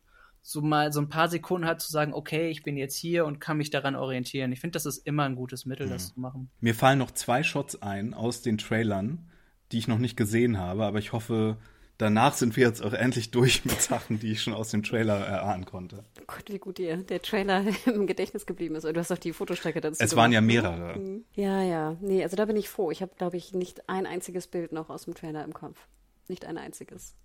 so 0.41 0.61
mal 0.61 0.91
so 0.93 0.99
ein 1.01 1.09
paar 1.09 1.29
Sekunden 1.29 1.67
hat 1.67 1.81
zu 1.81 1.91
sagen, 1.91 2.13
okay, 2.13 2.49
ich 2.49 2.63
bin 2.63 2.77
jetzt 2.77 2.95
hier 2.95 3.25
und 3.25 3.39
kann 3.39 3.57
mich 3.57 3.69
daran 3.69 3.95
orientieren. 3.95 4.51
Ich 4.51 4.59
finde, 4.61 4.73
das 4.73 4.85
ist 4.85 5.05
immer 5.05 5.23
ein 5.23 5.35
gutes 5.35 5.65
Mittel, 5.65 5.89
das 5.89 6.13
zu 6.13 6.19
machen. 6.19 6.49
Mir 6.59 6.73
fallen 6.75 6.99
noch 6.99 7.11
zwei 7.11 7.43
Shots 7.43 7.81
ein 7.81 8.13
aus 8.13 8.41
den 8.41 8.57
Trailern, 8.57 9.29
die 9.71 9.77
ich 9.77 9.87
noch 9.87 9.99
nicht 9.99 10.15
gesehen 10.17 10.57
habe, 10.57 10.85
aber 10.85 10.97
ich 10.99 11.13
hoffe, 11.13 11.57
danach 11.97 12.33
sind 12.33 12.55
wir 12.55 12.65
jetzt 12.65 12.81
auch 12.83 12.93
endlich 12.93 13.29
durch 13.31 13.65
mit 13.65 13.81
Sachen, 13.81 14.19
die 14.19 14.31
ich 14.31 14.41
schon 14.41 14.53
aus 14.53 14.71
dem 14.71 14.81
Trailer 14.81 15.17
erahnen 15.19 15.65
konnte. 15.65 16.05
Oh 16.19 16.23
Gott, 16.25 16.45
wie 16.47 16.57
gut 16.57 16.77
dir 16.79 16.97
der 16.97 17.21
Trailer 17.21 17.65
im 17.85 18.07
Gedächtnis 18.07 18.45
geblieben 18.45 18.75
ist. 18.75 18.85
Und 18.85 18.93
du 18.95 18.99
hast 18.99 19.11
auch 19.11 19.17
die 19.17 19.33
Fotostrecke 19.33 19.81
dazu 19.81 20.01
Es 20.03 20.15
waren 20.15 20.31
ja 20.31 20.39
gemacht. 20.39 20.63
mehrere. 20.63 21.21
Ja, 21.35 21.61
ja. 21.61 21.97
Nee, 22.01 22.23
also 22.23 22.35
da 22.35 22.45
bin 22.45 22.55
ich 22.55 22.69
froh. 22.69 22.89
Ich 22.89 23.01
habe, 23.01 23.11
glaube 23.17 23.37
ich, 23.37 23.53
nicht 23.53 23.87
ein 23.89 24.05
einziges 24.07 24.47
Bild 24.47 24.71
noch 24.71 24.89
aus 24.89 25.05
dem 25.05 25.13
Trailer 25.13 25.43
im 25.43 25.53
Kopf. 25.53 25.87
Nicht 26.27 26.45
ein 26.45 26.57
einziges. 26.57 27.15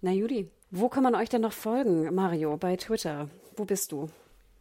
Na, 0.00 0.12
Judy, 0.12 0.48
wo 0.70 0.88
kann 0.88 1.02
man 1.02 1.16
euch 1.16 1.28
denn 1.28 1.40
noch 1.40 1.52
folgen, 1.52 2.14
Mario? 2.14 2.56
Bei 2.56 2.76
Twitter. 2.76 3.28
Wo 3.56 3.64
bist 3.64 3.90
du? 3.90 4.08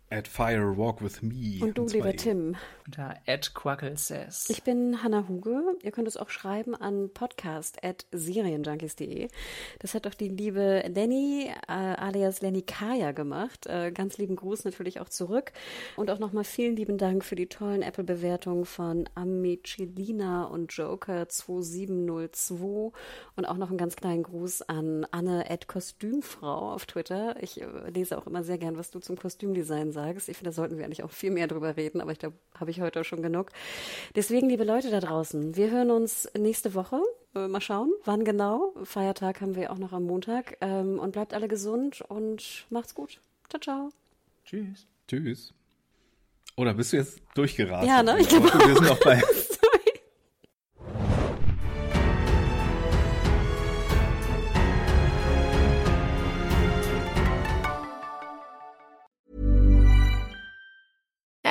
At 0.09 0.29
Fire 0.29 0.77
Walk 0.77 1.01
with 1.01 1.21
Me. 1.21 1.59
Und 1.61 1.77
du, 1.77 1.85
zwei 1.85 1.97
lieber 1.97 2.13
E. 2.13 2.15
Tim. 2.15 2.55
Unter 2.85 3.15
Ed 3.25 3.53
Quackle 3.53 3.97
says. 3.97 4.49
Ich 4.49 4.63
bin 4.63 5.03
Hanna 5.03 5.27
Huge. 5.27 5.75
Ihr 5.83 5.91
könnt 5.91 6.07
es 6.07 6.15
auch 6.15 6.29
schreiben 6.29 6.75
an 6.75 7.09
podcast.serienjunkies.de. 7.13 9.27
Das 9.79 9.93
hat 9.93 10.05
doch 10.05 10.13
die 10.13 10.29
liebe 10.29 10.85
Lenny, 10.87 11.51
äh, 11.67 11.73
alias 11.73 12.39
Lenny 12.39 12.61
Kaya 12.61 13.11
gemacht. 13.11 13.67
Äh, 13.67 13.91
ganz 13.91 14.17
lieben 14.17 14.37
Gruß 14.37 14.63
natürlich 14.63 15.01
auch 15.01 15.09
zurück. 15.09 15.51
Und 15.97 16.09
auch 16.09 16.19
nochmal 16.19 16.45
vielen 16.45 16.77
lieben 16.77 16.97
Dank 16.97 17.25
für 17.25 17.35
die 17.35 17.47
tollen 17.47 17.81
Apple-Bewertungen 17.81 18.63
von 18.63 19.09
Amichelina 19.13 20.45
und 20.45 20.71
Joker 20.71 21.27
2702. 21.27 22.93
Und 23.35 23.45
auch 23.45 23.57
noch 23.57 23.67
einen 23.67 23.77
ganz 23.77 23.97
kleinen 23.97 24.23
Gruß 24.23 24.61
an 24.61 25.05
Anne 25.11 25.49
Ed 25.49 25.67
Kostümfrau 25.67 26.71
auf 26.71 26.85
Twitter. 26.85 27.35
Ich 27.43 27.59
äh, 27.59 27.89
lese 27.89 28.17
auch 28.17 28.25
immer 28.25 28.45
sehr 28.45 28.57
gern, 28.57 28.77
was 28.77 28.89
du 28.89 28.99
zum 28.99 29.17
Kostümdesign 29.17 29.91
sagst. 29.91 29.96
Ich 30.05 30.37
finde, 30.37 30.49
da 30.49 30.51
sollten 30.51 30.77
wir 30.77 30.85
eigentlich 30.85 31.03
auch 31.03 31.11
viel 31.11 31.31
mehr 31.31 31.47
drüber 31.47 31.75
reden, 31.77 32.01
aber 32.01 32.11
ich 32.11 32.19
glaube, 32.19 32.35
habe 32.59 32.71
ich 32.71 32.81
heute 32.81 33.01
auch 33.01 33.05
schon 33.05 33.21
genug. 33.21 33.51
Deswegen, 34.15 34.49
liebe 34.49 34.63
Leute 34.63 34.89
da 34.91 34.99
draußen, 34.99 35.55
wir 35.55 35.71
hören 35.71 35.91
uns 35.91 36.29
nächste 36.37 36.73
Woche. 36.73 37.01
Äh, 37.35 37.47
Mal 37.47 37.61
schauen, 37.61 37.91
wann 38.05 38.23
genau. 38.25 38.73
Feiertag 38.83 39.41
haben 39.41 39.55
wir 39.55 39.71
auch 39.71 39.77
noch 39.77 39.93
am 39.93 40.03
Montag. 40.03 40.57
Ähm, 40.61 40.99
und 40.99 41.11
bleibt 41.11 41.33
alle 41.33 41.47
gesund 41.47 42.01
und 42.01 42.65
macht's 42.69 42.95
gut. 42.95 43.19
Ciao, 43.49 43.59
ciao. 43.59 43.89
Tschüss. 44.45 44.87
Tschüss. 45.07 45.53
Oder 46.55 46.73
bist 46.73 46.91
du 46.91 46.97
jetzt 46.97 47.19
durchgeraten? 47.35 47.87
Ja, 47.87 48.01
ne? 48.01 48.19
Ich 48.19 48.27
glaub 48.29 48.43
Wir 48.43 48.75
sind 48.75 48.91
auch 48.91 48.99
bei. 48.99 49.21